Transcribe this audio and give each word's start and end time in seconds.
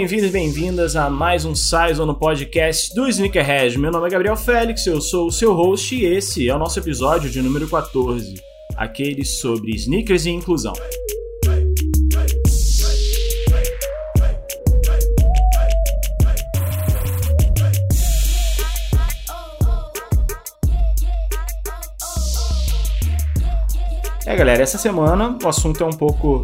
Bem-vindos 0.00 0.30
e 0.30 0.32
bem-vindas 0.32 0.96
a 0.96 1.10
mais 1.10 1.44
um 1.44 1.54
Size 1.54 1.98
no 1.98 2.14
podcast 2.14 2.94
do 2.94 3.06
Sneakerhead. 3.06 3.76
Meu 3.78 3.92
nome 3.92 4.06
é 4.06 4.10
Gabriel 4.10 4.34
Félix, 4.34 4.86
eu 4.86 4.98
sou 4.98 5.26
o 5.26 5.30
seu 5.30 5.52
host 5.52 5.94
e 5.94 6.06
esse 6.06 6.48
é 6.48 6.54
o 6.54 6.58
nosso 6.58 6.78
episódio 6.78 7.28
de 7.28 7.42
número 7.42 7.68
14, 7.68 8.42
aquele 8.74 9.26
sobre 9.26 9.72
sneakers 9.72 10.24
e 10.24 10.30
inclusão. 10.30 10.72
É, 24.24 24.34
galera, 24.34 24.62
essa 24.62 24.78
semana 24.78 25.36
o 25.44 25.46
assunto 25.46 25.84
é 25.84 25.86
um 25.86 25.92
pouco 25.92 26.40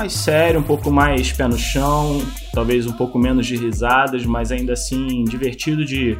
mais 0.00 0.14
sério, 0.14 0.58
um 0.58 0.62
pouco 0.62 0.90
mais 0.90 1.30
pé 1.30 1.46
no 1.46 1.58
chão, 1.58 2.26
talvez 2.54 2.86
um 2.86 2.92
pouco 2.92 3.18
menos 3.18 3.46
de 3.46 3.54
risadas, 3.54 4.24
mas 4.24 4.50
ainda 4.50 4.72
assim 4.72 5.24
divertido 5.24 5.84
de 5.84 6.16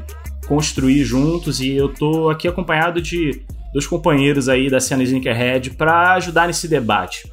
construir 0.47 1.03
juntos. 1.03 1.61
E 1.61 1.77
eu 1.77 1.89
tô 1.89 2.29
aqui 2.29 2.47
acompanhado 2.47 3.01
de 3.01 3.43
dos 3.73 3.87
companheiros 3.87 4.51
aí 4.51 4.69
da 4.69 4.81
cena 4.81 5.03
Sneakerhead 5.03 5.71
para 5.71 6.13
ajudar 6.13 6.47
nesse 6.47 6.69
debate. 6.69 7.27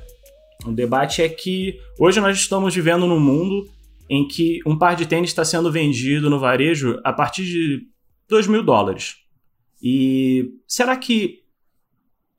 O 0.65 0.71
debate 0.71 1.21
é 1.21 1.27
que 1.27 1.77
hoje 1.99 2.21
nós 2.21 2.37
estamos 2.37 2.73
vivendo 2.73 3.05
num 3.05 3.19
mundo 3.19 3.69
em 4.09 4.25
que 4.25 4.61
um 4.65 4.77
par 4.77 4.95
de 4.95 5.05
tênis 5.05 5.31
está 5.31 5.43
sendo 5.43 5.69
vendido 5.69 6.29
no 6.29 6.39
varejo 6.39 6.97
a 7.03 7.11
partir 7.11 7.43
de 7.43 7.81
2 8.29 8.47
mil 8.47 8.63
dólares. 8.63 9.17
E 9.83 10.49
será 10.65 10.95
que 10.95 11.41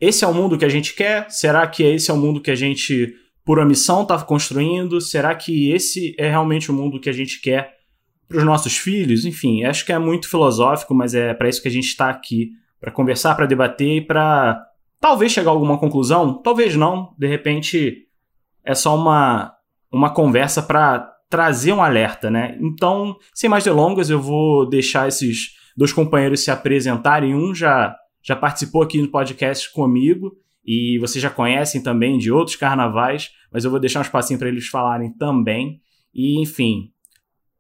esse 0.00 0.24
é 0.24 0.26
o 0.26 0.32
mundo 0.32 0.56
que 0.56 0.64
a 0.64 0.70
gente 0.70 0.94
quer? 0.94 1.30
Será 1.30 1.66
que 1.66 1.82
esse 1.82 2.10
é 2.10 2.14
o 2.14 2.16
mundo 2.16 2.40
que 2.40 2.50
a 2.50 2.54
gente 2.56 3.14
por 3.48 3.58
omissão 3.58 4.02
está 4.02 4.22
construindo? 4.22 5.00
Será 5.00 5.34
que 5.34 5.70
esse 5.72 6.14
é 6.18 6.28
realmente 6.28 6.70
o 6.70 6.74
mundo 6.74 7.00
que 7.00 7.08
a 7.08 7.14
gente 7.14 7.40
quer 7.40 7.78
para 8.28 8.36
os 8.36 8.44
nossos 8.44 8.76
filhos? 8.76 9.24
Enfim, 9.24 9.64
acho 9.64 9.86
que 9.86 9.92
é 9.92 9.98
muito 9.98 10.28
filosófico, 10.28 10.94
mas 10.94 11.14
é 11.14 11.32
para 11.32 11.48
isso 11.48 11.62
que 11.62 11.68
a 11.68 11.70
gente 11.70 11.86
está 11.86 12.10
aqui 12.10 12.50
para 12.78 12.92
conversar, 12.92 13.34
para 13.34 13.46
debater 13.46 13.96
e 13.96 14.00
para 14.02 14.62
talvez 15.00 15.32
chegar 15.32 15.50
a 15.50 15.54
alguma 15.54 15.78
conclusão, 15.78 16.42
talvez 16.42 16.76
não. 16.76 17.14
De 17.18 17.26
repente 17.26 18.06
é 18.62 18.74
só 18.74 18.94
uma 18.94 19.54
uma 19.90 20.10
conversa 20.10 20.62
para 20.62 21.10
trazer 21.30 21.72
um 21.72 21.82
alerta, 21.82 22.30
né? 22.30 22.58
Então, 22.60 23.16
sem 23.32 23.48
mais 23.48 23.64
delongas, 23.64 24.10
eu 24.10 24.20
vou 24.20 24.68
deixar 24.68 25.08
esses 25.08 25.54
dois 25.74 25.90
companheiros 25.90 26.44
se 26.44 26.50
apresentarem. 26.50 27.34
Um 27.34 27.54
já 27.54 27.96
já 28.22 28.36
participou 28.36 28.82
aqui 28.82 29.00
no 29.00 29.08
podcast 29.08 29.72
comigo 29.72 30.36
e 30.70 30.98
vocês 30.98 31.22
já 31.22 31.30
conhecem 31.30 31.82
também 31.82 32.18
de 32.18 32.30
outros 32.30 32.54
carnavais, 32.54 33.30
mas 33.50 33.64
eu 33.64 33.70
vou 33.70 33.80
deixar 33.80 34.00
um 34.00 34.02
espacinho 34.02 34.38
para 34.38 34.48
eles 34.48 34.68
falarem 34.68 35.10
também. 35.16 35.80
E, 36.12 36.42
enfim, 36.42 36.92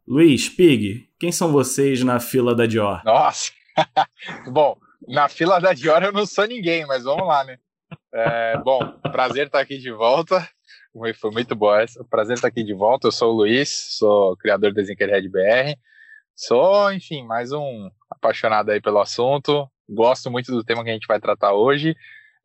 Luiz, 0.06 0.50
Pig, 0.50 1.08
quem 1.18 1.32
são 1.32 1.50
vocês 1.50 2.04
na 2.04 2.20
fila 2.20 2.54
da 2.54 2.66
Dior? 2.66 3.02
Nossa! 3.06 3.50
bom, 4.52 4.76
na 5.08 5.26
fila 5.26 5.58
da 5.58 5.72
Dior 5.72 6.02
eu 6.02 6.12
não 6.12 6.26
sou 6.26 6.46
ninguém, 6.46 6.86
mas 6.86 7.04
vamos 7.04 7.26
lá, 7.26 7.44
né? 7.44 7.58
É, 8.12 8.58
bom, 8.58 8.78
prazer 9.10 9.46
estar 9.46 9.60
aqui 9.60 9.78
de 9.78 9.90
volta. 9.90 10.46
Foi 11.18 11.30
muito 11.30 11.56
boa 11.56 11.80
essa. 11.80 12.04
Prazer 12.04 12.34
estar 12.34 12.48
aqui 12.48 12.62
de 12.62 12.74
volta. 12.74 13.06
Eu 13.06 13.12
sou 13.12 13.32
o 13.32 13.36
Luiz, 13.36 13.96
sou 13.96 14.36
criador 14.36 14.74
da 14.74 14.82
Zinkerhead 14.82 15.26
BR. 15.30 15.78
Sou, 16.34 16.92
enfim, 16.92 17.24
mais 17.24 17.52
um 17.52 17.90
apaixonado 18.10 18.68
aí 18.70 18.82
pelo 18.82 19.00
assunto. 19.00 19.66
Gosto 19.88 20.30
muito 20.30 20.52
do 20.52 20.62
tema 20.62 20.84
que 20.84 20.90
a 20.90 20.92
gente 20.92 21.06
vai 21.06 21.18
tratar 21.18 21.54
hoje. 21.54 21.96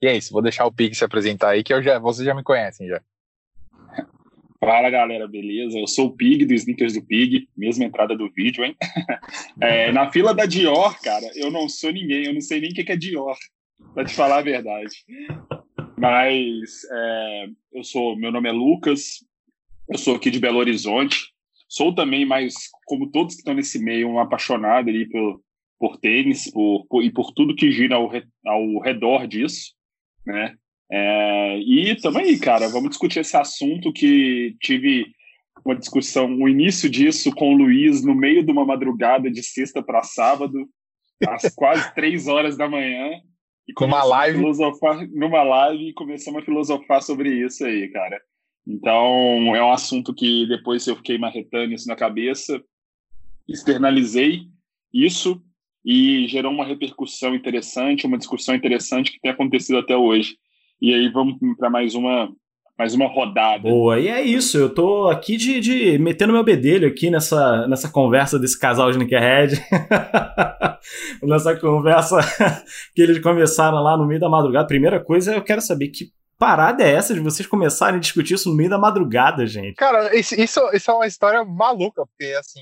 E 0.03 0.05
é 0.05 0.17
isso, 0.17 0.33
vou 0.33 0.41
deixar 0.41 0.65
o 0.65 0.71
Pig 0.71 0.93
se 0.93 1.05
apresentar 1.05 1.51
aí, 1.51 1.63
que 1.63 1.73
eu 1.73 1.81
já, 1.81 1.97
vocês 1.97 2.25
já 2.25 2.35
me 2.35 2.43
conhecem 2.43 2.89
já. 2.89 3.01
Fala 4.59 4.89
galera, 4.89 5.25
beleza? 5.29 5.79
Eu 5.79 5.87
sou 5.87 6.07
o 6.07 6.11
Pig 6.11 6.43
do 6.43 6.53
Sneakers 6.53 6.95
do 6.95 7.01
Pig, 7.01 7.47
mesma 7.55 7.85
entrada 7.85 8.13
do 8.13 8.29
vídeo, 8.29 8.65
hein? 8.65 8.75
É, 9.61 9.93
na 9.93 10.11
fila 10.11 10.33
da 10.33 10.45
Dior, 10.45 10.99
cara, 10.99 11.25
eu 11.35 11.49
não 11.49 11.69
sou 11.69 11.89
ninguém, 11.89 12.25
eu 12.25 12.33
não 12.33 12.41
sei 12.41 12.59
nem 12.59 12.71
o 12.71 12.73
que 12.73 12.91
é 12.91 12.97
Dior, 12.97 13.37
pra 13.93 14.03
te 14.03 14.13
falar 14.13 14.39
a 14.39 14.41
verdade. 14.41 14.93
Mas 15.97 16.81
é, 16.91 17.45
eu 17.71 17.83
sou, 17.85 18.17
meu 18.17 18.29
nome 18.29 18.49
é 18.49 18.51
Lucas, 18.51 19.23
eu 19.87 19.97
sou 19.97 20.17
aqui 20.17 20.29
de 20.29 20.39
Belo 20.39 20.59
Horizonte, 20.59 21.31
sou 21.69 21.95
também, 21.95 22.25
mas 22.25 22.55
como 22.85 23.09
todos 23.09 23.35
que 23.35 23.39
estão 23.39 23.53
nesse 23.53 23.79
meio, 23.79 24.09
um 24.09 24.19
apaixonado 24.19 24.89
ali 24.89 25.07
por, 25.09 25.41
por 25.79 25.97
tênis 25.97 26.51
por, 26.51 26.85
por, 26.89 27.01
e 27.05 27.09
por 27.09 27.31
tudo 27.31 27.55
que 27.55 27.71
gira 27.71 27.95
ao, 27.95 28.11
ao 28.45 28.79
redor 28.81 29.25
disso 29.27 29.71
né? 30.25 30.55
É, 30.91 31.59
e 31.59 31.95
também, 32.01 32.37
cara, 32.37 32.67
vamos 32.67 32.89
discutir 32.89 33.19
esse 33.19 33.35
assunto 33.35 33.91
que 33.91 34.55
tive 34.61 35.05
uma 35.65 35.75
discussão, 35.75 36.35
o 36.41 36.49
início 36.49 36.89
disso 36.89 37.33
com 37.33 37.53
o 37.53 37.57
Luiz 37.57 38.03
no 38.03 38.13
meio 38.13 38.43
de 38.43 38.51
uma 38.51 38.65
madrugada 38.65 39.31
de 39.31 39.41
sexta 39.41 39.81
para 39.81 40.03
sábado, 40.03 40.67
às 41.27 41.43
quase 41.55 41.93
três 41.95 42.27
horas 42.27 42.57
da 42.57 42.69
manhã. 42.69 43.11
E 43.67 43.73
com 43.73 43.85
uma 43.85 44.03
live. 44.03 44.39
Filosofar, 44.39 45.07
numa 45.09 45.41
live 45.41 45.89
e 45.89 45.93
começamos 45.93 46.41
a 46.41 46.45
filosofar 46.45 47.01
sobre 47.01 47.29
isso 47.29 47.65
aí, 47.65 47.89
cara. 47.89 48.21
Então, 48.67 49.55
é 49.55 49.63
um 49.63 49.71
assunto 49.71 50.13
que 50.13 50.45
depois 50.47 50.85
eu 50.85 50.95
fiquei 50.97 51.17
marretando 51.17 51.73
isso 51.73 51.87
na 51.87 51.95
cabeça, 51.95 52.61
externalizei 53.47 54.43
isso 54.93 55.41
e 55.85 56.27
gerou 56.27 56.51
uma 56.51 56.65
repercussão 56.65 57.35
interessante, 57.35 58.07
uma 58.07 58.17
discussão 58.17 58.55
interessante 58.55 59.11
que 59.11 59.19
tem 59.19 59.31
acontecido 59.31 59.79
até 59.79 59.95
hoje. 59.95 60.37
E 60.81 60.93
aí 60.93 61.09
vamos 61.09 61.35
para 61.57 61.69
mais 61.69 61.95
uma 61.95 62.29
mais 62.77 62.95
uma 62.95 63.07
rodada. 63.07 63.69
Boa, 63.69 63.99
e 63.99 64.07
é 64.07 64.21
isso, 64.21 64.57
eu 64.57 64.73
tô 64.73 65.07
aqui 65.07 65.37
de, 65.37 65.59
de 65.59 65.97
metendo 65.99 66.33
meu 66.33 66.43
bedelho 66.43 66.87
aqui 66.87 67.09
nessa, 67.09 67.67
nessa 67.67 67.87
conversa 67.87 68.39
desse 68.39 68.59
casal 68.59 68.91
de 68.91 68.97
Nickerhead. 68.97 69.63
nessa 71.21 71.55
conversa 71.55 72.17
que 72.95 73.01
eles 73.01 73.19
começaram 73.19 73.77
lá 73.77 73.95
no 73.95 74.07
meio 74.07 74.19
da 74.19 74.27
madrugada. 74.27 74.67
Primeira 74.67 74.99
coisa, 74.99 75.35
eu 75.35 75.43
quero 75.43 75.61
saber 75.61 75.89
que 75.89 76.11
parada 76.37 76.83
é 76.83 76.91
essa 76.91 77.13
de 77.13 77.19
vocês 77.19 77.47
começarem 77.47 77.97
a 77.97 78.01
discutir 78.01 78.33
isso 78.33 78.49
no 78.49 78.55
meio 78.55 78.69
da 78.69 78.77
madrugada, 78.77 79.45
gente? 79.45 79.75
Cara, 79.75 80.15
isso, 80.17 80.35
isso, 80.35 80.59
isso 80.73 80.91
é 80.91 80.93
uma 80.93 81.07
história 81.07 81.45
maluca, 81.45 82.05
porque 82.05 82.33
assim, 82.33 82.61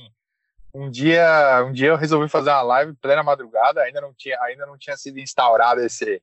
um 0.73 0.89
dia, 0.89 1.63
um 1.65 1.71
dia 1.71 1.89
eu 1.89 1.97
resolvi 1.97 2.29
fazer 2.29 2.49
uma 2.49 2.61
live 2.61 2.93
plena 2.95 3.23
madrugada, 3.23 3.81
ainda 3.81 4.01
não 4.01 4.13
tinha, 4.13 4.39
ainda 4.41 4.65
não 4.65 4.77
tinha 4.77 4.95
sido 4.97 5.19
instaurada 5.19 5.85
esse 5.85 6.21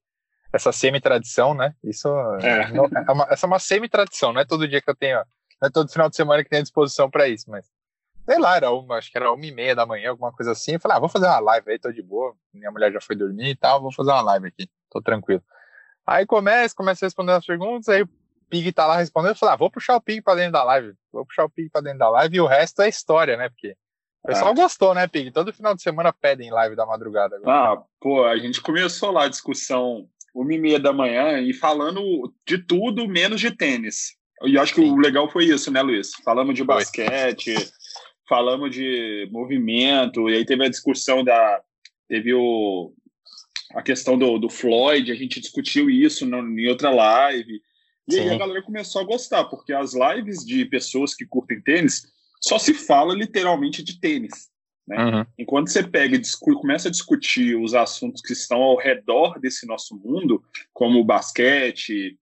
essa 0.50 0.72
semi-tradição, 0.72 1.53
né? 1.53 1.75
Isso 1.84 2.09
é. 2.41 2.70
Não, 2.72 2.87
é 2.87 3.12
uma, 3.12 3.26
essa 3.31 3.47
é 3.47 3.48
uma 3.48 3.58
semi-tradição, 3.58 4.32
não 4.32 4.41
é 4.41 4.47
todo 4.47 4.66
dia 4.66 4.81
que 4.81 4.88
eu 4.88 4.97
tenho, 4.97 5.16
não 5.60 5.69
é 5.69 5.70
todo 5.70 5.92
final 5.92 6.08
de 6.08 6.16
semana 6.16 6.42
que 6.42 6.48
tenho 6.48 6.62
disposição 6.62 7.10
para 7.10 7.28
isso, 7.28 7.50
mas 7.50 7.66
sei 8.28 8.38
lá, 8.38 8.56
era 8.56 8.70
uma, 8.70 8.97
acho 8.97 9.10
que 9.10 9.16
era 9.16 9.32
uma 9.32 9.47
e 9.47 9.50
meia 9.50 9.75
da 9.75 9.87
manhã, 9.87 10.10
alguma 10.10 10.31
coisa 10.31 10.53
assim. 10.53 10.72
Eu 10.75 10.81
falei, 10.81 10.98
ah, 10.98 11.00
vou 11.00 11.08
fazer 11.08 11.25
uma 11.25 11.38
live 11.38 11.70
aí, 11.70 11.78
tô 11.78 11.91
de 11.91 12.03
boa. 12.03 12.34
Minha 12.53 12.70
mulher 12.70 12.92
já 12.92 13.00
foi 13.00 13.16
dormir 13.16 13.50
e 13.50 13.56
tal, 13.56 13.81
vou 13.81 13.91
fazer 13.91 14.10
uma 14.10 14.20
live 14.20 14.48
aqui, 14.48 14.69
tô 14.91 15.00
tranquilo. 15.00 15.42
Aí 16.06 16.26
começa, 16.26 16.75
começa 16.75 17.04
a 17.04 17.06
responder 17.06 17.32
as 17.32 17.47
perguntas, 17.47 17.88
aí 17.88 18.03
o 18.03 18.08
Pig 18.50 18.70
tá 18.72 18.87
lá 18.87 18.98
respondendo, 18.98 19.31
eu 19.31 19.37
falei, 19.37 19.54
ah, 19.54 19.56
vou 19.56 19.70
puxar 19.70 19.97
o 19.97 20.00
Pig 20.00 20.20
pra 20.20 20.34
dentro 20.34 20.53
da 20.53 20.62
live, 20.64 20.94
vou 21.10 21.25
puxar 21.25 21.44
o 21.44 21.50
Pig 21.50 21.70
pra 21.70 21.81
dentro 21.81 22.00
da 22.00 22.10
live 22.10 22.37
e 22.37 22.41
o 22.41 22.47
resto 22.47 22.82
é 22.82 22.88
história, 22.88 23.37
né? 23.37 23.48
Porque 23.48 23.75
o 24.22 24.28
pessoal 24.28 24.50
ah. 24.50 24.54
gostou, 24.54 24.94
né, 24.94 25.06
Pig? 25.06 25.30
Todo 25.30 25.52
final 25.52 25.74
de 25.74 25.82
semana 25.82 26.12
pedem 26.12 26.50
live 26.50 26.76
da 26.76 26.84
madrugada. 26.84 27.36
Agora. 27.36 27.72
Ah, 27.72 27.82
pô, 28.00 28.25
a 28.25 28.37
gente 28.37 28.60
começou 28.60 29.10
lá 29.10 29.25
a 29.25 29.28
discussão 29.28 30.08
uma 30.34 30.54
e 30.54 30.58
meia 30.58 30.78
da 30.78 30.93
manhã 30.93 31.40
e 31.40 31.52
falando 31.52 32.32
de 32.46 32.58
tudo 32.58 33.08
menos 33.08 33.40
de 33.40 33.50
tênis. 33.50 34.16
E 34.44 34.58
acho 34.58 34.75
que 34.75 34.81
Sim. 34.81 34.90
o 34.90 34.96
legal 34.96 35.28
foi 35.31 35.46
isso, 35.46 35.70
né, 35.70 35.82
Luiz? 35.82 36.10
Falamos 36.25 36.54
de 36.54 36.62
basquete, 36.62 37.54
foi. 37.54 37.69
falamos 38.28 38.70
de 38.70 39.28
movimento, 39.32 40.28
e 40.28 40.37
aí 40.37 40.44
teve 40.44 40.64
a 40.64 40.70
discussão 40.70 41.25
da. 41.25 41.60
Teve 42.08 42.32
o, 42.32 42.93
a 43.75 43.82
questão 43.82 44.16
do, 44.16 44.38
do 44.38 44.48
Floyd, 44.48 45.10
a 45.10 45.14
gente 45.14 45.40
discutiu 45.40 45.90
isso 45.90 46.25
no, 46.25 46.38
em 46.58 46.69
outra 46.69 46.90
live. 46.90 47.60
E 48.08 48.14
Sim. 48.14 48.20
aí 48.20 48.31
a 48.31 48.38
galera 48.38 48.62
começou 48.62 49.02
a 49.02 49.04
gostar, 49.04 49.44
porque 49.44 49.72
as 49.72 49.93
lives 49.93 50.44
de 50.44 50.64
pessoas 50.64 51.14
que 51.14 51.26
curtem 51.26 51.60
tênis 51.60 52.02
só 52.40 52.58
se 52.58 52.75
fala 52.75 53.14
literalmente 53.14 53.82
de 53.82 54.00
tênis. 54.00 54.49
Né? 54.87 54.96
Uhum. 55.05 55.26
Enquanto 55.38 55.69
você 55.69 55.87
pega 55.87 56.17
e 56.17 56.55
começa 56.55 56.88
a 56.88 56.90
discutir 56.90 57.56
os 57.56 57.75
assuntos 57.75 58.23
que 58.23 58.32
estão 58.32 58.62
ao 58.62 58.76
redor 58.76 59.38
desse 59.38 59.67
nosso 59.67 59.94
mundo, 59.96 60.43
como 60.73 60.99
o 60.99 61.05
basquete, 61.05 62.19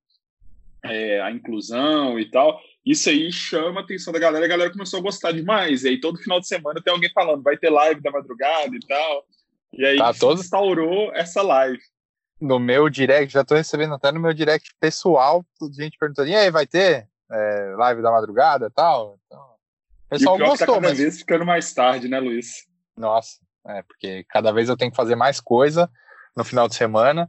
é, 0.85 1.21
a 1.21 1.31
inclusão 1.31 2.19
e 2.19 2.29
tal, 2.29 2.61
isso 2.85 3.09
aí 3.09 3.33
chama 3.33 3.81
a 3.81 3.85
atenção 3.85 4.13
da 4.13 4.19
galera, 4.19 4.45
a 4.45 4.49
galera 4.49 4.73
começou 4.73 4.99
a 4.99 5.03
gostar 5.03 5.33
demais. 5.33 5.85
E 5.85 5.91
aí 5.91 6.01
todo 6.01 6.19
final 6.19 6.41
de 6.41 6.49
semana 6.49 6.83
tem 6.83 6.93
alguém 6.93 7.11
falando, 7.13 7.43
vai 7.43 7.57
ter 7.57 7.71
live 7.71 8.01
da 8.01 8.11
madrugada 8.11 8.75
e 8.75 8.81
tal. 8.81 9.25
E 9.73 9.85
aí 9.85 9.99
tá 9.99 10.13
todo... 10.15 10.41
instaurou 10.41 11.13
essa 11.15 11.43
live. 11.43 11.81
No 12.41 12.59
meu 12.59 12.91
direct, 12.91 13.33
já 13.33 13.41
estou 13.41 13.57
recebendo 13.57 13.95
até 13.95 14.13
no 14.13 14.21
meu 14.21 14.33
direct 14.35 14.75
pessoal, 14.79 15.45
gente 15.73 15.97
perguntando, 15.99 16.29
e 16.29 16.35
aí, 16.35 16.51
vai 16.51 16.67
ter 16.67 17.09
é, 17.31 17.75
live 17.79 18.03
da 18.03 18.11
madrugada 18.11 18.67
e 18.67 18.71
tal? 18.71 19.19
Então, 19.27 19.56
o 20.07 20.09
pessoal 20.09 20.37
e 20.37 20.41
o 20.41 20.45
tá 20.45 20.51
gostou, 20.51 20.67
tá 20.67 20.75
cada 20.75 20.89
mas... 20.89 20.99
vez 20.99 21.19
ficando 21.19 21.45
mais 21.45 21.73
tarde, 21.73 22.09
né, 22.09 22.19
Luiz? 22.19 22.67
Nossa, 22.97 23.39
é, 23.67 23.83
porque 23.83 24.25
cada 24.29 24.53
vez 24.53 24.69
eu 24.69 24.77
tenho 24.77 24.91
que 24.91 24.97
fazer 24.97 25.17
mais 25.17 25.41
coisa 25.41 25.91
no 26.37 26.45
final 26.45 26.69
de 26.69 26.75
semana. 26.75 27.29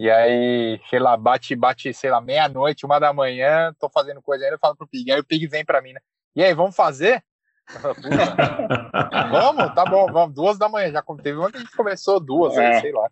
E 0.00 0.08
aí, 0.08 0.80
sei 0.88 1.00
lá, 1.00 1.16
bate, 1.16 1.56
bate, 1.56 1.92
sei 1.92 2.10
lá, 2.10 2.20
meia-noite, 2.20 2.86
uma 2.86 3.00
da 3.00 3.12
manhã, 3.12 3.74
tô 3.80 3.88
fazendo 3.88 4.22
coisa 4.22 4.44
ainda, 4.44 4.54
eu 4.54 4.60
falo 4.60 4.76
pro 4.76 4.86
Pig. 4.86 5.10
Aí 5.10 5.18
o 5.18 5.24
Pig 5.24 5.46
vem 5.48 5.64
pra 5.64 5.82
mim, 5.82 5.92
né? 5.92 6.00
E 6.36 6.44
aí, 6.44 6.54
vamos 6.54 6.76
fazer? 6.76 7.22
vamos, 9.30 9.74
tá 9.74 9.84
bom, 9.84 10.06
vamos. 10.12 10.34
Duas 10.34 10.56
da 10.56 10.68
manhã. 10.68 10.92
Já 10.92 11.02
teve 11.22 11.36
uma 11.36 11.50
que 11.50 11.58
a 11.58 11.60
gente 11.60 11.76
começou 11.76 12.20
duas, 12.20 12.56
é. 12.56 12.80
sei 12.80 12.92
lá. 12.92 13.10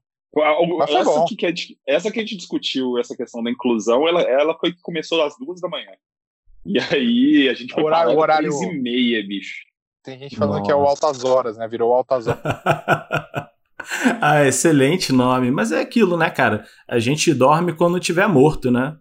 Essa 0.88 1.24
que, 1.26 1.36
que, 1.36 1.78
essa 1.86 2.10
que 2.10 2.18
a 2.18 2.22
gente 2.22 2.36
discutiu, 2.36 2.98
essa 2.98 3.16
questão 3.16 3.42
da 3.42 3.50
inclusão, 3.50 4.06
ela, 4.06 4.20
ela 4.22 4.58
foi 4.58 4.72
que 4.72 4.80
começou 4.80 5.22
às 5.24 5.36
duas 5.38 5.60
da 5.60 5.68
manhã. 5.68 5.90
E 6.66 6.78
aí 6.78 7.48
a 7.48 7.54
gente 7.54 7.72
foi 7.72 7.84
horário, 7.84 8.10
falar 8.10 8.20
horário... 8.22 8.50
três 8.50 8.62
e 8.62 8.78
meia, 8.80 9.26
bicho. 9.26 9.64
Tem 10.02 10.18
gente 10.18 10.36
falando 10.36 10.58
Nossa. 10.58 10.66
que 10.66 10.72
é 10.72 10.74
o 10.74 10.84
Altas 10.84 11.24
Horas, 11.24 11.56
né? 11.56 11.66
Virou 11.68 11.92
Altas 11.92 12.26
Horas. 12.26 12.40
ah, 14.20 14.44
excelente 14.44 15.12
nome. 15.12 15.50
Mas 15.50 15.72
é 15.72 15.80
aquilo, 15.80 16.16
né, 16.16 16.30
cara? 16.30 16.64
A 16.86 16.98
gente 16.98 17.32
dorme 17.34 17.72
quando 17.72 17.98
tiver 17.98 18.28
morto, 18.28 18.70
né? 18.70 18.96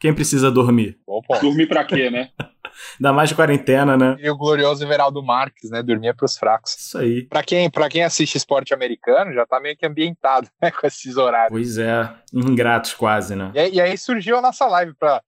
Quem 0.00 0.12
precisa 0.12 0.50
dormir? 0.50 0.98
Opa. 1.06 1.38
Dormir 1.38 1.66
pra 1.66 1.84
quê, 1.84 2.10
né? 2.10 2.30
Ainda 2.98 3.12
mais 3.12 3.28
de 3.28 3.36
quarentena, 3.36 3.96
né? 3.96 4.16
E 4.18 4.28
o 4.28 4.36
glorioso 4.36 4.84
Everaldo 4.84 5.22
Marques, 5.22 5.70
né? 5.70 5.82
Dormir 5.82 6.08
é 6.08 6.12
pros 6.12 6.36
fracos. 6.36 6.74
Isso 6.74 6.98
aí. 6.98 7.22
Pra 7.26 7.42
quem, 7.42 7.70
pra 7.70 7.88
quem 7.88 8.02
assiste 8.02 8.36
esporte 8.36 8.74
americano, 8.74 9.32
já 9.32 9.46
tá 9.46 9.60
meio 9.60 9.76
que 9.76 9.86
ambientado, 9.86 10.48
né? 10.60 10.70
Com 10.70 10.86
esses 10.86 11.16
horários. 11.16 11.50
Pois 11.50 11.78
é, 11.78 12.12
ingratos 12.32 12.94
quase, 12.94 13.36
né? 13.36 13.52
E, 13.54 13.76
e 13.76 13.80
aí 13.80 13.96
surgiu 13.96 14.36
a 14.36 14.42
nossa 14.42 14.66
live 14.66 14.94
pra 14.94 15.22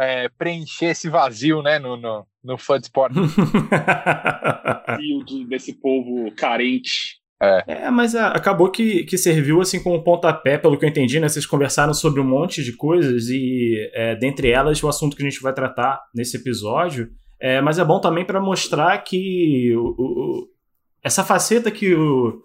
é, 0.00 0.28
preencher 0.30 0.86
esse 0.86 1.08
vazio, 1.08 1.62
né? 1.62 1.78
No, 1.78 1.96
no, 1.96 2.26
no 2.42 2.58
fã 2.58 2.78
de 2.78 2.86
esporte. 2.86 3.14
desse 5.48 5.72
povo 5.74 6.30
carente 6.34 7.20
é. 7.42 7.64
é, 7.66 7.90
mas 7.90 8.14
a, 8.14 8.28
acabou 8.28 8.70
que, 8.70 9.02
que 9.04 9.16
serviu 9.16 9.62
assim 9.62 9.82
como 9.82 10.04
pontapé, 10.04 10.58
pelo 10.58 10.78
que 10.78 10.84
eu 10.84 10.88
entendi, 10.88 11.18
né? 11.18 11.26
Vocês 11.26 11.46
conversaram 11.46 11.94
sobre 11.94 12.20
um 12.20 12.24
monte 12.24 12.62
de 12.62 12.74
coisas 12.74 13.28
e 13.30 13.90
é, 13.94 14.14
dentre 14.14 14.50
elas 14.50 14.82
o 14.82 14.88
assunto 14.88 15.16
que 15.16 15.22
a 15.22 15.28
gente 15.28 15.40
vai 15.40 15.54
tratar 15.54 16.02
nesse 16.14 16.36
episódio. 16.36 17.08
É, 17.40 17.62
mas 17.62 17.78
é 17.78 17.84
bom 17.84 17.98
também 17.98 18.26
para 18.26 18.38
mostrar 18.38 18.98
que 18.98 19.74
o, 19.74 19.94
o, 19.98 20.48
essa 21.02 21.24
faceta 21.24 21.70
que 21.70 21.94
o. 21.94 22.42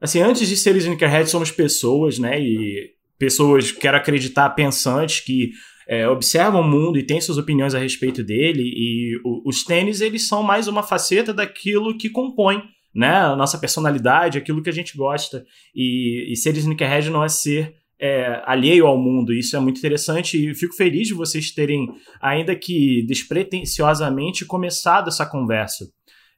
Assim, 0.00 0.22
antes 0.22 0.48
de 0.48 0.56
seres 0.56 0.84
sneakerheads, 0.84 1.30
somos 1.30 1.50
pessoas, 1.50 2.18
né? 2.18 2.40
E 2.40 2.92
pessoas, 3.18 3.70
quero 3.70 3.98
acreditar, 3.98 4.48
pensantes, 4.50 5.20
que 5.20 5.50
é, 5.88 6.08
observam 6.08 6.60
o 6.60 6.68
mundo 6.68 6.98
e 6.98 7.02
têm 7.02 7.20
suas 7.20 7.38
opiniões 7.38 7.74
a 7.74 7.78
respeito 7.78 8.22
dele. 8.22 8.62
E 8.62 9.20
o, 9.24 9.48
os 9.48 9.64
tênis, 9.64 10.00
eles 10.00 10.28
são 10.28 10.42
mais 10.42 10.68
uma 10.68 10.82
faceta 10.82 11.32
daquilo 11.32 11.96
que 11.96 12.10
compõe 12.10 12.62
né? 12.94 13.16
A 13.16 13.36
nossa 13.36 13.58
personalidade, 13.58 14.38
aquilo 14.38 14.62
que 14.62 14.70
a 14.70 14.72
gente 14.72 14.96
gosta. 14.96 15.44
E, 15.74 16.32
e 16.32 16.36
ser 16.36 16.56
sneakerhead 16.56 17.10
não 17.10 17.22
é 17.22 17.28
ser 17.28 17.76
é, 18.00 18.42
alheio 18.44 18.86
ao 18.86 18.98
mundo. 18.98 19.32
Isso 19.32 19.56
é 19.56 19.60
muito 19.60 19.78
interessante 19.78 20.50
e 20.50 20.54
fico 20.54 20.74
feliz 20.74 21.06
de 21.06 21.14
vocês 21.14 21.52
terem, 21.52 21.88
ainda 22.20 22.56
que 22.56 23.04
despretensiosamente, 23.06 24.44
começado 24.44 25.08
essa 25.08 25.24
conversa. 25.24 25.88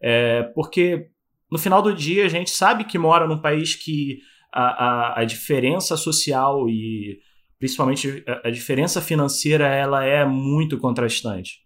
É, 0.03 0.43
porque 0.55 1.07
no 1.51 1.59
final 1.59 1.81
do 1.81 1.95
dia 1.95 2.27
a 2.27 2.29
gente 2.29 2.51
sabe 2.51 2.85
que 2.85 2.99
mora 2.99 3.27
num 3.27 3.41
país 3.41 3.75
que 3.75 4.19
a, 4.53 4.63
a, 4.63 5.21
a 5.21 5.25
diferença 5.25 5.97
social 5.97 6.69
e 6.69 7.21
principalmente 7.61 8.25
a, 8.43 8.51
diferença 8.51 9.01
financeira 9.01 9.69
ela 9.69 10.05
é 10.05 10.25
muito 10.25 10.77
contrastante. 10.79 11.61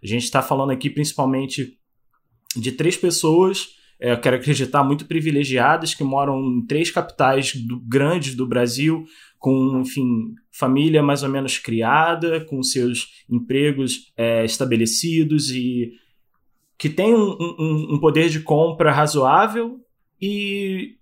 A 0.00 0.06
gente 0.06 0.22
está 0.22 0.40
falando 0.40 0.70
aqui 0.70 0.88
principalmente 0.88 1.76
de 2.54 2.70
três 2.70 2.96
pessoas 2.96 3.76
é, 4.00 4.12
eu 4.12 4.20
quero 4.20 4.36
acreditar, 4.36 4.84
muito 4.84 5.06
privilegiadas, 5.06 5.92
que 5.92 6.04
moram 6.04 6.40
em 6.40 6.64
três 6.64 6.90
capitais 6.90 7.54
do, 7.54 7.80
grandes 7.80 8.34
do 8.34 8.46
Brasil, 8.46 9.04
com, 9.38 9.80
enfim, 9.80 10.34
família 10.52 11.02
mais 11.02 11.22
ou 11.24 11.28
menos 11.28 11.58
criada, 11.58 12.44
com 12.44 12.62
seus 12.62 13.24
empregos 13.28 14.12
é, 14.16 14.44
estabelecidos 14.44 15.50
e 15.50 15.92
que 16.78 16.88
tem 16.88 17.12
um, 17.12 17.36
um, 17.58 17.94
um, 17.94 17.98
poder 17.98 18.28
de 18.28 18.38
compra 18.38 18.92
razoável 18.92 19.80
e 20.20 20.96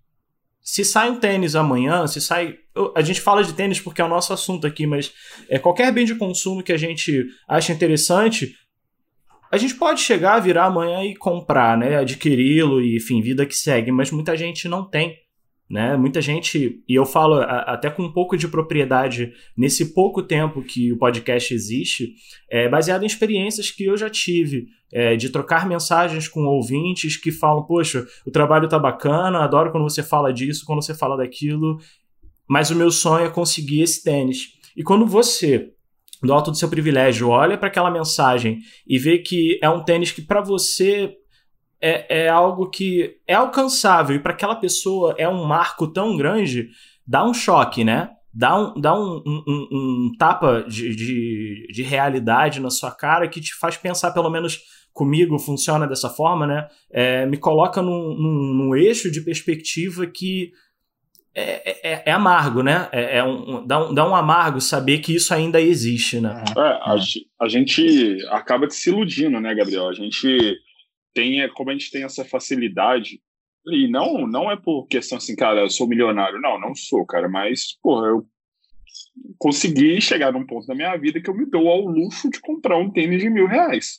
se 0.66 0.84
sai 0.84 1.08
um 1.08 1.20
tênis 1.20 1.54
amanhã, 1.54 2.04
se 2.08 2.20
sai. 2.20 2.56
A 2.96 3.00
gente 3.00 3.20
fala 3.20 3.44
de 3.44 3.54
tênis 3.54 3.78
porque 3.78 4.02
é 4.02 4.04
o 4.04 4.08
nosso 4.08 4.32
assunto 4.32 4.66
aqui, 4.66 4.84
mas 4.84 5.12
é, 5.48 5.60
qualquer 5.60 5.92
bem 5.92 6.04
de 6.04 6.16
consumo 6.16 6.60
que 6.60 6.72
a 6.72 6.76
gente 6.76 7.24
acha 7.48 7.72
interessante, 7.72 8.52
a 9.50 9.56
gente 9.56 9.76
pode 9.76 10.00
chegar, 10.00 10.40
virar 10.40 10.64
amanhã 10.64 11.04
e 11.04 11.14
comprar, 11.14 11.78
né? 11.78 11.96
Adquiri-lo 11.96 12.82
e, 12.82 12.96
enfim, 12.96 13.22
vida 13.22 13.46
que 13.46 13.54
segue, 13.54 13.92
mas 13.92 14.10
muita 14.10 14.36
gente 14.36 14.66
não 14.66 14.84
tem. 14.84 15.16
Né? 15.70 15.96
Muita 15.96 16.20
gente, 16.20 16.82
e 16.88 16.94
eu 16.94 17.06
falo 17.06 17.34
a, 17.34 17.60
até 17.74 17.88
com 17.88 18.02
um 18.02 18.12
pouco 18.12 18.36
de 18.36 18.48
propriedade 18.48 19.32
nesse 19.56 19.94
pouco 19.94 20.20
tempo 20.20 20.62
que 20.62 20.92
o 20.92 20.98
podcast 20.98 21.54
existe, 21.54 22.12
é 22.50 22.68
baseado 22.68 23.04
em 23.04 23.06
experiências 23.06 23.70
que 23.70 23.84
eu 23.84 23.96
já 23.96 24.10
tive, 24.10 24.66
é, 24.92 25.16
de 25.16 25.30
trocar 25.30 25.66
mensagens 25.66 26.28
com 26.28 26.44
ouvintes 26.44 27.16
que 27.16 27.32
falam: 27.32 27.64
Poxa, 27.64 28.04
o 28.26 28.30
trabalho 28.30 28.68
tá 28.68 28.78
bacana, 28.78 29.44
adoro 29.44 29.70
quando 29.70 29.84
você 29.84 30.02
fala 30.02 30.32
disso, 30.32 30.64
quando 30.66 30.82
você 30.82 30.94
fala 30.94 31.16
daquilo, 31.16 31.78
mas 32.48 32.70
o 32.70 32.76
meu 32.76 32.90
sonho 32.90 33.26
é 33.26 33.30
conseguir 33.30 33.82
esse 33.82 34.02
tênis. 34.02 34.48
E 34.76 34.82
quando 34.82 35.06
você 35.06 35.72
do 36.22 36.32
alto 36.32 36.50
do 36.50 36.56
seu 36.56 36.68
privilégio, 36.68 37.28
olha 37.28 37.58
para 37.58 37.68
aquela 37.68 37.90
mensagem 37.90 38.60
e 38.86 38.98
vê 38.98 39.18
que 39.18 39.58
é 39.62 39.68
um 39.68 39.84
tênis 39.84 40.10
que 40.10 40.22
para 40.22 40.40
você 40.40 41.14
é, 41.80 42.24
é 42.24 42.28
algo 42.28 42.70
que 42.70 43.16
é 43.26 43.34
alcançável 43.34 44.16
e 44.16 44.20
para 44.20 44.32
aquela 44.32 44.56
pessoa 44.56 45.14
é 45.18 45.28
um 45.28 45.44
marco 45.44 45.86
tão 45.86 46.16
grande, 46.16 46.70
dá 47.06 47.24
um 47.24 47.34
choque, 47.34 47.84
né? 47.84 48.10
Dá 48.32 48.58
um, 48.58 48.78
dá 48.78 48.94
um, 48.94 49.22
um, 49.26 49.44
um, 49.48 49.68
um 49.72 50.12
tapa 50.18 50.62
de, 50.68 50.94
de, 50.94 51.68
de, 51.72 51.82
realidade 51.82 52.60
na 52.60 52.68
sua 52.68 52.90
cara 52.90 53.28
que 53.28 53.40
te 53.40 53.54
faz 53.54 53.78
pensar, 53.78 54.10
pelo 54.10 54.28
menos 54.28 54.60
comigo 54.96 55.38
funciona 55.38 55.86
dessa 55.86 56.08
forma, 56.08 56.46
né? 56.46 56.68
É, 56.90 57.26
me 57.26 57.36
coloca 57.36 57.82
num, 57.82 58.14
num, 58.14 58.54
num 58.54 58.74
eixo 58.74 59.10
de 59.10 59.20
perspectiva 59.20 60.06
que 60.06 60.52
é, 61.34 61.90
é, 61.90 62.02
é, 62.06 62.10
amargo, 62.12 62.62
né? 62.62 62.88
É, 62.90 63.18
é 63.18 63.24
um, 63.24 63.66
dá, 63.66 63.86
um, 63.86 63.94
dá 63.94 64.08
um 64.08 64.16
amargo 64.16 64.58
saber 64.58 65.00
que 65.00 65.14
isso 65.14 65.34
ainda 65.34 65.60
existe, 65.60 66.18
né? 66.18 66.42
É, 66.56 66.60
a, 66.60 66.96
a, 67.42 67.46
gente 67.46 68.16
acaba 68.30 68.70
se 68.70 68.88
iludindo, 68.88 69.38
né, 69.38 69.54
Gabriel? 69.54 69.86
A 69.86 69.92
gente 69.92 70.56
tem, 71.12 71.42
é, 71.42 71.48
como 71.48 71.68
a 71.68 71.74
gente 71.74 71.90
tem 71.90 72.02
essa 72.02 72.24
facilidade, 72.24 73.20
e 73.66 73.86
não, 73.90 74.26
não 74.26 74.50
é 74.50 74.56
por 74.56 74.86
questão 74.86 75.18
assim, 75.18 75.36
cara, 75.36 75.60
eu 75.60 75.68
sou 75.68 75.86
milionário. 75.86 76.40
Não, 76.40 76.58
não 76.58 76.74
sou, 76.74 77.04
cara, 77.04 77.28
mas, 77.28 77.76
porra, 77.82 78.06
eu 78.06 78.26
consegui 79.36 80.00
chegar 80.00 80.32
num 80.32 80.46
ponto 80.46 80.66
da 80.66 80.74
minha 80.74 80.96
vida 80.96 81.20
que 81.20 81.28
eu 81.28 81.36
me 81.36 81.44
dou 81.44 81.68
ao 81.68 81.82
luxo 81.82 82.30
de 82.30 82.40
comprar 82.40 82.78
um 82.78 82.90
tênis 82.90 83.20
de 83.20 83.28
mil 83.28 83.46
reais, 83.46 83.98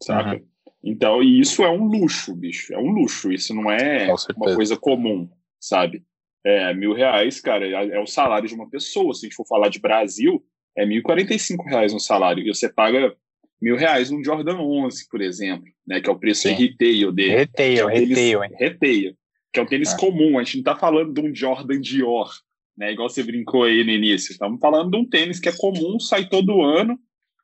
saca? 0.00 0.36
Uhum. 0.36 0.46
Então, 0.82 1.22
e 1.22 1.40
isso 1.40 1.62
é 1.64 1.70
um 1.70 1.84
luxo, 1.84 2.34
bicho, 2.34 2.72
é 2.72 2.78
um 2.78 2.90
luxo, 2.90 3.32
isso 3.32 3.54
não 3.54 3.70
é 3.70 4.08
uma 4.36 4.54
coisa 4.54 4.76
comum, 4.76 5.28
sabe? 5.60 6.04
É, 6.44 6.72
mil 6.72 6.94
reais, 6.94 7.40
cara, 7.40 7.66
é, 7.66 7.96
é 7.96 8.00
o 8.00 8.06
salário 8.06 8.48
de 8.48 8.54
uma 8.54 8.70
pessoa. 8.70 9.12
Se 9.12 9.26
a 9.26 9.28
gente 9.28 9.36
for 9.36 9.46
falar 9.46 9.68
de 9.68 9.80
Brasil, 9.80 10.42
é 10.76 10.86
mil 10.86 11.02
e 11.02 11.38
cinco 11.38 11.64
reais 11.64 11.92
um 11.92 11.98
salário. 11.98 12.42
E 12.42 12.54
você 12.54 12.72
paga 12.72 13.14
mil 13.60 13.76
reais 13.76 14.10
num 14.10 14.22
Jordan 14.22 14.58
11, 14.58 15.08
por 15.10 15.20
exemplo, 15.20 15.66
né? 15.86 16.00
Que 16.00 16.08
é 16.08 16.12
o 16.12 16.18
preço 16.18 16.42
Sim. 16.42 16.54
retail 16.54 17.12
dele. 17.12 17.36
Retail, 17.36 17.78
é 17.78 17.84
um 17.84 17.88
retail, 17.88 18.44
hein? 18.44 18.50
Retail. 18.56 19.16
Que 19.52 19.60
é 19.60 19.62
um 19.62 19.66
tênis 19.66 19.92
ah. 19.92 19.96
comum. 19.96 20.38
A 20.38 20.44
gente 20.44 20.58
não 20.58 20.64
tá 20.64 20.76
falando 20.76 21.12
de 21.12 21.20
um 21.20 21.34
Jordan 21.34 21.80
Dior, 21.80 22.30
né? 22.76 22.92
Igual 22.92 23.08
você 23.08 23.22
brincou 23.22 23.64
aí 23.64 23.82
no 23.82 23.90
início. 23.90 24.30
Estamos 24.30 24.60
falando 24.60 24.90
de 24.92 24.96
um 24.96 25.04
tênis 25.04 25.40
que 25.40 25.48
é 25.48 25.56
comum, 25.56 25.98
sai 25.98 26.28
todo 26.28 26.62
ano. 26.62 26.98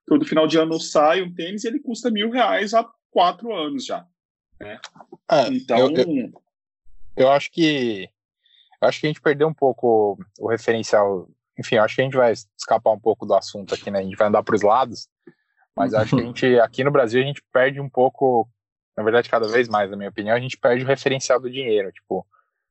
Todo 0.07 0.27
final 0.27 0.47
de 0.47 0.59
ano 0.59 0.79
sai 0.81 1.23
um 1.23 1.33
tênis 1.33 1.65
e 1.65 1.69
ele 1.69 1.81
custa 1.81 2.11
mil 2.11 2.31
reais 2.31 2.75
há 2.75 2.87
quatro 3.11 3.55
anos 3.55 3.85
já. 3.87 4.07
Né? 4.61 4.79
É, 5.31 5.49
então... 5.49 5.79
Eu, 5.79 5.97
eu, 5.97 6.33
eu 7.17 7.31
acho 7.31 7.51
que 7.51 8.09
acho 8.87 9.01
que 9.01 9.07
a 9.07 9.11
gente 9.11 9.21
perdeu 9.21 9.49
um 9.49 9.55
pouco 9.55 10.19
o 10.39 10.49
referencial. 10.49 11.29
Enfim, 11.59 11.77
acho 11.77 11.95
que 11.95 12.01
a 12.01 12.05
gente 12.05 12.17
vai 12.17 12.33
escapar 12.33 12.91
um 12.91 12.99
pouco 12.99 13.25
do 13.25 13.35
assunto 13.35 13.75
aqui, 13.75 13.91
né? 13.91 14.01
A 14.01 14.03
gente 14.03 14.17
vai 14.17 14.29
andar 14.29 14.43
para 14.43 14.55
os 14.55 14.63
lados, 14.63 15.09
mas 15.77 15.95
acho 15.95 16.17
que 16.17 16.23
a 16.23 16.25
gente, 16.27 16.59
aqui 16.61 16.85
no 16.85 16.91
Brasil, 16.91 17.23
a 17.23 17.25
gente 17.25 17.43
perde 17.53 17.81
um 17.81 17.89
pouco, 17.89 18.49
na 18.97 19.03
verdade, 19.03 19.31
cada 19.31 19.49
vez 19.49 19.69
mais, 19.69 19.91
na 19.91 19.97
minha 19.97 20.11
opinião, 20.11 20.37
a 20.37 20.41
gente 20.41 20.59
perde 20.59 20.85
o 20.85 20.87
referencial 20.87 21.41
do 21.41 21.51
dinheiro. 21.51 21.93
Tipo, 21.93 22.27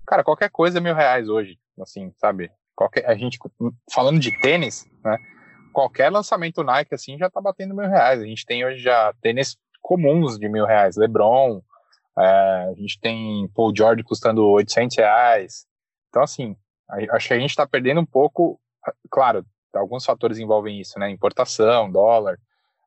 cara, 0.05 0.23
qualquer 0.23 0.49
coisa 0.49 0.77
é 0.77 0.81
mil 0.81 0.95
reais 0.95 1.29
hoje, 1.29 1.57
assim, 1.79 2.13
sabe? 2.17 2.51
Qualquer, 2.75 3.05
a 3.05 3.15
gente, 3.15 3.39
falando 3.91 4.19
de 4.19 4.31
tênis, 4.41 4.85
né? 5.03 5.17
Qualquer 5.73 6.09
lançamento 6.09 6.63
Nike, 6.63 6.95
assim, 6.95 7.17
já 7.17 7.29
tá 7.29 7.41
batendo 7.41 7.75
mil 7.75 7.89
reais. 7.89 8.21
A 8.21 8.25
gente 8.25 8.45
tem 8.45 8.65
hoje 8.65 8.79
já 8.79 9.13
tênis 9.21 9.57
comuns 9.81 10.39
de 10.39 10.47
mil 10.47 10.65
reais, 10.65 10.95
LeBron, 10.95 11.61
é, 12.17 12.69
a 12.71 12.73
gente 12.77 12.99
tem 12.99 13.49
Paul 13.53 13.73
George 13.75 14.03
custando 14.03 14.47
800 14.47 14.97
reais, 14.97 15.65
então, 16.13 16.21
assim, 16.21 16.55
acho 17.11 17.27
que 17.27 17.33
a 17.33 17.39
gente 17.39 17.49
está 17.49 17.65
perdendo 17.65 17.99
um 17.99 18.05
pouco, 18.05 18.61
claro, 19.09 19.43
alguns 19.73 20.05
fatores 20.05 20.37
envolvem 20.37 20.79
isso, 20.79 20.99
né? 20.99 21.09
Importação, 21.09 21.91
dólar, 21.91 22.39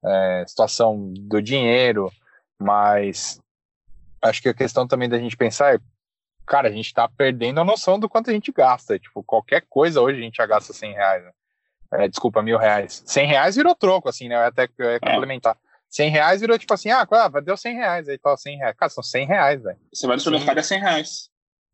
é, 0.04 0.44
situação 0.46 1.12
do 1.12 1.42
dinheiro, 1.42 2.08
mas 2.56 3.40
acho 4.22 4.40
que 4.40 4.48
a 4.48 4.54
questão 4.54 4.86
também 4.86 5.08
da 5.08 5.18
gente 5.18 5.36
pensar 5.36 5.74
é, 5.74 5.80
cara, 6.46 6.68
a 6.68 6.70
gente 6.70 6.86
está 6.86 7.08
perdendo 7.08 7.60
a 7.60 7.64
noção 7.64 7.98
do 7.98 8.08
quanto 8.08 8.30
a 8.30 8.32
gente 8.32 8.52
gasta. 8.52 8.96
Tipo, 8.96 9.24
qualquer 9.24 9.66
coisa 9.68 10.00
hoje 10.00 10.20
a 10.20 10.22
gente 10.22 10.36
já 10.36 10.46
gasta 10.46 10.72
100 10.72 10.92
reais. 10.92 11.24
Né? 11.24 11.32
É, 11.98 12.08
desculpa, 12.08 12.42
mil 12.42 12.58
reais. 12.58 13.02
100 13.06 13.26
reais 13.26 13.56
virou 13.56 13.74
troco, 13.74 14.08
assim, 14.08 14.28
né? 14.28 14.36
Eu 14.36 14.40
até 14.40 14.68
eu 14.78 14.90
ia 14.90 14.96
é. 14.96 15.00
complementar. 15.00 15.56
100 15.88 16.10
reais 16.10 16.40
virou 16.40 16.58
tipo 16.58 16.74
assim, 16.74 16.90
ah, 16.90 17.06
deu 17.42 17.56
100 17.56 17.74
reais, 17.74 18.08
aí 18.08 18.18
fala 18.18 18.36
100 18.36 18.58
reais. 18.58 18.76
Cara, 18.76 18.90
são 18.90 19.02
100 19.02 19.26
reais, 19.26 19.62
velho. 19.62 19.78
Você 19.92 20.06
vai 20.06 20.16
no 20.16 20.20
supermercado 20.20 20.58
é 20.58 20.62
100 20.62 20.80
reais. 20.80 21.30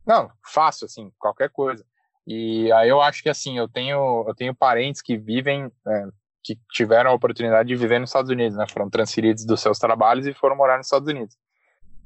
Não, 0.06 0.30
fácil, 0.44 0.84
assim, 0.84 1.10
qualquer 1.18 1.50
coisa. 1.50 1.84
E 2.26 2.70
aí 2.72 2.88
eu 2.88 3.00
acho 3.00 3.22
que, 3.22 3.28
assim, 3.28 3.58
eu 3.58 3.68
tenho, 3.68 4.24
eu 4.28 4.34
tenho 4.34 4.54
parentes 4.54 5.02
que 5.02 5.16
vivem, 5.16 5.70
é, 5.86 6.04
que 6.42 6.58
tiveram 6.72 7.10
a 7.10 7.14
oportunidade 7.14 7.68
de 7.68 7.76
viver 7.76 7.98
nos 7.98 8.10
Estados 8.10 8.30
Unidos, 8.30 8.56
né? 8.56 8.66
Foram 8.68 8.90
transferidos 8.90 9.44
dos 9.44 9.60
seus 9.60 9.78
trabalhos 9.78 10.26
e 10.26 10.34
foram 10.34 10.56
morar 10.56 10.76
nos 10.76 10.86
Estados 10.86 11.08
Unidos. 11.08 11.36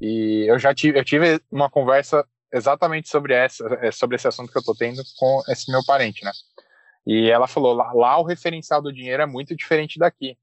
E 0.01 0.45
eu 0.49 0.59
já 0.59 0.75
tive, 0.75 0.99
eu 0.99 1.05
tive 1.05 1.41
uma 1.51 1.71
conversa 1.71 2.27
exatamente 2.53 3.09
sobre 3.09 3.35
essa, 3.35 3.67
é, 3.83 3.91
sobre 3.91 4.17
esse 4.17 4.29
assunto 4.29 4.51
que 4.51 4.59
eu 4.59 4.65
tô 4.65 4.75
tendo 4.75 5.03
com 5.19 5.43
esse 5.49 5.71
meu 5.71 5.85
parente, 5.85 6.25
né? 6.25 6.33
E 7.07 7.31
ela 7.31 7.47
falou, 7.47 7.73
lá, 7.73 7.93
lá 7.93 8.19
o 8.19 8.25
referencial 8.25 8.83
do 8.83 8.93
dinheiro 8.93 9.23
é 9.23 9.27
muito 9.27 9.55
diferente 9.55 9.99
daqui. 9.99 10.37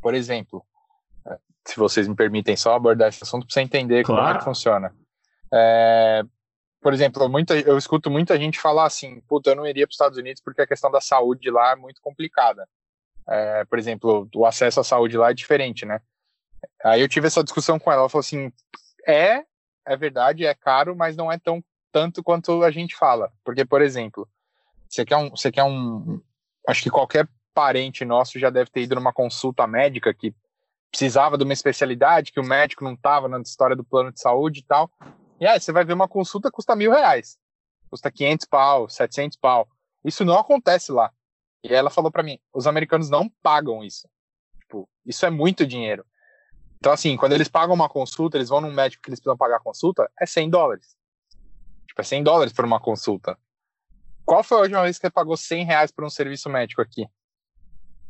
Por 0.00 0.14
exemplo, 0.14 0.64
é, 1.26 1.38
se 1.64 1.76
vocês 1.76 2.08
me 2.08 2.16
permitem 2.16 2.56
só 2.56 2.74
abordar 2.74 3.08
esse 3.08 3.22
assunto 3.22 3.46
para 3.46 3.54
você 3.54 3.60
entender 3.60 4.04
claro. 4.04 4.22
como 4.22 4.34
é 4.34 4.38
que 4.38 4.44
funciona. 4.44 4.94
É, 5.52 6.22
por 6.80 6.92
exemplo, 6.92 7.28
muita, 7.28 7.58
eu 7.58 7.78
escuto 7.78 8.10
muita 8.10 8.36
gente 8.38 8.60
falar 8.60 8.86
assim, 8.86 9.20
puta, 9.22 9.50
eu 9.50 9.56
não 9.56 9.66
iria 9.66 9.86
para 9.86 9.90
os 9.92 9.94
Estados 9.94 10.18
Unidos 10.18 10.42
porque 10.42 10.62
a 10.62 10.66
questão 10.66 10.90
da 10.90 11.00
saúde 11.00 11.50
lá 11.50 11.72
é 11.72 11.76
muito 11.76 12.00
complicada. 12.00 12.68
É, 13.28 13.64
por 13.64 13.78
exemplo, 13.78 14.28
o 14.34 14.46
acesso 14.46 14.80
à 14.80 14.84
saúde 14.84 15.16
lá 15.16 15.30
é 15.30 15.34
diferente, 15.34 15.84
né? 15.84 16.00
Aí 16.84 17.00
eu 17.00 17.08
tive 17.08 17.26
essa 17.26 17.42
discussão 17.42 17.78
com 17.78 17.90
ela, 17.90 18.02
ela 18.02 18.08
falou 18.08 18.20
assim, 18.20 18.52
é, 19.06 19.44
é 19.84 19.96
verdade, 19.96 20.44
é 20.44 20.54
caro, 20.54 20.96
mas 20.96 21.16
não 21.16 21.30
é 21.30 21.38
tão 21.38 21.62
tanto 21.92 22.22
quanto 22.22 22.62
a 22.62 22.70
gente 22.70 22.94
fala. 22.94 23.32
Porque, 23.44 23.64
por 23.64 23.80
exemplo, 23.80 24.28
você 24.88 25.04
quer 25.04 25.16
um, 25.16 25.30
você 25.30 25.52
quer 25.52 25.64
um, 25.64 26.20
acho 26.68 26.82
que 26.82 26.90
qualquer 26.90 27.28
parente 27.54 28.04
nosso 28.04 28.38
já 28.38 28.50
deve 28.50 28.70
ter 28.70 28.82
ido 28.82 28.94
numa 28.94 29.12
consulta 29.12 29.66
médica 29.66 30.12
que 30.12 30.34
precisava 30.90 31.36
de 31.36 31.44
uma 31.44 31.52
especialidade, 31.52 32.32
que 32.32 32.40
o 32.40 32.44
médico 32.44 32.84
não 32.84 32.94
estava 32.94 33.28
na 33.28 33.40
história 33.40 33.76
do 33.76 33.84
plano 33.84 34.12
de 34.12 34.20
saúde 34.20 34.60
e 34.60 34.62
tal. 34.62 34.90
E 35.40 35.46
aí 35.46 35.58
você 35.60 35.72
vai 35.72 35.84
ver 35.84 35.92
uma 35.92 36.08
consulta 36.08 36.50
custa 36.50 36.74
mil 36.74 36.90
reais, 36.90 37.38
custa 37.90 38.10
500 38.10 38.46
pau, 38.46 38.88
700 38.88 39.36
pau. 39.36 39.68
Isso 40.04 40.24
não 40.24 40.38
acontece 40.38 40.92
lá. 40.92 41.10
E 41.62 41.72
ela 41.72 41.90
falou 41.90 42.10
para 42.10 42.22
mim, 42.22 42.38
os 42.52 42.66
americanos 42.66 43.10
não 43.10 43.28
pagam 43.42 43.82
isso. 43.82 44.08
Tipo, 44.60 44.88
isso 45.04 45.26
é 45.26 45.30
muito 45.30 45.66
dinheiro. 45.66 46.04
Então, 46.78 46.92
assim, 46.92 47.16
quando 47.16 47.32
eles 47.32 47.48
pagam 47.48 47.74
uma 47.74 47.88
consulta, 47.88 48.36
eles 48.36 48.48
vão 48.48 48.60
num 48.60 48.72
médico 48.72 49.02
que 49.02 49.08
eles 49.08 49.18
precisam 49.18 49.36
pagar 49.36 49.56
a 49.56 49.60
consulta, 49.60 50.10
é 50.20 50.26
100 50.26 50.50
dólares. 50.50 50.96
Tipo, 51.86 52.00
é 52.00 52.04
100 52.04 52.22
dólares 52.22 52.52
por 52.52 52.64
uma 52.64 52.78
consulta. 52.78 53.38
Qual 54.26 54.42
foi 54.42 54.58
a 54.58 54.60
última 54.62 54.82
vez 54.82 54.98
que 54.98 55.06
você 55.06 55.10
pagou 55.10 55.36
100 55.36 55.64
reais 55.64 55.92
por 55.92 56.04
um 56.04 56.10
serviço 56.10 56.50
médico 56.50 56.82
aqui? 56.82 57.08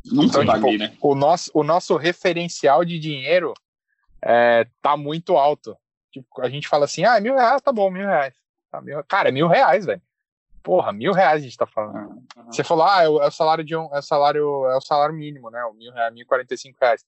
Nunca 0.05 0.43
então, 0.43 0.47
paguei, 0.47 0.79
tipo, 0.79 0.85
né? 0.85 0.99
O 1.03 1.15
nosso, 1.15 1.51
o 1.53 1.63
nosso 1.63 1.97
referencial 1.97 2.85
de 2.85 2.99
dinheiro 2.99 3.53
é, 4.23 4.67
tá 4.81 4.97
muito 4.97 5.37
alto. 5.37 5.77
Tipo, 6.11 6.41
a 6.41 6.49
gente 6.49 6.69
fala 6.69 6.87
assim, 6.87 7.05
ah, 7.05 7.21
mil 7.21 7.35
reais, 7.35 7.61
tá 7.61 7.71
bom, 7.71 7.91
mil 7.91 8.07
reais. 8.07 8.35
Tá, 8.71 8.81
mil... 8.81 9.05
Cara, 9.05 9.31
mil 9.31 9.47
reais, 9.47 9.85
velho. 9.85 10.01
Porra, 10.63 10.91
mil 10.91 11.13
reais 11.13 11.43
a 11.43 11.45
gente 11.45 11.57
tá 11.57 11.67
falando. 11.67 12.09
Uhum. 12.37 12.47
Você 12.47 12.65
falou, 12.65 12.87
ah, 12.87 13.03
é 13.03 13.09
o, 13.09 13.23
é 13.23 13.27
o, 13.27 13.31
salário 13.31 13.63
de 13.63 13.77
um, 13.77 13.95
é 13.95 13.99
o 13.99 14.03
salário, 14.03 14.67
é 14.71 14.77
o 14.77 14.81
salário 14.81 15.15
mínimo, 15.15 15.51
né? 15.51 15.63
O 15.65 15.75
mil 15.75 15.93
reais, 15.93 16.15
mil 16.15 16.27
quarenta 16.27 16.55
e 16.55 16.59
cinco 16.59 16.79
reais. 16.81 17.05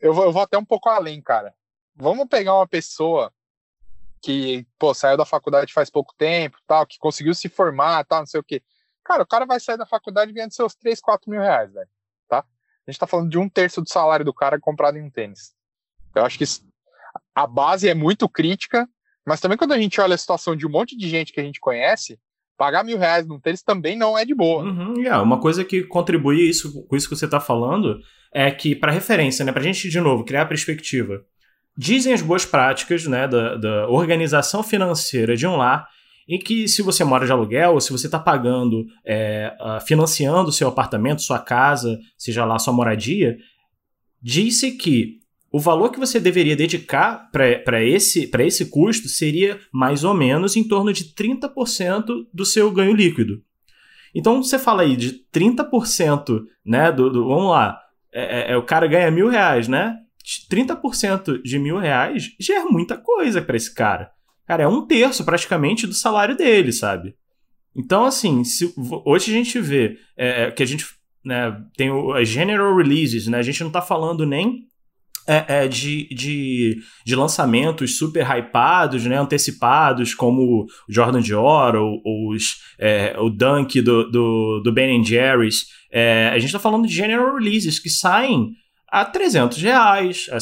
Eu 0.00 0.14
vou, 0.14 0.24
eu 0.24 0.32
vou 0.32 0.42
até 0.42 0.56
um 0.56 0.64
pouco 0.64 0.88
além, 0.88 1.20
cara. 1.20 1.54
Vamos 1.94 2.26
pegar 2.28 2.54
uma 2.54 2.66
pessoa 2.66 3.30
que, 4.22 4.66
pô, 4.78 4.94
saiu 4.94 5.16
da 5.16 5.24
faculdade 5.24 5.72
faz 5.72 5.90
pouco 5.90 6.14
tempo, 6.16 6.56
tal, 6.66 6.86
que 6.86 6.98
conseguiu 6.98 7.34
se 7.34 7.48
formar, 7.48 8.04
tal, 8.04 8.20
não 8.20 8.26
sei 8.26 8.40
o 8.40 8.44
quê. 8.44 8.62
Cara, 9.04 9.22
o 9.22 9.26
cara 9.26 9.44
vai 9.44 9.58
sair 9.58 9.76
da 9.76 9.86
faculdade 9.86 10.32
ganhando 10.32 10.54
seus 10.54 10.74
3, 10.74 11.00
4 11.00 11.30
mil 11.30 11.40
reais, 11.40 11.72
velho 11.72 11.88
a 12.86 12.90
gente 12.90 12.96
está 12.96 13.06
falando 13.06 13.30
de 13.30 13.38
um 13.38 13.48
terço 13.48 13.80
do 13.80 13.88
salário 13.88 14.24
do 14.24 14.34
cara 14.34 14.58
comprado 14.58 14.98
em 14.98 15.02
um 15.02 15.10
tênis. 15.10 15.52
Eu 16.14 16.24
acho 16.24 16.36
que 16.36 16.44
a 17.34 17.46
base 17.46 17.88
é 17.88 17.94
muito 17.94 18.28
crítica, 18.28 18.88
mas 19.24 19.40
também 19.40 19.56
quando 19.56 19.72
a 19.72 19.78
gente 19.78 20.00
olha 20.00 20.14
a 20.14 20.18
situação 20.18 20.56
de 20.56 20.66
um 20.66 20.70
monte 20.70 20.96
de 20.96 21.08
gente 21.08 21.32
que 21.32 21.40
a 21.40 21.44
gente 21.44 21.60
conhece, 21.60 22.18
pagar 22.56 22.84
mil 22.84 22.98
reais 22.98 23.26
num 23.26 23.40
tênis 23.40 23.62
também 23.62 23.96
não 23.96 24.18
é 24.18 24.24
de 24.24 24.34
boa. 24.34 24.64
Uhum, 24.64 24.94
yeah, 24.98 25.22
uma 25.22 25.40
coisa 25.40 25.64
que 25.64 25.84
contribui 25.84 26.48
isso, 26.48 26.84
com 26.86 26.96
isso 26.96 27.08
que 27.08 27.16
você 27.16 27.24
está 27.24 27.40
falando 27.40 28.00
é 28.34 28.50
que, 28.50 28.74
para 28.74 28.92
referência, 28.92 29.44
né, 29.44 29.52
para 29.52 29.60
a 29.60 29.64
gente, 29.64 29.88
de 29.88 30.00
novo, 30.00 30.24
criar 30.24 30.42
a 30.42 30.46
perspectiva, 30.46 31.24
dizem 31.76 32.12
as 32.12 32.22
boas 32.22 32.44
práticas 32.44 33.06
né, 33.06 33.26
da, 33.26 33.56
da 33.56 33.88
organização 33.88 34.62
financeira 34.62 35.36
de 35.36 35.46
um 35.46 35.56
lar 35.56 35.88
em 36.28 36.38
que 36.38 36.68
se 36.68 36.82
você 36.82 37.02
mora 37.04 37.26
de 37.26 37.32
aluguel, 37.32 37.74
ou 37.74 37.80
se 37.80 37.90
você 37.90 38.06
está 38.06 38.18
pagando, 38.18 38.86
é, 39.04 39.54
financiando 39.86 40.52
seu 40.52 40.68
apartamento, 40.68 41.22
sua 41.22 41.38
casa, 41.38 41.98
seja 42.16 42.44
lá 42.44 42.58
sua 42.58 42.72
moradia, 42.72 43.36
disse 44.22 44.72
que 44.72 45.20
o 45.50 45.60
valor 45.60 45.90
que 45.90 45.98
você 45.98 46.18
deveria 46.18 46.56
dedicar 46.56 47.28
para 47.30 47.84
esse, 47.84 48.30
esse 48.38 48.70
custo 48.70 49.08
seria 49.08 49.60
mais 49.70 50.04
ou 50.04 50.14
menos 50.14 50.56
em 50.56 50.64
torno 50.66 50.92
de 50.92 51.12
30% 51.14 52.26
do 52.32 52.46
seu 52.46 52.70
ganho 52.70 52.94
líquido. 52.94 53.42
Então 54.14 54.42
você 54.42 54.58
fala 54.58 54.82
aí 54.82 54.96
de 54.96 55.20
30%, 55.34 56.42
né? 56.64 56.90
Do, 56.90 57.10
do 57.10 57.26
vamos 57.28 57.50
lá, 57.50 57.78
é, 58.12 58.40
é, 58.40 58.52
é 58.52 58.56
o 58.56 58.62
cara 58.62 58.86
ganha 58.86 59.10
mil 59.10 59.28
reais, 59.28 59.68
né? 59.68 59.96
30% 60.50 61.42
de 61.42 61.58
mil 61.58 61.78
reais 61.78 62.30
já 62.38 62.60
é 62.60 62.64
muita 62.64 62.96
coisa 62.96 63.42
para 63.42 63.56
esse 63.56 63.74
cara. 63.74 64.10
Cara, 64.46 64.64
é 64.64 64.68
um 64.68 64.86
terço 64.86 65.24
praticamente 65.24 65.86
do 65.86 65.94
salário 65.94 66.36
dele, 66.36 66.72
sabe? 66.72 67.14
Então, 67.74 68.04
assim, 68.04 68.44
se, 68.44 68.72
hoje 69.04 69.30
a 69.30 69.34
gente 69.34 69.58
vê 69.60 69.96
é, 70.16 70.50
que 70.50 70.62
a 70.62 70.66
gente 70.66 70.86
né, 71.24 71.56
tem 71.76 71.90
as 72.14 72.28
general 72.28 72.76
releases, 72.76 73.26
né? 73.26 73.38
A 73.38 73.42
gente 73.42 73.62
não 73.62 73.70
tá 73.70 73.80
falando 73.80 74.26
nem 74.26 74.66
é, 75.26 75.44
é, 75.64 75.68
de, 75.68 76.08
de, 76.08 76.78
de, 77.04 77.16
lançamentos 77.16 77.96
super 77.96 78.26
hypados, 78.26 79.04
né, 79.06 79.16
antecipados, 79.18 80.14
como 80.14 80.42
o 80.42 80.66
Jordan 80.88 81.20
Dior 81.20 81.76
ou, 81.76 82.00
ou 82.04 82.30
os, 82.32 82.56
é, 82.78 83.14
o 83.18 83.30
Dunk 83.30 83.80
do, 83.80 84.10
do, 84.10 84.60
do 84.64 84.72
Ben 84.72 85.02
Jerry's. 85.04 85.66
É, 85.90 86.28
a 86.28 86.38
gente 86.38 86.46
está 86.48 86.58
falando 86.58 86.86
de 86.86 86.94
general 86.94 87.34
releases 87.36 87.78
que 87.78 87.88
saem 87.88 88.50
a 88.92 89.06
300 89.06 89.56
reais, 89.62 90.26
a 90.30 90.38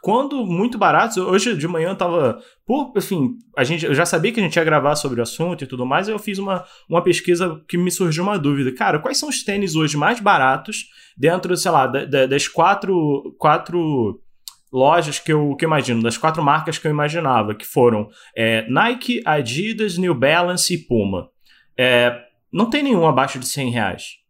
quando 0.00 0.44
muito 0.46 0.76
baratos. 0.78 1.16
Hoje 1.16 1.56
de 1.56 1.66
manhã 1.66 1.88
eu 1.88 1.96
tava. 1.96 2.38
Por, 2.66 2.92
enfim, 2.94 3.38
a 3.56 3.64
gente, 3.64 3.86
eu 3.86 3.94
já 3.94 4.04
sabia 4.04 4.30
que 4.30 4.38
a 4.38 4.42
gente 4.42 4.54
ia 4.54 4.62
gravar 4.62 4.94
sobre 4.96 5.18
o 5.18 5.22
assunto 5.22 5.64
e 5.64 5.66
tudo 5.66 5.84
mais, 5.84 6.08
eu 6.08 6.18
fiz 6.18 6.38
uma, 6.38 6.64
uma 6.88 7.02
pesquisa 7.02 7.60
que 7.66 7.78
me 7.78 7.90
surgiu 7.90 8.22
uma 8.22 8.38
dúvida. 8.38 8.70
Cara, 8.72 8.98
quais 8.98 9.18
são 9.18 9.30
os 9.30 9.42
tênis 9.42 9.74
hoje 9.74 9.96
mais 9.96 10.20
baratos 10.20 10.84
dentro, 11.16 11.56
sei 11.56 11.70
lá, 11.70 11.86
da, 11.86 12.04
da, 12.04 12.26
das 12.26 12.46
quatro, 12.46 13.34
quatro 13.38 14.20
lojas 14.70 15.18
que 15.18 15.32
eu, 15.32 15.56
que 15.56 15.64
eu 15.64 15.68
imagino, 15.68 16.02
das 16.02 16.18
quatro 16.18 16.42
marcas 16.42 16.76
que 16.76 16.86
eu 16.86 16.90
imaginava, 16.90 17.54
que 17.54 17.64
foram 17.64 18.08
é, 18.36 18.68
Nike, 18.68 19.22
Adidas, 19.24 19.96
New 19.96 20.14
Balance 20.14 20.74
e 20.74 20.78
Puma. 20.78 21.30
É, 21.78 22.20
não 22.52 22.68
tem 22.68 22.82
nenhum 22.82 23.06
abaixo 23.06 23.38
de 23.38 23.46
100 23.46 23.70
reais. 23.70 24.23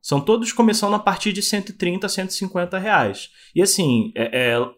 São 0.00 0.20
todos 0.20 0.52
começando 0.52 0.94
a 0.94 0.98
partir 0.98 1.32
de 1.32 1.42
130, 1.42 2.08
150 2.08 2.78
reais. 2.78 3.30
E 3.54 3.60
assim, 3.60 4.12
é, 4.14 4.52
é 4.52 4.70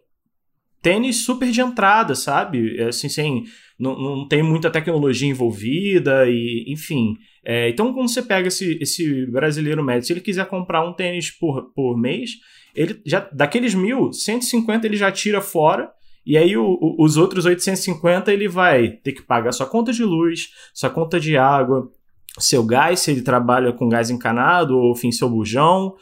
tênis 0.83 1.25
super 1.25 1.51
de 1.51 1.61
entrada, 1.61 2.15
sabe? 2.15 2.77
É, 2.77 2.89
assim, 2.89 3.09
sem, 3.09 3.45
não, 3.79 3.99
não 3.99 4.29
tem 4.29 4.43
muita 4.43 4.71
tecnologia 4.71 5.29
envolvida 5.29 6.29
e, 6.29 6.65
enfim. 6.67 7.17
É, 7.45 7.69
então, 7.69 7.95
quando 7.95 8.09
você 8.09 8.21
pega 8.21 8.49
esse, 8.49 8.79
esse 8.83 9.27
brasileiro 9.27 9.83
médio, 9.83 10.07
se 10.07 10.13
ele 10.13 10.21
quiser 10.21 10.47
comprar 10.47 10.85
um 10.85 10.93
tênis 10.93 11.31
por, 11.31 11.73
por 11.73 11.97
mês, 11.97 12.33
ele 12.75 13.01
já 13.07 13.21
daqueles 13.33 13.75
mil, 13.75 14.13
150 14.13 14.87
ele 14.87 14.97
já 14.97 15.11
tira 15.13 15.41
fora. 15.41 15.91
E 16.25 16.37
aí 16.37 16.57
o, 16.57 16.65
o, 16.65 17.05
os 17.05 17.17
outros 17.17 17.47
850 17.47 18.33
ele 18.33 18.49
vai 18.49 18.91
ter 18.91 19.13
que 19.13 19.23
pagar 19.23 19.53
sua 19.53 19.67
conta 19.67 19.93
de 19.93 20.05
luz, 20.05 20.51
sua 20.73 20.91
conta 20.91 21.19
de 21.19 21.37
água, 21.37 21.91
seu 22.39 22.65
gás, 22.65 23.01
se 23.01 23.11
ele 23.11 23.23
trabalha 23.23 23.73
com 23.73 23.89
gás 23.89 24.11
encanado, 24.11 24.77
ou 24.77 24.93
enfim, 24.93 25.13
seu 25.13 25.29
bujão. 25.29 25.95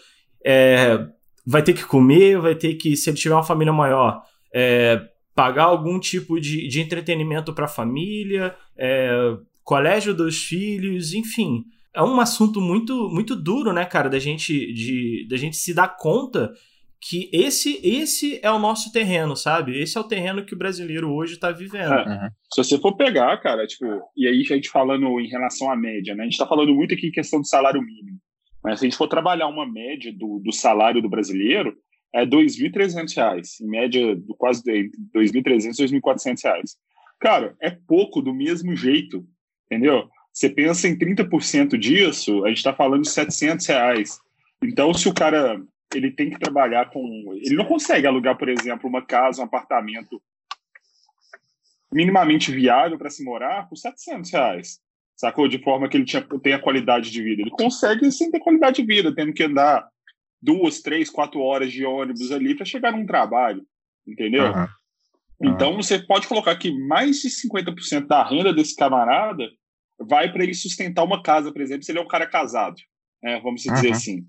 É, 0.44 0.98
vai 1.46 1.62
ter 1.62 1.72
que 1.72 1.84
comer, 1.84 2.38
vai 2.38 2.54
ter 2.54 2.74
que, 2.74 2.96
se 2.96 3.10
ele 3.10 3.16
tiver 3.16 3.34
uma 3.34 3.42
família 3.42 3.72
maior, 3.72 4.22
é, 4.54 5.00
pagar 5.34 5.64
algum 5.64 5.98
tipo 5.98 6.40
de, 6.40 6.68
de 6.68 6.80
entretenimento 6.80 7.52
para 7.52 7.64
a 7.64 7.68
família, 7.68 8.54
é, 8.76 9.36
colégio 9.64 10.14
dos 10.14 10.44
filhos, 10.44 11.12
enfim. 11.12 11.64
É 11.92 12.02
um 12.02 12.20
assunto 12.20 12.60
muito 12.60 13.08
muito 13.08 13.34
duro, 13.34 13.72
né, 13.72 13.84
cara, 13.84 14.08
da 14.08 14.18
gente, 14.18 14.72
de, 14.72 15.26
da 15.28 15.36
gente 15.36 15.56
se 15.56 15.74
dar 15.74 15.96
conta 15.96 16.52
que 17.00 17.30
esse 17.32 17.80
esse 17.82 18.38
é 18.42 18.50
o 18.50 18.58
nosso 18.58 18.92
terreno, 18.92 19.34
sabe? 19.34 19.80
Esse 19.80 19.96
é 19.96 20.00
o 20.00 20.06
terreno 20.06 20.44
que 20.44 20.54
o 20.54 20.58
brasileiro 20.58 21.10
hoje 21.10 21.34
está 21.34 21.50
vivendo. 21.50 21.94
É, 21.94 22.06
uhum. 22.06 22.28
Se 22.52 22.64
você 22.64 22.78
for 22.78 22.94
pegar, 22.96 23.36
cara, 23.38 23.66
tipo, 23.66 23.86
e 24.16 24.26
aí 24.28 24.40
a 24.42 24.54
gente 24.54 24.68
falando 24.68 25.18
em 25.18 25.28
relação 25.28 25.70
à 25.70 25.76
média, 25.76 26.14
né? 26.14 26.22
A 26.22 26.24
gente 26.24 26.34
está 26.34 26.46
falando 26.46 26.74
muito 26.74 26.94
aqui 26.94 27.08
em 27.08 27.12
questão 27.12 27.40
do 27.40 27.46
salário 27.46 27.80
mínimo. 27.80 28.18
Mas 28.62 28.78
se 28.78 28.84
a 28.84 28.88
gente 28.88 28.98
for 28.98 29.08
trabalhar 29.08 29.46
uma 29.46 29.66
média 29.66 30.12
do, 30.12 30.40
do 30.44 30.52
salário 30.52 31.00
do 31.00 31.08
brasileiro, 31.08 31.74
é 32.14 32.20
R$ 32.20 32.26
2.300, 32.26 33.60
em 33.62 33.66
média 33.66 34.14
do 34.14 34.34
quase 34.36 34.62
R$ 34.66 34.90
2.300 35.16 35.78
e 35.78 35.94
R$ 35.94 36.00
2.400. 36.00 36.62
Cara, 37.18 37.56
é 37.62 37.70
pouco 37.70 38.20
do 38.20 38.34
mesmo 38.34 38.76
jeito, 38.76 39.24
entendeu? 39.66 40.08
Você 40.32 40.50
pensa 40.50 40.88
em 40.88 40.98
30% 40.98 41.78
disso, 41.78 42.44
a 42.44 42.48
gente 42.48 42.58
está 42.58 42.74
falando 42.74 43.02
de 43.02 43.10
700 43.10 43.66
reais. 43.66 44.18
Então, 44.62 44.92
se 44.92 45.08
o 45.08 45.14
cara 45.14 45.60
ele 45.94 46.10
tem 46.10 46.30
que 46.30 46.38
trabalhar 46.38 46.90
com. 46.90 47.32
Ele 47.34 47.56
não 47.56 47.64
consegue 47.64 48.06
alugar, 48.06 48.36
por 48.36 48.48
exemplo, 48.48 48.88
uma 48.88 49.04
casa, 49.04 49.42
um 49.42 49.44
apartamento 49.44 50.20
minimamente 51.92 52.52
viável 52.52 52.96
para 52.96 53.10
se 53.10 53.24
morar 53.24 53.68
por 53.68 53.76
700 53.76 54.30
reais. 54.30 54.78
Sacou? 55.16 55.48
De 55.48 55.58
forma 55.58 55.88
que 55.88 55.96
ele 55.96 56.04
tinha, 56.04 56.22
tenha 56.42 56.58
qualidade 56.58 57.10
de 57.10 57.22
vida. 57.22 57.42
Ele 57.42 57.50
consegue 57.50 58.10
sem 58.12 58.30
ter 58.30 58.38
qualidade 58.38 58.80
de 58.80 58.86
vida, 58.86 59.14
tendo 59.14 59.32
que 59.32 59.42
andar 59.42 59.88
duas, 60.40 60.80
três, 60.80 61.10
quatro 61.10 61.40
horas 61.40 61.72
de 61.72 61.84
ônibus 61.84 62.30
ali 62.30 62.54
para 62.54 62.64
chegar 62.64 62.92
num 62.92 63.04
trabalho. 63.04 63.62
Entendeu? 64.06 64.52
Uhum. 64.52 64.66
Então, 65.42 65.76
você 65.76 65.98
pode 65.98 66.26
colocar 66.26 66.56
que 66.56 66.70
mais 66.70 67.20
de 67.20 67.28
50% 67.28 68.06
da 68.06 68.22
renda 68.22 68.52
desse 68.52 68.76
camarada 68.76 69.50
vai 69.98 70.32
para 70.32 70.42
ele 70.42 70.54
sustentar 70.54 71.04
uma 71.04 71.22
casa, 71.22 71.52
por 71.52 71.60
exemplo, 71.60 71.82
se 71.82 71.92
ele 71.92 71.98
é 71.98 72.02
um 72.02 72.08
cara 72.08 72.26
casado, 72.26 72.76
né? 73.22 73.40
vamos 73.40 73.62
dizer 73.62 73.88
uhum. 73.88 73.92
assim. 73.92 74.26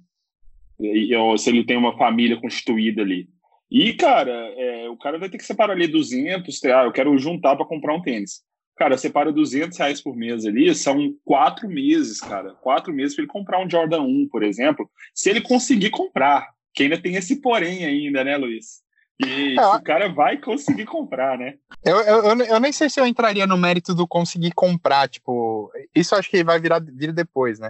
E, 0.81 1.15
ou 1.15 1.37
se 1.37 1.49
ele 1.49 1.65
tem 1.65 1.77
uma 1.77 1.97
família 1.97 2.39
constituída 2.39 3.01
ali. 3.01 3.27
E, 3.69 3.93
cara, 3.93 4.31
é, 4.31 4.89
o 4.89 4.97
cara 4.97 5.17
vai 5.17 5.29
ter 5.29 5.37
que 5.37 5.45
separar 5.45 5.73
ali 5.73 5.87
200, 5.87 6.63
ah, 6.65 6.83
eu 6.83 6.91
quero 6.91 7.17
juntar 7.17 7.55
para 7.55 7.65
comprar 7.65 7.95
um 7.95 8.01
tênis. 8.01 8.41
Cara, 8.75 8.97
separa 8.97 9.31
200 9.31 9.77
reais 9.77 10.01
por 10.01 10.15
mês 10.15 10.45
ali, 10.45 10.73
são 10.73 11.13
quatro 11.23 11.69
meses, 11.69 12.19
cara. 12.19 12.53
Quatro 12.55 12.91
meses 12.91 13.15
para 13.15 13.23
ele 13.23 13.31
comprar 13.31 13.63
um 13.63 13.69
Jordan 13.69 14.01
1, 14.01 14.27
por 14.29 14.43
exemplo, 14.43 14.89
se 15.13 15.29
ele 15.29 15.39
conseguir 15.39 15.89
comprar. 15.89 16.49
Que 16.73 16.83
ainda 16.83 16.97
tem 16.97 17.15
esse 17.15 17.41
porém 17.41 17.85
ainda, 17.85 18.23
né, 18.23 18.37
Luiz? 18.37 18.81
E 19.23 19.55
é, 19.57 19.67
o 19.67 19.81
cara 19.81 20.09
vai 20.09 20.37
conseguir 20.37 20.85
comprar, 20.85 21.37
né? 21.37 21.55
Eu, 21.83 21.97
eu, 22.01 22.37
eu, 22.45 22.59
nem 22.59 22.71
sei 22.71 22.89
se 22.89 22.99
eu 22.99 23.05
entraria 23.05 23.45
no 23.45 23.57
mérito 23.57 23.93
do 23.93 24.07
conseguir 24.07 24.51
comprar, 24.51 25.07
tipo, 25.07 25.71
isso 25.95 26.15
acho 26.15 26.29
que 26.29 26.43
vai 26.43 26.59
virar 26.59 26.79
vir 26.79 27.13
depois, 27.13 27.59
né? 27.59 27.69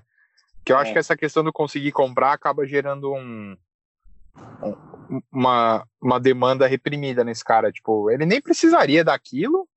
Que 0.64 0.72
eu 0.72 0.78
acho 0.78 0.92
é. 0.92 0.94
que 0.94 1.00
essa 1.00 1.18
questão 1.18 1.44
do 1.44 1.52
conseguir 1.52 1.92
comprar 1.92 2.34
acaba 2.34 2.66
gerando 2.66 3.14
um, 3.14 3.58
um, 4.62 5.22
uma, 5.32 5.88
uma 6.02 6.20
demanda 6.20 6.68
reprimida 6.68 7.24
nesse 7.24 7.44
cara. 7.44 7.72
Tipo, 7.72 8.10
ele 8.12 8.26
nem 8.26 8.42
precisaria 8.42 9.04
daquilo, 9.04 9.68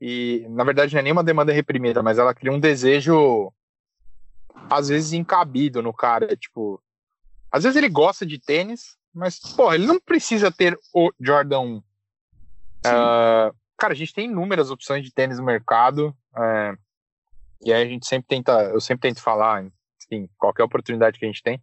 e 0.00 0.46
na 0.50 0.64
verdade 0.64 0.94
não 0.94 1.00
é 1.00 1.02
nem 1.02 1.12
uma 1.12 1.24
demanda 1.24 1.52
reprimida, 1.52 2.02
mas 2.02 2.18
ela 2.18 2.34
cria 2.34 2.52
um 2.52 2.60
desejo 2.60 3.52
às 4.70 4.88
vezes 4.88 5.12
encabido 5.12 5.82
no 5.82 5.92
cara, 5.92 6.36
tipo, 6.36 6.82
às 7.50 7.62
vezes 7.62 7.76
ele 7.76 7.88
gosta 7.88 8.26
de 8.26 8.38
tênis, 8.38 8.96
mas, 9.14 9.38
porra, 9.38 9.76
ele 9.76 9.86
não 9.86 9.98
precisa 9.98 10.52
ter 10.52 10.78
o 10.92 11.10
Jordan 11.18 11.60
1. 11.60 11.76
Uh, 11.76 11.82
ah, 12.84 13.52
cara, 13.78 13.94
a 13.94 13.96
gente 13.96 14.12
tem 14.12 14.26
inúmeras 14.26 14.70
opções 14.70 15.02
de 15.02 15.10
tênis 15.10 15.38
no 15.38 15.44
mercado. 15.44 16.14
Uh, 16.34 16.76
e 17.64 17.72
aí 17.72 17.82
a 17.82 17.88
gente 17.88 18.06
sempre 18.06 18.28
tenta, 18.28 18.52
eu 18.64 18.80
sempre 18.80 19.08
tento 19.08 19.22
falar, 19.22 19.64
enfim, 20.10 20.28
qualquer 20.38 20.64
oportunidade 20.64 21.18
que 21.18 21.24
a 21.24 21.28
gente 21.28 21.42
tem, 21.42 21.60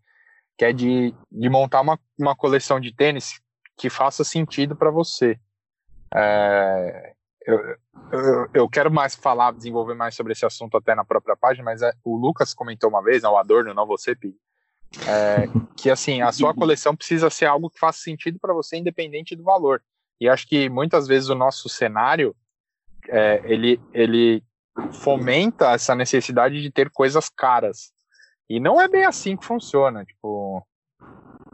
que 0.57 0.65
é 0.65 0.73
de, 0.73 1.13
de 1.31 1.49
montar 1.49 1.81
uma, 1.81 1.99
uma 2.17 2.35
coleção 2.35 2.79
de 2.79 2.93
tênis 2.93 3.41
que 3.77 3.89
faça 3.89 4.23
sentido 4.23 4.75
para 4.75 4.91
você. 4.91 5.39
Uh, 6.13 7.13
eu, 7.45 7.77
eu, 8.11 8.49
eu, 8.53 8.69
quero 8.69 8.91
mais 8.91 9.15
falar, 9.15 9.51
desenvolver 9.51 9.95
mais 9.95 10.15
sobre 10.15 10.33
esse 10.33 10.45
assunto 10.45 10.77
até 10.77 10.95
na 10.95 11.03
própria 11.03 11.35
página, 11.35 11.65
mas 11.65 11.81
é, 11.81 11.91
o 12.03 12.15
Lucas 12.15 12.53
comentou 12.53 12.89
uma 12.89 13.03
vez, 13.03 13.23
não, 13.23 13.33
o 13.33 13.37
Adorno, 13.37 13.73
não 13.73 13.85
você, 13.85 14.15
Pi, 14.15 14.35
é, 15.07 15.47
que 15.75 15.89
assim, 15.89 16.21
a 16.21 16.31
sua 16.31 16.53
coleção 16.53 16.95
precisa 16.95 17.29
ser 17.29 17.45
algo 17.45 17.69
que 17.69 17.79
faça 17.79 17.99
sentido 17.99 18.39
para 18.39 18.53
você, 18.53 18.77
independente 18.77 19.35
do 19.35 19.43
valor. 19.43 19.83
E 20.21 20.29
acho 20.29 20.47
que 20.47 20.69
muitas 20.69 21.07
vezes 21.07 21.29
o 21.29 21.35
nosso 21.35 21.67
cenário 21.67 22.35
é, 23.09 23.41
ele, 23.43 23.81
ele 23.93 24.43
fomenta 25.03 25.71
essa 25.71 25.95
necessidade 25.95 26.61
de 26.61 26.71
ter 26.71 26.89
coisas 26.89 27.29
caras. 27.29 27.91
E 28.49 28.59
não 28.59 28.79
é 28.79 28.87
bem 28.87 29.05
assim 29.05 29.35
que 29.35 29.45
funciona. 29.45 30.03
Tipo, 30.05 30.65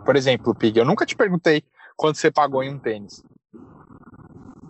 por 0.05 0.15
exemplo, 0.15 0.55
Pig, 0.55 0.77
eu 0.77 0.85
nunca 0.85 1.05
te 1.05 1.15
perguntei 1.15 1.63
quanto 1.95 2.17
você 2.17 2.31
pagou 2.31 2.63
em 2.63 2.73
um 2.73 2.79
tênis. 2.79 3.23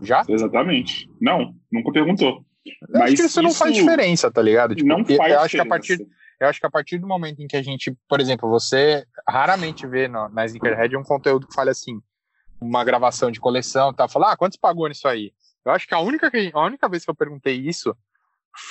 Já? 0.01 0.23
Exatamente. 0.27 1.09
Não, 1.19 1.55
nunca 1.71 1.91
perguntou. 1.91 2.45
Eu 2.65 2.73
Mas 2.89 3.01
acho 3.01 3.07
que 3.07 3.21
isso, 3.21 3.27
isso, 3.27 3.41
não 3.41 3.51
faz 3.51 3.73
diferença, 3.73 4.31
tá 4.31 4.41
ligado? 4.41 4.75
Tipo, 4.75 4.87
não 4.87 5.05
faz 5.05 5.31
eu 5.31 5.39
acho 5.39 5.55
que 5.55 5.61
a 5.61 5.65
partir 5.65 6.07
eu 6.39 6.47
acho 6.47 6.59
que 6.59 6.65
a 6.65 6.71
partir 6.71 6.97
do 6.97 7.07
momento 7.07 7.41
em 7.41 7.47
que 7.47 7.57
a 7.57 7.61
gente, 7.61 7.93
por 8.07 8.21
exemplo, 8.21 8.49
você 8.49 9.05
raramente 9.27 9.85
vê 9.85 10.07
no, 10.07 10.29
na 10.29 10.45
Sneakerhead 10.45 10.95
um 10.95 11.03
conteúdo 11.03 11.45
que 11.45 11.53
fale 11.53 11.69
assim, 11.69 12.01
uma 12.61 12.83
gravação 12.83 13.29
de 13.29 13.41
coleção, 13.41 13.93
tá? 13.93 14.07
Falar, 14.07 14.31
ah, 14.31 14.37
quantos 14.37 14.57
pagou 14.57 14.87
nisso 14.87 15.07
aí? 15.07 15.33
Eu 15.65 15.73
acho 15.73 15.85
que 15.85 15.93
a 15.93 15.99
única, 15.99 16.31
a 16.53 16.65
única 16.65 16.87
vez 16.87 17.03
que 17.03 17.11
eu 17.11 17.15
perguntei 17.15 17.55
isso 17.55 17.95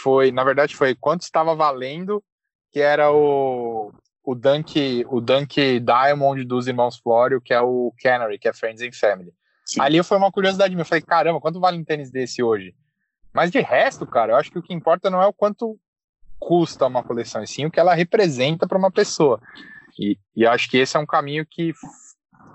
foi, 0.03 0.33
na 0.33 0.45
verdade, 0.45 0.75
foi 0.75 0.95
quanto 0.95 1.23
estava 1.23 1.55
valendo, 1.55 2.25
que 2.71 2.81
era 2.81 3.13
o, 3.13 3.93
o 4.25 4.35
Dunk, 4.35 5.05
o 5.09 5.21
Dunk 5.21 5.81
Diamond 5.81 6.45
dos 6.45 6.67
irmãos 6.67 6.99
Florio, 6.99 7.41
que 7.41 7.53
é 7.55 7.61
o 7.61 7.93
Canary, 8.03 8.39
que 8.39 8.49
é 8.49 8.53
Friends 8.53 8.83
and 8.83 8.93
Family. 8.93 9.33
Sim. 9.65 9.81
Ali 9.81 10.03
foi 10.03 10.17
uma 10.17 10.33
curiosidade 10.33 10.75
minha. 10.75 10.83
Eu 10.83 10.87
falei, 10.87 11.03
caramba, 11.03 11.41
quanto 11.41 11.61
vale 11.61 11.79
um 11.79 11.85
tênis 11.85 12.11
desse 12.11 12.43
hoje? 12.43 12.75
Mas 13.33 13.51
de 13.51 13.61
resto, 13.61 14.07
cara, 14.07 14.33
eu 14.33 14.37
acho 14.37 14.51
que 14.51 14.59
o 14.59 14.63
que 14.63 14.73
importa 14.73 15.11
não 15.11 15.23
é 15.23 15.27
o 15.27 15.33
quanto 15.33 15.79
custa 16.39 16.87
uma 16.87 17.03
coleção, 17.03 17.43
e 17.43 17.47
sim 17.47 17.67
o 17.67 17.71
que 17.71 17.81
ela 17.81 17.95
representa 17.95 18.67
para 18.67 18.79
uma 18.79 18.91
pessoa. 18.91 19.41
E, 19.99 20.17
e 20.35 20.47
acho 20.47 20.71
que 20.71 20.79
esse 20.79 20.97
é 20.97 21.01
um 21.01 21.07
caminho 21.07 21.45
que, 21.45 21.73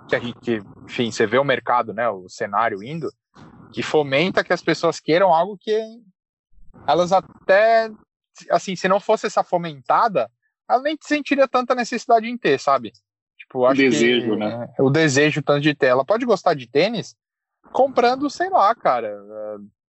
que 0.07 0.15
a 0.15 0.19
gente, 0.19 0.63
enfim, 0.85 1.11
você 1.11 1.27
vê 1.27 1.37
o 1.37 1.43
mercado, 1.43 1.93
né, 1.93 2.09
o 2.09 2.29
cenário 2.29 2.81
indo, 2.81 3.11
que 3.73 3.83
fomenta 3.83 4.43
que 4.43 4.53
as 4.53 4.61
pessoas 4.61 4.99
queiram 4.99 5.33
algo 5.33 5.57
que 5.57 5.77
elas 6.87 7.11
até, 7.11 7.91
assim, 8.49 8.75
se 8.75 8.87
não 8.87 8.99
fosse 8.99 9.27
essa 9.27 9.43
fomentada, 9.43 10.29
ela 10.69 10.81
nem 10.81 10.97
sentiria 11.01 11.47
tanta 11.47 11.75
necessidade 11.75 12.27
em 12.27 12.37
ter, 12.37 12.59
sabe? 12.59 12.93
Tipo, 13.37 13.65
acho 13.65 13.81
o 13.81 13.89
desejo, 13.89 14.31
que, 14.31 14.37
né? 14.37 14.73
O 14.79 14.89
desejo 14.89 15.41
tanto 15.41 15.61
de 15.61 15.75
ter. 15.75 15.87
Ela 15.87 16.05
pode 16.05 16.25
gostar 16.25 16.53
de 16.53 16.67
tênis 16.67 17.15
comprando, 17.71 18.29
sei 18.29 18.49
lá, 18.49 18.73
cara, 18.75 19.15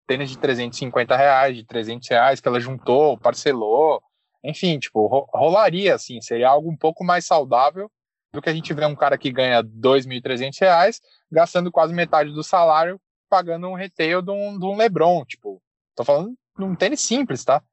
tênis 0.07 0.29
de 0.29 0.37
350 0.37 1.15
reais, 1.15 1.55
de 1.55 1.63
300 1.65 2.07
reais 2.09 2.39
que 2.39 2.47
ela 2.47 2.59
juntou, 2.59 3.17
parcelou, 3.17 4.01
enfim, 4.43 4.77
tipo, 4.77 5.07
rolaria 5.33 5.95
assim, 5.95 6.21
seria 6.21 6.49
algo 6.49 6.69
um 6.69 6.77
pouco 6.77 7.03
mais 7.03 7.25
saudável 7.25 7.89
do 8.33 8.41
que 8.41 8.49
a 8.49 8.53
gente 8.53 8.73
vê 8.73 8.85
um 8.85 8.95
cara 8.95 9.17
que 9.17 9.31
ganha 9.31 9.63
2.300 9.63 10.59
reais 10.59 11.01
gastando 11.31 11.71
quase 11.71 11.93
metade 11.93 12.31
do 12.31 12.43
salário 12.43 12.99
pagando 13.29 13.67
um 13.67 13.73
retail 13.73 14.21
de 14.21 14.31
um, 14.31 14.59
de 14.59 14.65
um 14.65 14.75
LeBron, 14.75 15.25
tipo, 15.25 15.61
tô 15.95 16.03
falando 16.03 16.35
de 16.57 16.63
um 16.63 16.75
tênis 16.75 17.01
simples, 17.01 17.43
tá? 17.43 17.63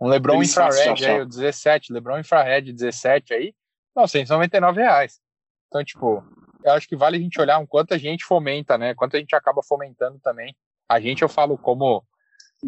Um 0.00 0.08
LeBron 0.08 0.34
tênis 0.34 0.50
infrared 0.50 1.04
aí, 1.04 1.20
o 1.20 1.26
17, 1.26 1.92
LeBron 1.92 2.18
infrared 2.18 2.72
17 2.72 3.34
aí, 3.34 3.54
999 3.94 4.80
reais. 4.80 5.20
Então, 5.68 5.84
tipo, 5.84 6.24
eu 6.64 6.72
acho 6.72 6.88
que 6.88 6.96
vale 6.96 7.16
a 7.16 7.20
gente 7.20 7.40
olhar 7.40 7.58
o 7.58 7.66
quanto 7.66 7.92
a 7.92 7.98
gente 7.98 8.24
fomenta, 8.24 8.78
né? 8.78 8.94
Quanto 8.94 9.16
a 9.16 9.20
gente 9.20 9.34
acaba 9.34 9.62
fomentando 9.62 10.18
também 10.20 10.54
a 10.90 10.98
gente 10.98 11.22
eu 11.22 11.28
falo 11.28 11.56
como 11.56 12.02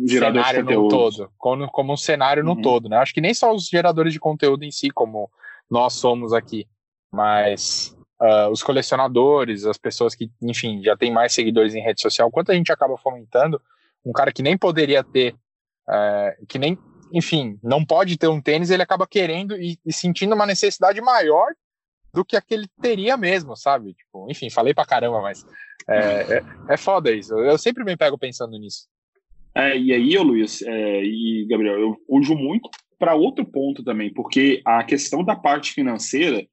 Gerador 0.07 0.45
cenário 0.45 0.65
no 0.65 0.89
todo, 0.89 1.31
como, 1.37 1.67
como 1.69 1.93
um 1.93 1.97
cenário 1.97 2.47
uhum. 2.47 2.55
no 2.55 2.63
todo, 2.63 2.89
né? 2.89 2.97
Acho 2.99 3.13
que 3.13 3.21
nem 3.21 3.35
só 3.35 3.53
os 3.53 3.67
geradores 3.67 4.13
de 4.13 4.21
conteúdo 4.21 4.63
em 4.63 4.71
si, 4.71 4.91
como 4.91 5.29
nós 5.69 5.95
somos 5.95 6.33
aqui, 6.33 6.67
mas 7.13 7.95
uh, 8.21 8.49
os 8.51 8.63
colecionadores, 8.63 9.67
as 9.67 9.77
pessoas 9.77 10.15
que, 10.15 10.31
enfim, 10.41 10.83
já 10.83 10.97
tem 10.97 11.13
mais 11.13 11.35
seguidores 11.35 11.75
em 11.75 11.83
rede 11.83 12.01
social, 12.01 12.31
quanto 12.31 12.53
a 12.53 12.55
gente 12.55 12.73
acaba 12.73 12.97
fomentando 12.97 13.61
um 14.05 14.13
cara 14.13 14.33
que 14.33 14.43
nem 14.43 14.57
poderia 14.57 15.03
ter, 15.03 15.35
uh, 15.89 16.47
que 16.47 16.59
nem, 16.59 16.79
enfim, 17.13 17.59
não 17.63 17.85
pode 17.85 18.17
ter 18.17 18.29
um 18.29 18.41
tênis, 18.41 18.71
ele 18.71 18.83
acaba 18.83 19.07
querendo 19.07 19.57
e, 19.57 19.79
e 19.85 19.93
sentindo 19.93 20.35
uma 20.35 20.47
necessidade 20.47 21.01
maior 21.01 21.53
do 22.13 22.25
que 22.25 22.37
aquele 22.37 22.67
teria 22.81 23.17
mesmo, 23.17 23.57
sabe? 23.57 23.95
Tipo, 23.95 24.31
enfim, 24.31 24.51
falei 24.51 24.75
pra 24.75 24.85
caramba, 24.85 25.21
mas 25.23 25.45
é, 25.89 26.39
é, 26.39 26.45
é 26.71 26.77
foda 26.77 27.11
isso. 27.11 27.35
Eu 27.39 27.57
sempre 27.57 27.85
me 27.85 27.97
pego 27.97 28.19
pensando 28.19 28.59
nisso. 28.59 28.87
É, 29.55 29.77
e 29.77 29.93
aí, 29.93 30.17
Luiz 30.19 30.63
é, 30.63 31.03
e 31.05 31.47
Gabriel, 31.49 31.79
eu 31.79 31.97
uso 32.09 32.35
muito 32.35 32.71
para 32.99 33.15
outro 33.15 33.45
ponto 33.45 33.83
também, 33.83 34.13
porque 34.13 34.63
a 34.65 34.85
questão 34.85 35.25
da 35.25 35.37
parte 35.37 35.73
financeira 35.73 36.47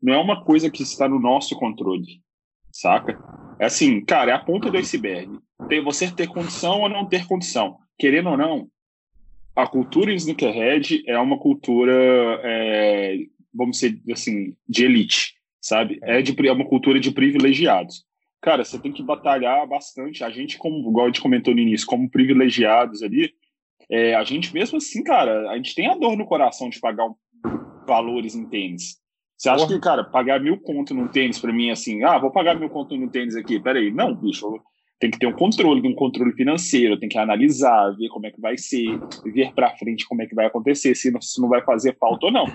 não 0.00 0.14
é 0.14 0.18
uma 0.18 0.44
coisa 0.44 0.70
que 0.70 0.82
está 0.82 1.08
no 1.08 1.18
nosso 1.18 1.56
controle, 1.56 2.22
saca? 2.72 3.18
É 3.58 3.66
assim, 3.66 4.04
cara, 4.04 4.30
é 4.30 4.34
a 4.34 4.38
ponta 4.38 4.70
do 4.70 4.78
iceberg. 4.78 5.38
Tem 5.68 5.82
você 5.82 6.10
ter 6.10 6.28
condição 6.28 6.80
ou 6.80 6.88
não 6.88 7.06
ter 7.06 7.26
condição. 7.26 7.78
Querendo 7.98 8.30
ou 8.30 8.36
não, 8.36 8.68
a 9.62 9.66
cultura 9.66 10.12
sneakerhead 10.12 11.02
é 11.06 11.18
uma 11.18 11.38
cultura, 11.38 11.92
é, 12.42 13.16
vamos 13.52 13.78
dizer 13.78 14.00
assim, 14.12 14.56
de 14.68 14.84
elite, 14.84 15.34
sabe? 15.60 15.98
É, 16.02 16.22
de, 16.22 16.34
é 16.46 16.52
uma 16.52 16.66
cultura 16.66 17.00
de 17.00 17.10
privilegiados 17.10 18.08
cara, 18.40 18.64
você 18.64 18.78
tem 18.78 18.92
que 18.92 19.02
batalhar 19.02 19.66
bastante. 19.66 20.24
A 20.24 20.30
gente, 20.30 20.58
como 20.58 20.88
igual 20.88 21.06
a 21.06 21.08
gente 21.08 21.20
comentou 21.20 21.54
no 21.54 21.60
início, 21.60 21.86
como 21.86 22.10
privilegiados 22.10 23.02
ali, 23.02 23.32
é, 23.90 24.14
a 24.14 24.24
gente 24.24 24.52
mesmo 24.52 24.78
assim, 24.78 25.02
cara, 25.02 25.50
a 25.50 25.56
gente 25.56 25.74
tem 25.74 25.88
a 25.88 25.94
dor 25.94 26.16
no 26.16 26.26
coração 26.26 26.68
de 26.68 26.78
pagar 26.80 27.06
um, 27.06 27.14
valores 27.86 28.34
em 28.34 28.46
tênis. 28.46 28.96
Você 29.36 29.48
acha 29.48 29.64
Porra. 29.64 29.74
que, 29.74 29.80
cara, 29.80 30.04
pagar 30.04 30.40
mil 30.40 30.58
conto 30.58 30.92
num 30.94 31.08
tênis 31.08 31.38
para 31.38 31.52
mim, 31.52 31.70
assim, 31.70 32.02
ah, 32.02 32.18
vou 32.18 32.30
pagar 32.30 32.58
mil 32.58 32.68
conto 32.68 32.96
num 32.96 33.08
tênis 33.08 33.36
aqui, 33.36 33.60
peraí. 33.60 33.90
Não, 33.90 34.14
bicho, 34.14 34.60
tem 34.98 35.10
que 35.10 35.18
ter 35.18 35.26
um 35.26 35.32
controle, 35.32 35.86
um 35.86 35.94
controle 35.94 36.32
financeiro, 36.32 36.98
tem 36.98 37.08
que 37.08 37.18
analisar, 37.18 37.96
ver 37.96 38.08
como 38.08 38.26
é 38.26 38.30
que 38.30 38.40
vai 38.40 38.58
ser, 38.58 38.98
ver 39.24 39.52
para 39.54 39.76
frente 39.76 40.06
como 40.06 40.22
é 40.22 40.26
que 40.26 40.34
vai 40.34 40.46
acontecer, 40.46 40.94
se 40.94 41.10
não, 41.10 41.20
se 41.20 41.40
não 41.40 41.48
vai 41.48 41.62
fazer 41.62 41.96
falta 41.98 42.26
ou 42.26 42.32
não. 42.32 42.46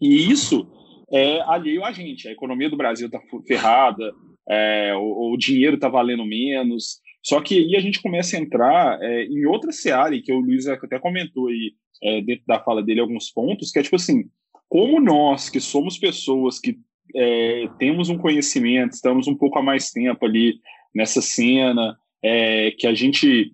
E 0.00 0.30
isso 0.30 0.66
é 1.12 1.40
alheio 1.42 1.84
a 1.84 1.92
gente. 1.92 2.26
A 2.26 2.32
economia 2.32 2.68
do 2.68 2.76
Brasil 2.76 3.06
está 3.06 3.20
ferrada, 3.46 4.12
é, 4.48 4.94
o, 4.96 5.32
o, 5.32 5.36
dinheiro 5.36 5.76
está 5.76 5.88
valendo 5.88 6.24
menos. 6.24 7.00
Só 7.22 7.40
que 7.40 7.58
aí 7.58 7.76
a 7.76 7.80
gente 7.80 8.02
começa 8.02 8.36
a 8.36 8.40
entrar 8.40 8.98
é, 9.00 9.24
em 9.26 9.46
outra 9.46 9.70
seara, 9.70 10.20
que 10.20 10.32
o 10.32 10.40
Luiz 10.40 10.66
até 10.66 10.98
comentou 10.98 11.48
aí 11.48 11.72
é, 12.02 12.20
dentro 12.20 12.44
da 12.46 12.58
fala 12.58 12.82
dele 12.82 13.00
alguns 13.00 13.30
pontos, 13.30 13.70
que 13.70 13.78
é 13.78 13.82
tipo 13.82 13.96
assim, 13.96 14.24
como 14.68 15.00
nós 15.00 15.48
que 15.48 15.60
somos 15.60 15.98
pessoas 15.98 16.58
que 16.58 16.78
é, 17.14 17.68
temos 17.78 18.08
um 18.08 18.16
conhecimento, 18.16 18.92
estamos 18.92 19.28
um 19.28 19.36
pouco 19.36 19.58
há 19.58 19.62
mais 19.62 19.90
tempo 19.90 20.24
ali 20.24 20.54
nessa 20.94 21.20
cena, 21.20 21.98
é, 22.22 22.72
que 22.72 22.86
a 22.86 22.94
gente 22.94 23.52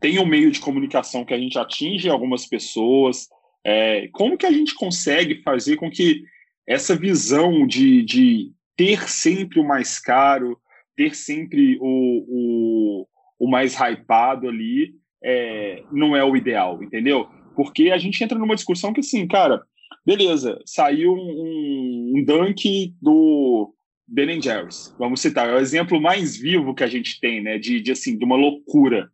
tem 0.00 0.18
um 0.18 0.26
meio 0.26 0.50
de 0.50 0.60
comunicação 0.60 1.24
que 1.24 1.34
a 1.34 1.38
gente 1.38 1.58
atinge 1.58 2.08
algumas 2.08 2.46
pessoas, 2.46 3.28
é, 3.64 4.08
como 4.12 4.36
que 4.36 4.46
a 4.46 4.52
gente 4.52 4.74
consegue 4.74 5.42
fazer 5.42 5.76
com 5.76 5.90
que 5.90 6.22
essa 6.66 6.94
visão 6.94 7.66
de, 7.66 8.02
de 8.02 8.52
ter 8.76 9.08
sempre 9.08 9.58
o 9.58 9.66
mais 9.66 9.98
caro, 9.98 10.58
ter 10.94 11.14
sempre 11.14 11.78
o, 11.80 12.24
o, 12.28 13.08
o 13.38 13.50
mais 13.50 13.74
hypado 13.74 14.48
ali, 14.48 14.94
é, 15.22 15.82
não 15.90 16.14
é 16.14 16.24
o 16.24 16.36
ideal, 16.36 16.82
entendeu? 16.82 17.28
Porque 17.56 17.90
a 17.90 17.98
gente 17.98 18.22
entra 18.22 18.38
numa 18.38 18.54
discussão 18.54 18.92
que, 18.92 19.00
assim, 19.00 19.26
cara, 19.26 19.62
beleza, 20.06 20.60
saiu 20.64 21.12
um, 21.12 22.12
um 22.16 22.24
dunk 22.24 22.94
do 23.02 23.74
Ben 24.08 24.40
Jerry's, 24.40 24.94
vamos 24.98 25.20
citar, 25.20 25.48
é 25.48 25.54
o 25.54 25.58
exemplo 25.58 26.00
mais 26.00 26.36
vivo 26.36 26.74
que 26.74 26.82
a 26.82 26.86
gente 26.86 27.20
tem, 27.20 27.42
né, 27.42 27.58
de, 27.58 27.80
de 27.80 27.92
assim, 27.92 28.16
de 28.16 28.24
uma 28.24 28.36
loucura. 28.36 29.10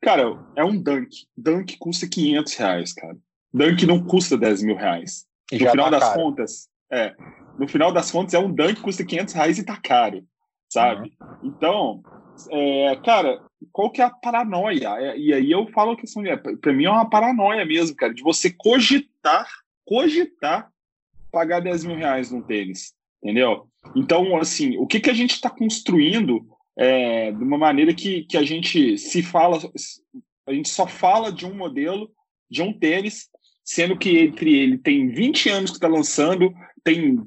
Cara, 0.00 0.38
é 0.54 0.64
um 0.64 0.80
dunk. 0.80 1.26
Dunk 1.36 1.76
custa 1.78 2.06
500 2.08 2.54
reais, 2.54 2.92
cara. 2.92 3.16
Dunk 3.52 3.84
não 3.84 4.04
custa 4.04 4.38
10 4.38 4.62
mil 4.62 4.76
reais. 4.76 5.26
No 5.50 5.58
final 5.58 5.76
tá 5.76 5.90
das 5.90 6.04
caro. 6.04 6.22
contas, 6.22 6.68
é. 6.90 7.14
No 7.58 7.66
final 7.66 7.92
das 7.92 8.10
contas, 8.10 8.34
é 8.34 8.38
um 8.38 8.52
dunk 8.52 8.76
que 8.76 8.82
custa 8.82 9.04
500 9.04 9.34
reais 9.34 9.58
e 9.58 9.64
tá 9.64 9.76
caro, 9.76 10.24
sabe? 10.68 11.12
Uhum. 11.20 11.38
Então, 11.42 12.02
é, 12.50 12.96
cara, 13.04 13.42
qual 13.72 13.90
que 13.90 14.00
é 14.00 14.04
a 14.04 14.10
paranoia? 14.10 14.96
É, 15.00 15.18
e 15.18 15.34
aí 15.34 15.50
eu 15.50 15.66
falo 15.68 15.92
a 15.92 15.96
questão 15.96 16.22
de. 16.22 16.36
Pra 16.36 16.72
mim 16.72 16.84
é 16.84 16.90
uma 16.90 17.10
paranoia 17.10 17.64
mesmo, 17.66 17.96
cara, 17.96 18.14
de 18.14 18.22
você 18.22 18.50
cogitar, 18.50 19.48
cogitar 19.84 20.70
pagar 21.30 21.60
10 21.60 21.84
mil 21.84 21.96
reais 21.96 22.30
num 22.30 22.42
tênis, 22.42 22.94
entendeu? 23.22 23.66
Então, 23.94 24.36
assim, 24.36 24.76
o 24.76 24.86
que, 24.86 25.00
que 25.00 25.10
a 25.10 25.14
gente 25.14 25.32
está 25.32 25.50
construindo 25.50 26.46
é, 26.76 27.32
de 27.32 27.42
uma 27.42 27.58
maneira 27.58 27.92
que, 27.92 28.24
que 28.24 28.36
a 28.36 28.42
gente 28.42 28.96
se 28.98 29.22
fala, 29.22 29.58
a 30.46 30.52
gente 30.52 30.68
só 30.68 30.86
fala 30.86 31.32
de 31.32 31.44
um 31.44 31.54
modelo, 31.54 32.10
de 32.50 32.62
um 32.62 32.72
tênis, 32.72 33.28
sendo 33.64 33.98
que 33.98 34.18
entre 34.18 34.56
ele 34.56 34.78
tem 34.78 35.08
20 35.08 35.48
anos 35.50 35.70
que 35.70 35.76
está 35.76 35.88
lançando, 35.88 36.52
tem 36.84 37.20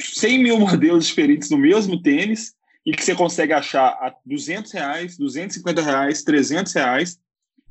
100 0.00 0.38
mil 0.42 0.58
modelos 0.60 1.06
diferentes 1.06 1.50
no 1.50 1.58
mesmo 1.58 2.00
tênis 2.00 2.54
e 2.84 2.92
que 2.92 3.04
você 3.04 3.14
consegue 3.14 3.52
achar 3.52 3.88
a 3.88 4.14
200 4.24 4.72
reais, 4.72 5.18
250 5.18 5.82
reais, 5.82 6.22
300 6.22 6.72
reais, 6.72 7.18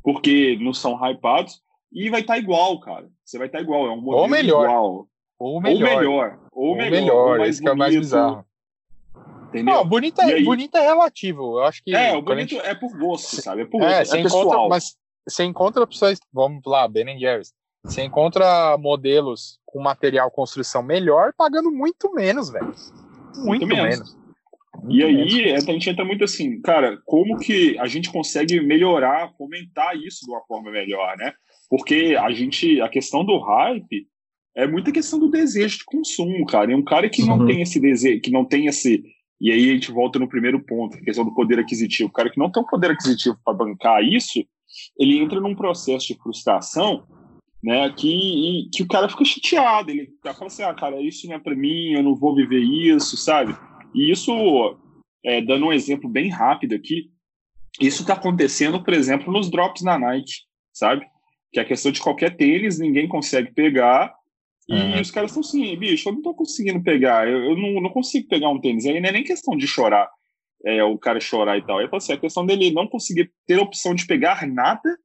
porque 0.04 0.58
não 0.62 0.74
são 0.74 1.00
hypados, 1.10 1.62
e 1.92 2.10
vai 2.10 2.22
estar 2.22 2.34
tá 2.34 2.40
igual, 2.40 2.80
cara. 2.82 3.10
Você 3.24 3.38
vai 3.38 3.48
estar 3.48 3.60
tá 3.60 3.64
igual, 3.64 3.88
é 3.88 3.92
um 3.92 4.02
modelo 4.02 4.18
ou 4.18 4.28
melhor. 4.28 4.66
igual. 4.66 5.08
Ou 5.40 5.62
melhor. 5.62 5.92
Ou 5.92 5.98
melhor. 5.98 6.40
Ou, 6.56 6.70
ou 6.70 6.76
melhor. 6.78 6.92
melhor. 6.92 7.38
mais 7.40 7.60
que 7.60 7.70
é 7.70 7.76
mais 7.76 7.96
bizarro. 7.96 8.46
Entendeu? 9.50 9.76
Não, 9.76 9.86
bonito 9.86 10.22
é, 10.22 10.34
aí, 10.34 10.44
bonito 10.44 10.76
é 10.78 10.82
relativo. 10.82 11.60
Eu 11.60 11.66
acho 11.66 11.84
que. 11.84 11.94
É, 11.94 12.16
o 12.16 12.22
bonito 12.22 12.52
gente... 12.52 12.66
é 12.66 12.74
por 12.74 12.98
gosto, 12.98 13.42
sabe? 13.42 13.64
É 13.64 13.66
por 13.66 13.82
é, 13.82 14.00
gosto. 14.00 14.16
É, 14.16 14.24
pessoal. 14.24 14.44
Encontra, 14.44 14.70
mas 14.70 14.96
você 15.28 15.44
encontra 15.44 15.84
opções. 15.84 16.20
Vamos 16.34 16.62
lá, 16.66 16.88
Ben 16.88 17.20
Jerry's. 17.20 17.54
Você 17.84 18.02
encontra 18.02 18.78
modelos 18.78 19.60
com 19.66 19.80
material 19.80 20.32
construção 20.32 20.82
melhor 20.82 21.34
pagando 21.38 21.72
muito 21.72 22.12
menos, 22.14 22.50
velho. 22.50 22.74
Muito, 23.36 23.46
muito 23.46 23.68
menos. 23.68 23.84
menos. 23.84 24.18
Muito 24.82 24.96
e 24.96 25.04
aí 25.04 25.16
menos. 25.16 25.68
a 25.68 25.72
gente 25.72 25.90
entra 25.90 26.04
muito 26.04 26.24
assim, 26.24 26.62
cara, 26.62 26.98
como 27.06 27.38
que 27.38 27.78
a 27.78 27.86
gente 27.86 28.12
consegue 28.12 28.60
melhorar, 28.60 29.32
fomentar 29.38 29.96
isso 29.96 30.26
de 30.26 30.32
uma 30.32 30.42
forma 30.46 30.72
melhor, 30.72 31.16
né? 31.18 31.34
Porque 31.70 32.18
a 32.20 32.32
gente, 32.32 32.82
a 32.82 32.90
questão 32.90 33.24
do 33.24 33.38
hype 33.38 34.08
é 34.56 34.68
muita 34.68 34.92
questão 34.92 35.20
do 35.20 35.30
desejo 35.30 35.80
de 35.80 35.86
consumo, 35.86 36.46
cara. 36.46 36.72
E 36.72 36.76
um 36.76 36.84
cara 36.84 37.10
que 37.10 37.24
não 37.24 37.40
uhum. 37.40 37.46
tem 37.46 37.62
esse 37.62 37.80
desejo, 37.80 38.22
que 38.22 38.32
não 38.32 38.46
tem 38.46 38.68
esse. 38.68 39.04
E 39.40 39.52
aí 39.52 39.70
a 39.70 39.74
gente 39.74 39.92
volta 39.92 40.18
no 40.18 40.30
primeiro 40.30 40.64
ponto, 40.64 40.98
a 40.98 41.02
questão 41.02 41.26
do 41.26 41.34
poder 41.34 41.60
aquisitivo. 41.60 42.10
O 42.10 42.14
cara 42.14 42.30
que 42.30 42.40
não 42.40 42.50
tem 42.50 42.64
o 42.64 42.68
poder 42.68 42.92
aquisitivo 42.92 43.38
para 43.44 43.54
bancar 43.54 44.02
isso, 44.04 44.46
ele 44.98 45.20
entra 45.20 45.42
num 45.42 45.56
processo 45.56 46.08
de 46.08 46.16
frustração 46.16 47.06
né? 47.66 47.92
Que, 47.98 48.70
que 48.72 48.84
o 48.84 48.88
cara 48.88 49.10
fica 49.10 49.26
chateado, 49.26 49.90
ele 49.90 50.14
fala 50.24 50.46
assim, 50.46 50.62
ah, 50.62 50.74
cara, 50.76 51.02
isso 51.02 51.28
não 51.28 51.36
é 51.36 51.40
para 51.40 51.56
mim, 51.56 51.94
eu 51.94 52.04
não 52.04 52.16
vou 52.16 52.36
viver 52.36 52.60
isso, 52.60 53.18
sabe? 53.18 53.58
E 53.92 54.12
isso, 54.12 54.78
é, 55.24 55.42
dando 55.42 55.66
um 55.66 55.74
exemplo 55.74 56.08
bem 56.08 56.30
rápido 56.30 56.76
aqui, 56.76 57.10
isso 57.82 58.04
está 58.04 58.14
acontecendo, 58.14 58.84
por 58.84 58.94
exemplo, 58.94 59.34
nos 59.34 59.50
drops 59.50 59.82
na 59.82 59.98
Nike, 59.98 60.34
sabe? 60.72 61.08
Que 61.52 61.60
é 61.60 61.64
a 61.64 61.66
questão 61.66 61.92
de 61.92 62.00
qualquer 62.00 62.38
tênis, 62.38 62.78
ninguém 62.78 63.08
consegue 63.08 63.52
pegar, 63.52 64.14
e 64.68 64.74
uhum. 64.74 65.02
os 65.02 65.12
caras 65.12 65.32
estão 65.32 65.42
assim, 65.42 65.78
bicho, 65.78 66.10
eu 66.10 66.14
não 66.14 66.22
tô 66.22 66.34
conseguindo 66.34 66.82
pegar, 66.82 67.28
eu, 67.28 67.52
eu 67.52 67.58
não, 67.58 67.82
não, 67.82 67.90
consigo 67.90 68.28
pegar 68.28 68.50
um 68.50 68.60
tênis. 68.60 68.86
Aí 68.86 69.00
não 69.00 69.10
é 69.10 69.12
nem 69.12 69.24
questão 69.24 69.56
de 69.56 69.68
chorar, 69.68 70.10
é, 70.66 70.84
o 70.84 70.98
cara 70.98 71.20
chorar 71.20 71.58
e 71.58 71.66
tal. 71.66 71.78
Aí 71.78 71.88
assim, 71.92 72.14
a 72.14 72.18
questão 72.18 72.46
dele 72.46 72.72
não 72.72 72.88
conseguir 72.88 73.32
ter 73.46 73.60
a 73.60 73.64
opção 73.64 73.94
de 73.94 74.08
pegar 74.08 74.48
nada 74.48 74.98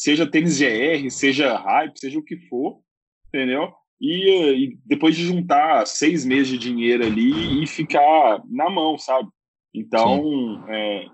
seja 0.00 0.26
tênis 0.26 0.58
GR, 0.58 1.10
seja 1.10 1.58
hype, 1.58 1.98
seja 1.98 2.18
o 2.18 2.24
que 2.24 2.36
for, 2.48 2.80
entendeu? 3.28 3.70
E, 4.00 4.64
e, 4.64 4.78
depois 4.86 5.14
de 5.14 5.24
juntar 5.24 5.86
seis 5.86 6.24
meses 6.24 6.48
de 6.48 6.56
dinheiro 6.56 7.04
ali 7.04 7.62
e 7.62 7.66
ficar 7.66 8.42
na 8.48 8.70
mão, 8.70 8.96
sabe? 8.96 9.28
Então, 9.74 10.64
é, 10.70 11.04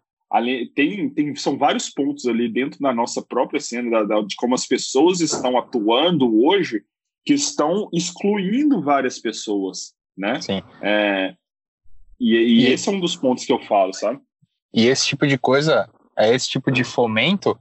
tem, 0.72 1.10
tem, 1.10 1.34
são 1.34 1.58
vários 1.58 1.90
pontos 1.90 2.26
ali 2.26 2.48
dentro 2.48 2.78
da 2.78 2.94
nossa 2.94 3.20
própria 3.20 3.58
cena, 3.58 3.90
da, 3.90 4.04
da, 4.04 4.20
de 4.22 4.36
como 4.36 4.54
as 4.54 4.66
pessoas 4.66 5.20
estão 5.20 5.58
atuando 5.58 6.44
hoje, 6.44 6.84
que 7.26 7.34
estão 7.34 7.88
excluindo 7.92 8.80
várias 8.80 9.18
pessoas, 9.18 9.92
né? 10.16 10.40
Sim. 10.40 10.62
É, 10.80 11.34
e, 12.20 12.36
e, 12.36 12.60
e 12.60 12.66
esse 12.68 12.88
é 12.88 12.92
um 12.92 13.00
dos 13.00 13.16
pontos 13.16 13.44
que 13.44 13.52
eu 13.52 13.60
falo, 13.64 13.92
sabe? 13.92 14.20
E 14.72 14.86
esse 14.86 15.04
tipo 15.06 15.26
de 15.26 15.36
coisa, 15.36 15.90
é 16.16 16.32
esse 16.32 16.48
tipo 16.48 16.70
de 16.70 16.84
fomento 16.84 17.58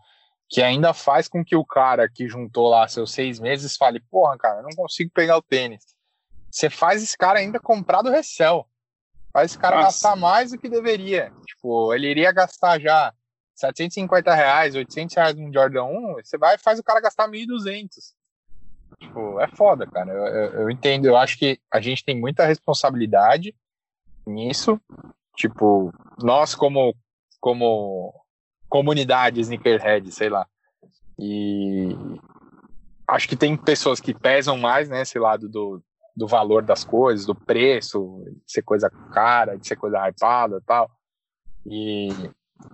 que 0.47 0.61
ainda 0.61 0.93
faz 0.93 1.27
com 1.27 1.43
que 1.43 1.55
o 1.55 1.65
cara 1.65 2.07
que 2.07 2.29
juntou 2.29 2.69
lá 2.69 2.87
seus 2.87 3.11
seis 3.11 3.39
meses 3.39 3.75
fale, 3.75 3.99
porra, 3.99 4.37
cara, 4.37 4.61
não 4.61 4.69
consigo 4.69 5.09
pegar 5.11 5.37
o 5.37 5.41
tênis. 5.41 5.83
Você 6.51 6.69
faz 6.69 7.01
esse 7.01 7.17
cara 7.17 7.39
ainda 7.39 7.59
comprar 7.59 8.03
do 8.03 8.11
Recel. 8.11 8.67
Faz 9.33 9.51
esse 9.51 9.59
cara 9.59 9.77
Nossa. 9.77 9.87
gastar 9.87 10.15
mais 10.15 10.51
do 10.51 10.59
que 10.59 10.69
deveria. 10.69 11.33
Tipo, 11.47 11.91
ele 11.93 12.07
iria 12.07 12.31
gastar 12.31 12.79
já 12.79 13.11
750 13.55 14.33
reais, 14.33 14.75
800 14.75 15.15
reais 15.15 15.35
num 15.35 15.51
Jordan 15.51 15.85
1, 15.85 16.13
você 16.23 16.37
vai 16.37 16.55
e 16.55 16.59
faz 16.59 16.77
o 16.77 16.83
cara 16.83 17.01
gastar 17.01 17.27
1.200. 17.27 18.13
Tipo, 18.99 19.39
é 19.39 19.47
foda, 19.47 19.85
cara. 19.85 20.11
Eu, 20.11 20.25
eu, 20.25 20.61
eu 20.61 20.69
entendo, 20.69 21.05
eu 21.05 21.17
acho 21.17 21.37
que 21.37 21.59
a 21.71 21.79
gente 21.79 22.03
tem 22.03 22.19
muita 22.19 22.45
responsabilidade 22.45 23.55
nisso. 24.25 24.79
Tipo, 25.35 25.93
nós 26.21 26.55
como, 26.55 26.95
como 27.39 28.13
comunidade 28.69 29.41
sneakerhead, 29.41 30.11
sei 30.11 30.29
lá. 30.29 30.47
E 31.19 31.95
acho 33.07 33.27
que 33.27 33.35
tem 33.35 33.55
pessoas 33.55 33.99
que 33.99 34.13
pesam 34.13 34.57
mais, 34.57 34.89
né, 34.89 35.03
lado 35.15 35.47
do, 35.47 35.81
do 36.15 36.27
valor 36.27 36.63
das 36.63 36.83
coisas, 36.83 37.25
do 37.25 37.35
preço, 37.35 38.23
de 38.45 38.51
ser 38.51 38.61
coisa 38.61 38.89
cara, 39.13 39.57
de 39.57 39.67
ser 39.67 39.75
coisa 39.75 40.07
hypada 40.07 40.61
tal. 40.65 40.89
E 41.65 42.09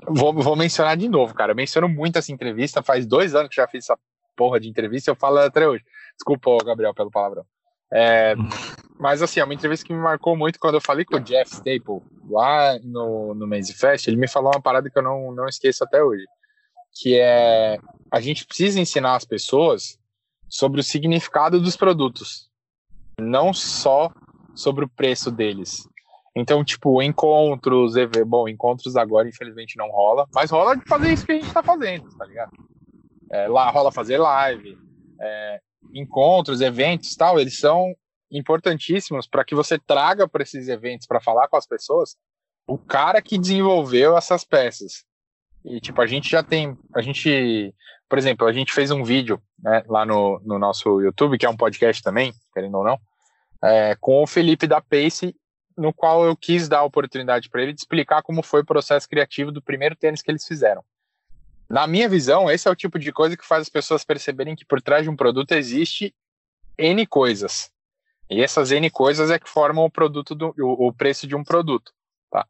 vou, 0.08 0.34
vou 0.34 0.56
mencionar 0.56 0.96
de 0.96 1.10
novo, 1.10 1.34
cara. 1.34 1.52
Eu 1.52 1.56
menciono 1.56 1.90
muito 1.90 2.18
essa 2.18 2.32
entrevista, 2.32 2.84
faz 2.84 3.06
dois 3.06 3.34
anos 3.34 3.50
que 3.50 3.56
já 3.56 3.68
fiz 3.68 3.86
essa 3.86 3.98
porra 4.36 4.60
de 4.60 4.70
entrevista, 4.70 5.12
eu 5.12 5.16
falo 5.16 5.40
até 5.40 5.68
hoje. 5.68 5.84
Desculpa, 6.18 6.58
Gabriel, 6.66 6.94
pelo 6.94 7.12
palavrão. 7.12 7.46
É, 7.94 8.36
mas 8.98 9.22
assim, 9.22 9.40
é 9.40 9.44
uma 9.44 9.54
entrevista 9.54 9.86
que 9.86 9.94
me 9.94 10.00
marcou 10.00 10.38
muito 10.38 10.60
quando 10.60 10.76
eu 10.76 10.82
falei 10.82 11.04
com 11.04 11.18
o 11.18 11.20
Jeff 11.20 11.52
Staple 11.52 12.02
lá 12.30 12.80
no, 12.84 13.34
no 13.34 13.48
Maze 13.48 13.74
Fest, 13.74 14.08
ele 14.08 14.16
me 14.16 14.28
falou 14.28 14.52
uma 14.54 14.62
parada 14.62 14.90
que 14.90 14.98
eu 14.98 15.04
não, 15.04 15.34
não 15.34 15.48
esqueço 15.48 15.84
até 15.84 16.02
hoje, 16.02 16.24
que 16.94 17.20
é 17.20 17.78
a 18.10 18.20
gente 18.20 18.46
precisa 18.46 18.80
ensinar 18.80 19.16
as 19.16 19.26
pessoas 19.26 19.98
sobre 20.50 20.80
o 20.82 20.84
significado 20.84 21.60
dos 21.62 21.76
produtos, 21.76 22.50
não 23.20 23.54
só 23.54 24.12
sobre 24.54 24.86
o 24.86 24.90
preço 24.90 25.32
deles. 25.32 25.88
Então, 26.36 26.64
tipo, 26.64 27.02
encontros, 27.02 27.94
bom, 28.26 28.48
encontros 28.48 28.96
agora 28.96 29.28
infelizmente 29.28 29.78
não 29.78 29.90
rola, 29.90 30.28
mas 30.34 30.50
rola 30.50 30.76
de 30.76 30.88
fazer 30.88 31.12
isso 31.12 31.26
que 31.26 31.34
a 31.34 31.36
gente 31.36 31.54
tá 31.54 31.62
fazendo, 31.64 32.10
tá 32.18 32.26
ligado? 32.26 32.52
É, 33.32 33.48
lá 33.48 33.70
rola 33.70 33.92
fazer 33.92 34.18
live, 34.18 34.78
é, 35.20 35.62
encontros, 35.94 36.62
eventos, 36.62 37.16
tal, 37.16 37.40
eles 37.40 37.58
são 37.58 37.94
importantíssimos 38.32 39.28
para 39.28 39.44
que 39.44 39.56
você 39.56 39.78
traga 39.78 40.28
para 40.28 40.44
esses 40.44 40.68
eventos 40.68 41.06
para 41.06 41.20
falar 41.20 41.48
com 41.48 41.58
as 41.58 41.68
pessoas 41.68 42.16
o 42.66 42.78
cara 42.78 43.22
que 43.22 43.38
desenvolveu 43.38 44.18
essas 44.18 44.44
peças. 44.46 45.04
E 45.66 45.80
tipo, 45.80 46.02
a 46.02 46.08
gente 46.08 46.30
já 46.30 46.42
tem, 46.42 46.78
a 46.96 47.02
gente, 47.02 47.74
por 48.10 48.18
exemplo, 48.18 48.48
a 48.48 48.54
gente 48.54 48.74
fez 48.74 48.90
um 48.92 49.04
vídeo 49.04 49.42
né, 49.60 49.84
lá 49.88 50.06
no, 50.06 50.40
no 50.44 50.58
nosso 50.58 51.02
YouTube, 51.02 51.38
que 51.38 51.46
é 51.46 51.50
um 51.50 51.58
podcast 51.58 52.02
também, 52.02 52.34
querendo 52.54 52.78
ou 52.78 52.84
não, 52.84 52.98
é, 53.64 53.96
com 54.00 54.24
o 54.24 54.28
Felipe 54.28 54.66
da 54.66 54.82
Pace, 54.82 55.36
no 55.78 55.94
qual 55.94 56.26
eu 56.26 56.36
quis 56.36 56.68
dar 56.68 56.80
a 56.80 56.84
oportunidade 56.84 57.50
para 57.50 57.62
ele 57.62 57.74
de 57.74 57.82
explicar 57.82 58.22
como 58.24 58.44
foi 58.44 58.62
o 58.62 58.66
processo 58.66 59.08
criativo 59.08 59.52
do 59.52 59.62
primeiro 59.62 59.96
tênis 59.96 60.22
que 60.22 60.32
eles 60.32 60.46
fizeram. 60.46 60.84
Na 61.72 61.88
minha 61.88 62.10
visão, 62.10 62.52
esse 62.52 62.68
é 62.68 62.72
o 62.72 62.76
tipo 62.76 63.00
de 63.00 63.14
coisa 63.14 63.38
que 63.38 63.48
faz 63.48 63.62
as 63.62 63.70
pessoas 63.70 64.04
perceberem 64.04 64.58
que 64.58 64.66
por 64.66 64.82
trás 64.82 65.04
de 65.04 65.10
um 65.10 65.16
produto 65.16 65.54
existe 65.54 66.14
N 66.78 67.08
coisas. 67.08 67.72
E 68.30 68.42
essas 68.42 68.74
N 68.74 68.90
coisas 68.90 69.32
é 69.32 69.40
que 69.40 69.48
formam 69.48 69.86
o 69.86 69.90
produto 69.90 70.36
do, 70.36 70.54
o, 70.60 70.90
o 70.90 70.94
preço 70.94 71.26
de 71.26 71.34
um 71.34 71.46
produto. 71.46 71.94
Tá? 72.30 72.46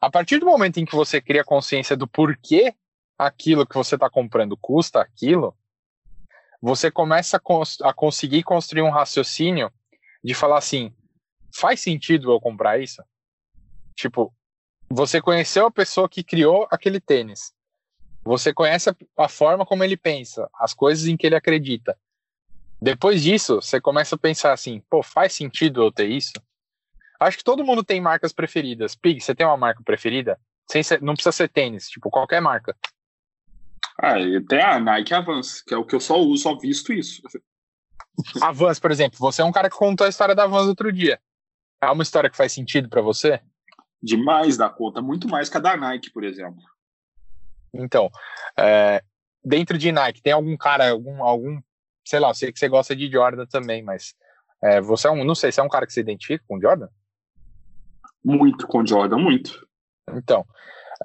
A 0.00 0.10
partir 0.10 0.40
do 0.40 0.46
momento 0.46 0.78
em 0.78 0.84
que 0.84 0.96
você 0.96 1.20
cria 1.20 1.44
consciência 1.44 1.96
do 1.96 2.08
porquê 2.08 2.74
aquilo 3.16 3.64
que 3.64 3.76
você 3.76 3.94
está 3.94 4.10
comprando 4.10 4.56
custa 4.56 5.00
aquilo, 5.00 5.56
você 6.60 6.90
começa 6.90 7.36
a, 7.36 7.40
cons 7.40 7.80
a 7.82 7.94
conseguir 7.94 8.42
construir 8.42 8.82
um 8.82 8.90
raciocínio 8.90 9.72
de 10.24 10.34
falar 10.34 10.58
assim: 10.58 10.92
faz 11.54 11.78
sentido 11.78 12.32
eu 12.32 12.40
comprar 12.40 12.80
isso? 12.80 13.00
Tipo, 13.94 14.34
você 14.90 15.22
conheceu 15.22 15.66
a 15.66 15.70
pessoa 15.70 16.08
que 16.08 16.24
criou 16.24 16.66
aquele 16.68 16.98
tênis. 16.98 17.54
Você 18.26 18.52
conhece 18.52 18.90
a, 18.90 18.96
a, 19.16 19.28
forma 19.28 19.64
como 19.64 19.84
ele 19.84 19.96
pensa, 19.96 20.50
as 20.58 20.74
coisas 20.74 21.06
em 21.06 21.16
que 21.16 21.24
ele 21.24 21.36
acredita. 21.36 21.96
Depois 22.82 23.22
disso, 23.22 23.62
você 23.62 23.80
começa 23.80 24.16
a 24.16 24.18
pensar 24.18 24.52
assim: 24.52 24.82
pô, 24.90 25.00
faz 25.00 25.32
sentido 25.32 25.80
eu 25.80 25.92
ter 25.92 26.10
isso? 26.10 26.32
Acho 27.20 27.38
que 27.38 27.44
todo 27.44 27.64
mundo 27.64 27.84
tem 27.84 28.00
marcas 28.00 28.32
preferidas. 28.32 28.96
Pig, 28.96 29.20
você 29.20 29.32
tem 29.32 29.46
uma 29.46 29.56
marca 29.56 29.80
preferida? 29.84 30.38
Sem 30.68 30.82
ser, 30.82 31.00
não 31.00 31.14
precisa 31.14 31.30
ser 31.30 31.48
tênis, 31.48 31.88
tipo, 31.88 32.10
qualquer 32.10 32.42
marca. 32.42 32.76
Ah, 34.02 34.16
tem 34.48 34.60
a 34.60 34.80
Nike 34.80 35.14
Avance, 35.14 35.64
que 35.64 35.72
é 35.72 35.76
o 35.76 35.84
que 35.84 35.94
eu 35.94 36.00
só 36.00 36.18
uso, 36.18 36.42
só 36.42 36.58
visto 36.58 36.92
isso. 36.92 37.22
A 38.42 38.50
Vans, 38.50 38.80
por 38.80 38.90
exemplo, 38.90 39.18
você 39.18 39.40
é 39.40 39.44
um 39.44 39.52
cara 39.52 39.70
que 39.70 39.76
contou 39.76 40.04
a 40.04 40.10
história 40.10 40.34
da 40.34 40.46
Vans 40.46 40.66
outro 40.66 40.90
dia. 40.90 41.20
É 41.80 41.90
uma 41.90 42.02
história 42.02 42.28
que 42.30 42.36
faz 42.36 42.50
sentido 42.50 42.88
para 42.88 43.02
você? 43.02 43.40
Demais 44.02 44.56
da 44.56 44.68
conta, 44.68 45.00
muito 45.00 45.28
mais 45.28 45.48
que 45.50 45.56
a 45.58 45.60
da 45.60 45.76
Nike, 45.76 46.10
por 46.10 46.24
exemplo. 46.24 46.62
Então, 47.78 48.10
é, 48.58 49.02
dentro 49.44 49.78
de 49.78 49.92
Nike, 49.92 50.22
tem 50.22 50.32
algum 50.32 50.56
cara, 50.56 50.90
algum, 50.90 51.22
algum, 51.22 51.60
sei 52.04 52.18
lá, 52.18 52.30
eu 52.30 52.34
sei 52.34 52.52
que 52.52 52.58
você 52.58 52.68
gosta 52.68 52.94
de 52.94 53.10
Jordan 53.10 53.46
também, 53.46 53.82
mas 53.82 54.14
é, 54.62 54.80
você 54.80 55.08
é 55.08 55.10
um, 55.10 55.24
não 55.24 55.34
sei, 55.34 55.52
você 55.52 55.60
é 55.60 55.64
um 55.64 55.68
cara 55.68 55.86
que 55.86 55.92
se 55.92 56.00
identifica 56.00 56.44
com 56.48 56.60
Jordan? 56.60 56.88
Muito 58.24 58.66
com 58.66 58.84
Jordan, 58.84 59.18
muito. 59.18 59.66
Então, 60.12 60.44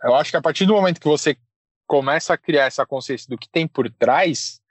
eu 0.03 0.15
acho 0.15 0.31
que 0.31 0.37
a 0.37 0.41
partir 0.41 0.65
do 0.65 0.73
momento 0.73 0.99
que 0.99 1.07
você 1.07 1.37
começa 1.85 2.33
a 2.33 2.37
criar 2.37 2.65
essa 2.65 2.85
consciência 2.85 3.27
do 3.29 3.37
que 3.37 3.49
tem 3.49 3.67
por 3.67 3.89
trás, 3.91 4.61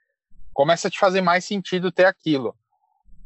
começa 0.53 0.89
a 0.89 0.91
te 0.91 0.99
fazer 0.99 1.21
mais 1.21 1.45
sentido 1.45 1.93
ter 1.93 2.07
aquilo. 2.07 2.57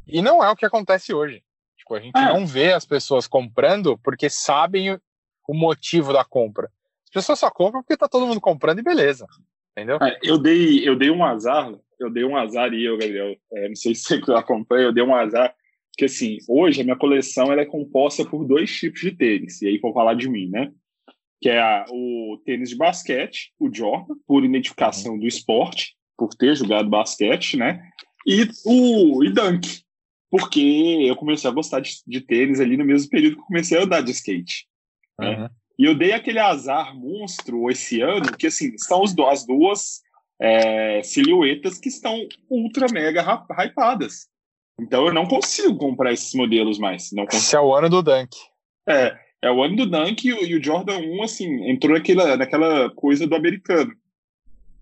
E 0.06 0.20
não 0.20 0.44
é 0.44 0.50
o 0.50 0.56
que 0.56 0.66
acontece 0.66 1.14
hoje. 1.14 1.42
Tipo, 1.78 1.94
a 1.94 2.00
gente 2.00 2.18
é. 2.18 2.32
não 2.32 2.46
vê 2.46 2.72
as 2.72 2.84
pessoas 2.84 3.26
comprando 3.26 3.96
porque 3.98 4.28
sabem 4.28 4.98
o 5.46 5.54
motivo 5.54 6.12
da 6.12 6.24
compra. 6.24 6.70
As 7.14 7.22
pessoas 7.22 7.38
só 7.38 7.48
compram 7.48 7.80
porque 7.80 7.96
tá 7.96 8.08
todo 8.08 8.26
mundo 8.26 8.40
comprando 8.40 8.80
e 8.80 8.82
beleza. 8.82 9.24
Entendeu? 9.70 9.98
É, 10.02 10.18
eu, 10.20 10.36
dei, 10.36 10.86
eu 10.86 10.96
dei 10.96 11.10
um 11.10 11.24
azar, 11.24 11.72
eu 12.00 12.10
dei 12.10 12.24
um 12.24 12.36
azar 12.36 12.74
e 12.74 12.84
eu, 12.84 12.98
Gabriel, 12.98 13.36
é, 13.52 13.68
não 13.68 13.76
sei 13.76 13.94
se 13.94 14.18
você 14.18 14.32
acompanha, 14.32 14.86
eu 14.86 14.92
dei 14.92 15.04
um 15.04 15.14
azar, 15.14 15.54
que 15.96 16.06
assim, 16.06 16.38
hoje 16.48 16.80
a 16.80 16.84
minha 16.84 16.96
coleção 16.96 17.52
ela 17.52 17.62
é 17.62 17.66
composta 17.66 18.24
por 18.24 18.44
dois 18.44 18.68
tipos 18.76 19.00
de 19.00 19.12
tênis, 19.12 19.62
e 19.62 19.68
aí 19.68 19.78
vou 19.78 19.92
falar 19.92 20.14
de 20.14 20.28
mim, 20.28 20.48
né? 20.50 20.72
Que 21.40 21.50
é 21.50 21.60
a, 21.60 21.84
o 21.88 22.42
tênis 22.44 22.70
de 22.70 22.76
basquete, 22.76 23.52
o 23.60 23.72
Jordan, 23.72 24.16
por 24.26 24.44
identificação 24.44 25.16
do 25.16 25.28
esporte, 25.28 25.94
por 26.18 26.34
ter 26.34 26.56
jogado 26.56 26.90
basquete, 26.90 27.56
né? 27.56 27.80
E 28.26 28.48
o 28.66 29.22
e 29.22 29.30
Dunk, 29.30 29.82
porque 30.28 31.06
eu 31.06 31.14
comecei 31.14 31.48
a 31.48 31.52
gostar 31.52 31.78
de, 31.78 31.92
de 32.04 32.20
tênis 32.20 32.58
ali 32.58 32.76
no 32.76 32.84
mesmo 32.84 33.08
período 33.08 33.36
que 33.36 33.42
comecei 33.42 33.78
a 33.78 33.84
andar 33.84 34.00
de 34.00 34.10
skate. 34.10 34.66
Né? 35.20 35.42
Uhum. 35.42 35.48
E 35.78 35.84
eu 35.84 35.94
dei 35.94 36.12
aquele 36.12 36.38
azar 36.38 36.94
monstro 36.94 37.68
esse 37.70 38.00
ano, 38.00 38.36
que 38.36 38.46
assim, 38.46 38.76
são 38.78 39.02
os, 39.02 39.14
as 39.18 39.46
duas 39.46 40.02
é, 40.40 41.02
silhuetas 41.02 41.78
que 41.78 41.88
estão 41.88 42.16
ultra 42.48 42.86
mega 42.92 43.22
hypadas. 43.58 44.28
Então 44.80 45.06
eu 45.06 45.14
não 45.14 45.26
consigo 45.26 45.76
comprar 45.76 46.12
esses 46.12 46.32
modelos 46.34 46.78
mais. 46.78 47.10
Não 47.12 47.24
consigo. 47.24 47.42
Esse 47.42 47.56
é 47.56 47.60
o 47.60 47.74
ano 47.74 47.88
do 47.88 48.02
Dunk. 48.02 48.36
É, 48.88 49.16
é 49.42 49.50
o 49.50 49.62
ano 49.62 49.76
do 49.76 49.86
Dunk 49.86 50.26
e 50.26 50.32
o, 50.32 50.44
e 50.44 50.54
o 50.56 50.62
Jordan 50.62 50.98
1, 50.98 51.22
assim, 51.22 51.70
entrou 51.70 51.94
naquela, 51.94 52.36
naquela 52.36 52.90
coisa 52.90 53.26
do 53.26 53.34
americano. 53.34 53.92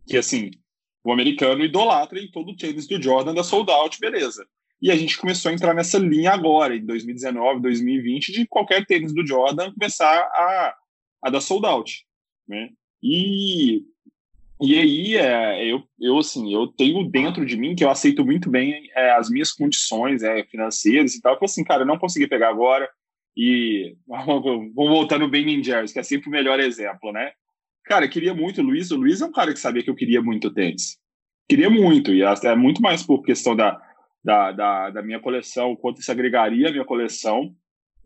Que 0.06 0.16
assim, 0.16 0.50
o 1.04 1.12
americano 1.12 1.64
idolatra 1.64 2.18
em 2.18 2.30
todo 2.30 2.50
o 2.50 2.56
tênis 2.56 2.86
do 2.86 3.02
Jordan 3.02 3.34
da 3.34 3.42
sold 3.42 3.70
out, 3.70 3.98
beleza. 3.98 4.46
E 4.80 4.90
a 4.90 4.96
gente 4.96 5.16
começou 5.16 5.50
a 5.50 5.54
entrar 5.54 5.74
nessa 5.74 5.96
linha 5.98 6.32
agora, 6.32 6.74
em 6.74 6.84
2019, 6.84 7.60
2020, 7.62 8.32
de 8.32 8.46
qualquer 8.46 8.84
tênis 8.84 9.14
do 9.14 9.24
Jordan 9.24 9.72
começar 9.72 10.18
a, 10.18 10.74
a 11.22 11.30
dar 11.30 11.40
sold 11.40 11.66
out. 11.66 12.04
Né? 12.48 12.70
E, 13.02 13.84
e 14.60 14.78
aí, 14.78 15.16
é, 15.16 15.64
eu, 15.64 15.82
eu, 16.00 16.18
assim, 16.18 16.52
eu 16.52 16.66
tenho 16.66 17.08
dentro 17.08 17.44
de 17.46 17.56
mim 17.56 17.74
que 17.74 17.84
eu 17.84 17.90
aceito 17.90 18.24
muito 18.24 18.50
bem 18.50 18.90
é, 18.94 19.12
as 19.12 19.30
minhas 19.30 19.52
condições 19.52 20.22
é, 20.22 20.44
financeiras 20.44 21.14
e 21.14 21.20
tal. 21.20 21.34
Eu 21.34 21.38
assim, 21.42 21.64
cara, 21.64 21.82
eu 21.82 21.86
não 21.86 21.98
consegui 21.98 22.26
pegar 22.26 22.50
agora. 22.50 22.88
E 23.36 23.96
vamos 24.06 24.74
voltar 24.74 25.18
no 25.18 25.28
Ben 25.28 25.44
Ninjas, 25.44 25.92
que 25.92 25.98
é 25.98 26.02
sempre 26.02 26.28
o 26.28 26.32
melhor 26.32 26.60
exemplo, 26.60 27.12
né? 27.12 27.32
Cara, 27.84 28.08
queria 28.08 28.34
muito 28.34 28.60
o 28.60 28.64
Luiz. 28.64 28.90
O 28.90 28.96
Luiz 28.96 29.20
é 29.20 29.26
um 29.26 29.32
cara 29.32 29.52
que 29.52 29.58
sabia 29.58 29.82
que 29.82 29.90
eu 29.90 29.96
queria 29.96 30.22
muito 30.22 30.52
tênis. 30.52 30.98
Queria 31.48 31.68
muito, 31.68 32.14
e 32.14 32.22
é 32.22 32.54
muito 32.54 32.80
mais 32.80 33.02
por 33.02 33.22
questão 33.22 33.54
da, 33.54 33.80
da, 34.24 34.52
da, 34.52 34.90
da 34.90 35.02
minha 35.02 35.20
coleção, 35.20 35.76
quanto 35.76 36.00
isso 36.00 36.10
agregaria 36.10 36.68
a 36.68 36.72
minha 36.72 36.84
coleção, 36.84 37.54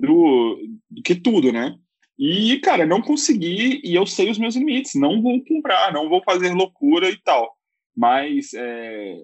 do, 0.01 0.59
do 0.91 1.03
que 1.03 1.15
tudo, 1.15 1.53
né? 1.53 1.77
E, 2.19 2.59
cara, 2.61 2.87
não 2.87 3.03
consegui, 3.03 3.81
e 3.85 3.95
eu 3.95 4.07
sei 4.07 4.31
os 4.31 4.39
meus 4.39 4.57
limites. 4.57 4.95
Não 4.95 5.21
vou 5.21 5.43
comprar, 5.45 5.93
não 5.93 6.09
vou 6.09 6.23
fazer 6.23 6.51
loucura 6.53 7.11
e 7.11 7.17
tal. 7.19 7.55
Mas, 7.95 8.55
é, 8.55 9.23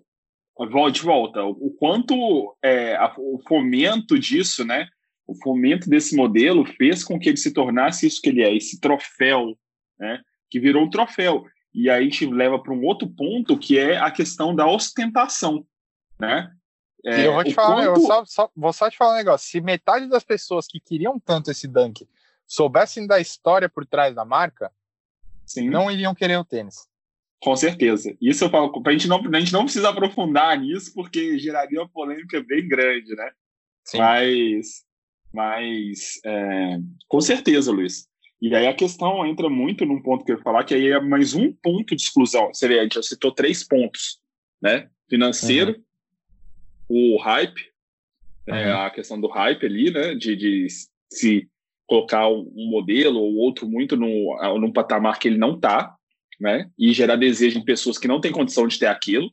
de 0.93 1.01
volta, 1.01 1.43
o, 1.45 1.71
quanto 1.79 2.57
é, 2.63 2.95
a, 2.97 3.15
o 3.17 3.41
fomento 3.49 4.19
disso, 4.19 4.65
né? 4.65 4.89
O 5.27 5.35
fomento 5.43 5.89
desse 5.89 6.15
modelo 6.15 6.65
fez 6.65 7.03
com 7.03 7.19
que 7.19 7.31
ele 7.31 7.39
se 7.39 7.53
tornasse 7.53 8.07
isso 8.07 8.21
que 8.21 8.29
ele 8.29 8.43
é, 8.43 8.55
esse 8.55 8.79
troféu, 8.79 9.57
né? 9.99 10.21
que 10.51 10.61
virou 10.61 10.85
um 10.85 10.91
troféu. 10.91 11.47
E 11.73 11.89
aí 11.89 12.01
a 12.01 12.05
gente 12.05 12.27
leva 12.27 12.63
para 12.63 12.75
um 12.75 12.85
outro 12.85 13.09
ponto 13.09 13.59
que 13.59 13.79
é 13.79 13.97
a 13.97 14.11
questão 14.11 14.55
da 14.55 14.67
ostentação, 14.67 15.67
né? 16.21 16.53
É, 17.05 17.27
eu 17.27 17.33
vou 17.33 17.43
te 17.43 17.55
falar, 17.55 17.87
quanto... 17.87 18.01
eu 18.01 18.07
só, 18.07 18.25
só, 18.27 18.51
vou 18.55 18.73
só 18.73 18.91
te 18.91 18.97
falar 18.97 19.15
um 19.15 19.17
negócio. 19.17 19.49
Se 19.49 19.61
metade 19.61 20.07
das 20.09 20.23
pessoas 20.23 20.67
que 20.67 20.79
queriam 20.79 21.19
tanto 21.19 21.51
esse 21.51 21.67
dunk 21.67 22.07
soubessem 22.53 23.07
da 23.07 23.19
história 23.19 23.67
por 23.67 23.87
trás 23.87 24.15
da 24.15 24.27
marca, 24.27 24.71
Sim. 25.47 25.71
não 25.71 25.91
iriam 25.91 26.15
querer 26.15 26.37
o 26.37 26.45
tênis. 26.45 26.87
Com 27.41 27.57
certeza. 27.57 28.15
Isso 28.21 28.45
eu 28.45 28.51
falo, 28.51 28.71
a 28.87 28.93
gente, 28.93 29.09
não, 29.09 29.17
a 29.35 29.41
gente 29.41 29.55
não 29.55 29.65
precisa 29.65 29.89
aprofundar 29.89 30.61
nisso, 30.61 30.93
porque 30.93 31.39
geraria 31.39 31.81
uma 31.81 31.89
polêmica 31.89 32.43
bem 32.43 32.69
grande, 32.69 33.17
né? 33.17 33.31
Sim. 33.85 33.99
Mas, 33.99 34.85
mas 35.33 36.21
é, 36.27 36.79
com 37.09 37.21
certeza, 37.23 37.73
Luiz. 37.73 38.07
E 38.41 38.55
aí 38.55 38.67
a 38.67 38.75
questão 38.75 39.27
entra 39.27 39.49
muito 39.49 39.87
num 39.87 40.03
ponto 40.03 40.23
que 40.23 40.33
eu 40.33 40.37
ia 40.37 40.43
falar, 40.43 40.65
que 40.65 40.75
aí 40.75 40.89
é 40.89 41.01
mais 41.01 41.33
um 41.33 41.51
ponto 41.55 41.97
de 41.97 42.03
exclusão. 42.03 42.49
Você 42.53 42.69
vê, 42.69 42.81
a 42.81 42.83
gente 42.83 42.97
já 42.97 43.03
citou 43.03 43.33
três 43.33 43.67
pontos, 43.67 44.21
né? 44.61 44.91
Financeiro, 45.09 45.83
uhum. 46.89 47.15
o 47.15 47.19
hype, 47.19 47.73
é, 48.47 48.53
uhum. 48.53 48.59
é, 48.59 48.73
a 48.87 48.91
questão 48.91 49.19
do 49.19 49.29
hype 49.29 49.65
ali, 49.65 49.91
né? 49.91 50.15
De, 50.15 50.37
de 50.37 50.67
se 51.11 51.51
colocar 51.93 52.27
um 52.27 52.71
modelo 52.71 53.21
ou 53.21 53.35
outro 53.37 53.69
muito 53.69 53.99
no, 53.99 54.59
num 54.59 54.73
patamar 54.73 55.19
que 55.19 55.29
ele 55.29 55.37
não 55.37 55.57
está, 55.57 55.95
né? 56.41 56.71
E 56.79 56.91
gerar 56.91 57.17
desejo 57.17 57.59
em 57.59 57.65
pessoas 57.65 57.99
que 57.99 58.09
não 58.09 58.19
têm 58.19 58.33
condição 58.33 58.67
de 58.67 58.79
ter 58.79 58.87
aquilo. 58.87 59.31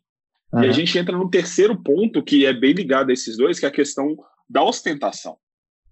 Uhum. 0.51 0.63
E 0.63 0.67
a 0.67 0.71
gente 0.73 0.97
entra 0.97 1.17
no 1.17 1.29
terceiro 1.29 1.81
ponto, 1.81 2.21
que 2.21 2.45
é 2.45 2.51
bem 2.51 2.73
ligado 2.73 3.11
a 3.11 3.13
esses 3.13 3.37
dois, 3.37 3.57
que 3.57 3.65
é 3.65 3.69
a 3.69 3.71
questão 3.71 4.13
da 4.49 4.61
ostentação, 4.61 5.37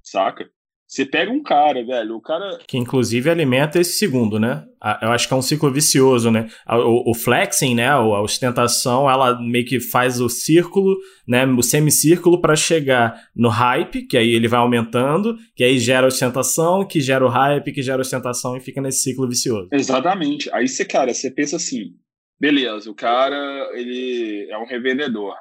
saca? 0.04 0.50
Você 0.88 1.06
pega 1.06 1.30
um 1.30 1.44
cara, 1.44 1.86
velho, 1.86 2.16
o 2.16 2.22
cara. 2.22 2.60
Que 2.66 2.78
inclusive 2.78 3.30
alimenta 3.30 3.78
esse 3.78 3.98
segundo, 3.98 4.40
né? 4.40 4.66
Eu 5.02 5.10
acho 5.10 5.28
que 5.28 5.34
é 5.34 5.38
um 5.38 5.42
ciclo 5.42 5.70
vicioso, 5.70 6.32
né? 6.32 6.48
O, 6.66 7.12
o 7.12 7.14
flexing, 7.14 7.76
né? 7.76 7.90
A 7.90 8.22
ostentação, 8.22 9.10
ela 9.10 9.38
meio 9.42 9.66
que 9.66 9.82
faz 9.82 10.22
o 10.22 10.30
círculo, 10.30 10.96
né? 11.28 11.46
O 11.46 11.62
semicírculo 11.62 12.40
para 12.40 12.56
chegar 12.56 13.22
no 13.36 13.50
hype, 13.50 14.04
que 14.04 14.18
aí 14.18 14.32
ele 14.32 14.48
vai 14.48 14.62
aumentando, 14.62 15.38
que 15.54 15.64
aí 15.64 15.78
gera 15.78 16.08
ostentação, 16.08 16.88
que 16.88 17.02
gera 17.02 17.26
o 17.26 17.30
hype, 17.30 17.74
que 17.74 17.84
gera 17.84 18.02
ostentação 18.02 18.56
e 18.56 18.62
fica 18.62 18.80
nesse 18.80 19.04
ciclo 19.04 19.28
vicioso. 19.28 19.68
Exatamente. 19.74 20.50
Aí 20.54 20.70
você, 20.70 20.86
cara, 20.86 21.14
você 21.14 21.30
pensa 21.30 21.58
assim: 21.58 21.96
beleza, 22.40 22.90
o 22.90 22.96
cara, 22.96 23.72
ele 23.74 24.48
é 24.50 24.58
um 24.58 24.66
revendedor. 24.66 25.36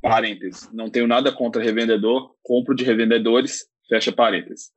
Parênteses. 0.00 0.70
Não 0.72 0.88
tenho 0.88 1.06
nada 1.06 1.30
contra 1.30 1.62
revendedor, 1.62 2.30
compro 2.42 2.74
de 2.74 2.82
revendedores 2.82 3.69
Fecha 3.90 4.12
parênteses. 4.12 4.70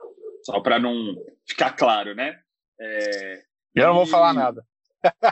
Só 0.43 0.59
para 0.59 0.77
não 0.77 1.15
ficar 1.47 1.71
claro, 1.71 2.13
né? 2.13 2.37
É, 2.81 3.43
eu 3.75 3.87
não 3.87 3.95
vou 3.95 4.05
falar 4.05 4.33
nada. 4.33 4.65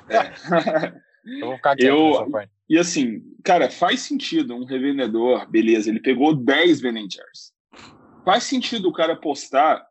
É. 0.10 0.92
eu 1.42 1.48
vou 1.48 1.56
ficar 1.58 1.76
quieto 1.76 1.88
eu, 1.88 2.28
E 2.70 2.78
assim, 2.78 3.22
cara, 3.44 3.70
faz 3.70 4.02
sentido 4.02 4.56
um 4.56 4.64
revendedor, 4.64 5.50
beleza, 5.50 5.90
ele 5.90 6.00
pegou 6.00 6.34
10 6.34 6.82
Ben 6.82 7.08
faz 8.24 8.44
sentido 8.44 8.90
o 8.90 8.94
cara 8.94 9.16
postar 9.16 9.86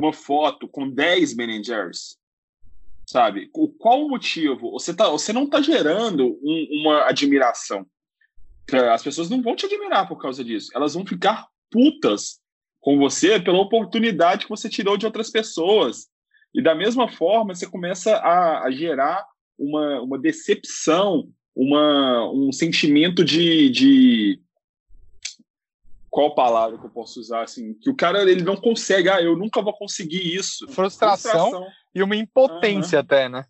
uma 0.00 0.12
foto 0.12 0.66
com 0.68 0.88
10 0.88 1.34
Ben 1.34 1.62
Jerry's? 1.62 2.16
Sabe? 3.08 3.50
O, 3.52 3.68
qual 3.68 4.04
o 4.04 4.08
motivo? 4.08 4.70
Você, 4.72 4.94
tá, 4.94 5.08
você 5.10 5.32
não 5.32 5.44
está 5.44 5.60
gerando 5.60 6.38
um, 6.42 6.80
uma 6.80 7.08
admiração. 7.08 7.86
As 8.90 9.02
pessoas 9.02 9.28
não 9.28 9.42
vão 9.42 9.54
te 9.54 9.66
admirar 9.66 10.08
por 10.08 10.16
causa 10.16 10.42
disso. 10.42 10.70
Elas 10.74 10.94
vão 10.94 11.04
ficar 11.04 11.48
putas 11.70 12.40
com 12.82 12.98
você 12.98 13.40
pela 13.40 13.60
oportunidade 13.60 14.44
que 14.44 14.50
você 14.50 14.68
tirou 14.68 14.98
de 14.98 15.06
outras 15.06 15.30
pessoas. 15.30 16.08
E 16.52 16.60
da 16.60 16.74
mesma 16.74 17.08
forma, 17.08 17.54
você 17.54 17.66
começa 17.66 18.16
a, 18.16 18.64
a 18.64 18.70
gerar 18.72 19.24
uma, 19.56 20.02
uma 20.02 20.18
decepção, 20.18 21.30
uma, 21.54 22.28
um 22.30 22.52
sentimento 22.52 23.24
de, 23.24 23.70
de 23.70 24.40
qual 26.10 26.34
palavra 26.34 26.76
que 26.76 26.84
eu 26.84 26.90
posso 26.90 27.20
usar 27.20 27.42
assim 27.42 27.74
que 27.74 27.88
o 27.88 27.94
cara 27.94 28.22
ele 28.28 28.42
não 28.42 28.56
consegue 28.56 29.08
ah 29.08 29.22
eu 29.22 29.36
nunca 29.36 29.62
vou 29.62 29.72
conseguir 29.72 30.34
isso 30.34 30.66
frustração, 30.68 31.50
frustração. 31.50 31.66
e 31.94 32.02
uma 32.02 32.16
impotência 32.16 32.98
uhum. 32.98 33.04
até 33.04 33.28
né 33.28 33.44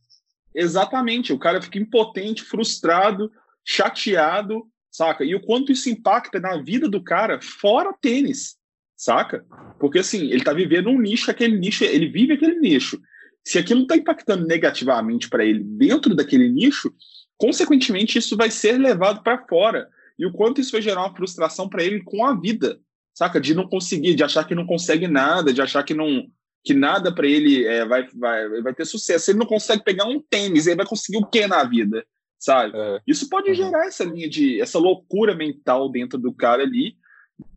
exatamente 0.55 1.33
o 1.33 1.39
cara 1.39 1.61
fica 1.61 1.79
impotente 1.79 2.43
frustrado 2.43 3.31
chateado 3.65 4.65
saca 4.91 5.25
e 5.25 5.35
o 5.35 5.45
quanto 5.45 5.73
isso 5.73 5.91
impacta 5.91 6.39
na 6.39 6.57
vida 6.57 6.89
do 6.89 7.03
cara 7.03 7.41
fora 7.43 7.93
tênis 8.01 8.57
saca 9.03 9.45
porque 9.79 9.99
assim 9.99 10.31
ele 10.31 10.45
tá 10.45 10.53
vivendo 10.53 10.89
um 10.89 11.01
nicho 11.01 11.31
aquele 11.31 11.59
nicho 11.59 11.85
ele 11.85 12.09
vive 12.09 12.35
aquele 12.35 12.59
nicho 12.59 13.01
se 13.45 13.59
aquilo 13.59 13.87
tá 13.87 13.97
impactando 13.97 14.47
negativamente 14.47 15.29
para 15.29 15.45
ele 15.45 15.65
dentro 15.65 16.15
daquele 16.15 16.49
nicho 16.49 16.93
consequentemente 17.37 18.19
isso 18.19 18.37
vai 18.37 18.51
ser 18.51 18.79
levado 18.79 19.23
para 19.23 19.47
fora 19.47 19.89
e 20.19 20.27
o 20.27 20.33
quanto 20.33 20.61
isso 20.61 20.73
vai 20.73 20.81
gerar 20.81 21.03
uma 21.03 21.17
frustração 21.17 21.69
para 21.69 21.83
ele 21.83 22.03
com 22.03 22.25
a 22.25 22.39
vida, 22.39 22.79
saca? 23.13 23.41
De 23.41 23.55
não 23.55 23.69
conseguir, 23.69 24.15
de 24.15 24.23
achar 24.23 24.45
que 24.45 24.55
não 24.55 24.67
consegue 24.67 25.09
nada, 25.09 25.53
de 25.53 25.61
achar 25.61 25.83
que 25.83 25.95
não 25.95 26.27
que 26.65 26.75
nada 26.75 27.13
para 27.13 27.27
ele 27.27 27.67
é, 27.67 27.85
vai, 27.85 28.07
vai, 28.15 28.63
vai 28.63 28.73
ter 28.73 28.85
sucesso. 28.85 29.33
Ele 29.33 29.41
não 29.41 29.47
consegue 29.47 29.83
pegar 29.83 30.07
um 30.07 30.21
tênis, 30.21 30.69
ele 30.69 30.77
vai 30.77 30.87
conseguir 30.87 31.19
o 31.19 31.27
que 31.27 31.45
na 31.49 31.65
vida, 31.65 32.07
sabe? 32.39 32.79
É. 32.79 33.01
Isso 33.05 33.29
pode 33.29 33.49
uhum. 33.49 33.57
gerar 33.57 33.85
essa 33.87 34.05
linha 34.05 34.31
de 34.31 34.61
essa 34.61 34.79
loucura 34.79 35.35
mental 35.35 35.91
dentro 35.91 36.21
do 36.21 36.33
cara 36.33 36.63
ali, 36.63 36.95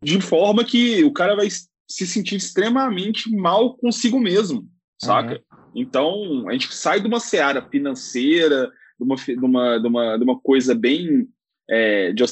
de 0.02 0.20
forma 0.20 0.64
que 0.64 1.04
o 1.04 1.12
cara 1.12 1.34
vai 1.34 1.48
se 1.50 2.06
sentir 2.06 2.36
extremamente 2.36 3.30
mal 3.30 3.76
consigo 3.76 4.18
mesmo, 4.18 4.66
saca? 5.00 5.34
Uhum. 5.34 5.58
Então, 5.74 6.48
a 6.48 6.52
gente 6.52 6.74
sai 6.74 7.00
de 7.00 7.06
uma 7.06 7.20
seara 7.20 7.62
financeira, 7.68 8.70
de 8.98 9.04
uma, 9.04 9.16
de 9.16 9.44
uma, 9.44 9.78
de 9.78 9.88
uma, 9.88 10.16
de 10.16 10.24
uma 10.24 10.40
coisa 10.40 10.74
bem 10.74 11.28
é, 11.68 12.12
de, 12.12 12.22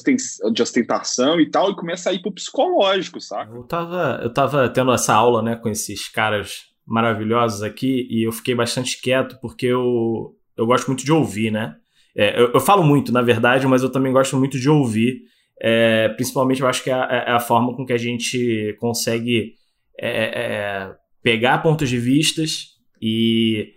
ostentação 0.62 1.40
e 1.40 1.50
tal, 1.50 1.70
e 1.70 1.76
começa 1.76 2.10
a 2.10 2.12
ir 2.12 2.22
pro 2.22 2.32
psicológico, 2.32 3.20
saca? 3.20 3.52
Eu 3.52 3.64
tava, 3.64 4.20
eu 4.22 4.32
tava 4.32 4.68
tendo 4.68 4.92
essa 4.92 5.12
aula, 5.12 5.42
né, 5.42 5.56
com 5.56 5.68
esses 5.68 6.08
caras 6.08 6.72
maravilhosos 6.86 7.62
aqui, 7.62 8.06
e 8.10 8.26
eu 8.26 8.32
fiquei 8.32 8.54
bastante 8.54 9.00
quieto, 9.00 9.38
porque 9.40 9.66
eu, 9.66 10.36
eu 10.56 10.66
gosto 10.66 10.86
muito 10.86 11.04
de 11.04 11.12
ouvir, 11.12 11.50
né? 11.50 11.76
É, 12.16 12.40
eu, 12.40 12.52
eu, 12.52 12.60
falo 12.60 12.84
muito, 12.84 13.10
na 13.10 13.22
verdade, 13.22 13.66
mas 13.66 13.82
eu 13.82 13.90
também 13.90 14.12
gosto 14.12 14.36
muito 14.36 14.58
de 14.58 14.70
ouvir. 14.70 15.22
É, 15.60 16.08
principalmente 16.10 16.60
eu 16.60 16.66
acho 16.66 16.82
que 16.82 16.90
é 16.90 16.94
a, 16.94 17.24
é 17.26 17.30
a, 17.32 17.40
forma 17.40 17.74
com 17.74 17.86
que 17.86 17.92
a 17.92 17.98
gente 17.98 18.76
consegue 18.80 19.54
é, 19.98 20.08
é, 20.08 20.94
pegar 21.22 21.58
pontos 21.58 21.88
de 21.88 21.98
vistas 21.98 22.70
e 23.00 23.74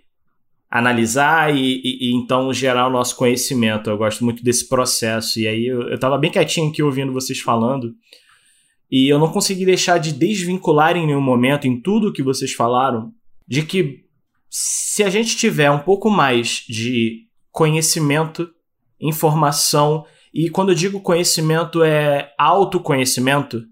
analisar 0.70 1.56
e, 1.56 1.82
e, 1.84 2.10
e, 2.10 2.16
então 2.16 2.52
gerar 2.52 2.88
o 2.88 2.92
nosso 2.92 3.16
conhecimento. 3.16 3.90
Eu 3.90 3.98
gosto 3.98 4.24
muito 4.24 4.44
desse 4.44 4.68
processo. 4.68 5.40
E 5.40 5.48
aí 5.48 5.66
eu, 5.66 5.84
eu 5.84 6.00
tava 6.00 6.18
bem 6.18 6.32
quietinho 6.32 6.70
aqui 6.70 6.82
ouvindo 6.84 7.14
vocês 7.14 7.40
falando. 7.40 7.94
E 8.90 9.08
eu 9.08 9.20
não 9.20 9.32
consegui 9.32 9.66
deixar 9.66 9.98
de 9.98 10.14
desvincular 10.14 10.96
em 10.96 11.06
nenhum 11.06 11.22
momento, 11.22 11.68
em 11.68 11.80
tudo 11.80 12.14
que 12.14 12.24
vocês 12.24 12.54
falaram, 12.54 13.12
de 13.48 13.64
que 13.64 14.06
se 14.50 15.04
a 15.04 15.10
gente 15.10 15.36
tiver 15.36 15.70
um 15.70 15.80
pouco 15.80 16.10
mais 16.10 16.64
de 16.68 17.28
conhecimento, 17.52 18.50
informação, 19.00 20.06
e 20.38 20.52
quando 20.52 20.70
eu 20.70 20.76
digo 20.76 21.02
conhecimento 21.02 21.84
é 21.84 22.32
autoconhecimento, 22.38 23.66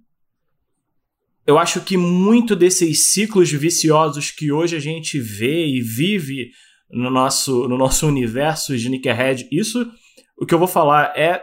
eu 1.46 1.60
acho 1.60 1.80
que 1.82 1.96
muito 1.96 2.56
desses 2.56 3.12
ciclos 3.12 3.52
viciosos 3.52 4.32
que 4.32 4.52
hoje 4.52 4.76
a 4.76 4.80
gente 4.80 5.20
vê 5.20 5.68
e 5.68 5.80
vive 5.80 6.50
no 6.90 7.12
nosso, 7.12 7.68
no 7.68 7.78
nosso 7.78 8.08
universo 8.08 8.74
sneakerhead. 8.74 9.48
Isso, 9.52 9.86
o 10.42 10.44
que 10.44 10.56
eu 10.56 10.58
vou 10.58 10.68
falar 10.68 11.14
é, 11.16 11.40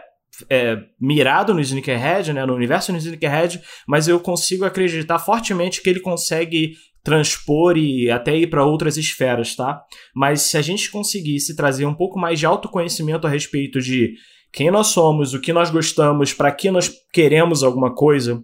é 0.49 0.83
mirado 0.99 1.53
no 1.53 1.61
sneakerhead, 1.61 2.33
né, 2.33 2.45
no 2.45 2.53
universo 2.53 2.91
no 2.91 2.97
sneakerhead, 2.97 3.61
mas 3.87 4.09
eu 4.09 4.19
consigo 4.19 4.65
acreditar 4.65 5.19
fortemente 5.19 5.81
que 5.81 5.89
ele 5.89 6.01
consegue 6.01 6.73
transpor 7.01 7.77
e 7.77 8.11
até 8.11 8.35
ir 8.35 8.47
para 8.47 8.65
outras 8.65 8.97
esferas, 8.97 9.55
tá? 9.55 9.81
Mas 10.13 10.41
se 10.41 10.57
a 10.57 10.61
gente 10.61 10.91
conseguisse 10.91 11.55
trazer 11.55 11.85
um 11.85 11.95
pouco 11.95 12.19
mais 12.19 12.39
de 12.39 12.45
autoconhecimento 12.45 13.25
a 13.25 13.29
respeito 13.29 13.79
de 13.79 14.15
quem 14.53 14.69
nós 14.69 14.87
somos, 14.87 15.33
o 15.33 15.41
que 15.41 15.51
nós 15.51 15.71
gostamos, 15.71 16.31
para 16.31 16.51
que 16.51 16.69
nós 16.69 16.89
queremos 17.11 17.63
alguma 17.63 17.93
coisa, 17.93 18.43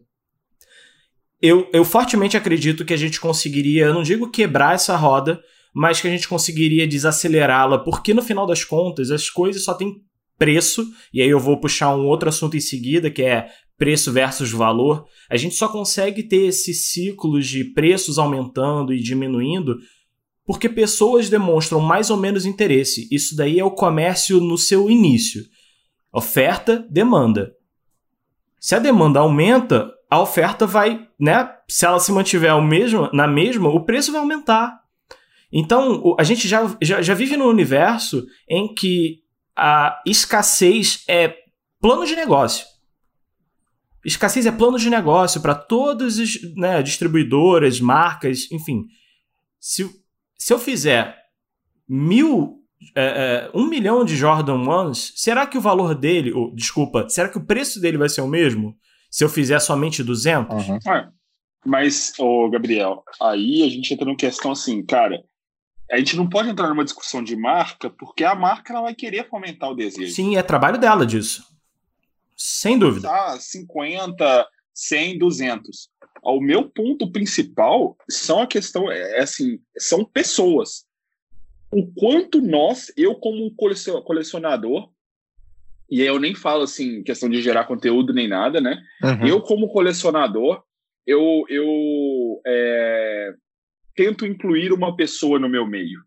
eu, 1.40 1.70
eu 1.72 1.86
fortemente 1.86 2.36
acredito 2.36 2.84
que 2.84 2.94
a 2.94 2.98
gente 2.98 3.22
conseguiria, 3.22 3.86
eu 3.86 3.94
não 3.94 4.02
digo 4.02 4.32
quebrar 4.32 4.74
essa 4.74 4.98
roda, 4.98 5.40
mas 5.74 6.02
que 6.02 6.08
a 6.08 6.12
gente 6.12 6.28
conseguiria 6.28 6.88
desacelerá-la, 6.88 7.78
porque 7.78 8.14
no 8.14 8.24
final 8.24 8.48
das 8.48 8.64
contas 8.66 9.12
as 9.12 9.30
coisas 9.30 9.64
só 9.64 9.76
têm 9.76 10.02
preço, 10.38 10.86
e 11.14 11.22
aí 11.22 11.30
eu 11.30 11.40
vou 11.40 11.60
puxar 11.60 11.96
um 11.96 12.08
outro 12.08 12.28
assunto 12.28 12.58
em 12.58 12.62
seguida, 12.62 13.12
que 13.12 13.22
é 13.22 13.48
preço 13.78 14.12
versus 14.12 14.52
valor. 14.52 15.06
A 15.30 15.38
gente 15.38 15.54
só 15.54 15.68
consegue 15.68 16.24
ter 16.24 16.48
esses 16.48 16.92
ciclos 16.92 17.48
de 17.48 17.66
preços 17.66 18.18
aumentando 18.18 18.94
e 18.94 19.00
diminuindo 19.00 19.78
porque 20.44 20.68
pessoas 20.68 21.30
demonstram 21.30 21.80
mais 21.80 22.10
ou 22.10 22.18
menos 22.18 22.44
interesse. 22.44 23.08
Isso 23.12 23.36
daí 23.36 23.60
é 23.60 23.64
o 23.64 23.70
comércio 23.70 24.42
no 24.42 24.58
seu 24.58 24.90
início. 24.90 25.44
Oferta, 26.12 26.86
demanda. 26.90 27.56
Se 28.60 28.76
a 28.76 28.80
demanda 28.80 29.20
aumenta, 29.20 29.92
a 30.10 30.20
oferta 30.20 30.66
vai, 30.66 31.08
né? 31.20 31.50
Se 31.68 31.86
ela 31.86 32.00
se 32.00 32.12
mantiver 32.12 32.52
ao 32.52 32.62
mesmo, 32.62 33.10
na 33.14 33.28
mesma, 33.28 33.70
o 33.70 33.86
preço 33.86 34.12
vai 34.12 34.22
aumentar. 34.22 34.80
Então, 35.52 36.16
a 36.20 36.24
gente 36.24 36.48
já, 36.48 36.62
já, 36.82 37.02
já 37.02 37.14
vive 37.14 37.38
num 37.38 37.48
universo 37.48 38.26
em 38.48 38.74
que 38.74 39.24
a 39.56 40.02
escassez 40.06 41.04
é 41.08 41.36
plano 41.80 42.06
de 42.06 42.16
negócio. 42.16 42.66
Escassez 44.06 44.46
é 44.46 44.52
plano 44.52 44.80
de 44.80 44.90
negócio 44.90 45.42
para 45.42 45.56
todas 45.56 46.20
as 46.20 46.38
né, 46.56 46.82
distribuidoras, 46.82 47.80
marcas, 47.80 48.50
enfim. 48.52 48.86
Se, 49.60 49.90
se 50.38 50.54
eu 50.54 50.60
fizer 50.60 51.18
mil, 51.88 52.59
é, 52.96 53.04
é, 53.04 53.52
um 53.54 53.66
milhão 53.66 54.06
de 54.06 54.16
Jordan 54.16 54.68
Ones, 54.68 55.14
será 55.16 55.46
que 55.46 55.58
o 55.58 55.62
valor 55.62 55.94
dele, 55.94 56.32
ou, 56.32 56.54
desculpa, 56.56 57.08
será 57.10 57.30
que 57.30 57.38
o 57.38 57.46
preço 57.46 57.80
dele 57.80 57.98
vai 57.98 58.10
ser 58.10 58.22
o 58.22 58.28
mesmo 58.28 58.76
se 59.12 59.24
eu 59.24 59.30
fizer 59.30 59.60
somente 59.60 60.04
200? 60.04 60.68
Uhum. 60.68 60.80
É, 60.88 61.08
mas, 61.66 62.14
ô 62.18 62.50
Gabriel, 62.50 63.04
aí 63.22 63.64
a 63.64 63.70
gente 63.70 63.94
entra 63.94 64.06
numa 64.06 64.16
questão 64.16 64.52
assim, 64.52 64.84
cara, 64.86 65.24
a 65.92 65.98
gente 65.98 66.16
não 66.16 66.30
pode 66.30 66.50
entrar 66.50 66.70
numa 66.70 66.84
discussão 66.86 67.24
de 67.24 67.36
marca, 67.36 67.90
porque 67.90 68.24
a 68.24 68.36
marca 68.36 68.72
ela 68.72 68.84
vai 68.84 68.96
querer 68.96 69.28
fomentar 69.28 69.70
o 69.70 69.76
desejo. 69.76 70.14
Sim, 70.14 70.38
é 70.38 70.44
trabalho 70.44 70.78
dela 70.78 71.06
disso. 71.06 71.44
Sem 72.38 72.78
dúvida. 72.80 73.10
Ah, 73.10 73.38
50, 73.38 74.48
100, 74.74 75.18
200. 75.18 75.90
O 76.24 76.40
meu 76.40 76.70
ponto 76.70 77.12
principal 77.12 77.98
são 78.10 78.42
a 78.42 78.48
questão, 78.48 78.90
é, 78.92 79.20
é 79.20 79.24
assim, 79.24 79.60
são 79.78 80.06
pessoas. 80.06 80.86
O 81.72 81.92
quanto 81.94 82.42
nós, 82.42 82.92
eu 82.98 83.16
como 83.16 83.54
colecionador, 83.56 84.90
e 85.90 86.02
aí 86.02 86.08
eu 86.08 86.20
nem 86.20 86.36
falo 86.36 86.64
assim, 86.64 87.04
questão 87.04 87.30
de 87.30 87.42
gerar 87.42 87.66
conteúdo 87.66 88.14
nem 88.14 88.28
nada, 88.28 88.62
né? 88.62 88.82
Uhum. 89.04 89.28
Eu 89.28 89.42
como 89.42 89.70
colecionador, 89.70 90.64
eu, 91.06 91.46
eu 91.50 92.42
é, 92.46 93.34
tento 93.96 94.26
incluir 94.26 94.72
uma 94.72 94.96
pessoa 94.96 95.40
no 95.40 95.50
meu 95.50 95.66
meio. 95.66 96.00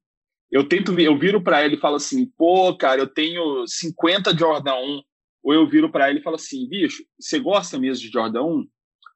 Eu 0.51 0.69
tento, 0.69 0.99
eu 1.01 1.19
viro 1.19 1.43
para 1.43 1.65
ele 1.65 1.77
e 1.77 1.81
falo 1.81 1.97
assim, 1.97 2.27
pô, 2.37 2.77
cara, 2.77 3.01
eu 3.01 3.07
tenho 3.07 3.67
50 3.67 4.37
Jordan 4.37 4.75
1. 4.75 5.03
Ou 5.45 5.55
eu 5.55 5.67
viro 5.67 5.91
para 5.91 6.09
ele 6.09 6.21
e 6.21 6.23
falo 6.23 6.37
assim, 6.37 6.69
bicho, 6.69 7.03
você 7.19 7.41
gosta 7.41 7.79
mesmo 7.79 8.05
de 8.05 8.13
Jordan 8.13 8.43
1? 8.43 8.67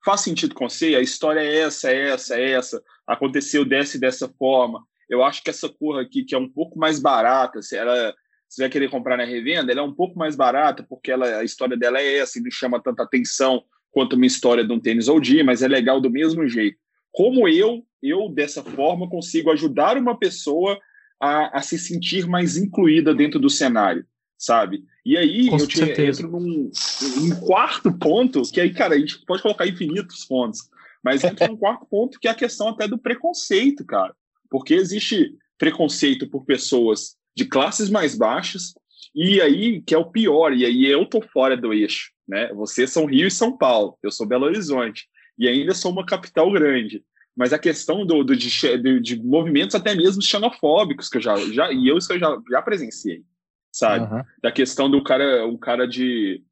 Faz 0.04 0.22
sentido 0.22 0.54
com 0.54 0.68
você? 0.68 0.96
A 0.96 1.00
história 1.00 1.40
é 1.40 1.58
essa, 1.58 1.90
é 1.90 2.08
essa, 2.08 2.36
é 2.36 2.50
essa. 2.52 2.82
Aconteceu 3.06 3.64
dessa 3.64 3.96
e 3.96 4.00
dessa 4.00 4.28
forma. 4.28 4.82
Eu 5.08 5.22
acho 5.22 5.42
que 5.42 5.50
essa 5.50 5.68
cor 5.68 6.00
aqui, 6.00 6.24
que 6.24 6.34
é 6.34 6.38
um 6.38 6.48
pouco 6.48 6.78
mais 6.78 6.98
barata, 6.98 7.62
se 7.62 7.76
ela 7.76 8.14
você 8.48 8.62
vai 8.62 8.70
querer 8.70 8.88
comprar 8.88 9.16
na 9.16 9.24
revenda, 9.24 9.72
ela 9.72 9.80
é 9.80 9.84
um 9.84 9.92
pouco 9.92 10.16
mais 10.16 10.36
barata, 10.36 10.84
porque 10.88 11.10
ela, 11.10 11.26
a 11.38 11.44
história 11.44 11.76
dela 11.76 11.98
é 11.98 12.18
essa 12.18 12.38
e 12.38 12.42
não 12.42 12.50
chama 12.50 12.80
tanta 12.80 13.02
atenção 13.02 13.64
quanto 13.90 14.14
uma 14.14 14.24
história 14.24 14.64
de 14.64 14.72
um 14.72 14.78
tênis 14.78 15.08
OG, 15.08 15.42
mas 15.42 15.62
é 15.62 15.68
legal 15.68 16.00
do 16.00 16.08
mesmo 16.08 16.46
jeito 16.46 16.78
como 17.16 17.48
eu, 17.48 17.82
eu 18.02 18.28
dessa 18.28 18.62
forma, 18.62 19.08
consigo 19.08 19.50
ajudar 19.50 19.96
uma 19.96 20.18
pessoa 20.18 20.78
a, 21.18 21.58
a 21.58 21.62
se 21.62 21.78
sentir 21.78 22.26
mais 22.26 22.58
incluída 22.58 23.14
dentro 23.14 23.40
do 23.40 23.48
cenário, 23.48 24.04
sabe? 24.36 24.84
E 25.02 25.16
aí 25.16 25.48
Com 25.48 25.56
eu 25.56 25.66
te, 25.66 25.80
entro 25.80 26.30
num, 26.30 26.70
num 27.16 27.40
quarto 27.40 27.90
ponto, 27.90 28.42
que 28.52 28.60
aí, 28.60 28.70
cara, 28.70 28.96
a 28.96 28.98
gente 28.98 29.24
pode 29.24 29.40
colocar 29.40 29.66
infinitos 29.66 30.26
pontos, 30.26 30.68
Mas 31.02 31.24
entra 31.24 31.50
um 31.50 31.56
quarto 31.56 31.86
ponto 31.86 32.20
que 32.20 32.28
é 32.28 32.32
a 32.32 32.34
questão 32.34 32.68
até 32.68 32.86
do 32.86 32.98
preconceito, 32.98 33.82
cara. 33.82 34.14
Porque 34.56 34.72
existe 34.72 35.36
preconceito 35.58 36.26
por 36.26 36.46
pessoas 36.46 37.14
de 37.36 37.44
classes 37.44 37.90
mais 37.90 38.16
baixas, 38.16 38.72
e 39.14 39.38
aí 39.38 39.82
que 39.82 39.94
é 39.94 39.98
o 39.98 40.10
pior, 40.10 40.54
e 40.54 40.64
aí 40.64 40.86
eu 40.86 41.04
tô 41.04 41.20
fora 41.20 41.54
do 41.54 41.74
eixo, 41.74 42.10
né? 42.26 42.50
Vocês 42.54 42.90
são 42.90 43.04
Rio 43.04 43.26
e 43.26 43.30
São 43.30 43.54
Paulo, 43.54 43.98
eu 44.02 44.10
sou 44.10 44.26
Belo 44.26 44.46
Horizonte, 44.46 45.06
e 45.38 45.46
ainda 45.46 45.74
sou 45.74 45.92
uma 45.92 46.06
capital 46.06 46.50
grande. 46.50 47.04
Mas 47.36 47.52
a 47.52 47.58
questão 47.58 48.06
do, 48.06 48.24
do 48.24 48.34
de, 48.34 48.48
de, 48.78 48.98
de, 48.98 49.22
movimentos 49.22 49.74
até 49.74 49.94
mesmo 49.94 50.22
xenofóbicos 50.22 51.10
que 51.10 51.18
eu 51.18 51.20
já, 51.20 51.36
já 51.52 51.70
e 51.70 51.86
eu 51.86 51.98
eu 51.98 52.18
já, 52.18 52.38
já 52.50 52.62
presenciei, 52.62 53.24
sabe? 53.70 54.10
Uhum. 54.10 54.22
Da 54.42 54.50
questão 54.50 54.90
do 54.90 55.04
cara, 55.04 55.46
um 55.46 55.58
cara 55.58 55.86
de 55.86 56.42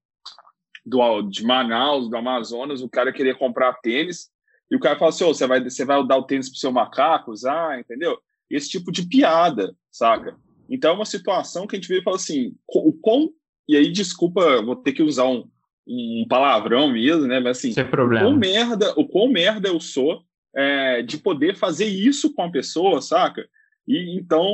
do, 0.85 1.23
de 1.23 1.43
Manaus, 1.43 2.11
do 2.11 2.19
Amazonas, 2.19 2.83
o 2.83 2.89
cara 2.91 3.15
queria 3.15 3.35
comprar 3.35 3.73
tênis 3.81 4.29
e 4.71 4.77
o 4.77 4.81
cara 4.81 4.99
fala 4.99 5.11
assim: 5.11 5.25
oh, 5.25 5.35
você 5.35 5.47
vai 5.47 5.63
você 5.63 5.85
vai 5.85 6.07
dar 6.07 6.17
o 6.17 6.25
tênis 6.25 6.49
pro 6.49 6.59
seu 6.59 6.73
macaco 6.73 7.33
usar, 7.33 7.79
entendeu? 7.79 8.19
Esse 8.51 8.69
tipo 8.69 8.91
de 8.93 9.07
piada, 9.07 9.75
saca? 9.91 10.37
Então 10.69 10.93
é 10.93 10.95
uma 10.95 11.05
situação 11.05 11.67
que 11.67 11.77
a 11.77 11.79
gente 11.79 11.89
vê 11.89 11.99
e 11.99 12.03
fala 12.03 12.17
assim: 12.17 12.55
o 12.69 12.93
quão 12.93 13.31
e 13.69 13.77
aí 13.77 13.91
desculpa, 13.91 14.63
vou 14.63 14.77
ter 14.77 14.93
que 14.93 15.03
usar 15.03 15.25
um, 15.25 15.49
um 15.87 16.27
palavrão 16.29 16.91
mesmo, 16.91 17.27
né? 17.27 17.41
Mas 17.41 17.59
assim, 17.59 17.73
Sem 17.73 17.87
problema. 17.87 18.27
o 18.27 18.29
quão 18.29 18.39
merda, 18.39 18.95
o 18.97 19.07
quão 19.07 19.29
merda 19.29 19.69
eu 19.69 19.81
sou 19.81 20.23
é, 20.55 21.03
de 21.03 21.19
poder 21.19 21.57
fazer 21.57 21.87
isso 21.87 22.33
com 22.33 22.43
a 22.43 22.51
pessoa, 22.51 23.01
saca? 23.01 23.47
E 23.87 24.17
então 24.17 24.47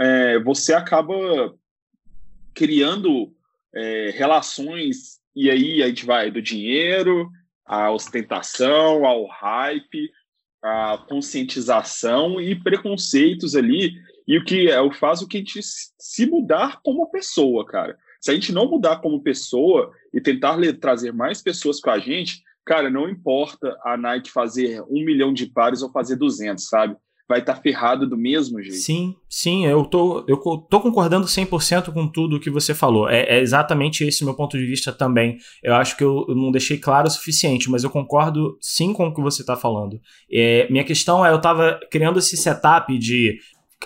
é, 0.00 0.38
você 0.40 0.72
acaba 0.72 1.14
criando 2.54 3.32
é, 3.74 4.10
relações, 4.14 5.20
e 5.34 5.50
aí 5.50 5.82
a 5.82 5.88
gente 5.88 6.04
vai 6.04 6.30
do 6.30 6.42
dinheiro, 6.42 7.30
à 7.70 7.88
ostentação, 7.92 9.06
ao 9.06 9.26
hype, 9.26 10.10
à 10.60 10.98
conscientização 11.08 12.40
e 12.40 12.52
preconceitos 12.52 13.54
ali, 13.54 13.94
e 14.26 14.36
o 14.36 14.44
que 14.44 14.68
é 14.68 14.80
o 14.80 14.90
faz 14.90 15.22
o 15.22 15.28
que 15.28 15.36
a 15.36 15.40
gente 15.40 15.60
se 15.62 16.26
mudar 16.26 16.80
como 16.82 17.08
pessoa, 17.12 17.64
cara. 17.64 17.96
Se 18.20 18.32
a 18.32 18.34
gente 18.34 18.52
não 18.52 18.68
mudar 18.68 18.96
como 18.96 19.22
pessoa 19.22 19.92
e 20.12 20.20
tentar 20.20 20.58
trazer 20.80 21.12
mais 21.12 21.40
pessoas 21.40 21.80
com 21.80 21.90
a 21.90 22.00
gente, 22.00 22.42
cara, 22.64 22.90
não 22.90 23.08
importa 23.08 23.78
a 23.84 23.96
Nike 23.96 24.32
fazer 24.32 24.82
um 24.82 25.04
milhão 25.04 25.32
de 25.32 25.46
pares 25.46 25.80
ou 25.80 25.92
fazer 25.92 26.16
200, 26.16 26.66
sabe? 26.66 26.96
Vai 27.30 27.38
estar 27.38 27.54
tá 27.54 27.60
ferrado 27.60 28.08
do 28.08 28.16
mesmo 28.16 28.60
jeito. 28.60 28.78
Sim, 28.78 29.14
sim, 29.28 29.64
eu 29.64 29.84
tô, 29.84 30.24
eu 30.26 30.36
tô 30.36 30.80
concordando 30.80 31.28
100% 31.28 31.92
com 31.92 32.08
tudo 32.08 32.40
que 32.40 32.50
você 32.50 32.74
falou. 32.74 33.08
É, 33.08 33.20
é, 33.22 33.40
exatamente 33.40 34.02
esse 34.02 34.24
meu 34.24 34.34
ponto 34.34 34.58
de 34.58 34.66
vista 34.66 34.92
também. 34.92 35.38
Eu 35.62 35.76
acho 35.76 35.96
que 35.96 36.02
eu, 36.02 36.26
eu 36.28 36.34
não 36.34 36.50
deixei 36.50 36.76
claro 36.76 37.06
o 37.06 37.10
suficiente, 37.10 37.70
mas 37.70 37.84
eu 37.84 37.90
concordo 37.90 38.58
sim 38.60 38.92
com 38.92 39.06
o 39.06 39.14
que 39.14 39.20
você 39.20 39.42
está 39.42 39.54
falando. 39.54 40.00
É, 40.28 40.66
minha 40.68 40.82
questão 40.82 41.24
é, 41.24 41.30
eu 41.30 41.36
estava 41.36 41.78
criando 41.88 42.18
esse 42.18 42.36
setup 42.36 42.98
de 42.98 43.38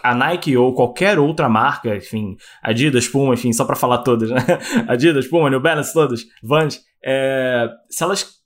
a 0.02 0.14
Nike 0.14 0.56
ou 0.56 0.72
qualquer 0.72 1.18
outra 1.18 1.46
marca, 1.46 1.94
enfim, 1.94 2.38
Adidas, 2.62 3.06
Puma, 3.06 3.34
enfim, 3.34 3.52
só 3.52 3.66
para 3.66 3.76
falar 3.76 3.98
todas, 3.98 4.30
né? 4.30 4.40
Adidas, 4.88 5.26
Puma, 5.26 5.50
New 5.50 5.60
Balance, 5.60 5.92
todas, 5.92 6.24
Vans, 6.42 6.80
é, 7.04 7.68
se 7.90 8.02
elas 8.02 8.42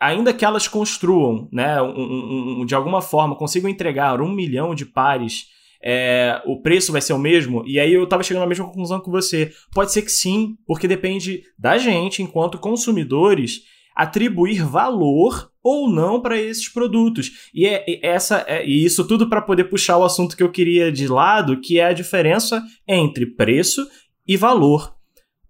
ainda 0.00 0.32
que 0.32 0.44
elas 0.44 0.68
construam, 0.68 1.48
né, 1.52 1.80
um, 1.80 2.60
um, 2.60 2.66
de 2.66 2.74
alguma 2.74 3.00
forma, 3.00 3.36
consigam 3.36 3.70
entregar 3.70 4.20
um 4.20 4.32
milhão 4.32 4.74
de 4.74 4.86
pares, 4.86 5.46
é, 5.82 6.40
o 6.46 6.62
preço 6.62 6.92
vai 6.92 7.02
ser 7.02 7.12
o 7.12 7.18
mesmo? 7.18 7.62
E 7.66 7.78
aí 7.78 7.92
eu 7.92 8.06
tava 8.06 8.22
chegando 8.22 8.44
à 8.44 8.46
mesma 8.46 8.64
conclusão 8.64 9.00
que 9.00 9.10
você. 9.10 9.52
Pode 9.72 9.92
ser 9.92 10.00
que 10.02 10.10
sim, 10.10 10.56
porque 10.66 10.88
depende 10.88 11.42
da 11.58 11.76
gente, 11.76 12.22
enquanto 12.22 12.58
consumidores, 12.58 13.60
atribuir 13.94 14.64
valor 14.64 15.50
ou 15.62 15.90
não 15.90 16.20
para 16.20 16.40
esses 16.40 16.68
produtos. 16.68 17.50
E 17.54 17.66
é, 17.66 17.84
é 17.86 18.06
essa 18.06 18.44
é, 18.48 18.66
e 18.66 18.84
isso 18.84 19.06
tudo 19.06 19.28
para 19.28 19.42
poder 19.42 19.64
puxar 19.64 19.98
o 19.98 20.04
assunto 20.04 20.36
que 20.36 20.42
eu 20.42 20.50
queria 20.50 20.90
de 20.90 21.06
lado, 21.06 21.60
que 21.60 21.78
é 21.78 21.86
a 21.86 21.92
diferença 21.92 22.62
entre 22.88 23.26
preço 23.26 23.86
e 24.26 24.36
valor. 24.36 24.93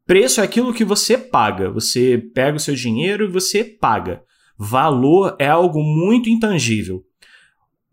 Preço 0.07 0.41
é 0.41 0.45
aquilo 0.45 0.75
que 0.75 0.85
você 0.85 1.17
paga. 1.17 1.71
Você 1.71 2.19
pega 2.35 2.57
o 2.57 2.61
seu 2.61 2.75
dinheiro 2.75 3.25
e 3.25 3.31
você 3.31 3.65
paga. 3.65 4.23
Valor 4.59 5.35
é 5.39 5.49
algo 5.49 5.83
muito 5.83 6.29
intangível. 6.29 7.03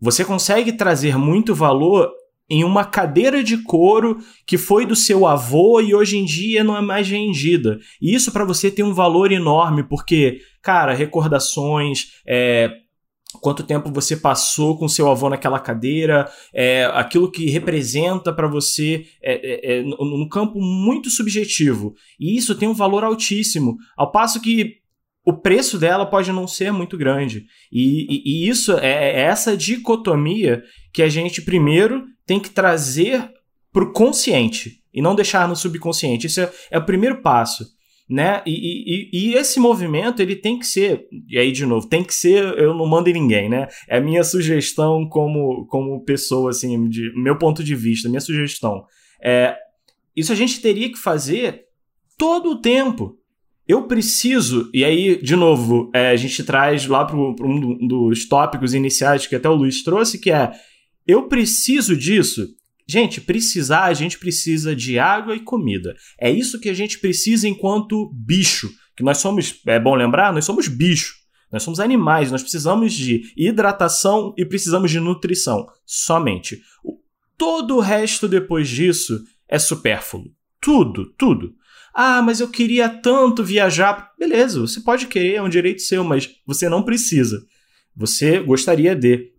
Você 0.00 0.24
consegue 0.24 0.72
trazer 0.72 1.16
muito 1.16 1.54
valor 1.54 2.10
em 2.50 2.64
uma 2.64 2.84
cadeira 2.84 3.42
de 3.42 3.56
couro 3.62 4.18
que 4.46 4.58
foi 4.58 4.84
do 4.84 4.94
seu 4.94 5.26
avô 5.26 5.80
e 5.80 5.94
hoje 5.94 6.18
em 6.18 6.24
dia 6.24 6.62
não 6.62 6.76
é 6.76 6.82
mais 6.82 7.08
vendida. 7.08 7.78
E 8.00 8.14
isso 8.14 8.30
para 8.30 8.44
você 8.44 8.70
tem 8.70 8.84
um 8.84 8.92
valor 8.92 9.32
enorme, 9.32 9.82
porque, 9.82 10.40
cara, 10.60 10.92
recordações, 10.92 12.20
é, 12.26 12.70
quanto 13.40 13.62
tempo 13.62 13.92
você 13.92 14.16
passou 14.16 14.76
com 14.76 14.88
seu 14.88 15.10
avô 15.10 15.28
naquela 15.28 15.58
cadeira, 15.58 16.30
é, 16.54 16.84
aquilo 16.92 17.30
que 17.30 17.48
representa 17.48 18.32
para 18.32 18.46
você 18.46 19.06
é, 19.22 19.76
é, 19.76 19.78
é 19.78 19.82
num 19.82 20.28
campo 20.28 20.60
muito 20.60 21.10
subjetivo. 21.10 21.94
E 22.18 22.36
isso 22.36 22.54
tem 22.54 22.68
um 22.68 22.74
valor 22.74 23.04
altíssimo. 23.04 23.76
Ao 23.96 24.10
passo 24.10 24.40
que 24.40 24.82
o 25.24 25.32
preço 25.32 25.78
dela 25.78 26.04
pode 26.04 26.32
não 26.32 26.46
ser 26.46 26.72
muito 26.72 26.98
grande. 26.98 27.46
E, 27.70 28.06
e, 28.08 28.22
e 28.24 28.48
isso 28.48 28.72
é, 28.78 29.12
é 29.12 29.20
essa 29.20 29.56
dicotomia 29.56 30.62
que 30.92 31.02
a 31.02 31.08
gente 31.08 31.40
primeiro 31.42 32.04
tem 32.26 32.40
que 32.40 32.50
trazer 32.50 33.30
para 33.72 33.84
o 33.84 33.92
consciente 33.92 34.82
e 34.92 35.00
não 35.00 35.14
deixar 35.14 35.48
no 35.48 35.56
subconsciente. 35.56 36.26
Isso 36.26 36.40
é, 36.40 36.52
é 36.70 36.78
o 36.78 36.84
primeiro 36.84 37.22
passo 37.22 37.64
né? 38.08 38.42
E, 38.46 38.52
e, 38.52 39.10
e, 39.12 39.34
esse 39.34 39.58
movimento 39.58 40.20
ele 40.20 40.36
tem 40.36 40.58
que 40.58 40.66
ser, 40.66 41.06
e 41.28 41.38
aí 41.38 41.50
de 41.52 41.64
novo, 41.64 41.88
tem 41.88 42.04
que 42.04 42.14
ser, 42.14 42.42
eu 42.58 42.74
não 42.74 42.86
mando 42.86 43.08
em 43.08 43.14
ninguém, 43.14 43.48
né? 43.48 43.68
É 43.88 43.98
a 43.98 44.00
minha 44.00 44.22
sugestão 44.22 45.08
como, 45.08 45.66
como 45.66 46.04
pessoa, 46.04 46.50
assim, 46.50 46.88
de 46.88 47.12
meu 47.14 47.38
ponto 47.38 47.64
de 47.64 47.74
vista, 47.74 48.08
minha 48.08 48.20
sugestão. 48.20 48.84
É, 49.22 49.56
isso 50.16 50.32
a 50.32 50.36
gente 50.36 50.60
teria 50.60 50.90
que 50.90 50.98
fazer 50.98 51.62
todo 52.18 52.50
o 52.50 52.60
tempo. 52.60 53.16
Eu 53.66 53.86
preciso, 53.86 54.68
e 54.74 54.84
aí, 54.84 55.22
de 55.22 55.36
novo, 55.36 55.90
é, 55.94 56.10
a 56.10 56.16
gente 56.16 56.42
traz 56.44 56.86
lá 56.86 57.04
para 57.04 57.16
um 57.16 57.86
dos 57.86 58.28
tópicos 58.28 58.74
iniciais 58.74 59.26
que 59.26 59.36
até 59.36 59.48
o 59.48 59.54
Luiz 59.54 59.82
trouxe, 59.82 60.18
que 60.18 60.30
é 60.30 60.50
eu 61.06 61.28
preciso 61.28 61.96
disso 61.96 62.46
Gente, 62.86 63.20
precisar, 63.20 63.84
a 63.84 63.94
gente 63.94 64.18
precisa 64.18 64.74
de 64.74 64.98
água 64.98 65.34
e 65.34 65.40
comida. 65.40 65.94
É 66.20 66.30
isso 66.30 66.60
que 66.60 66.68
a 66.68 66.74
gente 66.74 66.98
precisa 66.98 67.48
enquanto 67.48 68.10
bicho. 68.14 68.70
Que 68.96 69.02
nós 69.02 69.18
somos, 69.18 69.60
é 69.66 69.78
bom 69.78 69.94
lembrar, 69.94 70.32
nós 70.32 70.44
somos 70.44 70.68
bicho. 70.68 71.14
Nós 71.50 71.62
somos 71.62 71.80
animais, 71.80 72.30
nós 72.32 72.42
precisamos 72.42 72.94
de 72.94 73.32
hidratação 73.36 74.34
e 74.38 74.44
precisamos 74.44 74.90
de 74.90 74.98
nutrição. 74.98 75.66
Somente. 75.84 76.62
Todo 77.36 77.76
o 77.76 77.80
resto 77.80 78.26
depois 78.26 78.68
disso 78.68 79.22
é 79.48 79.58
supérfluo. 79.58 80.32
Tudo, 80.60 81.12
tudo. 81.18 81.54
Ah, 81.94 82.22
mas 82.22 82.40
eu 82.40 82.48
queria 82.48 82.88
tanto 82.88 83.44
viajar. 83.44 84.12
Beleza, 84.18 84.60
você 84.60 84.80
pode 84.80 85.06
querer, 85.06 85.34
é 85.34 85.42
um 85.42 85.48
direito 85.48 85.82
seu, 85.82 86.02
mas 86.02 86.30
você 86.46 86.68
não 86.68 86.82
precisa. 86.82 87.44
Você 87.94 88.40
gostaria 88.40 88.96
de. 88.96 89.31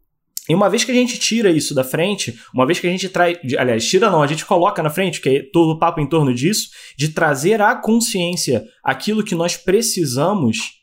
E 0.50 0.54
uma 0.54 0.70
vez 0.70 0.84
que 0.84 0.92
a 0.92 0.96
gente 0.96 1.18
tira 1.18 1.50
isso 1.50 1.74
da 1.74 1.84
frente, 1.84 2.38
uma 2.54 2.66
vez 2.66 2.80
que 2.80 2.88
a 2.88 2.90
gente 2.90 3.08
traz. 3.08 3.38
Aliás, 3.58 3.88
tira 3.88 4.10
não, 4.10 4.22
a 4.22 4.28
gente 4.28 4.46
coloca 4.46 4.84
na 4.84 4.90
frente, 4.90 5.22
que 5.22 5.30
é 5.30 5.44
todo 5.52 5.72
o 5.72 5.80
papo 5.80 6.02
em 6.02 6.08
torno 6.08 6.34
disso, 6.34 6.70
de 6.98 7.10
trazer 7.10 7.62
à 7.62 7.76
consciência 7.76 8.66
aquilo 8.84 9.24
que 9.24 9.36
nós 9.36 9.56
precisamos 9.56 10.82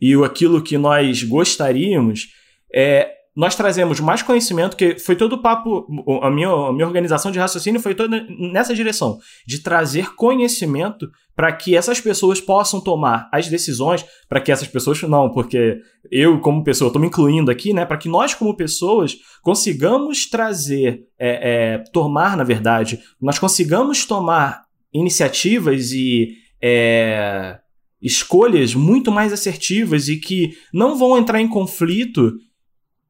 e 0.00 0.14
aquilo 0.22 0.62
que 0.62 0.78
nós 0.78 1.22
gostaríamos, 1.22 2.28
é, 2.72 3.10
nós 3.36 3.54
trazemos 3.54 4.00
mais 4.00 4.22
conhecimento, 4.22 4.76
que 4.76 4.98
foi 4.98 5.14
todo 5.14 5.34
o 5.34 5.42
papo, 5.42 5.86
a 6.22 6.30
minha, 6.30 6.48
a 6.48 6.72
minha 6.72 6.86
organização 6.86 7.30
de 7.30 7.38
raciocínio 7.38 7.80
foi 7.80 7.94
toda 7.94 8.26
nessa 8.30 8.74
direção, 8.74 9.18
de 9.46 9.58
trazer 9.58 10.14
conhecimento 10.14 11.10
para 11.34 11.52
que 11.52 11.76
essas 11.76 12.00
pessoas 12.00 12.40
possam 12.40 12.80
tomar 12.80 13.28
as 13.30 13.46
decisões, 13.46 14.06
para 14.26 14.40
que 14.40 14.50
essas 14.50 14.68
pessoas, 14.68 15.02
não, 15.02 15.30
porque 15.30 15.78
eu 16.10 16.40
como 16.40 16.64
pessoa, 16.64 16.88
estou 16.88 17.00
me 17.00 17.08
incluindo 17.08 17.50
aqui, 17.50 17.74
né, 17.74 17.84
para 17.84 17.98
que 17.98 18.08
nós 18.08 18.32
como 18.32 18.56
pessoas 18.56 19.18
consigamos 19.42 20.24
trazer, 20.30 21.02
é, 21.18 21.74
é, 21.74 21.84
tomar, 21.92 22.38
na 22.38 22.44
verdade, 22.44 22.98
nós 23.20 23.38
consigamos 23.38 24.06
tomar 24.06 24.62
iniciativas 24.94 25.92
e 25.92 26.38
é, 26.62 27.58
escolhas 28.00 28.74
muito 28.74 29.12
mais 29.12 29.30
assertivas 29.30 30.08
e 30.08 30.16
que 30.16 30.52
não 30.72 30.96
vão 30.96 31.18
entrar 31.18 31.38
em 31.38 31.48
conflito 31.48 32.32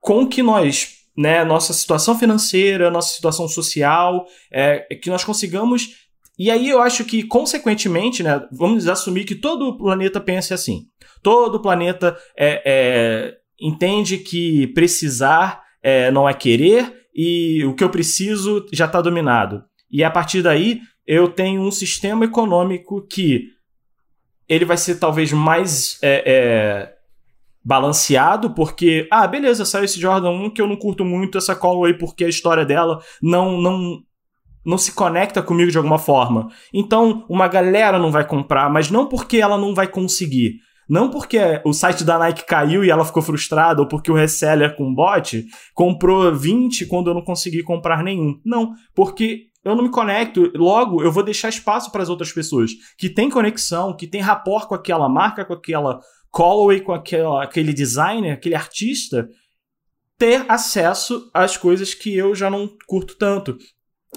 com 0.06 0.24
que 0.24 0.40
nós, 0.40 1.00
né, 1.18 1.44
nossa 1.44 1.72
situação 1.72 2.16
financeira, 2.16 2.92
nossa 2.92 3.12
situação 3.12 3.48
social, 3.48 4.24
é, 4.52 4.78
que 5.02 5.10
nós 5.10 5.24
consigamos. 5.24 6.06
E 6.38 6.48
aí 6.48 6.68
eu 6.68 6.80
acho 6.80 7.04
que, 7.04 7.24
consequentemente, 7.24 8.22
né, 8.22 8.40
vamos 8.52 8.86
assumir 8.86 9.24
que 9.24 9.34
todo 9.34 9.66
o 9.66 9.76
planeta 9.76 10.20
pense 10.20 10.54
assim. 10.54 10.84
Todo 11.24 11.56
o 11.56 11.60
planeta 11.60 12.16
é, 12.38 12.62
é, 12.64 13.34
entende 13.60 14.18
que 14.18 14.68
precisar 14.68 15.60
é, 15.82 16.08
não 16.12 16.28
é 16.28 16.34
querer 16.34 17.08
e 17.12 17.64
o 17.64 17.74
que 17.74 17.82
eu 17.82 17.90
preciso 17.90 18.64
já 18.72 18.84
está 18.84 19.00
dominado. 19.00 19.64
E 19.90 20.04
a 20.04 20.10
partir 20.10 20.40
daí 20.40 20.82
eu 21.04 21.26
tenho 21.26 21.62
um 21.62 21.72
sistema 21.72 22.26
econômico 22.26 23.04
que 23.08 23.48
ele 24.48 24.64
vai 24.64 24.76
ser 24.76 25.00
talvez 25.00 25.32
mais 25.32 25.98
é, 26.00 26.22
é, 26.24 26.95
balanceado, 27.66 28.54
porque, 28.54 29.08
ah, 29.10 29.26
beleza, 29.26 29.64
saiu 29.64 29.84
esse 29.84 29.98
Jordan 29.98 30.30
1 30.30 30.50
que 30.50 30.62
eu 30.62 30.68
não 30.68 30.76
curto 30.76 31.04
muito 31.04 31.36
essa 31.36 31.56
Callaway 31.56 31.94
porque 31.94 32.24
a 32.24 32.28
história 32.28 32.64
dela 32.64 33.00
não, 33.20 33.60
não, 33.60 33.98
não 34.64 34.78
se 34.78 34.92
conecta 34.92 35.42
comigo 35.42 35.68
de 35.68 35.76
alguma 35.76 35.98
forma. 35.98 36.46
Então, 36.72 37.24
uma 37.28 37.48
galera 37.48 37.98
não 37.98 38.12
vai 38.12 38.24
comprar, 38.24 38.70
mas 38.70 38.88
não 38.88 39.08
porque 39.08 39.38
ela 39.38 39.58
não 39.58 39.74
vai 39.74 39.88
conseguir. 39.88 40.60
Não 40.88 41.10
porque 41.10 41.60
o 41.64 41.72
site 41.72 42.04
da 42.04 42.16
Nike 42.16 42.46
caiu 42.46 42.84
e 42.84 42.90
ela 42.90 43.04
ficou 43.04 43.20
frustrada, 43.20 43.82
ou 43.82 43.88
porque 43.88 44.12
o 44.12 44.14
reseller 44.14 44.76
com 44.76 44.94
bot 44.94 45.44
comprou 45.74 46.32
20 46.32 46.86
quando 46.86 47.10
eu 47.10 47.14
não 47.14 47.24
consegui 47.24 47.64
comprar 47.64 48.04
nenhum. 48.04 48.40
Não, 48.44 48.74
porque 48.94 49.46
eu 49.64 49.74
não 49.74 49.82
me 49.82 49.90
conecto, 49.90 50.52
logo 50.54 51.02
eu 51.02 51.10
vou 51.10 51.24
deixar 51.24 51.48
espaço 51.48 51.90
para 51.90 52.00
as 52.00 52.08
outras 52.08 52.30
pessoas 52.30 52.70
que 52.96 53.10
têm 53.10 53.28
conexão, 53.28 53.96
que 53.96 54.06
têm 54.06 54.20
rapport 54.20 54.68
com 54.68 54.76
aquela 54.76 55.08
marca, 55.08 55.44
com 55.44 55.54
aquela 55.54 55.98
Callaway, 56.36 56.82
com 56.82 56.92
aquela, 56.92 57.42
aquele 57.42 57.72
designer, 57.72 58.32
aquele 58.32 58.54
artista, 58.54 59.26
ter 60.18 60.44
acesso 60.48 61.30
às 61.32 61.56
coisas 61.56 61.94
que 61.94 62.14
eu 62.14 62.34
já 62.34 62.50
não 62.50 62.68
curto 62.86 63.16
tanto. 63.16 63.56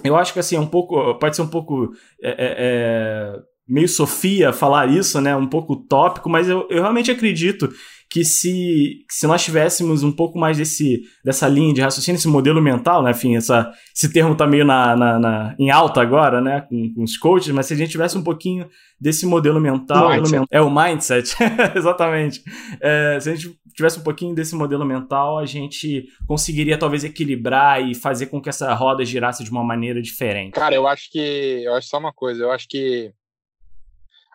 Eu 0.03 0.17
acho 0.17 0.34
que 0.34 0.39
assim, 0.39 0.57
é 0.57 0.59
um 0.59 0.67
pouco. 0.67 1.15
Pode 1.15 1.36
ser 1.36 1.41
um 1.41 1.47
pouco. 1.47 1.93
É, 2.22 2.30
é, 2.30 2.55
é 2.57 3.39
meio 3.65 3.88
Sofia 3.88 4.51
falar 4.51 4.89
isso, 4.89 5.22
né? 5.22 5.36
Um 5.36 5.47
pouco 5.47 5.74
utópico, 5.74 6.30
mas 6.30 6.49
eu, 6.49 6.67
eu 6.70 6.82
realmente 6.82 7.11
acredito 7.11 7.70
que 8.10 8.26
se, 8.26 9.05
se 9.07 9.28
nós 9.28 9.43
tivéssemos 9.43 10.01
um 10.01 10.12
pouco 10.12 10.39
mais 10.39 10.57
desse, 10.57 11.03
dessa 11.24 11.47
linha 11.47 11.74
de 11.74 11.82
raciocínio, 11.82 12.18
esse 12.18 12.28
modelo 12.28 12.60
mental, 12.60 13.03
né? 13.03 13.12
Enfim, 13.12 13.36
essa, 13.36 13.72
esse 13.95 14.12
termo 14.12 14.36
tá 14.36 14.47
meio 14.47 14.66
na, 14.66 14.95
na, 14.95 15.20
na 15.20 15.55
em 15.60 15.70
alta 15.70 16.01
agora, 16.01 16.41
né? 16.41 16.62
Com, 16.62 16.91
com, 16.95 17.03
os 17.03 17.16
coaches, 17.18 17.53
mas 17.53 17.68
se 17.68 17.76
a 17.76 17.78
gente 17.78 17.91
tivesse 17.91 18.18
um 18.18 18.24
pouquinho 18.24 18.68
desse 18.99 19.28
modelo 19.28 19.60
mental. 19.60 20.10
Mindset. 20.10 20.45
É 20.49 20.60
o 20.60 20.72
mindset, 20.72 21.36
exatamente. 21.76 22.41
É, 22.82 23.20
se 23.20 23.30
a 23.30 23.36
gente 23.36 23.55
tivesse 23.76 23.99
um 23.99 24.03
pouquinho 24.03 24.34
desse 24.34 24.55
modelo 24.55 24.84
mental, 24.84 25.38
a 25.38 25.45
gente 25.45 26.07
conseguiria 26.26 26.80
talvez 26.80 27.03
equilibrar 27.03 27.80
e 27.88 27.93
fazer 27.93 28.26
com 28.26 28.41
que 28.41 28.49
essa 28.49 28.74
roda 28.74 29.05
girasse 29.05 29.43
de 29.43 29.51
uma 29.51 29.64
maneira 29.64 30.01
diferente. 30.01 30.53
Cara, 30.53 30.74
eu 30.74 30.88
acho 30.88 31.12
que. 31.12 31.20
Eu 31.64 31.76
acho 31.76 31.88
só 31.88 31.99
uma 31.99 32.12
coisa, 32.12 32.43
eu 32.43 32.51
acho 32.51 32.68
que 32.68 33.14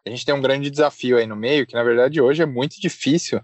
a 0.07 0.11
gente 0.11 0.25
tem 0.25 0.35
um 0.35 0.41
grande 0.41 0.71
desafio 0.71 1.17
aí 1.17 1.27
no 1.27 1.35
meio, 1.35 1.67
que 1.67 1.75
na 1.75 1.83
verdade 1.83 2.21
hoje 2.21 2.41
é 2.41 2.47
muito 2.47 2.81
difícil 2.81 3.41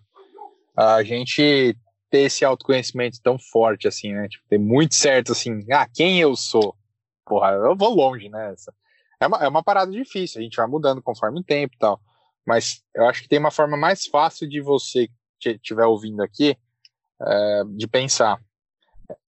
a 0.76 1.02
gente 1.02 1.76
ter 2.10 2.22
esse 2.22 2.44
autoconhecimento 2.44 3.20
tão 3.22 3.38
forte 3.38 3.86
assim, 3.86 4.12
né? 4.12 4.28
Tipo, 4.28 4.44
ter 4.48 4.58
muito 4.58 4.94
certo 4.94 5.32
assim, 5.32 5.60
ah, 5.72 5.88
quem 5.92 6.20
eu 6.20 6.34
sou? 6.34 6.76
Porra, 7.24 7.50
eu 7.52 7.76
vou 7.76 7.94
longe, 7.94 8.28
né? 8.28 8.54
É 9.20 9.26
uma, 9.26 9.38
é 9.44 9.48
uma 9.48 9.62
parada 9.62 9.92
difícil, 9.92 10.40
a 10.40 10.42
gente 10.42 10.56
vai 10.56 10.66
mudando 10.66 11.02
conforme 11.02 11.40
o 11.40 11.44
tempo 11.44 11.74
e 11.74 11.78
tal. 11.78 12.00
Mas 12.44 12.82
eu 12.94 13.06
acho 13.06 13.22
que 13.22 13.28
tem 13.28 13.38
uma 13.38 13.50
forma 13.50 13.76
mais 13.76 14.06
fácil 14.06 14.48
de 14.48 14.60
você 14.60 15.08
que 15.38 15.50
estiver 15.50 15.84
ouvindo 15.84 16.22
aqui 16.22 16.56
é, 17.22 17.62
de 17.64 17.86
pensar. 17.86 18.40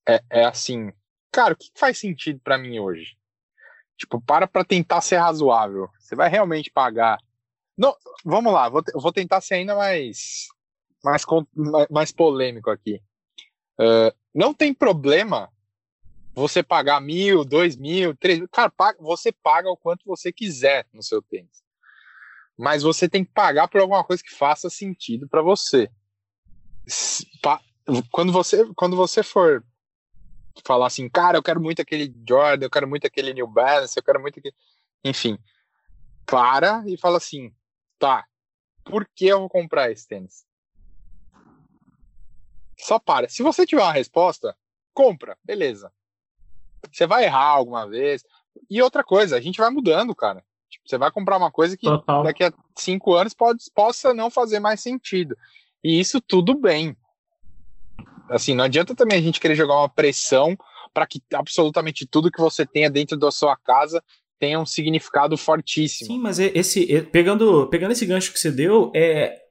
É, 0.08 0.22
é 0.30 0.44
assim, 0.44 0.92
cara, 1.30 1.54
o 1.54 1.56
que 1.56 1.70
faz 1.76 1.98
sentido 1.98 2.40
para 2.42 2.58
mim 2.58 2.78
hoje? 2.78 3.16
Tipo, 3.96 4.20
para 4.20 4.48
para 4.48 4.64
tentar 4.64 5.00
ser 5.00 5.18
razoável. 5.18 5.88
Você 6.00 6.16
vai 6.16 6.28
realmente 6.28 6.70
pagar. 6.70 7.18
Não, 7.76 7.94
vamos 8.24 8.52
lá, 8.52 8.68
vou, 8.68 8.82
vou 8.94 9.12
tentar 9.12 9.40
ser 9.40 9.54
ainda 9.54 9.76
mais 9.76 10.48
mais, 11.04 11.24
mais 11.90 12.12
polêmico 12.12 12.70
aqui. 12.70 13.02
Uh, 13.78 14.14
não 14.34 14.54
tem 14.54 14.72
problema 14.72 15.50
você 16.34 16.62
pagar 16.62 17.00
mil, 17.00 17.44
dois 17.44 17.76
mil, 17.76 18.16
três 18.16 18.38
mil. 18.38 18.48
Cara, 18.48 18.72
você 18.98 19.32
paga 19.32 19.68
o 19.70 19.76
quanto 19.76 20.04
você 20.06 20.32
quiser 20.32 20.86
no 20.92 21.02
seu 21.02 21.20
tênis. 21.20 21.62
Mas 22.56 22.82
você 22.82 23.08
tem 23.08 23.24
que 23.24 23.32
pagar 23.32 23.68
por 23.68 23.80
alguma 23.80 24.04
coisa 24.04 24.22
que 24.22 24.34
faça 24.34 24.70
sentido 24.70 25.28
para 25.28 25.42
você. 25.42 25.90
Quando 28.10 28.32
você, 28.32 28.64
quando 28.74 28.96
você 28.96 29.22
for 29.22 29.64
falar 30.64 30.86
assim, 30.86 31.08
cara, 31.08 31.38
eu 31.38 31.42
quero 31.42 31.60
muito 31.60 31.80
aquele 31.82 32.14
Jordan, 32.28 32.66
eu 32.66 32.70
quero 32.70 32.86
muito 32.86 33.06
aquele 33.06 33.32
New 33.34 33.46
Balance, 33.46 33.96
eu 33.96 34.02
quero 34.02 34.20
muito 34.20 34.38
aquele. 34.38 34.54
Enfim, 35.04 35.38
para 36.26 36.84
e 36.86 36.96
fala 36.96 37.16
assim, 37.16 37.54
tá, 37.98 38.26
por 38.84 39.08
que 39.14 39.26
eu 39.26 39.40
vou 39.40 39.48
comprar 39.48 39.90
esse 39.90 40.06
tênis? 40.06 40.44
Só 42.82 42.98
para. 42.98 43.28
Se 43.28 43.42
você 43.42 43.64
tiver 43.64 43.82
uma 43.82 43.92
resposta, 43.92 44.56
compra, 44.92 45.38
beleza. 45.44 45.92
Você 46.90 47.06
vai 47.06 47.24
errar 47.24 47.46
alguma 47.46 47.88
vez. 47.88 48.24
E 48.68 48.82
outra 48.82 49.04
coisa, 49.04 49.36
a 49.36 49.40
gente 49.40 49.58
vai 49.58 49.70
mudando, 49.70 50.14
cara. 50.14 50.44
Tipo, 50.68 50.88
você 50.88 50.98
vai 50.98 51.10
comprar 51.12 51.36
uma 51.36 51.50
coisa 51.50 51.76
que 51.76 51.86
Total. 51.86 52.24
daqui 52.24 52.42
a 52.42 52.52
cinco 52.76 53.14
anos 53.14 53.34
pode, 53.34 53.62
possa 53.72 54.12
não 54.12 54.30
fazer 54.30 54.58
mais 54.58 54.80
sentido. 54.80 55.36
E 55.82 56.00
isso 56.00 56.20
tudo 56.20 56.54
bem. 56.54 56.96
Assim, 58.28 58.54
não 58.54 58.64
adianta 58.64 58.96
também 58.96 59.18
a 59.18 59.22
gente 59.22 59.38
querer 59.38 59.54
jogar 59.54 59.76
uma 59.76 59.88
pressão 59.88 60.56
para 60.92 61.06
que 61.06 61.22
absolutamente 61.32 62.04
tudo 62.04 62.32
que 62.32 62.40
você 62.40 62.66
tenha 62.66 62.90
dentro 62.90 63.16
da 63.16 63.30
sua 63.30 63.56
casa 63.56 64.02
tenha 64.40 64.58
um 64.58 64.66
significado 64.66 65.36
fortíssimo. 65.36 66.08
Sim, 66.08 66.18
mas 66.18 66.40
esse 66.40 67.02
pegando 67.12 67.68
pegando 67.68 67.92
esse 67.92 68.04
gancho 68.04 68.32
que 68.32 68.40
você 68.40 68.50
deu, 68.50 68.90
é 68.94 69.41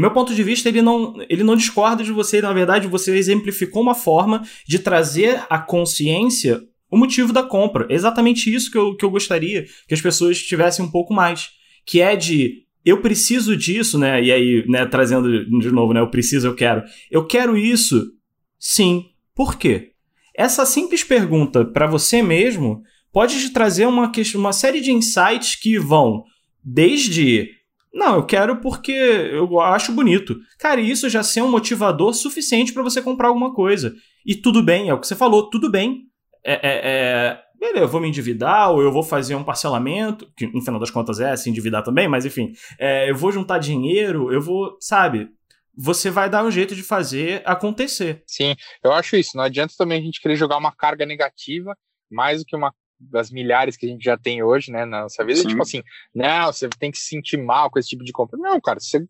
meu 0.00 0.10
ponto 0.10 0.34
de 0.34 0.42
vista, 0.42 0.68
ele 0.68 0.82
não, 0.82 1.14
ele 1.28 1.44
não 1.44 1.56
discorda 1.56 2.02
de 2.02 2.12
você, 2.12 2.40
na 2.40 2.52
verdade, 2.52 2.88
você 2.88 3.14
exemplificou 3.16 3.82
uma 3.82 3.94
forma 3.94 4.42
de 4.66 4.78
trazer 4.78 5.44
à 5.48 5.58
consciência 5.58 6.60
o 6.90 6.96
motivo 6.96 7.32
da 7.32 7.42
compra. 7.42 7.86
É 7.90 7.94
exatamente 7.94 8.52
isso 8.52 8.70
que 8.70 8.78
eu, 8.78 8.96
que 8.96 9.04
eu 9.04 9.10
gostaria 9.10 9.64
que 9.86 9.94
as 9.94 10.00
pessoas 10.00 10.40
tivessem 10.42 10.84
um 10.84 10.90
pouco 10.90 11.12
mais. 11.12 11.50
Que 11.86 12.00
é 12.00 12.16
de 12.16 12.64
eu 12.84 13.00
preciso 13.00 13.56
disso, 13.56 13.98
né? 13.98 14.22
E 14.22 14.30
aí, 14.30 14.64
né, 14.68 14.84
trazendo 14.84 15.44
de 15.58 15.70
novo, 15.70 15.92
né? 15.92 16.00
Eu 16.00 16.10
preciso, 16.10 16.46
eu 16.46 16.54
quero. 16.54 16.82
Eu 17.10 17.26
quero 17.26 17.56
isso? 17.56 18.12
Sim. 18.58 19.06
Por 19.34 19.56
quê? 19.56 19.92
Essa 20.36 20.66
simples 20.66 21.02
pergunta 21.02 21.64
para 21.64 21.86
você 21.86 22.22
mesmo 22.22 22.82
pode 23.12 23.40
te 23.40 23.50
trazer 23.50 23.86
uma, 23.86 24.10
uma 24.34 24.52
série 24.52 24.80
de 24.80 24.92
insights 24.92 25.56
que 25.56 25.78
vão 25.78 26.24
desde 26.62 27.48
não, 27.94 28.16
eu 28.16 28.26
quero 28.26 28.60
porque 28.60 28.90
eu 28.90 29.60
acho 29.60 29.92
bonito. 29.92 30.36
Cara, 30.58 30.80
isso 30.80 31.08
já 31.08 31.22
ser 31.22 31.42
um 31.42 31.50
motivador 31.50 32.12
suficiente 32.12 32.72
para 32.72 32.82
você 32.82 33.00
comprar 33.00 33.28
alguma 33.28 33.54
coisa. 33.54 33.94
E 34.26 34.34
tudo 34.34 34.64
bem, 34.64 34.88
é 34.88 34.94
o 34.94 34.98
que 34.98 35.06
você 35.06 35.14
falou, 35.14 35.48
tudo 35.48 35.70
bem. 35.70 36.02
É, 36.44 36.54
é, 36.54 36.80
é, 36.84 37.40
beleza, 37.58 37.84
eu 37.84 37.88
vou 37.88 38.00
me 38.00 38.08
endividar 38.08 38.72
ou 38.72 38.82
eu 38.82 38.90
vou 38.90 39.04
fazer 39.04 39.36
um 39.36 39.44
parcelamento, 39.44 40.28
que 40.36 40.46
no 40.48 40.60
final 40.60 40.80
das 40.80 40.90
contas 40.90 41.20
é 41.20 41.36
se 41.36 41.48
endividar 41.48 41.84
também, 41.84 42.08
mas 42.08 42.26
enfim, 42.26 42.52
é, 42.80 43.08
eu 43.08 43.14
vou 43.14 43.30
juntar 43.30 43.58
dinheiro, 43.58 44.32
eu 44.32 44.40
vou, 44.40 44.76
sabe? 44.80 45.28
Você 45.76 46.10
vai 46.10 46.28
dar 46.28 46.44
um 46.44 46.50
jeito 46.50 46.74
de 46.74 46.82
fazer 46.82 47.42
acontecer. 47.44 48.24
Sim, 48.26 48.56
eu 48.82 48.92
acho 48.92 49.16
isso. 49.16 49.36
Não 49.36 49.44
adianta 49.44 49.74
também 49.78 50.00
a 50.00 50.04
gente 50.04 50.20
querer 50.20 50.36
jogar 50.36 50.56
uma 50.56 50.74
carga 50.74 51.06
negativa 51.06 51.76
mais 52.10 52.40
do 52.40 52.44
que 52.44 52.56
uma 52.56 52.72
das 52.98 53.30
milhares 53.30 53.76
que 53.76 53.86
a 53.86 53.88
gente 53.88 54.04
já 54.04 54.16
tem 54.16 54.42
hoje, 54.42 54.70
né, 54.70 54.84
na 54.84 55.02
nossa 55.02 55.24
vida, 55.24 55.44
tipo 55.44 55.62
assim, 55.62 55.82
não, 56.14 56.46
você 56.46 56.68
tem 56.68 56.90
que 56.90 56.98
se 56.98 57.08
sentir 57.08 57.36
mal 57.36 57.70
com 57.70 57.78
esse 57.78 57.88
tipo 57.88 58.04
de 58.04 58.12
compra. 58.12 58.38
Não, 58.38 58.60
cara, 58.60 58.80
você, 58.80 59.06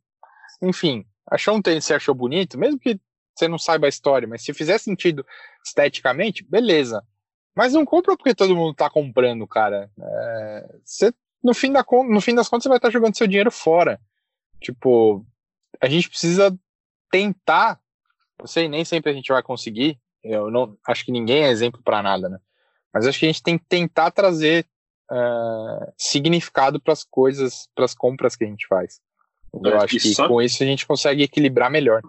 enfim, 0.62 1.05
achou 1.30 1.57
um 1.57 1.62
tênis, 1.62 1.85
você 1.85 1.95
achou 1.95 2.14
bonito, 2.14 2.59
mesmo 2.59 2.78
que 2.78 2.99
você 3.35 3.49
não 3.49 3.59
saiba 3.59 3.87
a 3.87 3.89
história, 3.89 4.28
mas 4.28 4.45
se 4.45 4.55
fizer 4.55 4.78
sentido 4.78 5.26
esteticamente, 5.64 6.45
beleza. 6.45 7.05
Mas 7.55 7.72
não 7.72 7.85
compra 7.85 8.16
porque 8.16 8.35
todo 8.35 8.57
mundo 8.57 8.74
tá 8.74 8.91
comprando, 8.91 9.47
cara. 9.47 9.91
É, 10.01 10.76
você, 10.85 11.12
no, 11.43 11.55
fim 11.55 11.72
da, 11.72 11.85
no 12.09 12.20
fim 12.20 12.35
das 12.35 12.49
contas, 12.49 12.64
você 12.64 12.68
vai 12.68 12.78
estar 12.78 12.89
tá 12.89 12.93
jogando 12.93 13.16
seu 13.16 13.26
dinheiro 13.26 13.51
fora. 13.51 14.01
Tipo, 14.61 15.24
a 15.80 15.89
gente 15.89 16.09
precisa 16.09 16.57
tentar. 17.11 17.80
Eu 18.39 18.47
sei, 18.47 18.68
nem 18.68 18.85
sempre 18.85 19.11
a 19.11 19.14
gente 19.14 19.32
vai 19.32 19.43
conseguir. 19.43 20.01
Eu 20.22 20.51
não 20.51 20.76
acho 20.87 21.05
que 21.05 21.12
ninguém 21.12 21.45
é 21.45 21.51
exemplo 21.51 21.80
para 21.82 22.03
nada, 22.03 22.28
né? 22.28 22.39
Mas 22.95 23.07
acho 23.07 23.18
que 23.18 23.26
a 23.26 23.28
gente 23.28 23.42
tem 23.42 23.59
que 23.59 23.64
tentar 23.68 24.12
trazer 24.12 24.64
uh, 25.11 25.92
significado 25.99 26.80
para 26.80 26.92
as 26.92 27.03
coisas, 27.03 27.68
para 27.74 27.84
as 27.84 27.95
compras 27.95 28.36
que 28.36 28.45
a 28.45 28.47
gente 28.47 28.66
faz. 28.68 29.01
Eu 29.64 29.80
acho 29.80 29.99
que 29.99 30.14
só... 30.14 30.28
com 30.28 30.40
isso 30.40 30.62
a 30.62 30.66
gente 30.66 30.86
consegue 30.86 31.22
equilibrar 31.22 31.70
melhor. 31.70 32.01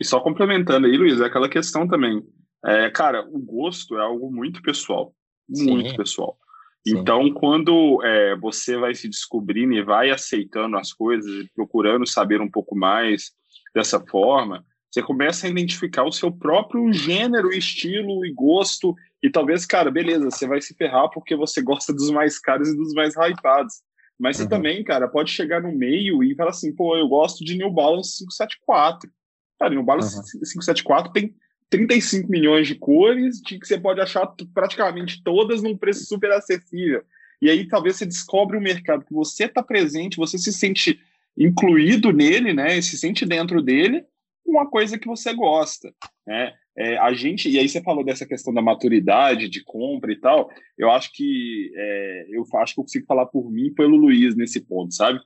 E 0.00 0.04
só 0.04 0.20
complementando 0.20 0.86
aí, 0.86 0.96
Luiz, 0.96 1.20
é 1.20 1.26
aquela 1.26 1.48
questão 1.48 1.88
também. 1.88 2.22
É, 2.64 2.90
cara, 2.90 3.26
o 3.26 3.38
gosto 3.38 3.96
é 3.96 4.02
algo 4.02 4.30
muito 4.30 4.62
pessoal. 4.62 5.14
Muito 5.48 5.90
Sim. 5.90 5.96
pessoal. 5.96 6.38
Sim. 6.86 6.98
Então, 6.98 7.32
quando 7.32 8.02
é, 8.02 8.36
você 8.36 8.76
vai 8.76 8.94
se 8.94 9.08
descobrindo 9.08 9.74
e 9.74 9.82
vai 9.82 10.10
aceitando 10.10 10.76
as 10.76 10.92
coisas 10.92 11.30
e 11.30 11.50
procurando 11.54 12.06
saber 12.06 12.40
um 12.40 12.50
pouco 12.50 12.76
mais 12.76 13.32
dessa 13.74 14.00
forma, 14.00 14.64
você 14.94 15.02
começa 15.02 15.44
a 15.44 15.50
identificar 15.50 16.04
o 16.04 16.12
seu 16.12 16.30
próprio 16.30 16.92
gênero, 16.92 17.52
estilo 17.52 18.24
e 18.24 18.32
gosto. 18.32 18.94
E 19.20 19.28
talvez, 19.28 19.66
cara, 19.66 19.90
beleza, 19.90 20.30
você 20.30 20.46
vai 20.46 20.60
se 20.60 20.72
ferrar 20.72 21.10
porque 21.10 21.34
você 21.34 21.60
gosta 21.62 21.92
dos 21.92 22.10
mais 22.10 22.38
caros 22.38 22.68
e 22.68 22.76
dos 22.76 22.94
mais 22.94 23.14
hypados. 23.16 23.82
Mas 24.16 24.36
você 24.36 24.44
uhum. 24.44 24.48
também, 24.48 24.84
cara, 24.84 25.08
pode 25.08 25.32
chegar 25.32 25.60
no 25.60 25.72
meio 25.72 26.22
e 26.22 26.36
falar 26.36 26.50
assim, 26.50 26.72
pô, 26.72 26.96
eu 26.96 27.08
gosto 27.08 27.44
de 27.44 27.56
New 27.56 27.72
Balance 27.72 28.18
574. 28.18 29.10
Cara, 29.58 29.74
New 29.74 29.82
Balance 29.82 30.16
uhum. 30.16 30.22
574 30.22 31.12
tem 31.12 31.34
35 31.68 32.30
milhões 32.30 32.68
de 32.68 32.76
cores, 32.76 33.40
de 33.40 33.58
que 33.58 33.66
você 33.66 33.76
pode 33.76 34.00
achar 34.00 34.24
praticamente 34.54 35.24
todas 35.24 35.60
num 35.60 35.76
preço 35.76 36.04
super 36.04 36.30
acessível. 36.30 37.02
E 37.42 37.50
aí 37.50 37.66
talvez 37.66 37.96
você 37.96 38.06
descobre 38.06 38.56
um 38.56 38.60
mercado 38.60 39.04
que 39.04 39.12
você 39.12 39.46
está 39.46 39.60
presente, 39.60 40.18
você 40.18 40.38
se 40.38 40.52
sente 40.52 41.00
incluído 41.36 42.12
nele, 42.12 42.54
né? 42.54 42.80
Se 42.80 42.96
sente 42.96 43.26
dentro 43.26 43.60
dele 43.60 44.04
uma 44.44 44.68
coisa 44.68 44.98
que 44.98 45.06
você 45.06 45.32
gosta, 45.32 45.92
né? 46.26 46.54
É, 46.76 46.98
a 46.98 47.12
gente, 47.12 47.48
e 47.48 47.58
aí 47.58 47.68
você 47.68 47.80
falou 47.80 48.04
dessa 48.04 48.26
questão 48.26 48.52
da 48.52 48.60
maturidade, 48.60 49.48
de 49.48 49.62
compra 49.62 50.12
e 50.12 50.16
tal, 50.16 50.50
eu 50.76 50.90
acho 50.90 51.12
que 51.12 51.72
é, 51.74 52.26
eu 52.30 52.44
acho 52.56 52.74
que 52.74 52.80
eu 52.80 52.84
consigo 52.84 53.06
falar 53.06 53.26
por 53.26 53.50
mim 53.50 53.66
e 53.66 53.74
pelo 53.74 53.96
Luiz 53.96 54.34
nesse 54.34 54.60
ponto, 54.60 54.92
sabe? 54.92 55.20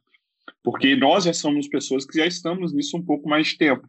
Porque 0.63 0.95
nós 0.95 1.25
já 1.25 1.33
somos 1.33 1.67
pessoas 1.67 2.05
que 2.05 2.19
já 2.19 2.27
estamos 2.27 2.73
nisso 2.73 2.97
um 2.97 3.03
pouco 3.03 3.29
mais 3.29 3.49
de 3.49 3.59
tempo. 3.59 3.89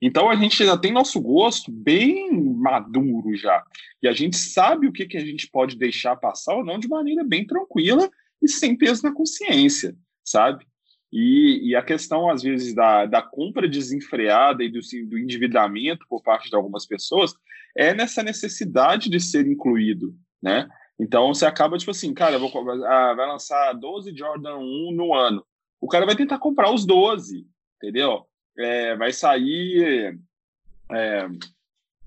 Então 0.00 0.28
a 0.28 0.36
gente 0.36 0.64
já 0.64 0.76
tem 0.76 0.92
nosso 0.92 1.20
gosto 1.20 1.72
bem 1.72 2.30
maduro 2.30 3.34
já. 3.34 3.64
E 4.02 4.06
a 4.06 4.12
gente 4.12 4.36
sabe 4.36 4.86
o 4.86 4.92
que, 4.92 5.06
que 5.06 5.16
a 5.16 5.24
gente 5.24 5.48
pode 5.50 5.76
deixar 5.76 6.16
passar 6.16 6.54
ou 6.54 6.64
não 6.64 6.78
de 6.78 6.88
maneira 6.88 7.24
bem 7.24 7.46
tranquila 7.46 8.08
e 8.40 8.48
sem 8.48 8.76
peso 8.76 9.02
na 9.02 9.12
consciência, 9.12 9.96
sabe? 10.22 10.64
E, 11.16 11.70
e, 11.70 11.76
a 11.76 11.82
questão, 11.82 12.28
às 12.28 12.42
vezes, 12.42 12.74
da, 12.74 13.06
da 13.06 13.22
compra 13.22 13.68
desenfreada 13.68 14.64
e 14.64 14.68
do, 14.68 14.80
do 15.06 15.16
endividamento 15.16 16.04
por 16.08 16.20
parte 16.20 16.50
de 16.50 16.56
algumas 16.56 16.84
pessoas 16.84 17.32
é 17.76 17.94
nessa 17.94 18.20
necessidade 18.20 19.08
de 19.08 19.20
ser 19.20 19.46
incluído, 19.46 20.12
né? 20.42 20.68
Então, 20.98 21.32
você 21.32 21.46
acaba, 21.46 21.78
tipo 21.78 21.92
assim, 21.92 22.12
cara, 22.12 22.36
vou, 22.36 22.50
ah, 22.84 23.14
vai 23.14 23.28
lançar 23.28 23.74
12 23.74 24.12
Jordan 24.16 24.56
1 24.56 24.90
no 24.90 25.14
ano. 25.14 25.46
O 25.80 25.86
cara 25.86 26.04
vai 26.04 26.16
tentar 26.16 26.38
comprar 26.38 26.72
os 26.74 26.84
12, 26.84 27.46
entendeu? 27.76 28.26
É, 28.58 28.96
vai 28.96 29.12
sair 29.12 30.18
é, 30.90 31.28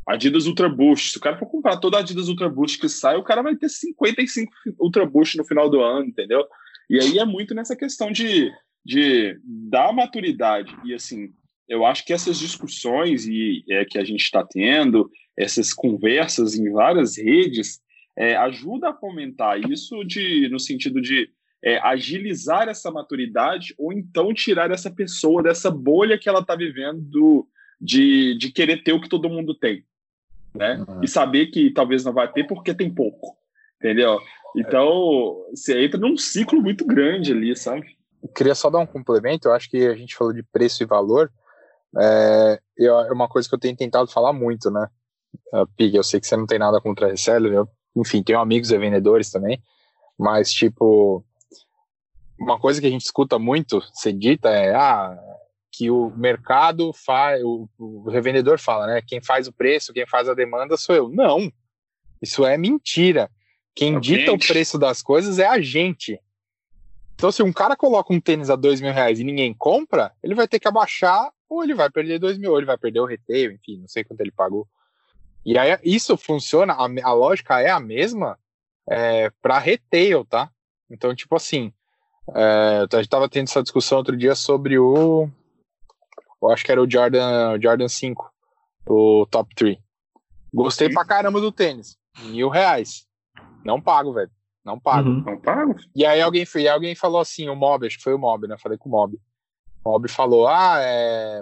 Adidas 0.05 0.47
Ultra 0.47 0.67
Boost. 0.67 1.11
Se 1.11 1.17
o 1.17 1.21
cara 1.21 1.37
for 1.37 1.45
comprar 1.45 1.77
toda 1.77 1.95
a 1.95 1.99
Adidas 2.01 2.27
Ultra 2.27 2.49
Boost 2.49 2.77
que 2.77 2.89
sai, 2.89 3.15
o 3.15 3.23
cara 3.23 3.41
vai 3.41 3.55
ter 3.55 3.69
55 3.69 4.51
Ultra 4.79 5.05
Boost 5.05 5.37
no 5.37 5.45
final 5.45 5.69
do 5.69 5.81
ano, 5.81 6.07
entendeu? 6.07 6.45
E 6.89 6.99
aí 6.99 7.19
é 7.19 7.25
muito 7.25 7.55
nessa 7.55 7.75
questão 7.75 8.11
de 8.11 8.51
de 8.87 9.37
dar 9.43 9.91
maturidade. 9.91 10.73
E 10.85 10.93
assim 10.93 11.33
eu 11.67 11.85
acho 11.85 12.05
que 12.05 12.13
essas 12.13 12.39
discussões 12.39 13.27
e 13.27 13.63
é, 13.69 13.83
que 13.83 13.97
a 13.97 14.03
gente 14.03 14.21
está 14.21 14.41
tendo 14.43 15.11
essas 15.35 15.73
conversas 15.73 16.55
em 16.55 16.71
várias 16.71 17.17
redes 17.17 17.81
é, 18.17 18.35
ajuda 18.37 18.89
a 18.89 18.93
fomentar 18.93 19.59
isso 19.69 20.03
de 20.05 20.47
no 20.49 20.59
sentido 20.59 21.01
de 21.01 21.29
é, 21.61 21.77
agilizar 21.79 22.69
essa 22.69 22.89
maturidade 22.89 23.75
ou 23.77 23.91
então 23.91 24.33
tirar 24.33 24.71
essa 24.71 24.89
pessoa 24.89 25.43
dessa 25.43 25.69
bolha 25.69 26.17
que 26.17 26.29
ela 26.29 26.39
está 26.39 26.55
vivendo 26.55 27.45
de, 27.81 28.37
de 28.37 28.49
querer 28.49 28.83
ter 28.83 28.93
o 28.93 29.01
que 29.01 29.09
todo 29.09 29.29
mundo 29.29 29.53
tem 29.53 29.83
né? 30.55 30.83
Uhum. 30.87 31.03
e 31.03 31.07
saber 31.07 31.47
que 31.47 31.69
talvez 31.71 32.05
não 32.05 32.13
vai 32.13 32.31
ter 32.31 32.45
porque 32.45 32.73
tem 32.73 32.89
pouco 32.89 33.35
entendeu? 33.79 34.19
Então 34.55 35.45
você 35.51 35.83
entra 35.83 35.99
num 35.99 36.15
ciclo 36.15 36.61
muito 36.61 36.85
grande 36.85 37.33
ali 37.33 37.55
sabe 37.55 37.96
eu 38.27 38.33
queria 38.33 38.55
só 38.55 38.69
dar 38.69 38.79
um 38.79 38.85
complemento, 38.85 39.47
eu 39.47 39.53
acho 39.53 39.69
que 39.69 39.87
a 39.87 39.95
gente 39.95 40.15
falou 40.15 40.33
de 40.33 40.43
preço 40.43 40.83
e 40.83 40.85
valor, 40.85 41.31
é, 41.97 42.59
é 42.79 43.11
uma 43.11 43.27
coisa 43.27 43.47
que 43.47 43.55
eu 43.55 43.59
tenho 43.59 43.75
tentado 43.75 44.09
falar 44.11 44.33
muito, 44.33 44.69
né? 44.69 44.87
Uh, 45.53 45.67
Pig, 45.75 45.95
eu 45.95 46.03
sei 46.03 46.19
que 46.19 46.27
você 46.27 46.35
não 46.35 46.45
tem 46.45 46.59
nada 46.59 46.81
contra 46.81 47.07
a 47.07 47.09
reseller, 47.09 47.53
eu, 47.53 47.69
enfim, 47.95 48.21
tenho 48.21 48.39
amigos 48.39 48.71
e 48.71 48.77
vendedores 48.77 49.31
também, 49.31 49.61
mas, 50.17 50.51
tipo, 50.51 51.23
uma 52.39 52.59
coisa 52.59 52.81
que 52.81 52.87
a 52.87 52.89
gente 52.89 53.05
escuta 53.05 53.39
muito 53.39 53.81
ser 53.93 54.13
dita 54.13 54.49
é, 54.49 54.75
ah, 54.75 55.17
que 55.71 55.89
o 55.89 56.11
mercado 56.15 56.91
faz, 56.93 57.41
o, 57.43 57.69
o 57.77 58.09
revendedor 58.09 58.59
fala, 58.59 58.87
né? 58.87 59.01
Quem 59.05 59.21
faz 59.21 59.47
o 59.47 59.53
preço, 59.53 59.93
quem 59.93 60.07
faz 60.07 60.27
a 60.27 60.33
demanda 60.33 60.75
sou 60.75 60.95
eu. 60.95 61.09
Não, 61.09 61.51
isso 62.21 62.45
é 62.45 62.57
mentira. 62.57 63.29
Quem 63.75 63.95
é 63.95 63.99
dita 63.99 64.33
o 64.33 64.39
preço 64.39 64.79
das 64.79 65.01
coisas 65.01 65.39
é 65.39 65.47
a 65.47 65.61
gente. 65.61 66.19
Então, 67.17 67.31
se 67.31 67.41
um 67.41 67.51
cara 67.51 67.75
coloca 67.75 68.13
um 68.13 68.21
tênis 68.21 68.47
a 68.47 68.55
dois 68.55 68.79
mil 68.79 68.93
reais 68.93 69.19
e 69.19 69.23
ninguém 69.23 69.51
compra, 69.51 70.13
ele 70.21 70.35
vai 70.35 70.47
ter 70.47 70.59
que 70.59 70.67
abaixar 70.67 71.31
ou 71.49 71.63
ele 71.63 71.73
vai 71.73 71.89
perder 71.89 72.19
dois 72.19 72.37
mil, 72.37 72.51
ou 72.51 72.57
ele 72.57 72.67
vai 72.67 72.77
perder 72.77 72.99
o 72.99 73.05
retail, 73.05 73.53
enfim, 73.53 73.79
não 73.79 73.87
sei 73.87 74.03
quanto 74.03 74.21
ele 74.21 74.31
pagou. 74.31 74.67
E 75.43 75.57
aí 75.57 75.79
isso 75.83 76.15
funciona, 76.15 76.73
a, 76.73 76.85
a 77.03 77.13
lógica 77.13 77.59
é 77.59 77.71
a 77.71 77.79
mesma 77.79 78.37
é, 78.87 79.31
para 79.41 79.57
retail, 79.57 80.23
tá? 80.25 80.51
Então, 80.91 81.15
tipo 81.15 81.35
assim, 81.35 81.73
é, 82.35 82.85
a 82.91 82.97
gente 82.97 83.09
tava 83.09 83.27
tendo 83.27 83.47
essa 83.47 83.63
discussão 83.63 83.97
outro 83.97 84.15
dia 84.15 84.35
sobre 84.35 84.77
o. 84.77 85.27
Eu 86.39 86.51
acho 86.51 86.63
que 86.63 86.71
era 86.71 86.81
o 86.81 86.89
Jordan, 86.89 87.59
Jordan 87.59 87.87
5, 87.87 88.31
o 88.85 89.25
top 89.25 89.55
3. 89.55 89.75
Gostei 90.53 90.87
pra 90.87 91.03
caramba 91.03 91.41
do 91.41 91.51
tênis. 91.51 91.97
Mil 92.19 92.49
reais. 92.49 93.07
Não 93.65 93.81
pago, 93.81 94.13
velho. 94.13 94.29
Não 94.67 94.77
pago. 94.77 95.07
Uhum. 95.07 95.23
Não 95.25 95.39
pago. 95.39 95.75
E 95.95 96.05
aí 96.05 96.21
alguém, 96.21 96.45
e 96.57 96.67
alguém 96.67 96.93
falou 96.93 97.21
assim, 97.21 97.47
o 97.47 97.55
Mob, 97.55 97.87
acho 97.87 97.95
que 97.95 98.03
foi 98.03 98.13
o 98.13 98.19
Mob, 98.19 98.49
né? 98.49 98.57
Falei 98.57 98.77
com 98.77 98.89
o 98.89 98.91
Mob. 98.91 99.17
O 99.81 99.89
Mob 99.89 100.09
falou, 100.09 100.45
ah, 100.45 100.79
é... 100.81 101.41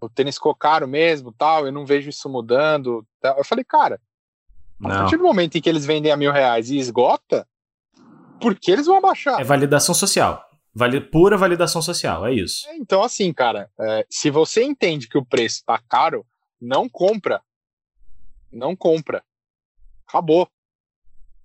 o 0.00 0.08
tênis 0.08 0.36
ficou 0.36 0.54
caro 0.54 0.86
mesmo, 0.86 1.32
tal, 1.32 1.66
eu 1.66 1.72
não 1.72 1.84
vejo 1.84 2.08
isso 2.08 2.28
mudando. 2.28 3.04
Eu 3.36 3.44
falei, 3.44 3.64
cara, 3.64 4.00
não. 4.78 4.92
a 4.92 4.98
partir 5.00 5.16
do 5.16 5.24
momento 5.24 5.58
em 5.58 5.60
que 5.60 5.68
eles 5.68 5.84
vendem 5.84 6.12
a 6.12 6.16
mil 6.16 6.30
reais 6.30 6.70
e 6.70 6.78
esgota, 6.78 7.48
por 8.40 8.54
que 8.54 8.70
eles 8.70 8.86
vão 8.86 8.98
abaixar? 8.98 9.40
É 9.40 9.44
validação 9.44 9.92
social. 9.92 10.48
Vale, 10.72 11.00
pura 11.00 11.36
validação 11.36 11.82
social, 11.82 12.24
é 12.24 12.32
isso. 12.32 12.68
É, 12.68 12.76
então, 12.76 13.02
assim, 13.02 13.32
cara, 13.32 13.68
é, 13.80 14.06
se 14.08 14.30
você 14.30 14.62
entende 14.62 15.08
que 15.08 15.18
o 15.18 15.26
preço 15.26 15.64
tá 15.66 15.82
caro, 15.88 16.24
não 16.60 16.88
compra. 16.88 17.42
Não 18.52 18.76
compra. 18.76 19.24
Acabou. 20.06 20.48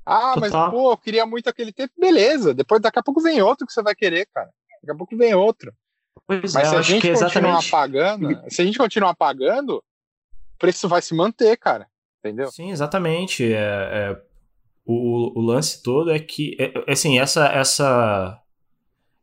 Ah, 0.05 0.35
mas 0.39 0.51
pô, 0.51 0.91
eu 0.91 0.97
queria 0.97 1.25
muito 1.25 1.49
aquele 1.49 1.73
tempo. 1.73 1.93
Beleza, 1.97 2.53
depois 2.53 2.81
daqui 2.81 2.99
a 2.99 3.03
pouco 3.03 3.21
vem 3.21 3.41
outro 3.41 3.65
que 3.65 3.73
você 3.73 3.81
vai 3.81 3.95
querer, 3.95 4.27
cara. 4.33 4.49
Daqui 4.81 4.91
a 4.91 4.95
pouco 4.95 5.17
vem 5.17 5.33
outro. 5.33 5.73
Pois 6.27 6.53
mas 6.53 6.67
é, 6.67 6.69
se 6.69 6.75
a 6.75 6.81
gente 6.81 7.11
continuar 7.11 7.59
exatamente... 7.59 7.71
pagando, 7.71 8.41
se 8.49 8.61
a 8.61 8.65
gente 8.65 8.77
continuar 8.77 9.15
pagando, 9.15 9.77
o 9.77 10.57
preço 10.59 10.87
vai 10.87 11.01
se 11.01 11.13
manter, 11.15 11.57
cara. 11.57 11.87
Entendeu? 12.19 12.51
Sim, 12.51 12.71
exatamente. 12.71 13.43
É, 13.43 13.57
é 13.57 14.21
o, 14.85 15.39
o, 15.39 15.41
lance 15.41 15.81
todo 15.81 16.11
é 16.11 16.19
que, 16.19 16.55
é, 16.59 16.71
é, 16.87 16.91
assim, 16.91 17.17
essa, 17.17 17.47
essa, 17.47 18.39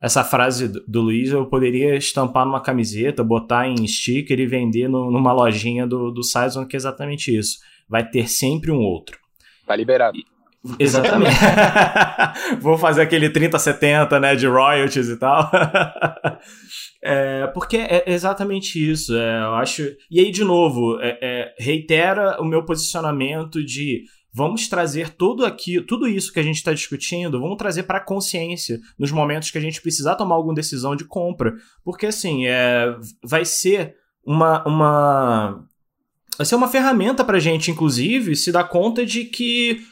essa 0.01 0.25
frase 0.25 0.69
do, 0.69 0.85
do 0.87 1.01
Luiz 1.03 1.31
eu 1.31 1.47
poderia 1.47 1.95
estampar 1.97 2.45
numa 2.45 2.61
camiseta, 2.61 3.23
botar 3.23 3.69
em 3.69 3.87
sticker 3.87 4.39
e 4.41 4.47
vender 4.47 4.89
no, 4.89 5.11
numa 5.11 5.33
lojinha 5.33 5.87
do, 5.87 6.11
do 6.11 6.25
Saison, 6.25 6.67
que 6.67 6.75
é 6.75 6.79
exatamente 6.79 7.37
isso. 7.37 7.59
Vai 7.89 8.09
ter 8.09 8.29
sempre 8.29 8.73
um 8.73 8.81
outro. 8.81 9.19
Tá 9.65 9.77
liberado. 9.77 10.19
E, 10.19 10.25
Exatamente. 10.79 11.35
Vou 12.61 12.79
fazer 12.79 13.03
aquele 13.03 13.29
30-70, 13.31 14.21
né, 14.21 14.37
de 14.37 14.47
royalties 14.47 15.09
e 15.09 15.17
tal. 15.17 15.51
é, 17.03 17.47
porque 17.49 17.77
é 17.77 18.05
exatamente 18.07 18.79
isso. 18.91 19.15
É, 19.17 19.43
eu 19.43 19.55
acho. 19.55 19.83
E 20.11 20.21
aí, 20.21 20.31
de 20.31 20.45
novo, 20.45 21.01
é, 21.01 21.19
é, 21.21 21.55
reitera 21.59 22.41
o 22.41 22.45
meu 22.45 22.65
posicionamento 22.65 23.65
de 23.65 24.05
vamos 24.33 24.69
trazer 24.69 25.11
tudo 25.11 25.45
aqui, 25.45 25.81
tudo 25.83 26.09
isso 26.09 26.33
que 26.33 26.41
a 26.41 26.43
gente 26.43 26.57
está 26.57 26.73
discutindo, 26.73 27.41
vamos 27.41 27.59
trazer 27.59 27.83
para 27.83 28.01
consciência 28.01 28.81
nos 28.99 29.11
momentos 29.11 29.51
que 29.51 29.59
a 29.59 29.61
gente 29.61 29.83
precisar 29.83 30.15
tomar 30.15 30.37
alguma 30.37 30.55
decisão 30.55 30.97
de 30.97 31.05
compra. 31.05 31.55
Porque 31.85 32.07
assim, 32.07 32.47
é, 32.47 32.95
vai 33.23 33.45
ser 33.45 33.97
uma. 34.25 34.65
uma 34.67 35.65
vai 36.39 36.47
ser 36.47 36.55
uma 36.55 36.69
ferramenta 36.69 37.25
para 37.25 37.37
a 37.37 37.41
gente, 37.41 37.71
inclusive, 37.71 38.37
se 38.37 38.53
dar 38.53 38.65
conta 38.65 39.05
de 39.05 39.25
que 39.25 39.91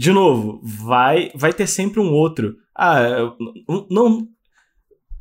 de 0.00 0.12
novo, 0.12 0.62
vai 0.64 1.30
vai 1.34 1.52
ter 1.52 1.66
sempre 1.66 2.00
um 2.00 2.10
outro. 2.10 2.56
Ah, 2.74 3.34
não. 3.90 4.26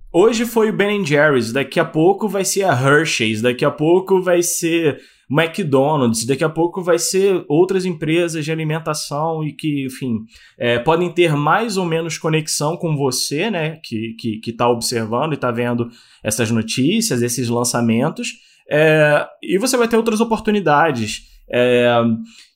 Hoje 0.10 0.46
foi 0.46 0.70
o 0.70 0.74
Ben 0.74 1.06
Jerry's, 1.06 1.52
daqui 1.52 1.82
a 1.82 1.86
pouco 1.86 2.30
vai 2.30 2.46
ser 2.46 2.64
a 2.64 2.72
Hershey's, 2.72 3.42
daqui 3.42 3.66
a 3.66 3.70
pouco 3.70 4.22
vai 4.22 4.42
ser 4.42 5.02
McDonald's, 5.30 6.26
daqui 6.26 6.46
a 6.46 6.50
pouco 6.50 6.82
vai 6.82 6.98
ser 6.98 7.44
outras 7.50 7.84
empresas 7.84 8.46
de 8.46 8.54
alimentação 8.54 9.44
e 9.44 9.52
que, 9.52 9.86
enfim, 9.86 10.20
é, 10.58 10.80
podem 10.80 11.12
ter 11.12 11.36
mais 11.36 11.76
ou 11.76 11.84
menos 11.84 12.18
conexão 12.18 12.78
com 12.78 12.96
você, 12.96 13.52
né, 13.52 13.82
que, 13.84 14.16
que, 14.18 14.40
que 14.40 14.54
tá 14.54 14.70
observando 14.70 15.34
e 15.34 15.36
está 15.36 15.52
vendo 15.52 15.90
essas 16.24 16.50
notícias, 16.50 17.22
esses 17.22 17.50
lançamentos, 17.50 18.30
é, 18.72 19.28
e 19.44 19.58
você 19.58 19.76
vai 19.76 19.90
ter 19.90 19.98
outras 19.98 20.22
oportunidades. 20.22 21.28
É, 21.52 22.02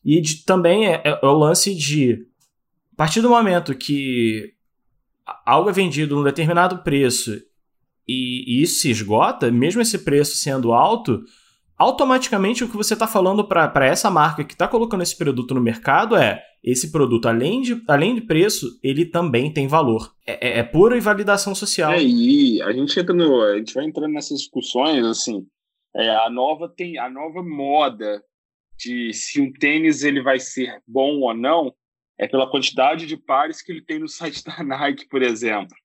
e 0.03 0.19
de, 0.19 0.43
também 0.43 0.87
é, 0.87 1.01
é, 1.03 1.25
o 1.25 1.33
lance 1.33 1.73
de, 1.73 2.25
a 2.93 2.95
partir 2.95 3.21
do 3.21 3.29
momento 3.29 3.75
que 3.75 4.53
algo 5.45 5.69
é 5.69 5.73
vendido 5.73 6.15
num 6.15 6.23
determinado 6.23 6.79
preço 6.79 7.41
e, 8.07 8.43
e 8.47 8.61
isso 8.61 8.81
se 8.81 8.89
esgota, 8.89 9.49
mesmo 9.49 9.81
esse 9.81 9.99
preço 9.99 10.35
sendo 10.35 10.73
alto, 10.73 11.23
automaticamente 11.77 12.63
o 12.63 12.69
que 12.69 12.77
você 12.77 12.93
está 12.93 13.07
falando 13.07 13.47
para 13.47 13.85
essa 13.85 14.09
marca 14.09 14.43
que 14.43 14.53
está 14.53 14.67
colocando 14.67 15.03
esse 15.03 15.17
produto 15.17 15.53
no 15.53 15.61
mercado 15.61 16.15
é 16.15 16.43
esse 16.63 16.91
produto, 16.91 17.27
além 17.27 17.61
de, 17.61 17.83
além 17.89 18.15
de 18.15 18.21
preço, 18.21 18.79
ele 18.81 19.05
também 19.05 19.51
tem 19.51 19.67
valor. 19.67 20.13
É, 20.25 20.47
é, 20.47 20.59
é 20.59 20.63
pura 20.63 20.97
invalidação 20.97 21.53
social. 21.53 21.91
É, 21.91 22.01
e 22.01 22.61
a 22.61 22.71
gente 22.71 22.97
entra 22.97 23.13
no, 23.13 23.41
a 23.41 23.57
gente 23.57 23.73
vai 23.73 23.85
entrando 23.85 24.13
nessas 24.13 24.39
discussões 24.39 25.05
assim. 25.05 25.45
É, 25.93 26.09
a 26.09 26.29
nova 26.29 26.69
tem 26.69 26.97
a 26.97 27.09
nova 27.09 27.43
moda 27.43 28.23
de 28.77 29.13
se 29.13 29.41
um 29.41 29.51
tênis 29.51 30.03
ele 30.03 30.21
vai 30.21 30.39
ser 30.39 30.81
bom 30.87 31.19
ou 31.21 31.33
não 31.33 31.73
é 32.17 32.27
pela 32.27 32.49
quantidade 32.49 33.05
de 33.05 33.17
pares 33.17 33.61
que 33.61 33.71
ele 33.71 33.81
tem 33.81 33.99
no 33.99 34.07
site 34.09 34.43
da 34.43 34.63
Nike, 34.63 35.07
por 35.07 35.21
exemplo, 35.21 35.75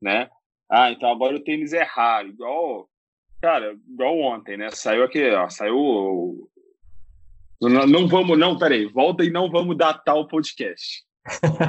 né? 0.00 0.28
Ah, 0.70 0.90
então 0.90 1.10
agora 1.10 1.36
o 1.36 1.40
tênis 1.40 1.72
é 1.72 1.82
raro, 1.82 2.28
igual, 2.28 2.88
cara, 3.40 3.76
igual 3.88 4.18
ontem, 4.18 4.56
né? 4.56 4.70
Saiu 4.70 5.04
aqui, 5.04 5.30
ó, 5.30 5.48
saiu. 5.48 6.50
Não, 7.60 7.86
não 7.86 8.08
vamos, 8.08 8.38
não, 8.38 8.58
peraí, 8.58 8.86
volta 8.86 9.24
e 9.24 9.30
não 9.30 9.50
vamos 9.50 9.76
datar 9.76 10.16
o 10.16 10.26
podcast. 10.26 11.04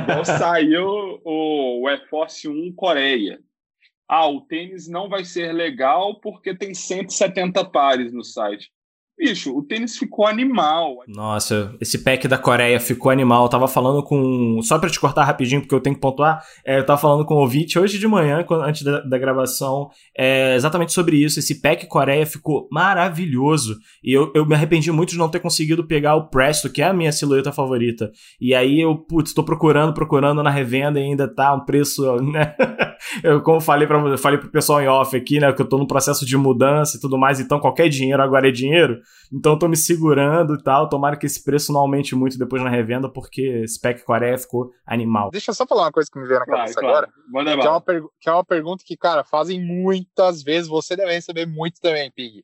Igual 0.04 0.26
saiu 0.26 1.22
o, 1.24 1.82
o 1.82 1.88
Air 1.88 2.10
Force 2.10 2.48
1 2.48 2.74
Coreia. 2.74 3.40
Ah, 4.08 4.28
o 4.28 4.42
tênis 4.42 4.88
não 4.88 5.10
vai 5.10 5.26
ser 5.26 5.52
legal 5.52 6.20
porque 6.20 6.56
tem 6.56 6.74
170 6.74 7.66
pares 7.66 8.14
no 8.14 8.24
site. 8.24 8.72
Bicho, 9.18 9.58
o 9.58 9.64
tênis 9.64 9.98
ficou 9.98 10.28
animal. 10.28 10.98
Nossa, 11.08 11.74
esse 11.80 12.04
pack 12.04 12.28
da 12.28 12.38
Coreia 12.38 12.82
ficou 12.82 13.10
animal. 13.10 13.44
Eu 13.44 13.50
tava 13.50 13.66
falando 13.66 14.04
com. 14.04 14.60
Só 14.62 14.78
pra 14.78 14.90
te 14.90 15.00
cortar 15.00 15.24
rapidinho, 15.24 15.62
porque 15.62 15.74
eu 15.74 15.80
tenho 15.80 15.96
que 15.96 16.02
pontuar. 16.02 16.44
É, 16.66 16.80
eu 16.80 16.86
tava 16.86 17.00
falando 17.00 17.26
com 17.26 17.36
o 17.36 17.48
Vit 17.48 17.80
hoje 17.80 17.98
de 17.98 18.08
manhã, 18.10 18.46
antes 18.66 18.84
da, 18.84 19.00
da 19.00 19.18
gravação, 19.18 19.90
é, 20.18 20.56
exatamente 20.56 20.92
sobre 20.92 21.16
isso. 21.16 21.40
Esse 21.40 21.62
pack 21.62 21.88
Coreia 21.88 22.26
ficou 22.26 22.68
maravilhoso. 22.70 23.78
E 24.04 24.12
eu, 24.12 24.34
eu 24.36 24.46
me 24.46 24.54
arrependi 24.54 24.92
muito 24.92 25.12
de 25.12 25.18
não 25.18 25.30
ter 25.30 25.40
conseguido 25.40 25.88
pegar 25.88 26.16
o 26.16 26.30
Presto, 26.30 26.70
que 26.70 26.82
é 26.82 26.88
a 26.88 26.94
minha 26.94 27.14
silhueta 27.14 27.54
favorita. 27.54 28.12
E 28.40 28.54
aí 28.54 28.82
eu, 28.82 28.98
putz, 28.98 29.34
tô 29.34 29.44
procurando, 29.44 29.94
procurando 29.94 30.44
na 30.44 30.50
revenda 30.50 31.00
e 31.00 31.04
ainda 31.04 31.26
tá 31.26 31.54
um 31.54 31.64
preço, 31.64 32.18
né? 32.18 32.54
eu, 33.24 33.42
como 33.42 33.62
falei, 33.62 33.88
pra, 33.88 34.18
falei 34.18 34.40
pro 34.40 34.52
pessoal 34.52 34.82
em 34.82 34.88
off 34.88 35.16
aqui, 35.16 35.40
né? 35.40 35.54
Que 35.54 35.62
eu 35.62 35.70
tô 35.70 35.78
no 35.78 35.88
processo 35.88 36.26
de 36.26 36.36
mudança 36.36 36.98
e 36.98 37.00
tudo 37.00 37.18
mais, 37.18 37.40
então 37.40 37.62
qualquer 37.62 37.88
dinheiro 37.88 38.22
agora 38.22 38.50
é 38.50 38.52
dinheiro. 38.52 39.05
Então 39.32 39.54
eu 39.54 39.60
tô 39.60 39.68
me 39.68 39.78
segurando 39.78 40.56
e 40.56 40.64
tal. 40.64 40.90
Tomara 40.90 41.18
que 41.18 41.26
esse 41.26 41.44
preço 41.44 41.72
não 41.74 41.82
aumente 41.82 42.16
muito 42.16 42.38
depois 42.38 42.64
na 42.64 42.70
revenda, 42.70 43.10
porque 43.10 43.42
esse 43.64 43.80
pack 43.80 44.04
Coreia 44.04 44.38
ficou 44.38 44.72
animal. 44.86 45.30
Deixa 45.32 45.52
eu 45.52 45.56
só 45.56 45.66
falar 45.66 45.84
uma 45.84 45.92
coisa 45.92 46.10
que 46.12 46.20
me 46.20 46.28
veio 46.28 46.40
na 46.40 46.46
cabeça 46.46 46.80
claro, 46.80 46.88
agora. 46.88 47.14
Claro. 47.32 47.62
Que, 47.62 47.68
é 47.68 47.70
uma 47.70 48.10
que 48.20 48.30
é 48.30 48.32
uma 48.32 48.46
pergunta 48.46 48.84
que, 48.86 48.98
cara, 48.98 49.24
fazem 49.24 49.60
muitas 49.62 50.44
vezes. 50.44 50.70
Você 50.70 50.96
deve 50.96 51.14
receber 51.14 51.46
muito 51.46 51.80
também, 51.82 52.12
Pig. 52.12 52.44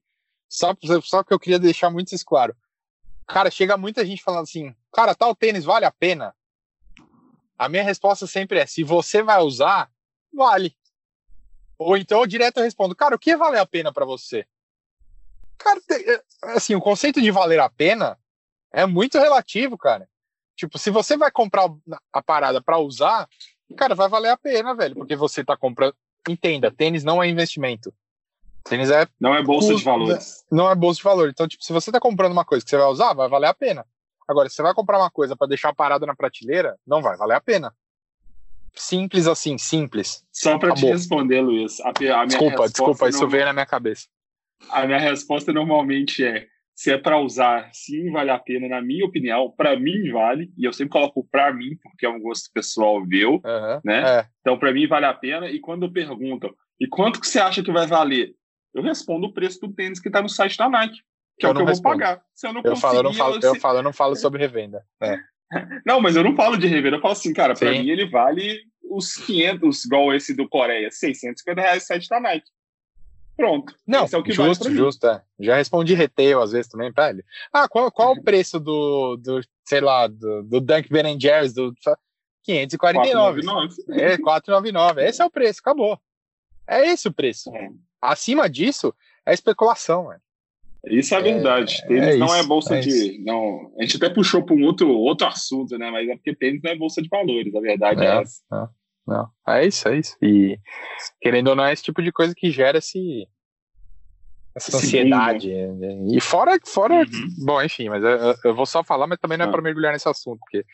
Só, 0.50 0.76
só 1.02 1.24
que 1.24 1.34
eu 1.34 1.40
queria 1.40 1.60
deixar 1.60 1.90
muito 1.90 2.14
isso 2.14 2.26
claro. 2.26 2.56
Cara, 3.26 3.50
chega 3.50 3.78
muita 3.78 4.06
gente 4.06 4.22
falando 4.22 4.44
assim, 4.44 4.76
cara, 4.92 5.16
tal 5.16 5.34
tênis 5.34 5.64
vale 5.64 5.86
a 5.86 5.92
pena? 5.92 6.36
A 7.58 7.70
minha 7.70 7.84
resposta 7.84 8.28
sempre 8.28 8.60
é: 8.60 8.66
se 8.66 8.84
você 8.84 9.24
vai 9.24 9.42
usar, 9.42 9.90
vale. 10.34 10.76
Ou 11.78 11.96
então 11.96 12.20
eu 12.20 12.28
direto 12.28 12.60
respondo, 12.60 12.96
cara, 12.96 13.16
o 13.16 13.20
que 13.20 13.36
vale 13.36 13.58
a 13.58 13.66
pena 13.66 13.94
para 13.94 14.06
você? 14.06 14.46
Cara, 15.64 15.80
é, 15.92 16.22
assim, 16.56 16.76
o 16.76 16.82
conceito 16.82 17.22
de 17.22 17.32
valer 17.32 17.60
a 17.60 17.70
pena 17.70 18.18
é 18.72 18.86
muito 18.86 19.20
relativo, 19.20 19.78
cara. 19.78 20.08
Tipo, 20.56 20.78
se 20.78 20.90
você 20.90 21.18
vai 21.18 21.32
comprar 21.32 21.70
a 22.12 22.22
parada 22.22 22.62
para 22.62 22.78
usar, 22.78 23.28
cara, 23.78 23.96
vai 23.96 24.08
valer 24.10 24.30
a 24.30 24.38
pena, 24.38 24.76
velho, 24.76 24.96
porque 24.96 25.16
você 25.16 25.44
tá 25.44 25.56
comprando. 25.58 25.96
Entenda, 26.28 26.72
tênis 26.72 27.04
não 27.04 27.22
é 27.22 27.28
investimento. 27.28 27.94
Tênis 28.64 28.92
é. 28.92 29.08
Não 29.20 29.34
é 29.34 29.42
bolsa 29.42 29.74
de 29.74 29.84
valores. 29.84 30.46
Não 30.52 30.70
é 30.70 30.76
bolsa 30.76 30.98
de 30.98 31.04
valor. 31.04 31.30
Então, 31.30 31.48
tipo, 31.48 31.64
se 31.64 31.74
você 31.74 31.92
tá 31.92 32.00
comprando 32.00 32.32
uma 32.32 32.46
coisa 32.46 32.64
que 32.64 32.70
você 32.70 32.78
vai 32.78 32.88
usar, 32.88 33.14
vai 33.14 33.28
valer 33.28 33.48
a 33.48 33.54
pena. 33.54 33.86
Agora, 34.28 34.48
se 34.50 34.56
você 34.56 34.62
vai 34.62 34.74
comprar 34.74 35.00
uma 35.00 35.10
coisa 35.10 35.36
para 35.36 35.48
deixar 35.48 35.74
parada 35.74 36.06
na 36.06 36.16
prateleira, 36.16 36.78
não 36.86 37.02
vai 37.02 37.18
valer 37.18 37.36
a 37.36 37.42
pena. 37.42 37.74
Simples 38.76 39.28
assim, 39.28 39.58
simples. 39.58 40.24
Só 40.32 40.58
para 40.58 40.74
te 40.74 40.86
responder, 40.86 41.42
Luiz. 41.42 41.80
A, 41.82 41.90
a 41.90 42.26
desculpa, 42.26 42.70
desculpa, 42.70 43.10
isso 43.10 43.28
veio 43.28 43.46
na 43.46 43.54
minha 43.54 43.66
cabeça. 43.66 44.08
A 44.70 44.86
minha 44.86 45.00
resposta 45.00 45.52
normalmente 45.52 46.24
é: 46.24 46.48
se 46.76 46.92
é 46.92 46.98
para 46.98 47.20
usar, 47.20 47.70
sim, 47.74 48.12
vale 48.12 48.32
a 48.32 48.40
pena, 48.40 48.68
na 48.68 48.82
minha 48.82 49.06
opinião. 49.06 49.54
Para 49.56 49.80
mim, 49.80 50.12
vale. 50.12 50.52
E 50.58 50.66
eu 50.66 50.74
sempre 50.74 50.94
coloco 50.94 51.28
para 51.32 51.54
mim, 51.54 51.78
porque 51.84 52.06
é 52.06 52.10
um 52.10 52.20
gosto 52.20 52.50
pessoal 52.54 53.06
meu, 53.06 53.34
uhum, 53.34 53.82
né? 53.84 54.20
É. 54.20 54.26
Então, 54.42 54.58
para 54.58 54.74
mim, 54.74 54.88
vale 54.88 55.06
a 55.06 55.14
pena. 55.14 55.50
E 55.50 55.60
quando 55.60 55.92
perguntam, 55.92 56.54
e 56.80 56.88
quanto 56.88 57.20
que 57.20 57.28
você 57.28 57.40
acha 57.40 57.64
que 57.64 57.72
vai 57.72 57.86
valer? 57.86 58.34
Eu 58.74 58.82
respondo 58.82 59.28
o 59.28 59.34
preço 59.34 59.60
do 59.60 59.74
tênis 59.74 60.00
que 60.00 60.08
está 60.10 60.22
no 60.22 60.30
site 60.30 60.58
da 60.58 60.70
Nike, 60.70 61.00
que 61.38 61.46
eu 61.46 61.50
é 61.50 61.52
o 61.52 61.56
que 61.56 61.62
eu 61.62 61.66
respondo. 61.66 61.98
vou 61.98 62.00
pagar. 62.00 62.24
Se 62.34 62.48
eu 62.48 62.54
não 62.54 62.62
eu 62.64 62.76
falo, 62.76 62.98
eu 62.98 63.04
não 63.04 63.14
falo, 63.14 63.36
eu, 63.36 63.42
eu, 63.42 63.56
falo, 63.60 63.78
eu 63.80 63.84
não 63.84 63.94
falo 63.94 64.16
sobre 64.18 64.42
revenda. 64.42 64.84
É. 65.02 65.18
Não, 65.86 66.00
mas 66.00 66.16
eu 66.16 66.24
não 66.24 66.34
falo 66.34 66.58
de 66.58 66.66
revenda. 66.66 66.96
Eu 66.96 67.02
falo 67.02 67.12
assim, 67.12 67.34
cara, 67.34 67.54
para 67.54 67.72
mim 67.72 67.90
ele 67.90 68.10
vale 68.10 68.58
os 68.90 69.16
500, 69.16 69.84
igual 69.84 70.14
esse 70.14 70.34
do 70.34 70.48
Coreia, 70.48 70.90
650 70.90 71.62
reais 71.62 71.84
o 71.84 71.86
site 71.88 72.08
da 72.08 72.22
Nike. 72.22 72.50
Pronto. 73.42 73.76
Não, 73.88 74.06
é 74.06 74.18
o 74.18 74.22
que 74.22 74.32
justo, 74.32 74.66
vale 74.66 74.76
justo. 74.76 75.08
É. 75.08 75.24
Já 75.40 75.56
respondi 75.56 75.96
retail 75.96 76.44
às 76.44 76.52
vezes 76.52 76.68
também 76.68 76.94
pra 76.94 77.10
ele. 77.10 77.26
Ah, 77.52 77.68
qual, 77.68 77.92
qual 77.92 78.14
o 78.14 78.22
preço 78.22 78.60
do, 78.60 79.18
do 79.18 79.42
sei 79.66 79.82
lá, 79.82 80.06
do, 80.06 80.44
do 80.44 80.62
Dunk 80.62 80.88
Ben 80.92 81.20
Jerry's 81.20 81.52
do 81.52 81.74
549? 82.44 83.42
499. 83.42 84.00
É, 84.00 84.16
499. 84.20 85.04
Esse 85.04 85.24
é 85.24 85.26
o 85.26 85.32
preço, 85.32 85.60
acabou. 85.60 86.00
É 86.68 86.88
esse 86.88 87.08
o 87.08 87.12
preço. 87.12 87.50
É. 87.56 87.70
Acima 88.00 88.48
disso, 88.48 88.94
é 89.26 89.34
especulação, 89.34 90.10
velho. 90.10 90.22
Isso 90.86 91.16
é 91.16 91.22
verdade. 91.24 91.82
É, 91.86 91.88
tênis 91.88 92.10
é 92.10 92.18
não 92.18 92.36
é 92.36 92.44
bolsa 92.44 92.76
é 92.76 92.80
de. 92.80 93.24
Não, 93.26 93.74
a 93.80 93.82
gente 93.82 93.98
até 93.98 94.08
puxou 94.08 94.44
para 94.46 94.56
um 94.56 94.64
outro, 94.66 94.88
outro 94.88 95.26
assunto, 95.26 95.76
né? 95.80 95.90
Mas 95.90 96.08
é 96.08 96.14
porque 96.14 96.36
tênis 96.36 96.62
não 96.62 96.70
é 96.70 96.76
bolsa 96.76 97.02
de 97.02 97.10
valores, 97.10 97.56
a 97.56 97.60
verdade 97.60 98.04
é, 98.04 98.06
é 98.06 98.22
essa. 98.22 98.70
É. 99.08 99.12
Não, 99.12 99.30
é 99.48 99.66
isso, 99.66 99.88
é 99.88 99.98
isso. 99.98 100.18
E 100.22 100.60
querendo 101.20 101.50
ou 101.50 101.56
não, 101.56 101.66
é 101.66 101.74
esse 101.74 101.84
tipo 101.84 102.02
de 102.02 102.12
coisa 102.12 102.34
que 102.36 102.52
gera 102.52 102.78
esse, 102.78 103.28
essa 104.56 104.78
ansiedade. 104.78 105.50
Né? 105.50 106.16
E 106.16 106.22
fora, 106.22 106.58
fora 106.66 106.96
uhum. 106.96 107.36
bom, 107.46 107.62
enfim, 107.62 107.90
mas 107.90 108.04
eu, 108.04 108.36
eu, 108.44 108.56
vou 108.56 108.66
só 108.66 108.84
falar, 108.84 109.08
mas 109.08 109.20
também 109.20 109.38
não 109.38 109.46
é 109.46 109.48
ah. 109.48 109.52
para 109.52 109.62
mergulhar 109.62 109.94
nesse 109.94 110.08
assunto, 110.08 110.40
porque 110.40 110.66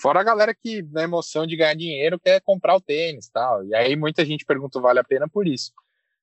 fora 0.00 0.20
a 0.20 0.24
galera 0.24 0.54
que 0.54 0.82
na 0.90 1.02
emoção 1.02 1.46
de 1.46 1.56
ganhar 1.56 1.74
dinheiro 1.74 2.18
quer 2.18 2.40
comprar 2.40 2.76
o 2.76 2.80
tênis 2.80 3.28
tal. 3.28 3.64
E 3.64 3.74
aí 3.74 3.96
muita 3.96 4.24
gente 4.24 4.44
pergunta 4.44 4.80
vale 4.80 5.00
a 5.00 5.04
pena 5.04 5.28
por 5.28 5.46
isso. 5.46 5.72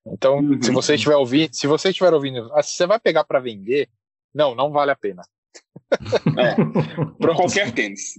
Então, 0.06 0.40
uhum. 0.40 0.62
se 0.62 0.72
você 0.72 0.96
estiver 0.96 1.16
ouvindo, 1.16 1.54
se 1.54 1.68
você 1.68 1.90
estiver 1.90 2.14
ouvindo, 2.14 2.50
ah, 2.54 2.64
se 2.64 2.76
você 2.76 2.88
vai 2.88 3.00
pegar 3.00 3.24
para 3.24 3.40
vender, 3.40 3.88
não, 4.34 4.56
não 4.56 4.72
vale 4.72 4.92
a 4.92 4.96
pena. 4.96 5.22
É, 6.38 6.56
para 7.20 7.36
qualquer 7.36 7.74
tênis. 7.74 8.14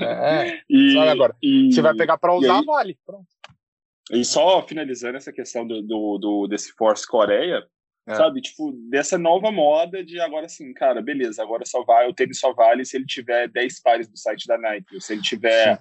É, 0.00 0.60
e, 0.68 0.98
agora. 0.98 1.34
E, 1.42 1.72
você 1.72 1.80
vai 1.80 1.94
pegar 1.94 2.18
para 2.18 2.34
usar, 2.34 2.58
aí, 2.58 2.64
vale. 2.64 2.98
Pronto. 3.04 3.26
E 4.10 4.24
só 4.24 4.66
finalizando 4.66 5.16
essa 5.16 5.32
questão 5.32 5.66
do, 5.66 5.82
do, 5.82 6.18
do 6.18 6.46
desse 6.46 6.72
Force 6.72 7.06
Coreia, 7.06 7.62
é. 8.06 8.14
sabe? 8.14 8.42
Tipo, 8.42 8.72
dessa 8.90 9.16
nova 9.16 9.50
moda 9.50 10.04
de 10.04 10.20
agora 10.20 10.46
assim, 10.46 10.72
cara, 10.74 11.00
beleza, 11.00 11.42
agora 11.42 11.64
só 11.64 11.82
vai, 11.84 12.06
o 12.06 12.14
tênis 12.14 12.38
só 12.38 12.52
vale 12.52 12.84
se 12.84 12.96
ele 12.96 13.06
tiver 13.06 13.48
10 13.48 13.80
pares 13.80 14.08
do 14.08 14.18
site 14.18 14.46
da 14.46 14.58
Nike, 14.58 15.00
se 15.00 15.14
ele 15.14 15.22
tiver 15.22 15.80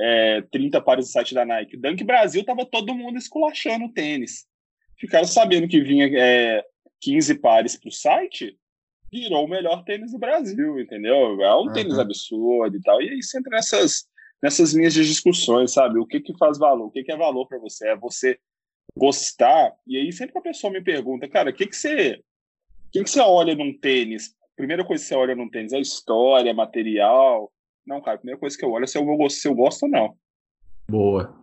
é, 0.00 0.42
30 0.50 0.80
pares 0.80 1.06
do 1.06 1.12
site 1.12 1.34
da 1.34 1.44
Nike. 1.44 1.76
Dunk 1.76 2.02
Brasil 2.02 2.44
tava 2.44 2.66
todo 2.66 2.94
mundo 2.94 3.16
esculachando 3.16 3.84
o 3.84 3.92
tênis. 3.92 4.44
Ficaram 4.98 5.26
sabendo 5.26 5.68
que 5.68 5.80
vinha 5.80 6.10
é, 6.16 6.64
15 7.00 7.36
pares 7.36 7.76
pro 7.76 7.90
site, 7.90 8.56
virou 9.12 9.44
o 9.44 9.48
melhor 9.48 9.84
tênis 9.84 10.12
do 10.12 10.18
Brasil, 10.18 10.80
entendeu? 10.80 11.42
É 11.42 11.54
um 11.54 11.66
uhum. 11.66 11.72
tênis 11.72 11.98
absurdo 11.98 12.76
e 12.76 12.80
tal. 12.80 13.02
E 13.02 13.10
aí 13.10 13.22
você 13.22 13.38
entra 13.38 13.50
nessas, 13.50 14.08
nessas 14.42 14.72
linhas 14.72 14.94
de 14.94 15.04
discussões, 15.04 15.72
sabe? 15.72 15.98
O 15.98 16.06
que 16.06 16.20
que 16.20 16.36
faz 16.38 16.58
valor? 16.58 16.86
O 16.86 16.90
que 16.90 17.04
que 17.04 17.12
é 17.12 17.16
valor 17.16 17.46
para 17.46 17.58
você? 17.58 17.88
É 17.88 17.96
você 17.96 18.38
gostar? 18.96 19.72
E 19.86 19.98
aí 19.98 20.10
sempre 20.12 20.38
a 20.38 20.42
pessoa 20.42 20.72
me 20.72 20.80
pergunta, 20.80 21.28
cara, 21.28 21.50
o 21.50 21.52
que 21.52 21.66
que 21.66 21.76
você, 21.76 22.14
o 22.14 22.90
que 22.90 23.04
que 23.04 23.10
você 23.10 23.20
olha 23.20 23.54
num 23.54 23.78
tênis? 23.78 24.34
Primeira 24.56 24.84
coisa 24.84 25.02
que 25.02 25.08
você 25.08 25.14
olha 25.14 25.34
num 25.34 25.50
tênis 25.50 25.74
é 25.74 25.80
história, 25.80 26.54
material. 26.54 27.52
Não, 27.86 28.00
cara, 28.00 28.16
a 28.16 28.18
primeira 28.18 28.40
coisa 28.40 28.56
que 28.56 28.64
eu 28.64 28.70
olho 28.70 28.84
é 28.84 28.86
se 28.86 28.96
eu, 28.96 29.04
vou, 29.04 29.28
se 29.28 29.46
eu 29.46 29.54
gosto 29.54 29.82
ou 29.82 29.90
não. 29.90 30.16
Boa. 30.88 31.34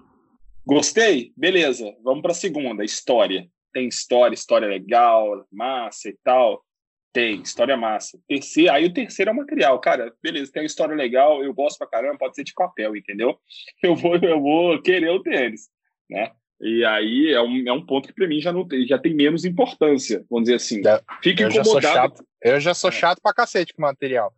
Gostei? 0.66 1.34
Beleza. 1.38 1.96
Vamos 2.04 2.22
para 2.22 2.32
a 2.32 2.36
segunda, 2.36 2.84
história. 2.84 3.48
Tem 3.72 3.88
história, 3.88 4.34
história 4.34 4.68
legal, 4.68 5.46
massa 5.52 6.10
e 6.10 6.18
tal. 6.24 6.64
Tem, 7.12 7.42
história 7.42 7.76
massa. 7.76 8.20
Terceiro, 8.28 8.72
aí 8.72 8.86
o 8.86 8.94
terceiro 8.94 9.32
é 9.32 9.34
o 9.34 9.38
material. 9.38 9.80
Cara, 9.80 10.14
beleza, 10.22 10.52
tem 10.52 10.62
uma 10.62 10.68
história 10.68 10.96
legal, 10.96 11.44
eu 11.44 11.54
gosto 11.54 11.78
pra 11.80 11.88
caramba, 11.88 12.20
pode 12.20 12.36
ser 12.36 12.44
de 12.44 12.54
papel, 12.54 12.96
entendeu? 12.96 13.38
Eu 13.82 13.96
vou, 13.96 14.16
eu 14.18 14.42
vou 14.42 14.82
querer 14.82 15.10
o 15.10 15.22
tênis, 15.24 15.70
né? 16.10 16.32
E 16.62 16.84
aí 16.84 17.32
é 17.32 17.42
um, 17.42 17.64
é 17.66 17.72
um 17.72 17.86
ponto 17.86 18.10
que 18.10 18.14
para 18.14 18.28
mim 18.28 18.42
já, 18.42 18.52
não 18.52 18.68
tem, 18.68 18.86
já 18.86 19.00
tem 19.00 19.16
menos 19.16 19.46
importância, 19.46 20.26
vamos 20.30 20.44
dizer 20.44 20.56
assim. 20.56 20.82
Fica 21.24 21.44
eu 21.44 21.50
incomodado. 21.50 21.82
Já 21.82 21.94
chato, 21.94 22.26
eu 22.44 22.60
já 22.60 22.74
sou 22.74 22.92
chato 22.92 23.22
pra 23.24 23.34
cacete 23.34 23.74
com 23.74 23.82
material. 23.82 24.34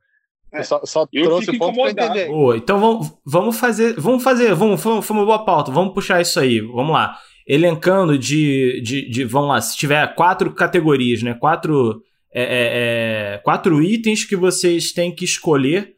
É. 0.54 0.64
só, 0.64 0.86
só 0.86 1.06
trouxe 1.08 1.50
o 1.50 1.58
ponto 1.58 1.82
pra 1.82 1.90
entender. 1.90 2.28
Boa, 2.28 2.58
então 2.58 2.80
vamos, 2.80 3.14
vamos 3.26 3.58
fazer. 3.58 4.00
Vamos 4.00 4.24
fazer. 4.24 4.54
Vamos, 4.54 4.82
foi 4.82 5.16
uma 5.16 5.26
boa 5.26 5.46
pauta. 5.46 5.72
Vamos 5.72 5.94
puxar 5.94 6.22
isso 6.22 6.40
aí. 6.40 6.60
Vamos 6.60 6.92
lá. 6.92 7.18
Elencando 7.48 8.18
de, 8.18 8.82
de, 8.82 9.10
de. 9.10 9.24
Vamos 9.24 9.50
lá, 9.50 9.62
se 9.62 9.78
tiver 9.78 10.14
quatro 10.14 10.54
categorias, 10.54 11.24
né? 11.24 11.34
Quatro 11.34 12.04
é, 12.34 12.44
é, 12.44 13.36
é, 13.36 13.38
quatro 13.40 13.82
itens 13.82 14.24
que 14.24 14.36
vocês 14.36 14.92
têm 14.92 15.14
que 15.14 15.26
escolher 15.26 15.98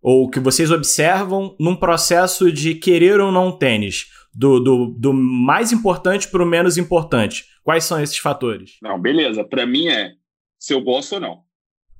ou 0.00 0.28
que 0.28 0.40
vocês 0.40 0.70
observam 0.70 1.56
num 1.58 1.76
processo 1.76 2.50
de 2.50 2.74
querer 2.74 3.20
ou 3.20 3.30
não 3.30 3.56
tênis, 3.56 4.06
do, 4.34 4.58
do, 4.58 4.86
do 4.98 5.12
mais 5.12 5.72
importante 5.72 6.28
para 6.28 6.42
o 6.42 6.46
menos 6.46 6.76
importante. 6.76 7.44
Quais 7.62 7.84
são 7.84 8.02
esses 8.02 8.18
fatores? 8.18 8.78
Não, 8.82 9.00
beleza. 9.00 9.44
Para 9.44 9.64
mim 9.64 9.88
é 9.88 10.12
se 10.58 10.74
eu 10.74 10.80
gosto 10.80 11.14
ou 11.14 11.20
não. 11.20 11.42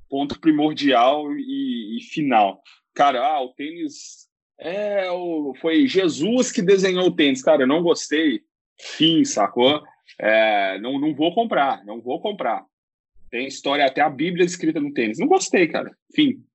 Ponto 0.09 0.39
primordial 0.39 1.31
e, 1.31 1.97
e 1.97 2.01
final. 2.03 2.61
Cara, 2.93 3.25
ah, 3.25 3.41
o 3.41 3.53
tênis 3.53 4.27
é, 4.59 5.07
foi 5.59 5.87
Jesus 5.87 6.51
que 6.51 6.61
desenhou 6.61 7.07
o 7.07 7.15
tênis. 7.15 7.41
Cara, 7.41 7.63
eu 7.63 7.67
não 7.67 7.81
gostei. 7.81 8.41
Fim, 8.79 9.23
sacou? 9.23 9.81
É, 10.19 10.77
não, 10.79 10.99
não 10.99 11.15
vou 11.15 11.33
comprar, 11.33 11.83
não 11.85 12.01
vou 12.01 12.21
comprar. 12.21 12.65
Tem 13.33 13.47
história, 13.47 13.83
até 13.83 13.99
a 13.99 14.11
Bíblia 14.11 14.45
escrita 14.45 14.79
no 14.79 14.93
tênis. 14.93 15.17
Não 15.17 15.25
gostei, 15.25 15.67
cara. 15.67 15.97
Fim. 16.13 16.45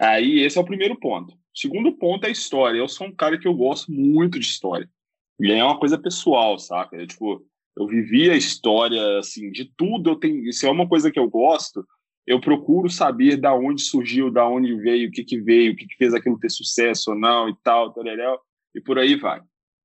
Aí 0.00 0.44
esse 0.44 0.56
é 0.56 0.60
o 0.60 0.64
primeiro 0.64 0.96
ponto. 0.96 1.36
Segundo 1.52 1.90
ponto 1.98 2.22
é 2.22 2.28
a 2.28 2.30
história. 2.30 2.78
Eu 2.78 2.86
sou 2.86 3.08
um 3.08 3.12
cara 3.12 3.36
que 3.36 3.48
eu 3.48 3.52
gosto 3.52 3.90
muito 3.90 4.38
de 4.38 4.46
história. 4.46 4.88
E 5.40 5.50
é 5.50 5.64
uma 5.64 5.76
coisa 5.76 5.98
pessoal, 5.98 6.56
saca? 6.56 6.94
Eu, 6.94 7.04
tipo, 7.08 7.44
eu 7.76 7.88
vivi 7.88 8.30
a 8.30 8.36
história, 8.36 9.18
assim, 9.18 9.50
de 9.50 9.64
tudo. 9.76 10.10
Eu 10.10 10.14
tenho, 10.14 10.52
se 10.52 10.64
é 10.68 10.70
uma 10.70 10.88
coisa 10.88 11.10
que 11.10 11.18
eu 11.18 11.28
gosto, 11.28 11.84
eu 12.24 12.40
procuro 12.40 12.88
saber 12.88 13.36
da 13.36 13.52
onde 13.52 13.82
surgiu, 13.82 14.30
da 14.30 14.48
onde 14.48 14.72
veio, 14.76 15.08
o 15.08 15.10
que 15.10 15.24
que 15.24 15.40
veio, 15.40 15.72
o 15.72 15.76
que 15.76 15.84
que 15.84 15.96
fez 15.96 16.14
aquilo 16.14 16.38
ter 16.38 16.48
sucesso 16.48 17.10
ou 17.10 17.18
não 17.18 17.48
e 17.48 17.56
tal, 17.64 17.92
tareréu, 17.92 18.38
e 18.72 18.80
por 18.80 19.00
aí 19.00 19.16
vai, 19.16 19.40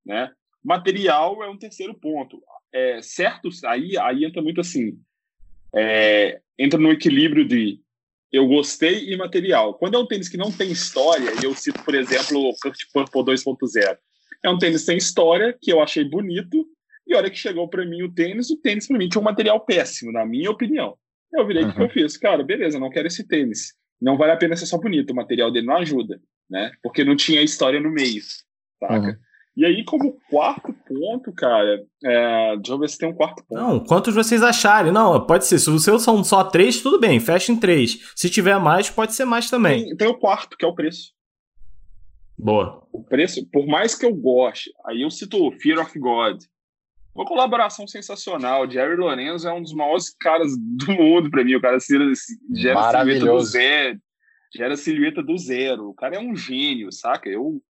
né? 0.06 0.32
Material 0.64 1.42
é 1.42 1.50
um 1.50 1.58
terceiro 1.58 1.96
ponto. 1.96 2.40
É, 2.72 3.02
certo, 3.02 3.50
aí, 3.66 3.98
aí 3.98 4.26
entra 4.26 4.44
muito 4.44 4.62
assim, 4.62 4.96
é, 5.76 6.40
entra 6.58 6.80
no 6.80 6.92
equilíbrio 6.92 7.48
de 7.48 7.80
eu 8.32 8.48
gostei 8.48 9.12
e 9.12 9.18
material. 9.18 9.74
Quando 9.74 9.96
é 9.96 10.00
um 10.00 10.06
tênis 10.06 10.30
que 10.30 10.38
não 10.38 10.52
tem 10.52 10.72
história, 10.72 11.32
e 11.42 11.46
eu 11.46 11.54
cito, 11.56 11.84
por 11.84 11.96
exemplo, 11.96 12.50
o 12.50 12.54
Kurt 12.62 12.80
Purple 12.94 13.24
2.0, 13.24 13.98
é 14.44 14.50
um 14.50 14.58
tênis 14.58 14.86
sem 14.86 14.98
história, 14.98 15.58
que 15.60 15.72
eu 15.72 15.82
achei 15.82 16.04
bonito, 16.04 16.66
e 17.08 17.14
a 17.14 17.18
hora 17.18 17.30
que 17.30 17.38
chegou 17.38 17.68
para 17.68 17.86
mim 17.86 18.04
o 18.04 18.14
tênis, 18.14 18.52
o 18.52 18.58
tênis 18.58 18.88
para 18.88 18.98
mim 18.98 19.10
tinha 19.10 19.22
um 19.22 19.26
material 19.26 19.60
péssimo, 19.62 20.12
na 20.12 20.26
minha 20.26 20.52
opinião. 20.52 20.96
Eu 21.34 21.46
virei 21.46 21.64
o 21.64 21.68
uhum. 21.68 21.74
que 21.74 21.82
eu 21.82 21.90
fiz? 21.90 22.18
Cara, 22.18 22.44
beleza, 22.44 22.80
não 22.80 22.90
quero 22.90 23.08
esse 23.08 23.28
tênis. 23.28 23.74
Não 24.00 24.18
vale 24.18 24.32
a 24.32 24.38
pena 24.38 24.56
ser 24.56 24.68
só 24.68 24.78
bonito, 24.78 25.12
o 25.12 25.16
material 25.16 25.52
dele 25.52 25.66
não 25.66 25.78
ajuda, 25.78 26.22
né? 26.50 26.72
Porque 26.82 27.04
não 27.04 27.16
tinha 27.16 27.42
história 27.42 27.80
no 27.80 27.90
meio, 27.90 28.22
saca? 28.80 29.08
Uhum. 29.08 29.16
E 29.60 29.66
aí, 29.66 29.84
como 29.84 30.18
quarto 30.30 30.74
ponto, 30.88 31.34
cara, 31.34 31.86
é... 32.02 32.56
deixa 32.56 32.72
eu 32.72 32.80
ver 32.80 32.88
se 32.88 32.98
tem 32.98 33.10
um 33.10 33.14
quarto 33.14 33.44
ponto. 33.46 33.60
Não, 33.60 33.78
quantos 33.82 34.16
vocês 34.16 34.42
acharem? 34.42 34.90
Não, 34.90 35.20
pode 35.26 35.46
ser. 35.46 35.60
Se 35.60 35.70
os 35.70 35.84
seus 35.84 36.02
são 36.02 36.24
só 36.24 36.46
três, 36.46 36.82
tudo 36.82 36.98
bem, 36.98 37.20
fecha 37.20 37.52
em 37.52 37.60
três. 37.60 38.10
Se 38.16 38.30
tiver 38.30 38.58
mais, 38.58 38.90
pode 38.90 39.14
ser 39.14 39.26
mais 39.26 39.50
também. 39.50 39.84
Tem, 39.84 39.98
tem 39.98 40.08
o 40.08 40.18
quarto, 40.18 40.56
que 40.56 40.64
é 40.64 40.68
o 40.68 40.74
preço. 40.74 41.12
Boa. 42.38 42.88
O 42.94 43.04
preço, 43.04 43.46
por 43.52 43.68
mais 43.68 43.96
que 43.96 44.06
eu 44.06 44.16
goste, 44.16 44.72
aí 44.86 45.02
eu 45.02 45.12
cito 45.12 45.52
Fear 45.60 45.82
of 45.82 46.00
God, 46.00 46.42
uma 47.14 47.26
colaboração 47.26 47.86
sensacional. 47.86 48.72
Jerry 48.72 48.96
Lorenzo 48.96 49.46
é 49.46 49.54
um 49.54 49.62
dos 49.62 49.74
maiores 49.74 50.16
caras 50.22 50.54
do 50.58 50.94
mundo 50.94 51.30
para 51.30 51.44
mim. 51.44 51.56
O 51.56 51.62
cara 51.62 51.78
gera 51.80 52.16
silhueta 52.16 53.26
do 53.26 53.40
zero. 53.42 54.00
Gera 54.56 54.78
silhueta 54.78 55.22
do 55.22 55.38
zero. 55.38 55.90
O 55.90 55.94
cara 55.94 56.16
é 56.16 56.20
um 56.20 56.34
gênio, 56.34 56.94
saca? 56.94 57.28
Eu, 57.28 57.62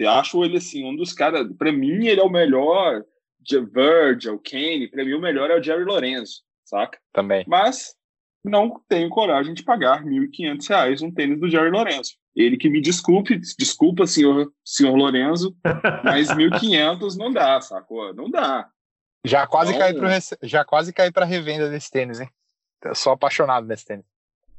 eu 0.00 0.10
acho 0.10 0.44
ele 0.44 0.56
assim, 0.56 0.84
um 0.84 0.96
dos 0.96 1.12
caras. 1.12 1.46
Para 1.56 1.72
mim, 1.72 2.06
ele 2.06 2.20
é 2.20 2.24
o 2.24 2.30
melhor. 2.30 3.04
Virgil, 3.72 4.38
Kane, 4.38 4.88
para 4.88 5.04
mim 5.04 5.14
o 5.14 5.20
melhor 5.20 5.50
é 5.50 5.58
o 5.58 5.62
Jerry 5.62 5.84
Lorenzo, 5.84 6.42
saca? 6.64 6.98
Também. 7.12 7.42
Mas 7.48 7.94
não 8.44 8.80
tenho 8.88 9.08
coragem 9.08 9.54
de 9.54 9.62
pagar 9.62 10.04
R$ 10.04 10.10
1.500 10.10 11.02
um 11.02 11.10
tênis 11.10 11.40
do 11.40 11.48
Jerry 11.48 11.70
Lorenzo. 11.70 12.12
Ele 12.34 12.56
que 12.56 12.68
me 12.68 12.80
desculpe, 12.80 13.40
desculpa, 13.58 14.06
senhor, 14.06 14.52
senhor 14.64 14.94
Lorenzo, 14.94 15.56
mas 16.04 16.28
1.500 16.28 17.16
não 17.16 17.32
dá, 17.32 17.60
sacou? 17.60 18.14
Não 18.14 18.30
dá. 18.30 18.68
Já 19.24 19.46
quase 19.46 19.76
caí 19.76 19.94
pro 19.94 20.08
já 20.42 20.64
quase 20.64 20.92
caí 20.92 21.12
para 21.12 21.26
revenda 21.26 21.68
desse 21.68 21.90
tênis, 21.90 22.20
hein? 22.20 22.28
Eu 22.82 22.94
sou 22.94 23.12
apaixonado 23.12 23.66
nesse 23.66 23.84
tênis. 23.84 24.04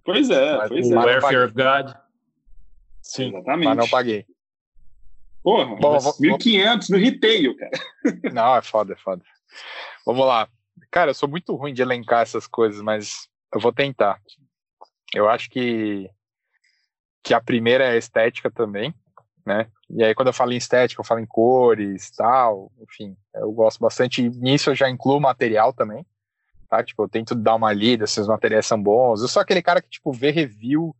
Pois 0.03 0.29
é, 0.29 0.57
mas, 0.57 0.69
pois 0.69 0.91
é. 0.91 0.95
Where 0.95 1.21
Fear 1.21 1.45
of 1.45 1.53
God. 1.53 1.95
Sim, 3.01 3.29
Exatamente. 3.29 3.67
mas 3.67 3.77
não 3.77 3.87
paguei. 3.87 4.25
Porra, 5.43 5.65
Bom, 5.75 5.97
1.500 5.97 6.89
no 6.89 6.97
retail, 6.97 7.55
cara. 7.57 7.71
Não, 8.31 8.55
é 8.55 8.61
foda, 8.61 8.93
é 8.93 8.95
foda. 8.95 9.23
Vamos 10.05 10.25
lá. 10.25 10.47
Cara, 10.91 11.11
eu 11.11 11.15
sou 11.15 11.27
muito 11.27 11.55
ruim 11.55 11.73
de 11.73 11.81
elencar 11.81 12.21
essas 12.21 12.45
coisas, 12.47 12.81
mas 12.81 13.27
eu 13.53 13.59
vou 13.59 13.73
tentar. 13.73 14.19
Eu 15.13 15.29
acho 15.29 15.49
que 15.49 16.09
que 17.23 17.33
a 17.35 17.41
primeira 17.41 17.83
é 17.83 17.91
a 17.91 17.97
estética 17.97 18.49
também 18.49 18.93
né? 19.45 19.67
E 19.89 20.03
aí 20.03 20.13
quando 20.13 20.27
eu 20.27 20.33
falo 20.33 20.53
em 20.53 20.57
estética, 20.57 21.01
eu 21.01 21.05
falo 21.05 21.19
em 21.19 21.25
cores, 21.25 22.11
tal, 22.11 22.71
enfim, 22.81 23.15
eu 23.35 23.51
gosto 23.51 23.79
bastante. 23.79 24.29
Nisso 24.29 24.69
eu 24.69 24.75
já 24.75 24.89
incluo 24.89 25.19
material 25.19 25.73
também, 25.73 26.05
tá? 26.69 26.83
Tipo, 26.83 27.03
eu 27.03 27.09
tento 27.09 27.35
dar 27.35 27.55
uma 27.55 27.73
lida 27.73 28.07
se 28.07 28.19
os 28.19 28.27
materiais 28.27 28.65
são 28.65 28.81
bons. 28.81 29.21
Eu 29.21 29.27
sou 29.27 29.41
aquele 29.41 29.61
cara 29.61 29.81
que 29.81 29.89
tipo 29.89 30.11
vê 30.11 30.31
review. 30.31 30.95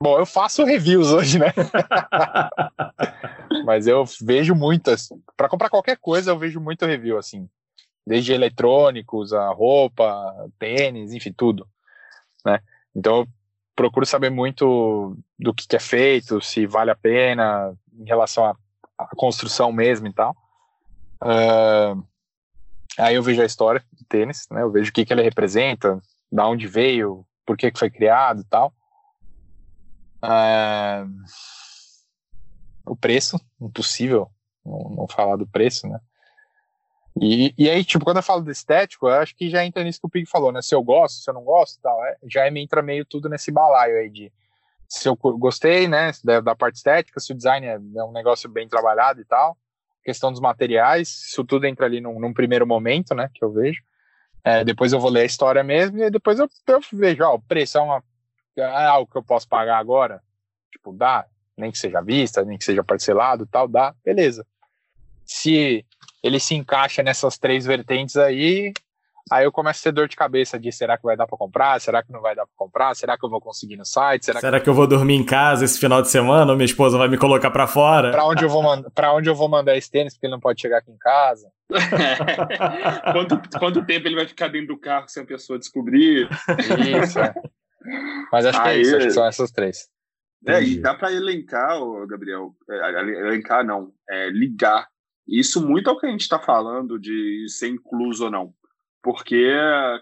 Bom, 0.00 0.16
eu 0.16 0.24
faço 0.24 0.64
reviews 0.64 1.10
hoje, 1.10 1.40
né? 1.40 1.52
Mas 3.64 3.86
eu 3.88 4.04
vejo 4.20 4.54
muitas. 4.54 5.08
Para 5.36 5.48
comprar 5.48 5.68
qualquer 5.68 5.96
coisa, 5.96 6.30
eu 6.30 6.38
vejo 6.38 6.60
muito 6.60 6.86
review 6.86 7.18
assim, 7.18 7.48
desde 8.06 8.32
eletrônicos, 8.32 9.32
a 9.32 9.48
roupa, 9.48 10.50
tênis, 10.58 11.12
enfim, 11.12 11.32
tudo, 11.32 11.66
né? 12.44 12.60
Então 12.94 13.26
procuro 13.74 14.06
saber 14.06 14.30
muito 14.30 15.16
do 15.38 15.54
que, 15.54 15.66
que, 15.66 15.76
é 15.76 15.80
feito, 15.80 16.40
se 16.40 16.66
vale 16.66 16.90
a 16.90 16.96
pena 16.96 17.72
em 17.92 18.04
relação 18.04 18.44
à, 18.44 18.56
à 18.96 19.06
construção 19.16 19.72
mesmo 19.72 20.06
e 20.06 20.12
tal. 20.12 20.36
Uh, 21.22 22.04
aí 22.98 23.16
eu 23.16 23.22
vejo 23.22 23.42
a 23.42 23.46
história 23.46 23.84
do 23.92 24.04
tênis, 24.04 24.46
né? 24.50 24.62
Eu 24.62 24.70
vejo 24.70 24.90
o 24.90 24.92
que, 24.92 25.04
que 25.04 25.12
ele 25.12 25.22
representa, 25.22 26.00
da 26.30 26.46
onde 26.46 26.68
veio, 26.68 27.24
por 27.44 27.56
que, 27.56 27.70
que 27.70 27.78
foi 27.78 27.90
criado 27.90 28.40
e 28.40 28.44
tal. 28.44 28.72
Uh, 30.22 31.08
o 32.86 32.96
preço, 32.96 33.40
impossível 33.60 34.30
não, 34.64 34.90
não 34.90 35.08
falar 35.08 35.36
do 35.36 35.46
preço, 35.46 35.86
né? 35.86 36.00
E, 37.20 37.52
e 37.58 37.68
aí, 37.68 37.84
tipo, 37.84 38.04
quando 38.04 38.18
eu 38.18 38.22
falo 38.22 38.42
do 38.42 38.50
estético, 38.50 39.08
eu 39.08 39.14
acho 39.14 39.34
que 39.34 39.50
já 39.50 39.64
entra 39.64 39.82
nisso 39.82 40.00
que 40.00 40.06
o 40.06 40.10
Pig 40.10 40.28
falou, 40.28 40.52
né? 40.52 40.62
Se 40.62 40.74
eu 40.74 40.82
gosto, 40.82 41.22
se 41.22 41.28
eu 41.28 41.34
não 41.34 41.42
gosto 41.42 41.80
tal, 41.82 42.04
é, 42.04 42.16
já 42.24 42.48
entra 42.48 42.80
meio 42.80 43.04
tudo 43.04 43.28
nesse 43.28 43.50
balaio 43.50 43.96
aí 43.96 44.08
de 44.08 44.32
se 44.88 45.06
eu 45.06 45.14
gostei, 45.16 45.86
né, 45.86 46.12
da, 46.24 46.40
da 46.40 46.56
parte 46.56 46.76
estética, 46.76 47.20
se 47.20 47.30
o 47.32 47.36
design 47.36 47.66
é, 47.66 47.74
é, 47.74 48.04
um 48.04 48.12
negócio 48.12 48.48
bem 48.48 48.66
trabalhado 48.66 49.20
e 49.20 49.24
tal, 49.24 49.56
questão 50.02 50.32
dos 50.32 50.40
materiais, 50.40 51.08
isso 51.08 51.44
tudo 51.44 51.66
entra 51.66 51.84
ali 51.84 52.00
num, 52.00 52.18
num 52.18 52.32
primeiro 52.32 52.66
momento, 52.66 53.14
né, 53.14 53.28
que 53.34 53.44
eu 53.44 53.52
vejo. 53.52 53.82
É, 54.42 54.64
depois 54.64 54.92
eu 54.92 55.00
vou 55.00 55.10
ler 55.10 55.22
a 55.22 55.26
história 55.26 55.62
mesmo 55.62 55.98
e 55.98 56.10
depois 56.10 56.38
eu, 56.38 56.48
eu 56.68 56.80
vejo, 56.92 57.22
ó, 57.22 57.34
o 57.34 57.42
preço 57.42 57.76
é, 57.76 57.80
uma, 57.82 58.02
é 58.60 58.86
algo 58.86 59.10
que 59.10 59.18
eu 59.18 59.22
posso 59.22 59.48
pagar 59.48 59.78
agora, 59.78 60.22
tipo, 60.70 60.92
dá, 60.92 61.26
nem 61.56 61.70
que 61.70 61.78
seja 61.78 62.00
vista, 62.00 62.44
nem 62.44 62.56
que 62.56 62.64
seja 62.64 62.84
parcelado 62.84 63.46
tal, 63.46 63.66
dá, 63.66 63.94
beleza. 64.04 64.46
Se 65.24 65.84
ele 66.22 66.40
se 66.40 66.54
encaixa 66.54 67.02
nessas 67.02 67.38
três 67.38 67.66
vertentes 67.66 68.16
aí, 68.16 68.72
aí 69.30 69.44
eu 69.44 69.52
começo 69.52 69.80
a 69.80 69.82
ter 69.84 69.92
dor 69.92 70.08
de 70.08 70.16
cabeça 70.16 70.58
de 70.58 70.72
será 70.72 70.96
que 70.96 71.04
vai 71.04 71.16
dar 71.16 71.26
para 71.26 71.36
comprar, 71.36 71.80
será 71.80 72.02
que 72.02 72.12
não 72.12 72.20
vai 72.20 72.34
dar 72.34 72.46
para 72.46 72.54
comprar, 72.56 72.94
será 72.94 73.18
que 73.18 73.24
eu 73.24 73.30
vou 73.30 73.40
conseguir 73.40 73.76
no 73.76 73.84
site, 73.84 74.24
será, 74.24 74.40
será 74.40 74.58
que... 74.58 74.64
que... 74.64 74.70
eu 74.70 74.74
vou 74.74 74.86
dormir 74.86 75.14
em 75.14 75.24
casa 75.24 75.64
esse 75.64 75.78
final 75.78 76.00
de 76.00 76.08
semana 76.08 76.50
ou 76.50 76.56
minha 76.56 76.64
esposa 76.64 76.96
vai 76.96 77.08
me 77.08 77.18
colocar 77.18 77.50
para 77.50 77.66
fora? 77.66 78.10
Para 78.10 78.24
onde 78.24 78.44
eu 78.44 78.48
vou 78.48 78.62
para 78.92 79.12
onde 79.14 79.28
eu 79.28 79.34
vou 79.34 79.48
mandar 79.48 79.76
esse 79.76 79.90
tênis 79.90 80.14
porque 80.14 80.26
ele 80.26 80.32
não 80.32 80.40
pode 80.40 80.60
chegar 80.60 80.78
aqui 80.78 80.90
em 80.90 80.98
casa? 80.98 81.50
quanto, 83.12 83.58
quanto 83.58 83.84
tempo 83.84 84.08
ele 84.08 84.16
vai 84.16 84.26
ficar 84.26 84.48
dentro 84.48 84.68
do 84.68 84.80
carro 84.80 85.06
sem 85.08 85.22
a 85.22 85.26
pessoa 85.26 85.58
descobrir? 85.58 86.28
Isso. 87.02 87.18
É. 87.18 87.34
Mas 88.32 88.46
acho 88.46 88.62
que 88.62 88.68
é 88.68 88.80
isso, 88.80 88.96
acho 88.96 89.06
que 89.06 89.12
são 89.12 89.26
essas 89.26 89.50
três. 89.50 89.88
É, 90.46 90.62
e 90.62 90.78
dá 90.78 90.94
para 90.94 91.12
elencar, 91.12 91.78
Gabriel, 92.06 92.54
é, 92.70 93.00
elencar 93.00 93.64
não, 93.64 93.92
é, 94.08 94.30
ligar 94.30 94.86
isso 95.28 95.64
muito 95.64 95.90
é 95.90 95.92
o 95.92 95.98
que 95.98 96.06
a 96.06 96.10
gente 96.10 96.22
está 96.22 96.38
falando 96.38 96.98
de 96.98 97.46
ser 97.50 97.68
incluso 97.68 98.24
ou 98.24 98.30
não. 98.30 98.54
Porque, 99.02 99.52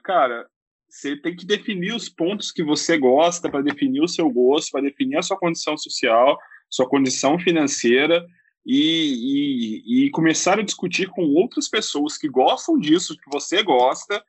cara, 0.05 0.47
você 0.89 1.17
tem 1.17 1.35
que 1.35 1.45
definir 1.45 1.93
os 1.95 2.09
pontos 2.09 2.53
que 2.53 2.63
você 2.63 2.97
gosta 2.97 3.51
para 3.51 3.61
definir 3.61 4.01
o 4.01 4.09
seu 4.09 4.31
gosto, 4.31 4.71
para 4.71 4.83
definir 4.83 5.17
a 5.19 5.23
sua 5.23 5.37
condição 5.37 5.77
social, 5.77 6.39
sua 6.71 6.89
condição 6.89 7.39
financeira 7.41 8.25
e, 8.65 9.83
e, 9.85 10.07
e, 10.07 10.11
começar 10.11 10.59
a 10.59 10.63
discutir 10.63 11.09
com 11.09 11.23
outras 11.35 11.69
pessoas 11.69 12.17
que 12.17 12.29
gostam 12.29 12.79
disso, 12.79 13.17
que 13.17 13.31
você 13.31 13.63
gosta, 13.63 14.25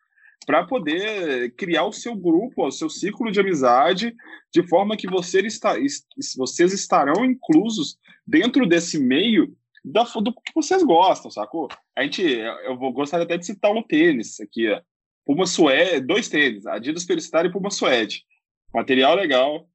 para 0.46 0.66
poder 0.66 1.52
criar 1.56 1.86
o 1.86 1.92
seu 1.92 2.16
grupo, 2.16 2.66
o 2.66 2.72
seu 2.72 2.90
círculo 2.90 3.32
de 3.32 3.40
amizade, 3.40 4.16
de 4.54 4.66
forma 4.68 4.96
que 4.96 5.08
você 5.08 5.42
está, 5.42 5.76
vocês 6.38 6.72
estarão 6.72 7.26
inclusos 7.26 7.98
dentro 8.26 8.66
desse 8.66 8.98
meio 8.98 9.56
da, 9.84 10.04
do 10.04 10.34
que 10.34 10.54
vocês 10.54 10.84
gostam, 10.84 11.32
sacou? 11.32 11.68
A 11.96 12.04
gente, 12.04 12.22
eu 12.22 12.78
vou 12.78 12.92
gostaria 12.92 13.26
até 13.26 13.38
de 13.38 13.46
citar 13.46 13.72
um 13.72 13.84
tênis 13.84 14.40
aqui, 14.40 14.70
ó. 14.70 14.82
Puma 15.26 15.46
Suede, 15.46 16.06
dois 16.06 16.30
tênis, 16.30 16.66
Adidas 16.66 17.04
Peristar 17.04 17.46
e 17.46 17.52
Puma 17.52 17.70
Suede. 17.70 18.24
Material 18.74 19.16
legal, 19.16 19.68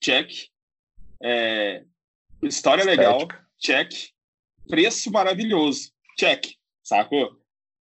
check. 0.00 0.30
É, 1.20 1.84
história 2.42 2.84
legal, 2.84 3.26
check. 3.58 3.90
Preço 4.68 5.10
maravilhoso, 5.10 5.90
check, 6.16 6.52
sacou? 6.82 7.41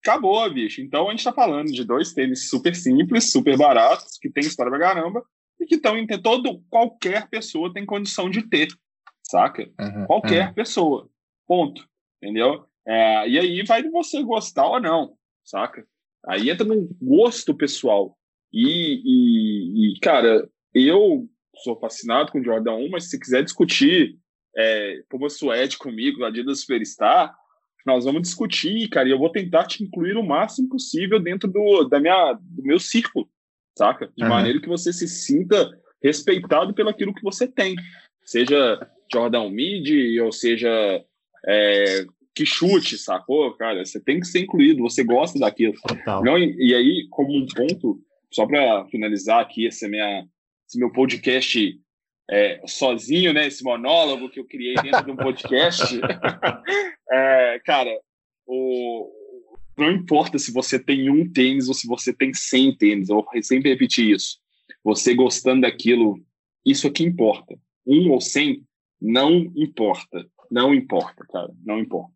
Acabou, 0.08 0.50
bicho. 0.50 0.80
Então 0.80 1.08
a 1.08 1.10
gente 1.10 1.24
tá 1.24 1.32
falando 1.32 1.70
de 1.70 1.84
dois 1.84 2.12
tênis 2.12 2.48
super 2.48 2.74
simples, 2.74 3.30
super 3.30 3.56
baratos, 3.56 4.18
que 4.18 4.30
tem 4.30 4.42
história 4.42 4.70
pra 4.70 4.80
caramba, 4.80 5.22
e 5.60 5.66
que 5.66 5.74
estão 5.74 5.98
em 5.98 6.06
todo 6.06 6.62
qualquer 6.70 7.28
pessoa 7.28 7.72
tem 7.72 7.84
condição 7.84 8.30
de 8.30 8.48
ter, 8.48 8.68
saca? 9.22 9.68
Uhum, 9.78 10.06
Qualquer 10.06 10.48
uhum. 10.48 10.54
pessoa. 10.54 11.10
Ponto. 11.46 11.86
Entendeu? 12.22 12.64
É, 12.86 13.28
e 13.28 13.38
aí 13.38 13.62
vai 13.64 13.82
de 13.82 13.90
você 13.90 14.22
gostar 14.22 14.66
ou 14.66 14.80
não, 14.80 15.14
saca? 15.44 15.86
Aí 16.26 16.48
entra 16.48 16.66
no 16.66 16.88
gosto 17.00 17.54
pessoal. 17.54 18.16
E, 18.52 19.02
e, 19.04 19.92
e, 19.92 20.00
cara, 20.00 20.48
eu 20.74 21.28
sou 21.62 21.78
fascinado 21.78 22.32
com 22.32 22.40
o 22.40 22.44
Jordan 22.44 22.74
1, 22.74 22.90
mas 22.90 23.10
se 23.10 23.20
quiser 23.20 23.44
discutir 23.44 24.18
é, 24.56 25.02
Puma 25.08 25.28
Suede 25.28 25.76
comigo, 25.76 26.24
Adidas 26.24 26.60
Superstar, 26.60 27.36
nós 27.88 28.04
vamos 28.04 28.22
discutir, 28.22 28.88
cara, 28.88 29.08
e 29.08 29.10
eu 29.10 29.18
vou 29.18 29.30
tentar 29.30 29.64
te 29.64 29.82
incluir 29.82 30.16
o 30.16 30.22
máximo 30.22 30.68
possível 30.68 31.18
dentro 31.18 31.50
do, 31.50 31.84
da 31.84 31.98
minha, 31.98 32.38
do 32.40 32.62
meu 32.62 32.78
círculo, 32.78 33.28
saca? 33.76 34.10
De 34.16 34.22
uhum. 34.22 34.30
maneira 34.30 34.60
que 34.60 34.68
você 34.68 34.92
se 34.92 35.08
sinta 35.08 35.70
respeitado 36.02 36.74
pelo 36.74 36.90
aquilo 36.90 37.14
que 37.14 37.22
você 37.22 37.48
tem. 37.48 37.74
Seja 38.24 38.78
Jordan 39.12 39.50
Mid, 39.50 40.20
ou 40.20 40.30
seja 40.30 41.04
é, 41.46 42.04
que 42.34 42.44
chute, 42.44 42.98
sacou? 42.98 43.52
Cara, 43.54 43.84
você 43.84 43.98
tem 43.98 44.20
que 44.20 44.26
ser 44.26 44.40
incluído, 44.40 44.82
você 44.82 45.02
gosta 45.02 45.38
daquilo. 45.38 45.74
Não, 46.22 46.38
e, 46.38 46.54
e, 46.58 46.74
aí, 46.74 47.06
como 47.10 47.36
um 47.36 47.46
ponto, 47.46 48.00
só 48.32 48.46
para 48.46 48.84
finalizar 48.86 49.40
aqui 49.40 49.66
esse, 49.66 49.88
minha, 49.88 50.24
esse 50.68 50.78
meu 50.78 50.92
podcast 50.92 51.80
é, 52.30 52.60
sozinho, 52.66 53.32
né? 53.32 53.46
Esse 53.46 53.64
monólogo 53.64 54.28
que 54.28 54.40
eu 54.40 54.46
criei 54.46 54.74
dentro 54.76 55.04
de 55.04 55.10
um 55.10 55.16
podcast. 55.16 56.00
é, 57.10 57.60
cara, 57.64 57.90
o, 58.46 59.10
não 59.76 59.90
importa 59.90 60.38
se 60.38 60.52
você 60.52 60.78
tem 60.78 61.10
um 61.10 61.30
tênis 61.30 61.68
ou 61.68 61.74
se 61.74 61.86
você 61.86 62.12
tem 62.12 62.34
100 62.34 62.76
tênis, 62.76 63.08
eu 63.08 63.16
vou 63.16 63.42
sempre 63.42 63.70
repetir 63.70 64.14
isso. 64.14 64.38
Você 64.84 65.14
gostando 65.14 65.62
daquilo, 65.62 66.20
isso 66.64 66.86
é 66.86 66.90
que 66.90 67.04
importa. 67.04 67.58
Um 67.86 68.10
ou 68.10 68.20
100 68.20 68.62
não 69.00 69.32
importa. 69.56 70.26
Não 70.50 70.74
importa, 70.74 71.24
cara. 71.30 71.50
Não 71.64 71.78
importa. 71.78 72.12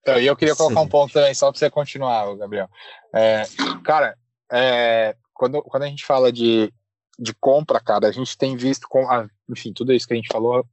Então, 0.00 0.20
e 0.20 0.26
eu 0.26 0.36
queria 0.36 0.56
colocar 0.56 0.80
um 0.80 0.88
ponto 0.88 1.12
também, 1.12 1.32
só 1.32 1.50
para 1.50 1.58
você 1.58 1.70
continuar, 1.70 2.34
Gabriel. 2.36 2.68
É, 3.14 3.44
cara, 3.84 4.16
é, 4.52 5.16
quando, 5.32 5.62
quando 5.62 5.84
a 5.84 5.86
gente 5.86 6.04
fala 6.04 6.30
de, 6.30 6.70
de 7.18 7.34
compra, 7.34 7.80
cara, 7.80 8.08
a 8.08 8.12
gente 8.12 8.36
tem 8.36 8.56
visto, 8.56 8.88
com, 8.88 9.08
ah, 9.10 9.28
enfim, 9.48 9.72
tudo 9.72 9.92
isso 9.92 10.06
que 10.06 10.14
a 10.14 10.16
gente 10.16 10.32
falou 10.32 10.66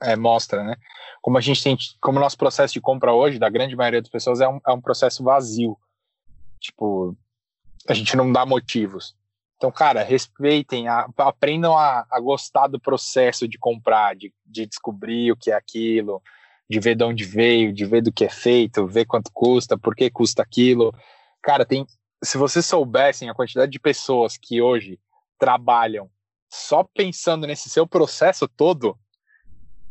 é, 0.00 0.16
mostra, 0.16 0.62
né? 0.62 0.76
Como 1.20 1.36
a 1.36 1.40
gente 1.40 1.62
tem, 1.62 1.76
como 2.00 2.18
o 2.18 2.20
nosso 2.20 2.38
processo 2.38 2.74
de 2.74 2.80
compra 2.80 3.12
hoje, 3.12 3.38
da 3.38 3.48
grande 3.48 3.74
maioria 3.74 4.00
das 4.00 4.10
pessoas, 4.10 4.40
é 4.40 4.48
um, 4.48 4.60
é 4.66 4.72
um 4.72 4.80
processo 4.80 5.22
vazio. 5.24 5.76
Tipo, 6.60 7.16
a 7.88 7.94
gente 7.94 8.16
não 8.16 8.32
dá 8.32 8.46
motivos. 8.46 9.16
Então, 9.56 9.72
cara, 9.72 10.04
respeitem, 10.04 10.86
a, 10.86 11.08
aprendam 11.16 11.76
a, 11.76 12.06
a, 12.10 12.20
gostar 12.20 12.68
do 12.68 12.78
processo 12.78 13.48
de 13.48 13.58
comprar, 13.58 14.14
de, 14.14 14.32
de 14.46 14.66
descobrir 14.66 15.32
o 15.32 15.36
que 15.36 15.50
é 15.50 15.54
aquilo, 15.54 16.22
de 16.70 16.78
ver 16.78 16.94
de 16.94 17.02
onde 17.02 17.24
veio, 17.24 17.72
de 17.72 17.84
ver 17.84 18.00
do 18.02 18.12
que 18.12 18.24
é 18.24 18.28
feito, 18.28 18.86
ver 18.86 19.04
quanto 19.04 19.32
custa, 19.32 19.76
por 19.76 19.96
que 19.96 20.08
custa 20.10 20.42
aquilo. 20.42 20.94
Cara, 21.42 21.66
tem. 21.66 21.84
Se 22.22 22.38
vocês 22.38 22.64
soubessem 22.66 23.28
a 23.28 23.34
quantidade 23.34 23.72
de 23.72 23.80
pessoas 23.80 24.36
que 24.36 24.62
hoje 24.62 24.98
trabalham 25.38 26.10
só 26.50 26.82
pensando 26.82 27.46
nesse 27.46 27.68
seu 27.68 27.86
processo 27.86 28.48
todo, 28.48 28.98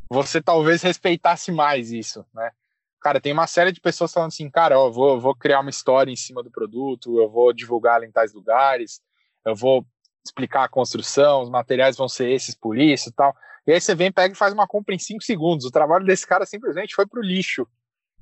você 0.10 0.42
talvez 0.42 0.82
respeitasse 0.82 1.52
mais 1.52 1.92
isso, 1.92 2.26
né? 2.34 2.52
Cara, 3.00 3.22
tem 3.22 3.32
uma 3.32 3.46
série 3.46 3.72
de 3.72 3.80
pessoas 3.80 4.12
falando 4.12 4.30
assim, 4.30 4.50
cara, 4.50 4.80
ó, 4.80 4.90
vou, 4.90 5.20
vou 5.20 5.36
criar 5.36 5.60
uma 5.60 5.70
história 5.70 6.12
em 6.12 6.16
cima 6.16 6.42
do 6.42 6.50
produto, 6.50 7.20
eu 7.20 7.30
vou 7.30 7.54
divulgar 7.54 8.04
em 8.04 8.12
tais 8.12 8.34
lugares, 8.34 9.02
eu 9.46 9.56
vou 9.56 9.86
explicar 10.26 10.64
a 10.64 10.70
construção, 10.70 11.42
os 11.42 11.50
materiais 11.50 11.96
vão 11.96 12.10
ser 12.10 12.30
esses 12.32 12.56
por 12.56 12.78
isso 12.78 13.10
e 13.10 13.12
tal. 13.12 13.36
E 13.66 13.72
aí 13.72 13.80
você 13.80 13.94
vem, 13.94 14.12
pega 14.12 14.34
e 14.34 14.38
faz 14.38 14.54
uma 14.54 14.68
compra 14.68 14.96
em 14.96 15.00
cinco 15.00 15.24
segundos. 15.24 15.66
O 15.66 15.72
trabalho 15.72 16.06
desse 16.06 16.26
cara 16.26 16.46
simplesmente 16.46 16.96
foi 16.96 17.06
pro 17.06 17.22
lixo. 17.22 17.68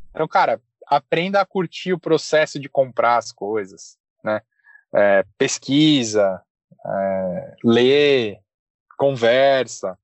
Então, 0.10 0.28
cara, 0.28 0.62
aprenda 0.88 1.40
a 1.40 1.46
curtir 1.46 1.94
o 1.94 2.00
processo 2.00 2.60
de 2.60 2.68
comprar 2.68 3.18
as 3.18 3.32
coisas, 3.32 3.98
né? 4.24 4.42
É, 4.94 5.26
pesquisa, 5.38 6.42
é, 6.86 7.56
lê, 7.64 8.38
conversa. 8.98 9.98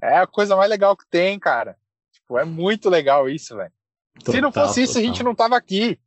É 0.00 0.18
a 0.18 0.26
coisa 0.26 0.56
mais 0.56 0.68
legal 0.68 0.96
que 0.96 1.06
tem, 1.08 1.38
cara. 1.38 1.76
Tipo, 2.12 2.38
é 2.38 2.44
muito 2.44 2.88
legal 2.88 3.28
isso, 3.28 3.56
velho. 3.56 3.72
Se 4.24 4.40
não 4.40 4.52
fosse 4.52 4.82
isso, 4.82 4.94
total. 4.94 5.02
a 5.02 5.06
gente 5.06 5.22
não 5.22 5.34
tava 5.34 5.56
aqui. 5.56 5.98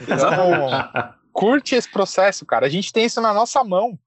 Então, 0.00 0.18
curte 1.32 1.74
esse 1.74 1.90
processo, 1.90 2.44
cara. 2.46 2.66
A 2.66 2.68
gente 2.68 2.92
tem 2.92 3.04
isso 3.04 3.20
na 3.20 3.32
nossa 3.32 3.62
mão. 3.64 3.98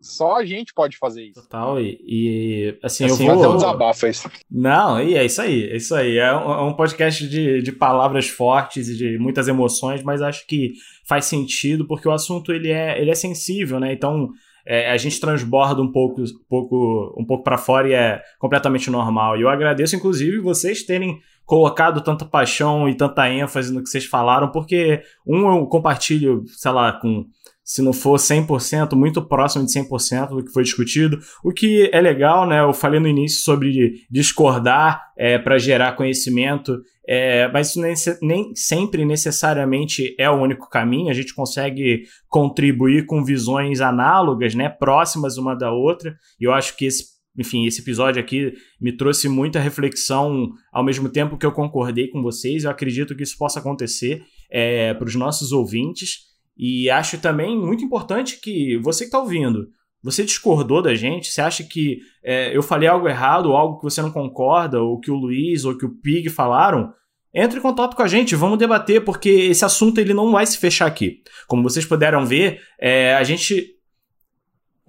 Só 0.00 0.36
a 0.36 0.46
gente 0.46 0.72
pode 0.72 0.96
fazer 0.96 1.24
isso. 1.24 1.42
Total, 1.42 1.78
e, 1.78 2.00
e 2.02 2.78
assim, 2.82 3.04
assim, 3.04 3.26
eu 3.28 3.34
vou... 3.34 3.44
Até 3.44 3.52
um 3.52 3.56
desabafo 3.56 4.06
é 4.06 4.10
isso. 4.10 4.30
Não, 4.50 5.02
e 5.02 5.14
é 5.14 5.26
isso 5.26 5.42
aí, 5.42 5.64
é 5.64 5.76
isso 5.76 5.94
aí. 5.94 6.16
É 6.16 6.34
um, 6.34 6.52
é 6.52 6.62
um 6.62 6.74
podcast 6.74 7.28
de, 7.28 7.60
de 7.60 7.72
palavras 7.72 8.26
fortes 8.26 8.88
e 8.88 8.96
de 8.96 9.18
muitas 9.18 9.46
emoções, 9.46 10.02
mas 10.02 10.22
acho 10.22 10.46
que 10.46 10.72
faz 11.06 11.26
sentido 11.26 11.86
porque 11.86 12.08
o 12.08 12.12
assunto 12.12 12.50
ele 12.50 12.70
é, 12.70 12.98
ele 12.98 13.10
é 13.10 13.14
sensível, 13.14 13.78
né? 13.78 13.92
Então, 13.92 14.30
é, 14.66 14.90
a 14.90 14.96
gente 14.96 15.20
transborda 15.20 15.80
um 15.82 15.90
pouco, 15.90 16.22
um 16.22 16.48
pouco, 16.48 17.14
um 17.18 17.24
pouco 17.24 17.44
para 17.44 17.58
fora 17.58 17.88
e 17.88 17.92
é 17.92 18.22
completamente 18.38 18.90
normal. 18.90 19.36
E 19.36 19.42
eu 19.42 19.48
agradeço, 19.48 19.96
inclusive, 19.96 20.38
vocês 20.40 20.82
terem 20.82 21.18
colocado 21.44 22.00
tanta 22.00 22.24
paixão 22.24 22.88
e 22.88 22.94
tanta 22.94 23.28
ênfase 23.28 23.72
no 23.72 23.82
que 23.82 23.88
vocês 23.88 24.04
falaram, 24.04 24.50
porque 24.50 25.02
um 25.26 25.48
eu 25.48 25.66
compartilho, 25.66 26.44
sei 26.46 26.70
lá, 26.70 26.92
com 26.92 27.26
se 27.70 27.82
não 27.82 27.92
for 27.92 28.16
100%, 28.18 28.96
muito 28.96 29.22
próximo 29.22 29.64
de 29.64 29.70
100% 29.72 30.30
do 30.30 30.44
que 30.44 30.50
foi 30.50 30.64
discutido. 30.64 31.20
O 31.44 31.52
que 31.52 31.88
é 31.92 32.00
legal, 32.00 32.44
né? 32.44 32.60
Eu 32.62 32.72
falei 32.72 32.98
no 32.98 33.06
início 33.06 33.44
sobre 33.44 33.92
discordar 34.10 35.00
é, 35.16 35.38
para 35.38 35.56
gerar 35.56 35.92
conhecimento, 35.92 36.82
é, 37.06 37.46
mas 37.52 37.68
isso 37.68 37.80
nem, 37.80 37.94
nem, 38.22 38.52
sempre 38.56 39.04
necessariamente 39.04 40.16
é 40.18 40.28
o 40.28 40.34
único 40.34 40.68
caminho. 40.68 41.10
A 41.10 41.14
gente 41.14 41.32
consegue 41.32 42.02
contribuir 42.28 43.06
com 43.06 43.24
visões 43.24 43.80
análogas, 43.80 44.52
né? 44.52 44.68
Próximas 44.68 45.38
uma 45.38 45.54
da 45.54 45.70
outra. 45.70 46.16
E 46.40 46.44
eu 46.48 46.52
acho 46.52 46.76
que 46.76 46.86
esse 46.86 47.20
enfim, 47.38 47.64
esse 47.64 47.80
episódio 47.80 48.20
aqui 48.20 48.52
me 48.80 48.90
trouxe 48.90 49.28
muita 49.28 49.60
reflexão 49.60 50.50
ao 50.72 50.84
mesmo 50.84 51.08
tempo 51.08 51.38
que 51.38 51.46
eu 51.46 51.52
concordei 51.52 52.08
com 52.08 52.20
vocês. 52.20 52.64
Eu 52.64 52.70
acredito 52.72 53.14
que 53.14 53.22
isso 53.22 53.38
possa 53.38 53.60
acontecer 53.60 54.24
é, 54.50 54.92
para 54.92 55.06
os 55.06 55.14
nossos 55.14 55.52
ouvintes. 55.52 56.29
E 56.62 56.90
acho 56.90 57.16
também 57.16 57.58
muito 57.58 57.82
importante 57.82 58.38
que 58.38 58.76
você 58.82 59.04
que 59.04 59.08
está 59.08 59.18
ouvindo, 59.18 59.70
você 60.02 60.22
discordou 60.22 60.82
da 60.82 60.94
gente? 60.94 61.32
Você 61.32 61.40
acha 61.40 61.64
que 61.64 62.00
é, 62.22 62.54
eu 62.54 62.62
falei 62.62 62.86
algo 62.86 63.08
errado, 63.08 63.46
ou 63.46 63.56
algo 63.56 63.78
que 63.78 63.84
você 63.84 64.02
não 64.02 64.10
concorda, 64.10 64.78
ou 64.78 65.00
que 65.00 65.10
o 65.10 65.14
Luiz 65.14 65.64
ou 65.64 65.74
que 65.78 65.86
o 65.86 65.94
Pig 66.02 66.28
falaram? 66.28 66.92
Entre 67.32 67.58
em 67.58 67.62
contato 67.62 67.96
com 67.96 68.02
a 68.02 68.06
gente, 68.06 68.36
vamos 68.36 68.58
debater, 68.58 69.02
porque 69.02 69.30
esse 69.30 69.64
assunto 69.64 69.98
ele 69.98 70.12
não 70.12 70.32
vai 70.32 70.44
se 70.44 70.58
fechar 70.58 70.84
aqui. 70.84 71.22
Como 71.48 71.62
vocês 71.62 71.86
puderam 71.86 72.26
ver, 72.26 72.60
é, 72.78 73.14
a 73.14 73.24
gente 73.24 73.66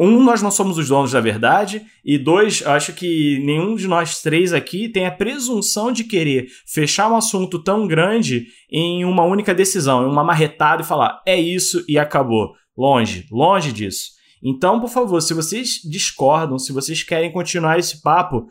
um, 0.03 0.23
nós 0.23 0.41
não 0.41 0.49
somos 0.49 0.79
os 0.79 0.87
donos 0.87 1.11
da 1.11 1.21
verdade, 1.21 1.85
e 2.03 2.17
dois, 2.17 2.65
acho 2.65 2.91
que 2.91 3.37
nenhum 3.45 3.75
de 3.75 3.87
nós 3.87 4.19
três 4.19 4.51
aqui 4.51 4.89
tem 4.89 5.05
a 5.05 5.11
presunção 5.11 5.91
de 5.91 6.03
querer 6.03 6.47
fechar 6.65 7.07
um 7.07 7.15
assunto 7.15 7.59
tão 7.59 7.85
grande 7.85 8.47
em 8.71 9.05
uma 9.05 9.23
única 9.23 9.53
decisão, 9.53 10.03
em 10.03 10.11
uma 10.11 10.23
marretada 10.23 10.81
e 10.81 10.85
falar 10.85 11.21
é 11.23 11.39
isso 11.39 11.85
e 11.87 11.99
acabou. 11.99 12.53
Longe, 12.75 13.27
longe 13.31 13.71
disso. 13.71 14.09
Então, 14.43 14.79
por 14.79 14.89
favor, 14.89 15.21
se 15.21 15.35
vocês 15.35 15.79
discordam, 15.87 16.57
se 16.57 16.73
vocês 16.73 17.03
querem 17.03 17.31
continuar 17.31 17.77
esse 17.77 18.01
papo, 18.01 18.47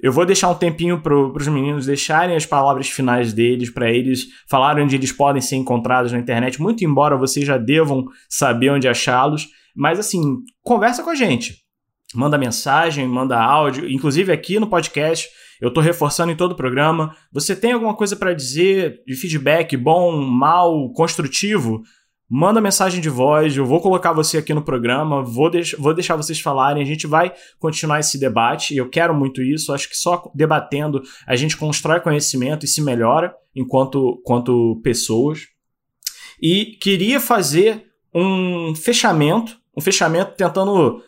eu 0.00 0.12
vou 0.12 0.24
deixar 0.24 0.50
um 0.50 0.54
tempinho 0.54 1.00
para 1.00 1.16
os 1.16 1.48
meninos 1.48 1.86
deixarem 1.86 2.36
as 2.36 2.46
palavras 2.46 2.88
finais 2.88 3.32
deles, 3.32 3.70
para 3.70 3.90
eles 3.90 4.26
falarem 4.48 4.84
onde 4.84 4.94
eles 4.94 5.10
podem 5.10 5.42
ser 5.42 5.56
encontrados 5.56 6.12
na 6.12 6.18
internet, 6.18 6.60
muito 6.62 6.84
embora 6.84 7.16
vocês 7.16 7.44
já 7.44 7.58
devam 7.58 8.04
saber 8.28 8.70
onde 8.70 8.86
achá-los. 8.86 9.48
Mas 9.76 9.98
assim, 9.98 10.38
conversa 10.62 11.02
com 11.02 11.10
a 11.10 11.14
gente. 11.14 11.66
Manda 12.14 12.38
mensagem, 12.38 13.06
manda 13.06 13.38
áudio, 13.38 13.90
inclusive 13.90 14.32
aqui 14.32 14.58
no 14.58 14.68
podcast, 14.68 15.28
eu 15.60 15.68
estou 15.68 15.82
reforçando 15.82 16.32
em 16.32 16.36
todo 16.36 16.52
o 16.52 16.56
programa. 16.56 17.14
Você 17.32 17.54
tem 17.54 17.72
alguma 17.72 17.94
coisa 17.94 18.16
para 18.16 18.32
dizer 18.32 19.02
de 19.06 19.14
feedback 19.14 19.76
bom, 19.76 20.20
mal, 20.22 20.90
construtivo? 20.92 21.82
Manda 22.28 22.60
mensagem 22.60 23.00
de 23.00 23.08
voz, 23.08 23.56
eu 23.56 23.64
vou 23.64 23.80
colocar 23.80 24.12
você 24.12 24.38
aqui 24.38 24.52
no 24.52 24.62
programa, 24.62 25.22
vou, 25.22 25.48
deix 25.48 25.76
vou 25.78 25.94
deixar 25.94 26.16
vocês 26.16 26.40
falarem, 26.40 26.82
a 26.82 26.86
gente 26.86 27.06
vai 27.06 27.32
continuar 27.58 28.00
esse 28.00 28.18
debate, 28.18 28.76
eu 28.76 28.88
quero 28.88 29.14
muito 29.14 29.40
isso, 29.40 29.72
acho 29.72 29.88
que 29.88 29.96
só 29.96 30.28
debatendo 30.34 31.02
a 31.24 31.36
gente 31.36 31.56
constrói 31.56 32.00
conhecimento 32.00 32.64
e 32.64 32.68
se 32.68 32.82
melhora 32.82 33.32
enquanto, 33.54 34.18
enquanto 34.20 34.80
pessoas. 34.82 35.42
E 36.42 36.76
queria 36.80 37.20
fazer 37.20 37.84
um 38.12 38.74
fechamento 38.74 39.56
um 39.76 39.80
fechamento 39.80 40.32
tentando 40.36 41.02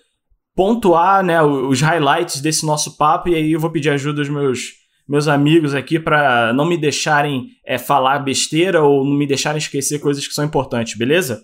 pontuar 0.54 1.24
né, 1.24 1.40
os 1.42 1.80
highlights 1.80 2.40
desse 2.40 2.66
nosso 2.66 2.96
papo, 2.96 3.28
e 3.28 3.34
aí 3.34 3.52
eu 3.52 3.60
vou 3.60 3.70
pedir 3.70 3.90
ajuda 3.90 4.20
dos 4.20 4.28
meus, 4.28 4.72
meus 5.08 5.28
amigos 5.28 5.74
aqui 5.74 6.00
para 6.00 6.52
não 6.52 6.64
me 6.64 6.76
deixarem 6.76 7.46
é, 7.64 7.78
falar 7.78 8.18
besteira 8.18 8.82
ou 8.82 9.04
não 9.04 9.14
me 9.14 9.26
deixarem 9.26 9.58
esquecer 9.58 10.00
coisas 10.00 10.26
que 10.26 10.34
são 10.34 10.44
importantes, 10.44 10.98
beleza? 10.98 11.40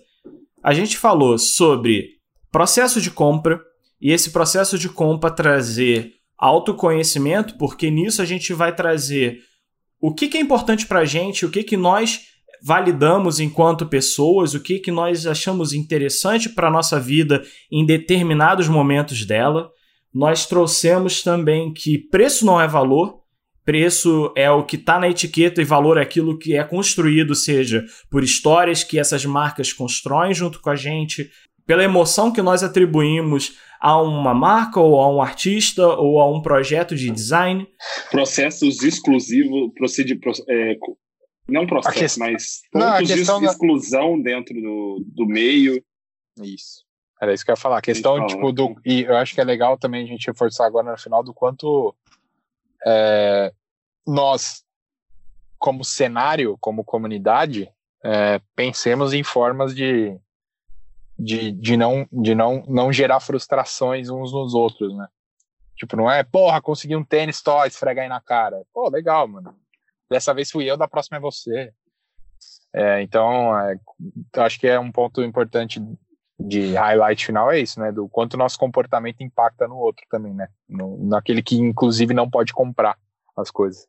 A 0.61 0.73
gente 0.73 0.97
falou 0.97 1.37
sobre 1.37 2.09
processo 2.51 2.99
de 2.99 3.09
compra 3.09 3.61
e 4.01 4.11
esse 4.11 4.31
processo 4.31 4.77
de 4.77 4.89
compra 4.89 5.31
trazer 5.31 6.11
autoconhecimento, 6.37 7.57
porque 7.57 7.89
nisso 7.89 8.21
a 8.21 8.25
gente 8.25 8.53
vai 8.53 8.75
trazer 8.75 9.39
o 9.99 10.13
que, 10.13 10.27
que 10.27 10.37
é 10.37 10.41
importante 10.41 10.85
para 10.85 10.99
a 10.99 11.05
gente, 11.05 11.45
o 11.45 11.49
que, 11.49 11.63
que 11.63 11.77
nós 11.77 12.19
validamos 12.65 13.39
enquanto 13.39 13.85
pessoas, 13.85 14.55
o 14.55 14.59
que, 14.59 14.79
que 14.79 14.89
nós 14.89 15.27
achamos 15.27 15.71
interessante 15.71 16.49
para 16.49 16.67
a 16.67 16.71
nossa 16.71 16.99
vida 16.99 17.43
em 17.71 17.85
determinados 17.85 18.67
momentos 18.67 19.23
dela. 19.23 19.69
Nós 20.11 20.47
trouxemos 20.47 21.21
também 21.21 21.71
que 21.71 21.99
preço 22.09 22.43
não 22.43 22.59
é 22.59 22.67
valor, 22.67 23.19
preço 23.63 24.33
é 24.35 24.49
o 24.49 24.63
que 24.63 24.77
está 24.77 24.97
na 24.99 25.07
etiqueta 25.07 25.61
e 25.61 25.65
valor 25.65 25.99
é 25.99 26.01
aquilo 26.01 26.39
que 26.39 26.57
é 26.57 26.63
construído, 26.63 27.35
seja 27.35 27.85
por 28.09 28.23
histórias 28.23 28.83
que 28.83 28.97
essas 28.97 29.23
marcas 29.25 29.71
constroem 29.71 30.33
junto 30.33 30.59
com 30.59 30.71
a 30.71 30.75
gente, 30.75 31.29
pela 31.67 31.83
emoção 31.83 32.31
que 32.31 32.41
nós 32.41 32.63
atribuímos 32.63 33.59
a 33.79 34.01
uma 34.01 34.33
marca 34.33 34.79
ou 34.79 34.99
a 34.99 35.13
um 35.13 35.21
artista 35.21 35.85
ou 35.85 36.19
a 36.19 36.27
um 36.27 36.41
projeto 36.41 36.95
de 36.95 37.11
design. 37.11 37.67
Processos 38.09 38.81
exclusivos, 38.81 39.71
procede, 39.75 40.19
é, 40.49 40.75
não 41.47 41.67
processo, 41.67 42.19
mas 42.19 42.61
pontos 42.71 42.89
não, 43.27 43.39
de 43.39 43.45
exclusão 43.45 44.17
da... 44.17 44.31
dentro 44.31 44.53
do, 44.59 45.03
do 45.05 45.25
meio. 45.25 45.83
Isso. 46.41 46.83
Era 47.21 47.33
isso 47.33 47.45
que 47.45 47.51
eu 47.51 47.53
ia 47.53 47.57
falar. 47.57 47.77
A 47.77 47.81
questão, 47.81 48.25
tipo, 48.27 48.51
do. 48.51 48.75
E 48.85 49.03
eu 49.03 49.15
acho 49.15 49.33
que 49.33 49.41
é 49.41 49.43
legal 49.43 49.77
também 49.77 50.03
a 50.03 50.07
gente 50.07 50.27
reforçar 50.27 50.65
agora 50.65 50.91
no 50.91 50.97
final 50.97 51.23
do 51.23 51.33
quanto 51.33 51.95
é, 52.85 53.53
nós, 54.05 54.63
como 55.57 55.83
cenário, 55.83 56.57
como 56.59 56.83
comunidade, 56.83 57.71
é, 58.03 58.41
pensemos 58.55 59.13
em 59.13 59.23
formas 59.23 59.73
de, 59.73 60.15
de, 61.17 61.51
de, 61.51 61.77
não, 61.77 62.07
de 62.11 62.35
não, 62.35 62.63
não 62.67 62.91
gerar 62.91 63.19
frustrações 63.19 64.09
uns 64.09 64.33
nos 64.33 64.53
outros, 64.53 64.95
né? 64.95 65.07
Tipo, 65.75 65.97
não 65.97 66.09
é, 66.09 66.23
porra, 66.23 66.61
consegui 66.61 66.95
um 66.95 67.03
tênis, 67.03 67.41
tó, 67.41 67.65
esfrega 67.65 68.01
aí 68.01 68.07
na 68.07 68.21
cara. 68.21 68.63
Pô, 68.73 68.89
legal, 68.89 69.27
mano. 69.27 69.55
Dessa 70.09 70.33
vez 70.33 70.51
fui 70.51 70.69
eu, 70.69 70.77
da 70.77 70.87
próxima 70.87 71.17
é 71.17 71.19
você. 71.19 71.71
É, 72.73 73.01
então, 73.01 73.57
é, 73.57 73.79
acho 74.37 74.59
que 74.59 74.67
é 74.67 74.79
um 74.79 74.91
ponto 74.91 75.21
importante 75.23 75.81
de 76.37 76.73
highlight 76.73 77.25
final 77.25 77.51
é 77.51 77.61
isso, 77.61 77.79
né? 77.79 77.91
Do 77.91 78.09
quanto 78.09 78.37
nosso 78.37 78.59
comportamento 78.59 79.21
impacta 79.21 79.67
no 79.67 79.77
outro 79.77 80.05
também, 80.09 80.33
né? 80.33 80.47
No, 80.67 80.97
naquele 81.07 81.41
que, 81.41 81.55
inclusive, 81.55 82.13
não 82.13 82.29
pode 82.29 82.53
comprar 82.53 82.97
as 83.37 83.49
coisas. 83.49 83.87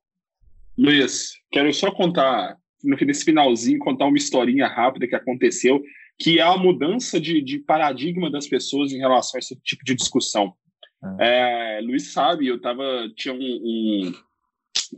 Luiz, 0.78 1.32
quero 1.50 1.72
só 1.72 1.90
contar, 1.90 2.56
nesse 2.82 3.24
finalzinho, 3.24 3.78
contar 3.78 4.06
uma 4.06 4.16
historinha 4.16 4.68
rápida 4.68 5.08
que 5.08 5.14
aconteceu, 5.16 5.82
que 6.18 6.38
é 6.38 6.42
a 6.42 6.56
mudança 6.56 7.20
de, 7.20 7.42
de 7.42 7.58
paradigma 7.58 8.30
das 8.30 8.46
pessoas 8.46 8.92
em 8.92 8.98
relação 8.98 9.38
a 9.38 9.40
esse 9.40 9.56
tipo 9.56 9.84
de 9.84 9.94
discussão. 9.94 10.54
Ah. 11.02 11.16
É, 11.18 11.80
Luiz 11.82 12.12
sabe, 12.12 12.46
eu 12.46 12.60
tava, 12.60 12.84
tinha 13.16 13.34
um, 13.34 13.38
um, 13.38 14.14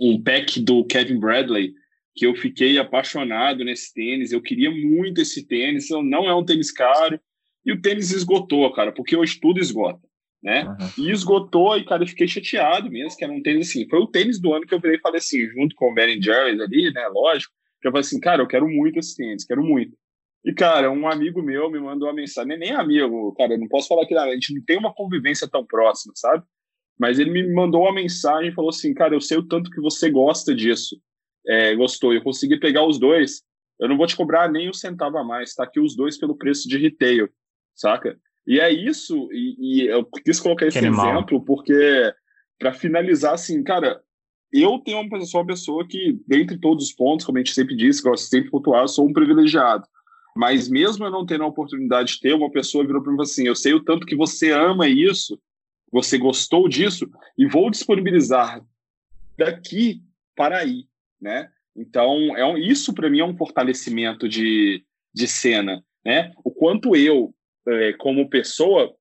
um 0.01 0.23
pack 0.23 0.61
do 0.61 0.85
Kevin 0.85 1.19
Bradley, 1.19 1.73
que 2.15 2.27
eu 2.27 2.35
fiquei 2.35 2.79
apaixonado 2.79 3.65
nesse 3.65 3.93
tênis, 3.95 4.33
eu 4.33 4.43
queria 4.43 4.71
muito 4.71 5.21
esse 5.21 5.47
tênis, 5.47 5.89
não 5.91 6.29
é 6.29 6.35
um 6.35 6.45
tênis 6.45 6.73
caro, 6.73 7.21
e 7.65 7.73
o 7.73 7.81
tênis 7.81 8.11
esgotou, 8.11 8.73
cara, 8.73 8.93
porque 8.93 9.17
hoje 9.17 9.39
tudo 9.41 9.61
esgota, 9.61 10.01
né? 10.43 10.65
Uhum. 10.65 11.07
E 11.07 11.11
esgotou, 11.11 11.77
e, 11.77 11.85
cara, 11.85 12.03
eu 12.03 12.09
fiquei 12.09 12.27
chateado 12.27 12.91
mesmo, 12.91 13.17
que 13.17 13.25
era 13.25 13.33
um 13.33 13.43
tênis 13.43 13.69
assim. 13.69 13.89
Foi 13.89 14.01
o 14.01 14.07
tênis 14.07 14.41
do 14.41 14.53
ano 14.53 14.67
que 14.67 14.75
eu 14.75 14.81
virei 14.81 14.97
e 14.97 15.01
falei 15.01 15.19
assim, 15.19 15.47
junto 15.47 15.77
com 15.77 15.91
o 15.91 15.95
Ben 15.95 16.21
Jerry's 16.21 16.61
ali, 16.61 16.93
né? 16.93 17.07
Lógico. 17.09 17.53
Que 17.81 17.89
eu 17.89 17.93
falei 17.93 18.01
assim, 18.01 18.19
cara, 18.19 18.43
eu 18.43 18.49
quero 18.49 18.69
muito 18.69 18.99
esse 18.99 19.17
tênis, 19.17 19.45
quero 19.45 19.63
muito. 19.63 19.97
E, 20.45 20.53
cara, 20.53 20.91
um 20.91 21.07
amigo 21.09 21.43
meu 21.43 21.71
me 21.71 21.79
mandou 21.79 22.09
uma 22.09 22.15
mensagem, 22.15 22.49
nem, 22.49 22.59
nem 22.59 22.73
amigo, 22.73 23.35
cara, 23.35 23.53
eu 23.53 23.59
não 23.59 23.69
posso 23.69 23.89
falar 23.89 24.07
que 24.07 24.15
a 24.15 24.33
gente 24.35 24.55
não 24.55 24.65
tem 24.65 24.79
uma 24.79 24.95
convivência 24.95 25.49
tão 25.49 25.65
próxima, 25.65 26.13
sabe? 26.17 26.43
Mas 26.99 27.19
ele 27.19 27.31
me 27.31 27.53
mandou 27.53 27.83
uma 27.83 27.95
mensagem 27.95 28.51
e 28.51 28.55
falou 28.55 28.71
assim, 28.71 28.93
cara, 28.93 29.15
eu 29.15 29.21
sei 29.21 29.39
o 29.39 29.47
tanto 29.47 29.71
que 29.71 29.81
você 29.81 30.11
gosta 30.11 30.55
disso. 30.55 31.01
É, 31.47 31.75
gostou, 31.75 32.13
eu 32.13 32.23
consegui 32.23 32.59
pegar 32.59 32.85
os 32.85 32.99
dois, 32.99 33.43
eu 33.81 33.89
não 33.89 33.97
vou 33.97 34.07
te 34.07 34.17
cobrar 34.17 34.51
nem 34.51 34.69
um 34.69 34.75
centavo 34.75 35.17
a 35.17 35.25
mais, 35.25 35.55
tá 35.55 35.65
aqui 35.65 35.81
os 35.81 35.97
dois 35.97 36.19
pelo 36.19 36.37
preço 36.37 36.69
de 36.69 36.77
retail 36.77 37.31
saca? 37.79 38.19
E 38.47 38.59
é 38.59 38.71
isso, 38.71 39.29
e, 39.31 39.57
e 39.59 39.87
eu 39.87 40.05
quis 40.05 40.41
colocar 40.41 40.67
esse 40.67 40.79
exemplo 40.79 41.43
porque, 41.45 42.13
para 42.59 42.73
finalizar, 42.73 43.35
assim, 43.35 43.63
cara, 43.63 44.01
eu 44.53 44.79
tenho 44.79 45.01
uma 45.01 45.19
pessoa, 45.19 45.43
uma 45.43 45.47
pessoa 45.47 45.87
que, 45.87 46.19
dentre 46.27 46.59
todos 46.59 46.87
os 46.87 46.93
pontos, 46.93 47.25
como 47.25 47.39
a 47.39 47.41
gente 47.41 47.55
sempre 47.55 47.77
disse, 47.77 48.03
gosto 48.03 48.25
sempre 48.25 48.47
de 48.47 48.51
pontuar, 48.51 48.83
eu 48.83 48.89
sou 48.89 49.07
um 49.07 49.13
privilegiado. 49.13 49.87
Mas 50.35 50.69
mesmo 50.69 51.05
eu 51.05 51.11
não 51.11 51.27
tendo 51.27 51.45
a 51.45 51.49
oportunidade 51.49 52.15
de 52.15 52.21
ter, 52.21 52.33
uma 52.33 52.51
pessoa 52.51 52.87
virou 52.87 53.03
para 53.03 53.13
mim 53.13 53.21
assim: 53.21 53.47
eu 53.47 53.57
sei 53.57 53.75
o 53.75 53.83
tanto 53.83 54.07
que 54.07 54.15
você 54.15 54.53
ama 54.53 54.89
isso, 54.89 55.39
você 55.91 56.19
gostou 56.19 56.69
disso, 56.69 57.09
e 57.37 57.47
vou 57.47 57.71
disponibilizar 57.71 58.61
daqui 59.37 60.03
para 60.35 60.59
aí, 60.59 60.87
né? 61.21 61.51
Então, 61.77 62.37
é 62.37 62.45
um, 62.45 62.57
isso 62.57 62.93
para 62.93 63.09
mim 63.09 63.21
é 63.21 63.25
um 63.25 63.37
fortalecimento 63.37 64.29
de, 64.29 64.85
de 65.15 65.29
cena, 65.29 65.85
né? 66.05 66.33
O 66.45 66.51
quanto 66.51 66.97
eu, 66.97 67.35
é, 67.67 67.93
como 67.95 68.29
pessoa, 68.29 68.95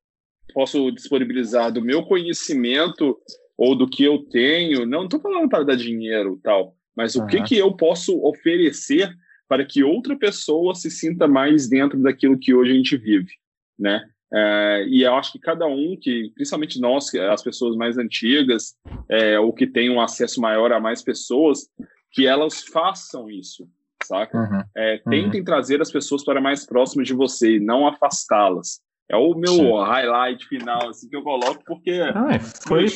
posso 0.53 0.91
disponibilizar 0.91 1.71
do 1.71 1.81
meu 1.81 2.03
conhecimento 2.03 3.17
ou 3.57 3.75
do 3.75 3.89
que 3.89 4.03
eu 4.03 4.19
tenho, 4.25 4.85
não 4.85 5.05
estou 5.05 5.19
falando 5.19 5.49
para 5.49 5.63
dar 5.63 5.75
dinheiro 5.75 6.39
tal, 6.43 6.75
mas 6.95 7.15
o 7.15 7.21
uhum. 7.21 7.27
que, 7.27 7.43
que 7.43 7.57
eu 7.57 7.75
posso 7.75 8.19
oferecer 8.23 9.11
para 9.47 9.65
que 9.65 9.83
outra 9.83 10.15
pessoa 10.15 10.75
se 10.75 10.91
sinta 10.91 11.27
mais 11.27 11.67
dentro 11.67 11.99
daquilo 12.01 12.37
que 12.37 12.53
hoje 12.53 12.71
a 12.71 12.75
gente 12.75 12.97
vive, 12.97 13.33
né? 13.77 14.07
É, 14.33 14.85
e 14.87 15.03
eu 15.03 15.15
acho 15.15 15.31
que 15.31 15.39
cada 15.39 15.65
um, 15.65 15.97
que 15.99 16.31
principalmente 16.35 16.79
nós, 16.79 17.13
as 17.15 17.41
pessoas 17.41 17.75
mais 17.75 17.97
antigas, 17.97 18.75
é, 19.09 19.39
ou 19.39 19.53
que 19.53 19.65
têm 19.65 19.89
um 19.89 20.01
acesso 20.01 20.41
maior 20.41 20.71
a 20.71 20.79
mais 20.79 21.01
pessoas, 21.01 21.69
que 22.11 22.27
elas 22.27 22.63
façam 22.63 23.29
isso, 23.29 23.67
saca? 24.03 24.37
Uhum. 24.37 24.63
É, 24.75 24.97
tentem 25.09 25.39
uhum. 25.39 25.45
trazer 25.45 25.81
as 25.81 25.91
pessoas 25.91 26.23
para 26.23 26.41
mais 26.41 26.65
próximas 26.65 27.07
de 27.07 27.13
você, 27.13 27.59
não 27.59 27.87
afastá-las. 27.87 28.81
É 29.09 29.15
o 29.15 29.33
meu 29.33 29.53
Sim. 29.53 29.71
highlight 29.71 30.45
final 30.47 30.89
assim, 30.89 31.07
que 31.07 31.15
eu 31.15 31.23
coloco, 31.23 31.63
porque 31.65 31.91
ah, 32.13 32.33
é, 32.33 32.39
foi... 32.39 32.87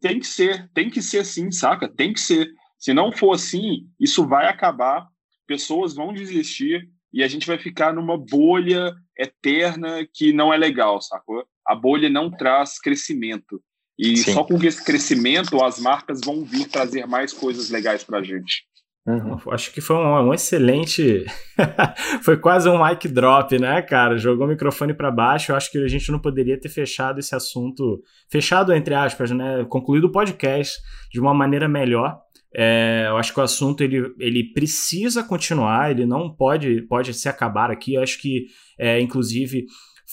tem 0.00 0.20
que 0.20 0.26
ser, 0.26 0.70
tem 0.72 0.88
que 0.88 1.02
ser 1.02 1.18
assim, 1.18 1.50
saca? 1.50 1.88
Tem 1.88 2.12
que 2.12 2.20
ser. 2.20 2.48
Se 2.78 2.94
não 2.94 3.10
for 3.10 3.32
assim, 3.32 3.88
isso 3.98 4.26
vai 4.26 4.46
acabar, 4.46 5.08
pessoas 5.46 5.94
vão 5.94 6.12
desistir 6.12 6.88
e 7.12 7.22
a 7.22 7.28
gente 7.28 7.46
vai 7.46 7.58
ficar 7.58 7.92
numa 7.92 8.16
bolha 8.16 8.94
eterna 9.18 10.06
que 10.12 10.32
não 10.32 10.52
é 10.52 10.56
legal, 10.56 11.00
sacou? 11.00 11.44
A 11.66 11.74
bolha 11.74 12.08
não 12.08 12.30
traz 12.30 12.78
crescimento. 12.78 13.62
E 13.98 14.16
Sim. 14.16 14.32
só 14.32 14.44
com 14.44 14.56
esse 14.64 14.82
crescimento 14.82 15.62
as 15.62 15.78
marcas 15.78 16.20
vão 16.24 16.44
vir 16.44 16.66
trazer 16.68 17.06
mais 17.06 17.32
coisas 17.32 17.70
legais 17.70 18.02
para 18.02 18.18
a 18.18 18.22
gente. 18.22 18.64
Uhum. 19.04 19.36
Acho 19.50 19.72
que 19.72 19.80
foi 19.80 19.96
um, 19.96 20.28
um 20.28 20.34
excelente. 20.34 21.24
foi 22.22 22.36
quase 22.36 22.68
um 22.68 22.84
mic 22.84 23.08
drop, 23.08 23.58
né, 23.58 23.82
cara? 23.82 24.16
Jogou 24.16 24.46
o 24.46 24.48
microfone 24.48 24.94
para 24.94 25.10
baixo. 25.10 25.50
Eu 25.50 25.56
acho 25.56 25.70
que 25.70 25.78
a 25.78 25.88
gente 25.88 26.10
não 26.12 26.20
poderia 26.20 26.58
ter 26.58 26.68
fechado 26.68 27.18
esse 27.18 27.34
assunto. 27.34 28.00
Fechado, 28.30 28.72
entre 28.72 28.94
aspas, 28.94 29.30
né? 29.32 29.64
Concluído 29.68 30.04
o 30.04 30.12
podcast 30.12 30.78
de 31.12 31.20
uma 31.20 31.34
maneira 31.34 31.68
melhor. 31.68 32.16
É, 32.54 33.06
eu 33.08 33.16
acho 33.16 33.32
que 33.32 33.40
o 33.40 33.42
assunto 33.42 33.82
ele, 33.82 34.14
ele 34.18 34.52
precisa 34.52 35.22
continuar, 35.22 35.90
ele 35.90 36.04
não 36.04 36.34
pode, 36.34 36.82
pode 36.82 37.14
se 37.14 37.28
acabar 37.28 37.70
aqui. 37.70 37.94
Eu 37.94 38.02
acho 38.02 38.20
que, 38.20 38.46
é, 38.78 39.00
inclusive, 39.00 39.64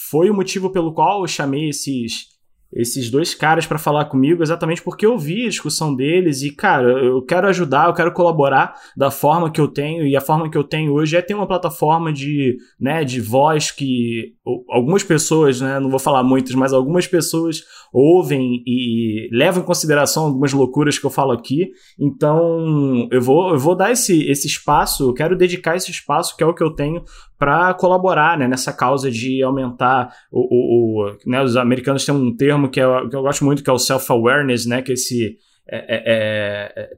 foi 0.09 0.29
o 0.29 0.33
motivo 0.33 0.71
pelo 0.71 0.93
qual 0.93 1.21
eu 1.21 1.27
chamei 1.27 1.69
esses 1.69 2.38
esses 2.71 3.09
dois 3.09 3.33
caras 3.33 3.65
para 3.65 3.79
falar 3.79 4.05
comigo, 4.05 4.43
exatamente 4.43 4.81
porque 4.81 5.05
eu 5.05 5.17
vi 5.17 5.45
a 5.45 5.49
discussão 5.49 5.95
deles 5.95 6.43
e, 6.43 6.51
cara, 6.51 6.87
eu 6.87 7.21
quero 7.23 7.47
ajudar, 7.47 7.87
eu 7.87 7.93
quero 7.93 8.11
colaborar 8.11 8.75
da 8.95 9.09
forma 9.09 9.51
que 9.51 9.59
eu 9.59 9.67
tenho, 9.67 10.05
e 10.05 10.15
a 10.15 10.21
forma 10.21 10.49
que 10.49 10.57
eu 10.57 10.63
tenho 10.63 10.93
hoje 10.93 11.17
é 11.17 11.21
ter 11.21 11.33
uma 11.33 11.47
plataforma 11.47 12.13
de, 12.13 12.57
né, 12.79 13.03
de 13.03 13.19
voz 13.19 13.71
que 13.71 14.33
algumas 14.69 15.03
pessoas, 15.03 15.61
né, 15.61 15.79
não 15.79 15.89
vou 15.89 15.99
falar 15.99 16.23
muitas, 16.23 16.53
mas 16.53 16.73
algumas 16.73 17.07
pessoas 17.07 17.63
ouvem 17.91 18.63
e 18.65 19.29
levam 19.31 19.63
em 19.63 19.65
consideração 19.65 20.25
algumas 20.25 20.53
loucuras 20.53 20.99
que 20.99 21.05
eu 21.05 21.09
falo 21.09 21.31
aqui. 21.31 21.71
Então, 21.99 23.07
eu 23.11 23.21
vou, 23.21 23.51
eu 23.51 23.59
vou 23.59 23.75
dar 23.75 23.91
esse, 23.91 24.29
esse 24.29 24.47
espaço, 24.47 25.09
eu 25.09 25.13
quero 25.13 25.35
dedicar 25.35 25.75
esse 25.75 25.89
espaço, 25.89 26.35
que 26.37 26.43
é 26.43 26.47
o 26.47 26.53
que 26.53 26.63
eu 26.63 26.71
tenho, 26.71 27.03
para 27.39 27.73
colaborar 27.73 28.37
né, 28.37 28.47
nessa 28.47 28.73
causa 28.73 29.09
de 29.09 29.41
aumentar 29.41 30.13
o, 30.29 30.41
o, 30.41 31.07
o 31.07 31.17
né, 31.25 31.41
os 31.41 31.55
americanos 31.55 32.05
têm 32.05 32.13
um 32.13 32.35
termo 32.35 32.69
que, 32.69 32.79
é, 32.79 32.85
que 33.09 33.15
eu 33.15 33.21
gosto 33.21 33.45
muito 33.45 33.63
que 33.63 33.69
é 33.69 33.73
o 33.73 33.79
self-awareness, 33.79 34.65
né, 34.65 34.81
que 34.81 34.91
é 34.91 34.93
esse 34.93 35.37
é, 35.71 35.77
é, 35.77 36.73
é, 36.75 36.97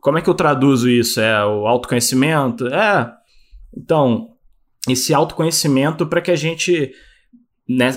como 0.00 0.18
é 0.18 0.22
que 0.22 0.28
eu 0.28 0.34
traduzo 0.34 0.88
isso? 0.88 1.20
É 1.20 1.44
o 1.44 1.66
autoconhecimento? 1.66 2.66
É. 2.66 3.12
Então, 3.76 4.30
esse 4.88 5.14
autoconhecimento 5.14 6.06
para 6.06 6.20
que 6.20 6.30
a 6.30 6.36
gente 6.36 6.92
né, 7.68 7.90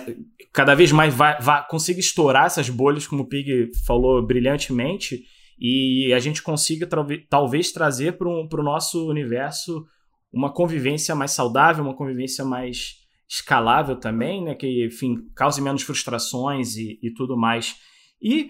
cada 0.53 0.75
vez 0.75 0.91
mais 0.91 1.13
vá, 1.13 1.37
vá, 1.39 1.61
consiga 1.63 1.99
estourar 1.99 2.45
essas 2.45 2.69
bolhas, 2.69 3.07
como 3.07 3.23
o 3.23 3.27
Pig 3.27 3.71
falou 3.85 4.25
brilhantemente, 4.25 5.23
e 5.59 6.13
a 6.13 6.19
gente 6.19 6.41
consiga 6.41 6.87
talvez 7.29 7.71
trazer 7.71 8.17
para 8.17 8.27
o 8.27 8.63
nosso 8.63 9.09
universo 9.09 9.85
uma 10.31 10.53
convivência 10.53 11.15
mais 11.15 11.31
saudável, 11.31 11.83
uma 11.83 11.95
convivência 11.95 12.43
mais 12.43 12.95
escalável 13.27 13.95
também, 13.95 14.43
né? 14.43 14.55
Que, 14.55 14.85
enfim, 14.85 15.17
cause 15.35 15.61
menos 15.61 15.81
frustrações 15.81 16.75
e, 16.75 16.99
e 17.01 17.13
tudo 17.13 17.37
mais. 17.37 17.75
E 18.21 18.49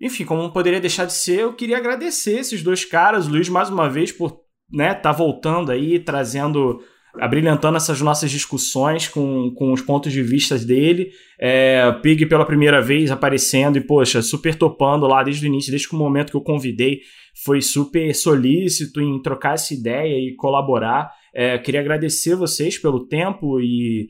enfim, 0.00 0.24
como 0.24 0.42
não 0.42 0.50
poderia 0.50 0.80
deixar 0.80 1.06
de 1.06 1.12
ser, 1.12 1.40
eu 1.40 1.54
queria 1.54 1.78
agradecer 1.78 2.38
esses 2.38 2.62
dois 2.62 2.84
caras, 2.84 3.26
Luiz 3.26 3.48
mais 3.48 3.70
uma 3.70 3.88
vez 3.88 4.12
por 4.12 4.40
né, 4.70 4.94
tá 4.94 5.10
voltando 5.10 5.72
aí, 5.72 5.98
trazendo 5.98 6.80
abrilhantando 7.18 7.78
essas 7.78 8.00
nossas 8.02 8.30
discussões 8.30 9.08
com, 9.08 9.50
com 9.54 9.72
os 9.72 9.80
pontos 9.80 10.12
de 10.12 10.22
vista 10.22 10.58
dele. 10.58 11.10
É, 11.40 11.90
Pig 12.02 12.26
pela 12.26 12.44
primeira 12.44 12.82
vez 12.82 13.10
aparecendo 13.10 13.78
e, 13.78 13.80
poxa, 13.80 14.20
super 14.20 14.54
topando 14.54 15.06
lá 15.06 15.22
desde 15.22 15.46
o 15.46 15.48
início, 15.48 15.70
desde 15.70 15.88
o 15.90 15.96
momento 15.96 16.30
que 16.30 16.36
eu 16.36 16.42
convidei, 16.42 17.00
foi 17.44 17.60
super 17.60 18.14
solícito 18.14 19.00
em 19.00 19.20
trocar 19.20 19.54
essa 19.54 19.74
ideia 19.74 20.14
e 20.14 20.34
colaborar. 20.36 21.10
É, 21.34 21.58
queria 21.58 21.80
agradecer 21.80 22.34
vocês 22.34 22.78
pelo 22.78 23.06
tempo 23.06 23.60
e 23.60 24.08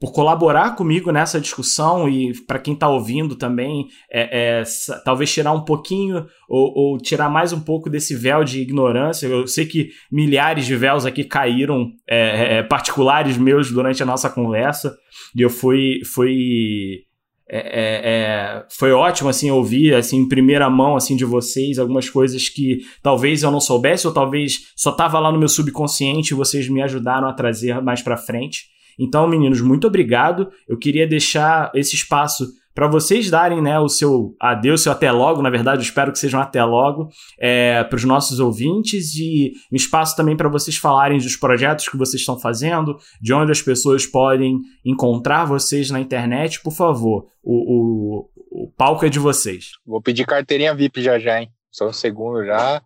por 0.00 0.12
colaborar 0.12 0.74
comigo 0.76 1.12
nessa 1.12 1.38
discussão 1.38 2.08
e 2.08 2.32
para 2.46 2.58
quem 2.58 2.72
está 2.72 2.88
ouvindo 2.88 3.36
também, 3.36 3.86
é, 4.10 4.60
é, 4.60 4.62
talvez 5.04 5.30
tirar 5.30 5.52
um 5.52 5.62
pouquinho 5.62 6.26
ou, 6.48 6.72
ou, 6.74 6.98
tirar 6.98 7.28
mais 7.28 7.52
um 7.52 7.60
pouco 7.60 7.90
desse 7.90 8.16
véu 8.16 8.42
de 8.42 8.62
ignorância. 8.62 9.26
Eu 9.26 9.46
sei 9.46 9.66
que 9.66 9.90
milhares 10.10 10.64
de 10.64 10.74
véus 10.74 11.04
aqui 11.04 11.22
caíram, 11.22 11.90
é, 12.08 12.16
é, 12.16 12.54
é 12.56 12.62
particulares 12.62 13.36
meus, 13.36 13.70
durante 13.70 14.02
a 14.02 14.06
nossa 14.06 14.30
conversa, 14.30 14.96
e 15.36 15.42
eu 15.42 15.50
fui. 15.50 16.00
fui 16.06 17.04
é, 17.52 18.64
foi 18.70 18.92
ótimo 18.92 19.28
assim 19.28 19.50
ouvir 19.50 19.94
assim 19.94 20.18
em 20.18 20.28
primeira 20.28 20.70
mão 20.70 20.96
assim 20.96 21.16
de 21.16 21.24
vocês 21.24 21.78
algumas 21.78 22.08
coisas 22.08 22.48
que 22.48 22.80
talvez 23.02 23.42
eu 23.42 23.50
não 23.50 23.60
soubesse 23.60 24.06
ou 24.06 24.12
talvez 24.12 24.72
só 24.76 24.90
estava 24.90 25.18
lá 25.18 25.32
no 25.32 25.38
meu 25.38 25.48
subconsciente 25.48 26.32
e 26.32 26.36
vocês 26.36 26.68
me 26.68 26.80
ajudaram 26.80 27.28
a 27.28 27.32
trazer 27.32 27.82
mais 27.82 28.02
para 28.02 28.16
frente 28.16 28.70
então, 29.02 29.26
meninos, 29.26 29.62
muito 29.62 29.86
obrigado. 29.86 30.50
Eu 30.68 30.76
queria 30.76 31.06
deixar 31.06 31.72
esse 31.74 31.96
espaço 31.96 32.52
para 32.74 32.86
vocês 32.86 33.28
darem 33.30 33.60
né, 33.60 33.78
o 33.78 33.88
seu 33.88 34.34
adeus, 34.40 34.82
seu 34.82 34.92
até 34.92 35.10
logo, 35.10 35.42
na 35.42 35.50
verdade, 35.50 35.82
espero 35.82 36.12
que 36.12 36.18
seja 36.18 36.38
um 36.38 36.40
até 36.40 36.62
logo, 36.64 37.08
é, 37.38 37.82
para 37.84 37.96
os 37.96 38.04
nossos 38.04 38.38
ouvintes 38.38 39.14
e 39.16 39.52
um 39.72 39.76
espaço 39.76 40.16
também 40.16 40.36
para 40.36 40.48
vocês 40.48 40.76
falarem 40.76 41.18
dos 41.18 41.36
projetos 41.36 41.88
que 41.88 41.96
vocês 41.96 42.20
estão 42.20 42.38
fazendo, 42.38 42.96
de 43.20 43.32
onde 43.32 43.52
as 43.52 43.60
pessoas 43.60 44.06
podem 44.06 44.60
encontrar 44.84 45.44
vocês 45.44 45.90
na 45.90 46.00
internet. 46.00 46.62
Por 46.62 46.72
favor, 46.72 47.26
o, 47.42 48.24
o, 48.54 48.64
o 48.64 48.70
palco 48.70 49.04
é 49.04 49.08
de 49.08 49.18
vocês. 49.18 49.72
Vou 49.84 50.00
pedir 50.00 50.24
carteirinha 50.24 50.74
VIP 50.74 51.02
já 51.02 51.18
já, 51.18 51.40
hein? 51.40 51.50
Só 51.70 51.88
um 51.88 51.92
segundo 51.92 52.44
já. 52.44 52.82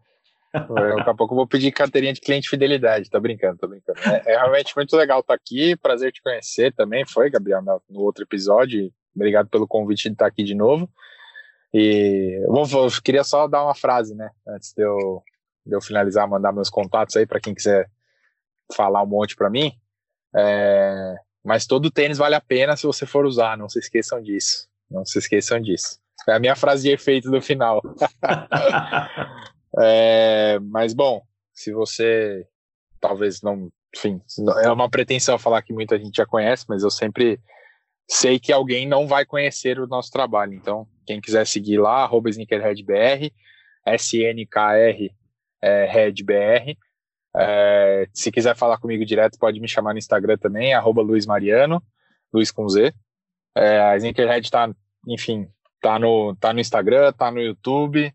Daqui 0.53 1.11
a 1.11 1.15
pouco 1.15 1.35
eu 1.35 1.37
vou 1.37 1.49
pedir 1.49 1.73
carteirinha 1.73 2.13
de 2.13 2.21
cliente 2.21 2.49
fidelidade, 2.49 3.11
tá 3.11 3.19
brincando, 3.19 3.59
tô 3.59 3.67
brincando. 3.67 3.99
É, 4.07 4.35
é 4.35 4.37
realmente 4.37 4.73
muito 4.77 4.97
legal 4.97 5.21
estar 5.21 5.35
tá 5.35 5.41
aqui, 5.43 5.77
prazer 5.77 6.13
te 6.13 6.23
conhecer 6.23 6.73
também, 6.73 7.05
foi, 7.05 7.29
Gabriel, 7.29 7.61
no 7.63 8.01
outro 8.01 8.23
episódio. 8.23 8.93
Obrigado 9.15 9.49
pelo 9.49 9.67
convite 9.67 10.09
de 10.09 10.15
estar 10.15 10.27
aqui 10.27 10.43
de 10.43 10.55
novo. 10.55 10.89
E 11.73 12.45
vou, 12.49 12.85
eu 12.85 12.91
queria 13.03 13.25
só 13.25 13.49
dar 13.49 13.65
uma 13.65 13.75
frase, 13.75 14.15
né, 14.15 14.31
antes 14.47 14.73
de 14.73 14.83
eu, 14.83 15.23
de 15.67 15.75
eu 15.75 15.81
finalizar, 15.81 16.29
mandar 16.29 16.53
meus 16.53 16.71
contatos 16.71 17.17
aí 17.17 17.27
para 17.27 17.41
quem 17.41 17.55
quiser 17.55 17.91
falar 18.75 19.03
um 19.03 19.07
monte 19.07 19.35
para 19.35 19.51
mim. 19.51 19.73
É, 20.37 21.17
mas 21.45 21.67
todo 21.67 21.91
tênis 21.91 22.19
vale 22.19 22.35
a 22.35 22.41
pena 22.41 22.77
se 22.77 22.87
você 22.87 23.05
for 23.07 23.27
usar, 23.27 23.59
não 23.59 23.69
se 23.69 23.79
esqueçam 23.79 24.23
disso. 24.23 24.69
Não 24.91 25.05
se 25.05 25.19
esqueçam 25.19 25.61
disso. 25.61 25.99
É 26.29 26.33
a 26.33 26.39
minha 26.39 26.57
frase 26.57 26.85
de 26.85 26.91
efeito 26.91 27.31
do 27.31 27.41
final. 27.43 27.83
É, 29.77 30.57
mas, 30.61 30.95
bom, 30.95 31.21
se 31.53 31.73
você 31.73 32.47
talvez 33.01 33.43
não. 33.43 33.71
Enfim, 33.93 34.21
é 34.63 34.71
uma 34.71 34.89
pretensão 34.89 35.39
falar 35.39 35.63
que 35.63 35.73
muita 35.73 35.99
gente 35.99 36.17
já 36.17 36.27
conhece, 36.27 36.65
mas 36.69 36.83
eu 36.83 36.91
sempre 36.91 37.41
sei 38.09 38.39
que 38.39 38.53
alguém 38.53 38.87
não 38.87 39.07
vai 39.07 39.25
conhecer 39.25 39.79
o 39.79 39.87
nosso 39.87 40.11
trabalho. 40.11 40.55
Então, 40.55 40.87
quem 41.07 41.21
quiser 41.21 41.47
seguir 41.47 41.79
lá, 41.79 42.03
arroba 42.03 42.31
SneakerheadBR, 42.31 43.33
SNKR 43.87 45.15
é, 45.63 45.85
RedBR. 45.87 46.77
É, 47.37 48.09
se 48.13 48.31
quiser 48.31 48.55
falar 48.55 48.79
comigo 48.79 49.05
direto, 49.05 49.39
pode 49.39 49.59
me 49.59 49.69
chamar 49.69 49.93
no 49.93 49.99
Instagram 49.99 50.37
também, 50.37 50.75
arroba 50.75 51.03
Luiz 51.03 51.27
Mariano, 51.27 51.83
Luiz 52.33 52.51
com 52.51 52.69
Z. 52.69 52.93
É, 53.57 53.81
a 53.81 53.97
Sneakerhead 53.97 54.51
tá, 54.51 54.71
enfim, 55.09 55.49
tá 55.81 55.99
no, 55.99 56.37
tá 56.37 56.53
no 56.53 56.61
Instagram, 56.61 57.13
tá 57.13 57.31
no 57.31 57.41
YouTube, 57.41 58.15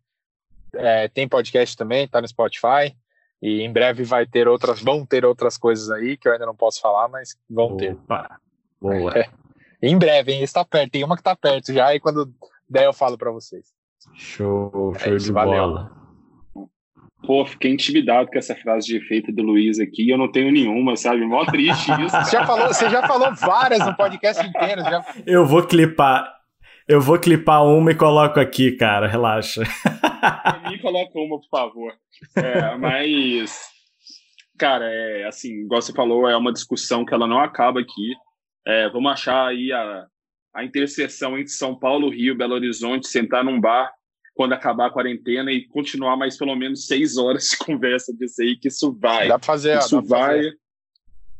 é, 0.73 1.07
tem 1.07 1.27
podcast 1.27 1.75
também, 1.75 2.07
tá 2.07 2.21
no 2.21 2.27
Spotify. 2.27 2.95
E 3.41 3.61
em 3.61 3.71
breve 3.71 4.03
vai 4.03 4.25
ter 4.25 4.47
outras, 4.47 4.81
vão 4.81 5.05
ter 5.05 5.25
outras 5.25 5.57
coisas 5.57 5.89
aí 5.89 6.17
que 6.17 6.27
eu 6.27 6.33
ainda 6.33 6.45
não 6.45 6.55
posso 6.55 6.81
falar, 6.81 7.07
mas 7.07 7.37
vão 7.49 7.67
Opa. 7.67 7.77
ter. 7.77 7.97
Boa. 8.81 9.13
É, 9.81 9.87
em 9.87 9.97
breve, 9.97 10.33
hein? 10.33 10.43
Está 10.43 10.63
perto. 10.65 10.91
Tem 10.91 11.03
uma 11.03 11.15
que 11.15 11.23
tá 11.23 11.35
perto 11.35 11.73
já, 11.73 11.93
e 11.93 11.99
quando 11.99 12.31
der 12.69 12.85
eu 12.85 12.93
falo 12.93 13.17
para 13.17 13.31
vocês. 13.31 13.65
Show, 14.13 14.93
é 14.95 14.99
show 14.99 15.15
isso, 15.15 15.25
de 15.27 15.31
valeu. 15.31 15.59
bola. 15.59 15.99
Pô, 17.25 17.45
fiquei 17.45 17.71
intimidado 17.71 18.29
com 18.29 18.37
essa 18.37 18.55
frase 18.55 18.87
de 18.87 18.97
efeito 18.97 19.31
do 19.31 19.43
Luiz 19.43 19.79
aqui. 19.79 20.09
Eu 20.09 20.17
não 20.17 20.31
tenho 20.31 20.51
nenhuma, 20.51 20.95
sabe? 20.95 21.25
Mó 21.25 21.45
triste 21.45 21.91
isso. 22.01 22.15
Você 22.15 22.31
já, 22.31 22.45
falou, 22.45 22.67
você 22.67 22.89
já 22.89 23.05
falou 23.05 23.35
várias 23.35 23.85
no 23.85 23.95
podcast 23.95 24.45
inteiro. 24.45 24.81
Já... 24.81 25.05
Eu 25.25 25.45
vou 25.45 25.63
clipar. 25.63 26.39
Eu 26.87 27.01
vou 27.01 27.19
clipar 27.19 27.63
uma 27.63 27.91
e 27.91 27.95
coloco 27.95 28.39
aqui, 28.39 28.71
cara. 28.71 29.07
Relaxa. 29.07 29.61
Me 30.69 30.79
coloca 30.79 31.19
uma, 31.19 31.39
por 31.39 31.49
favor. 31.49 31.93
É, 32.35 32.75
mas, 32.77 33.61
cara, 34.57 34.85
é 34.85 35.25
assim, 35.27 35.65
igual 35.65 35.81
você 35.81 35.93
falou, 35.93 36.27
é 36.27 36.35
uma 36.35 36.51
discussão 36.51 37.05
que 37.05 37.13
ela 37.13 37.27
não 37.27 37.39
acaba 37.39 37.79
aqui. 37.79 38.15
É, 38.65 38.89
vamos 38.89 39.11
achar 39.11 39.47
aí 39.47 39.71
a, 39.71 40.05
a 40.53 40.63
interseção 40.63 41.37
entre 41.37 41.51
São 41.51 41.77
Paulo, 41.77 42.09
Rio, 42.09 42.37
Belo 42.37 42.55
Horizonte, 42.55 43.07
sentar 43.07 43.43
num 43.43 43.59
bar 43.59 43.91
quando 44.33 44.53
acabar 44.53 44.87
a 44.87 44.91
quarentena 44.91 45.51
e 45.51 45.67
continuar 45.67 46.15
mais 46.15 46.37
pelo 46.37 46.55
menos 46.55 46.87
seis 46.87 47.17
horas 47.17 47.49
de 47.49 47.57
conversa 47.65 48.13
disso 48.13 48.41
aí, 48.41 48.55
que 48.55 48.69
isso 48.69 48.95
vai. 48.97 49.27
Dá 49.27 49.37
pra 49.37 49.45
fazer, 49.45 49.77
isso 49.77 50.01
dá 50.01 50.07
vai. 50.07 50.35
Fazer. 50.37 50.57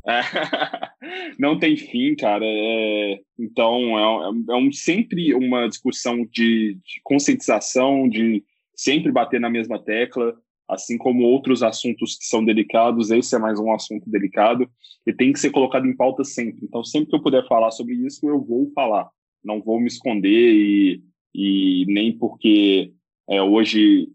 É, 0.05 0.21
não 1.39 1.57
tem 1.57 1.77
fim, 1.77 2.15
cara. 2.15 2.43
É, 2.43 3.19
então, 3.37 3.97
é, 3.97 4.53
é, 4.53 4.55
um, 4.55 4.71
sempre 4.71 5.33
uma 5.33 5.67
discussão 5.67 6.25
de, 6.25 6.77
de, 6.83 6.99
conscientização, 7.03 8.09
de 8.09 8.43
sempre 8.75 9.11
bater 9.11 9.39
na 9.39 9.49
mesma 9.49 9.81
tecla, 9.81 10.35
assim 10.69 10.97
como 10.97 11.23
outros 11.23 11.63
assuntos 11.63 12.17
que 12.17 12.25
são 12.25 12.45
delicados. 12.45 13.09
Esse 13.09 13.35
é 13.35 13.39
mais 13.39 13.59
um 13.59 13.73
assunto 13.73 14.09
delicado 14.09 14.69
e 15.05 15.11
tem 15.11 15.33
que 15.33 15.39
ser 15.39 15.49
colocado 15.49 15.87
em 15.87 15.95
pauta 15.95 16.23
sempre. 16.23 16.59
Então, 16.63 16.83
sempre 16.83 17.09
que 17.09 17.15
eu 17.15 17.23
puder 17.23 17.47
falar 17.47 17.71
sobre 17.71 17.95
isso, 17.95 18.29
eu 18.29 18.39
vou 18.39 18.71
falar. 18.73 19.09
Não 19.43 19.61
vou 19.61 19.79
me 19.79 19.87
esconder 19.87 20.53
e, 20.53 21.01
e 21.33 21.85
nem 21.87 22.15
porque 22.17 22.93
é, 23.27 23.41
hoje 23.41 24.09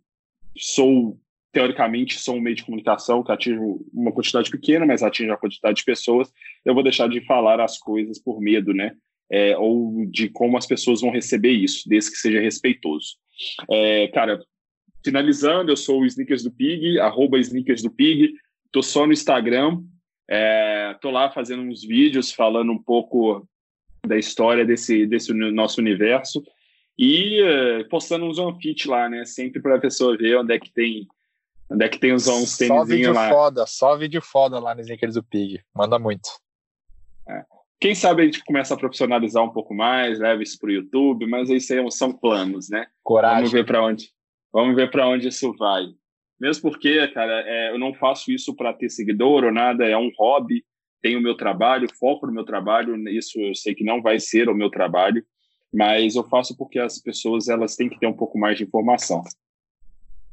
sou 0.56 1.18
teoricamente 1.55 2.18
sou 2.18 2.35
um 2.35 2.40
meio 2.40 2.56
de 2.56 2.64
comunicação 2.64 3.22
que 3.22 3.31
atinge 3.31 3.60
uma 3.93 4.10
quantidade 4.12 4.51
pequena, 4.51 4.85
mas 4.85 5.05
atinge 5.05 5.31
a 5.31 5.36
quantidade 5.36 5.76
de 5.78 5.85
pessoas, 5.85 6.31
eu 6.64 6.74
vou 6.74 6.82
deixar 6.82 7.09
de 7.09 7.24
falar 7.24 7.60
as 7.60 7.78
coisas 7.78 8.18
por 8.18 8.40
medo, 8.40 8.74
né? 8.74 8.93
É, 9.31 9.56
ou 9.56 10.05
de 10.06 10.28
como 10.28 10.59
as 10.59 10.66
pessoas 10.66 11.01
vão 11.01 11.10
receber 11.10 11.52
isso, 11.52 11.89
desde 11.89 12.10
que 12.10 12.16
seja 12.16 12.40
respeitoso. 12.40 13.16
É, 13.70 14.09
cara, 14.09 14.40
finalizando, 15.05 15.70
eu 15.70 15.76
sou 15.76 16.01
o 16.01 16.06
Sneakers 16.06 16.43
do 16.43 16.51
Pig, 16.51 16.98
arroba 16.98 17.39
Sneakers 17.39 17.82
do 17.82 17.90
Pig, 17.90 18.35
tô 18.72 18.82
só 18.82 19.06
no 19.06 19.12
Instagram, 19.12 19.82
é, 20.28 20.97
tô 21.01 21.10
lá 21.10 21.31
fazendo 21.31 21.62
uns 21.62 21.85
vídeos 21.85 22.32
falando 22.32 22.72
um 22.72 22.82
pouco 22.82 23.47
da 24.06 24.16
história 24.16 24.64
desse, 24.64 25.06
desse 25.06 25.32
nosso 25.32 25.81
universo 25.81 26.43
e 26.98 27.43
uh, 27.43 27.89
postando 27.89 28.24
uns 28.24 28.39
on-fit 28.39 28.89
lá, 28.89 29.09
né? 29.09 29.24
Sempre 29.24 29.60
para 29.60 29.76
a 29.76 29.81
pessoa 29.81 30.16
ver 30.16 30.39
onde 30.39 30.55
é 30.55 30.59
que 30.59 30.72
tem 30.72 31.06
Onde 31.70 31.85
é 31.85 31.89
que 31.89 31.98
tem 31.98 32.12
os 32.12 32.28
uns 32.28 32.56
tênis 32.56 32.76
Só 32.76 32.85
vídeo 32.85 33.12
lá? 33.12 33.28
foda, 33.28 33.66
só 33.66 33.97
vídeo 33.97 34.20
foda 34.20 34.59
lá 34.59 34.74
no 34.74 34.81
Sneakers 34.82 35.14
do 35.14 35.22
Pig. 35.22 35.60
Manda 35.74 35.98
muito. 35.98 36.28
É. 37.28 37.43
Quem 37.81 37.94
sabe 37.94 38.22
a 38.22 38.24
gente 38.26 38.44
começa 38.44 38.74
a 38.74 38.76
profissionalizar 38.76 39.43
um 39.43 39.51
pouco 39.51 39.74
mais, 39.74 40.18
leva 40.18 40.43
isso 40.43 40.59
para 40.59 40.68
o 40.68 40.72
YouTube, 40.72 41.26
mas 41.26 41.51
isso 41.51 41.72
aí 41.72 41.90
são 41.90 42.12
planos, 42.12 42.68
né? 42.68 42.86
Coragem. 43.02 43.36
Vamos 43.36 43.52
ver 43.52 43.66
para 43.66 43.85
onde. 43.85 44.10
Vamos 44.55 44.76
ver 44.76 44.89
para 44.89 45.09
onde 45.09 45.26
isso 45.26 45.52
vai. 45.59 45.85
Mesmo 46.40 46.70
porque, 46.70 47.09
cara, 47.09 47.43
é, 47.44 47.72
eu 47.72 47.78
não 47.78 47.93
faço 47.93 48.31
isso 48.31 48.55
para 48.55 48.72
ter 48.72 48.89
seguidor 48.89 49.43
ou 49.43 49.52
nada, 49.52 49.85
é 49.85 49.97
um 49.97 50.12
hobby. 50.16 50.64
Tenho 51.02 51.18
o 51.18 51.22
meu 51.22 51.36
trabalho, 51.36 51.89
foco 51.98 52.24
no 52.24 52.32
meu 52.32 52.44
trabalho. 52.44 52.97
Isso 53.09 53.40
eu 53.40 53.52
sei 53.52 53.74
que 53.74 53.82
não 53.82 54.01
vai 54.01 54.20
ser 54.20 54.48
o 54.48 54.55
meu 54.55 54.70
trabalho, 54.70 55.24
mas 55.72 56.14
eu 56.14 56.22
faço 56.22 56.56
porque 56.56 56.78
as 56.78 57.02
pessoas 57.02 57.48
elas 57.48 57.74
têm 57.74 57.89
que 57.89 57.98
ter 57.98 58.06
um 58.06 58.12
pouco 58.12 58.39
mais 58.39 58.56
de 58.56 58.62
informação. 58.62 59.24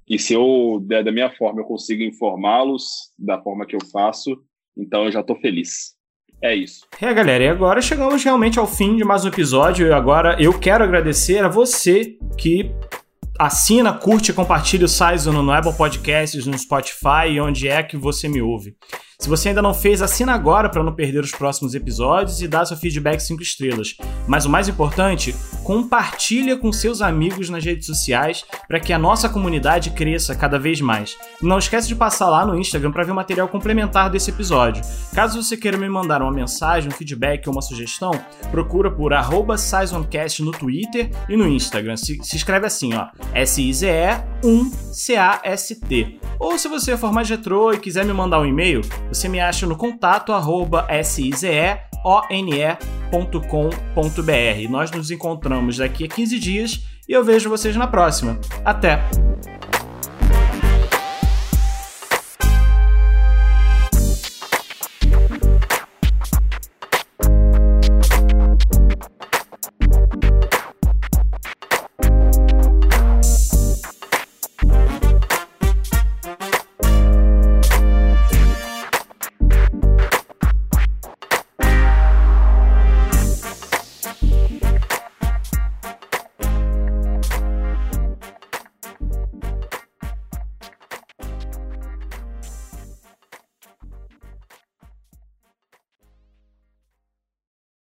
E 0.07 0.19
se 0.19 0.35
eu 0.35 0.79
da 0.87 1.11
minha 1.11 1.31
forma, 1.31 1.61
eu 1.61 1.65
consigo 1.65 2.03
informá-los 2.03 3.11
da 3.17 3.41
forma 3.41 3.65
que 3.65 3.75
eu 3.75 3.83
faço, 3.91 4.37
então 4.77 5.05
eu 5.05 5.11
já 5.11 5.21
estou 5.21 5.35
feliz. 5.37 5.95
É 6.43 6.55
isso. 6.55 6.87
É, 6.99 7.13
galera, 7.13 7.43
e 7.43 7.47
agora 7.47 7.81
chegamos 7.81 8.23
realmente 8.23 8.59
ao 8.59 8.67
fim 8.67 8.95
de 8.95 9.03
mais 9.03 9.25
um 9.25 9.29
episódio. 9.29 9.87
E 9.87 9.91
agora 9.91 10.41
eu 10.41 10.57
quero 10.59 10.83
agradecer 10.83 11.43
a 11.43 11.47
você 11.47 12.17
que 12.37 12.71
assina, 13.45 13.91
curte 13.91 14.29
e 14.29 14.33
compartilha 14.33 14.85
o 14.85 14.89
Saizo 14.89 15.31
no 15.31 15.51
Apple 15.51 15.73
Podcasts, 15.73 16.45
no 16.45 16.57
Spotify 16.57 17.27
e 17.31 17.41
onde 17.41 17.67
é 17.67 17.81
que 17.81 17.97
você 17.97 18.29
me 18.29 18.39
ouve. 18.39 18.75
Se 19.21 19.29
você 19.29 19.49
ainda 19.49 19.61
não 19.61 19.71
fez, 19.71 20.01
assina 20.01 20.33
agora 20.33 20.67
para 20.67 20.83
não 20.83 20.91
perder 20.91 21.23
os 21.23 21.29
próximos 21.29 21.75
episódios 21.75 22.41
e 22.41 22.47
dá 22.47 22.65
seu 22.65 22.75
feedback 22.75 23.19
5 23.19 23.39
estrelas. 23.43 23.95
Mas 24.27 24.45
o 24.45 24.49
mais 24.49 24.67
importante, 24.67 25.35
compartilha 25.63 26.57
com 26.57 26.73
seus 26.73 27.03
amigos 27.03 27.47
nas 27.47 27.63
redes 27.63 27.85
sociais 27.85 28.43
para 28.67 28.79
que 28.79 28.91
a 28.91 28.97
nossa 28.97 29.29
comunidade 29.29 29.91
cresça 29.91 30.33
cada 30.33 30.57
vez 30.57 30.81
mais. 30.81 31.15
Não 31.39 31.59
esquece 31.59 31.87
de 31.87 31.93
passar 31.93 32.31
lá 32.31 32.43
no 32.47 32.57
Instagram 32.57 32.91
para 32.91 33.03
ver 33.03 33.11
o 33.11 33.15
material 33.15 33.47
complementar 33.47 34.09
desse 34.09 34.31
episódio. 34.31 34.83
Caso 35.13 35.43
você 35.43 35.55
queira 35.55 35.77
me 35.77 35.87
mandar 35.87 36.23
uma 36.23 36.31
mensagem, 36.31 36.89
um 36.89 36.91
feedback 36.91 37.45
ou 37.47 37.53
uma 37.53 37.61
sugestão, 37.61 38.09
procura 38.49 38.89
por 38.89 39.11
SizonCast 39.55 40.41
no 40.41 40.51
Twitter 40.51 41.11
e 41.29 41.37
no 41.37 41.47
Instagram. 41.47 41.95
Se, 41.95 42.17
se 42.23 42.37
escreve 42.37 42.65
assim, 42.65 42.95
ó, 42.95 43.09
S-I-Z-E-1-C-A-S-T. 43.35 44.21
Ou 46.39 46.57
se 46.57 46.67
você 46.67 46.97
for 46.97 47.13
mais 47.13 47.29
retrô 47.29 47.71
e 47.71 47.77
quiser 47.77 48.03
me 48.03 48.13
mandar 48.13 48.39
um 48.39 48.45
e-mail, 48.47 48.81
você 49.11 49.27
me 49.27 49.39
acha 49.39 49.67
no 49.67 49.75
contato 49.75 50.31
arroba 50.31 50.87
one.com.br. 52.03 52.79
Nós 54.69 54.91
nos 54.91 55.11
encontramos 55.11 55.77
daqui 55.77 56.05
a 56.05 56.07
15 56.07 56.39
dias 56.39 56.81
e 57.07 57.13
eu 57.13 57.23
vejo 57.23 57.49
vocês 57.49 57.75
na 57.75 57.87
próxima. 57.87 58.39
Até! 58.63 59.01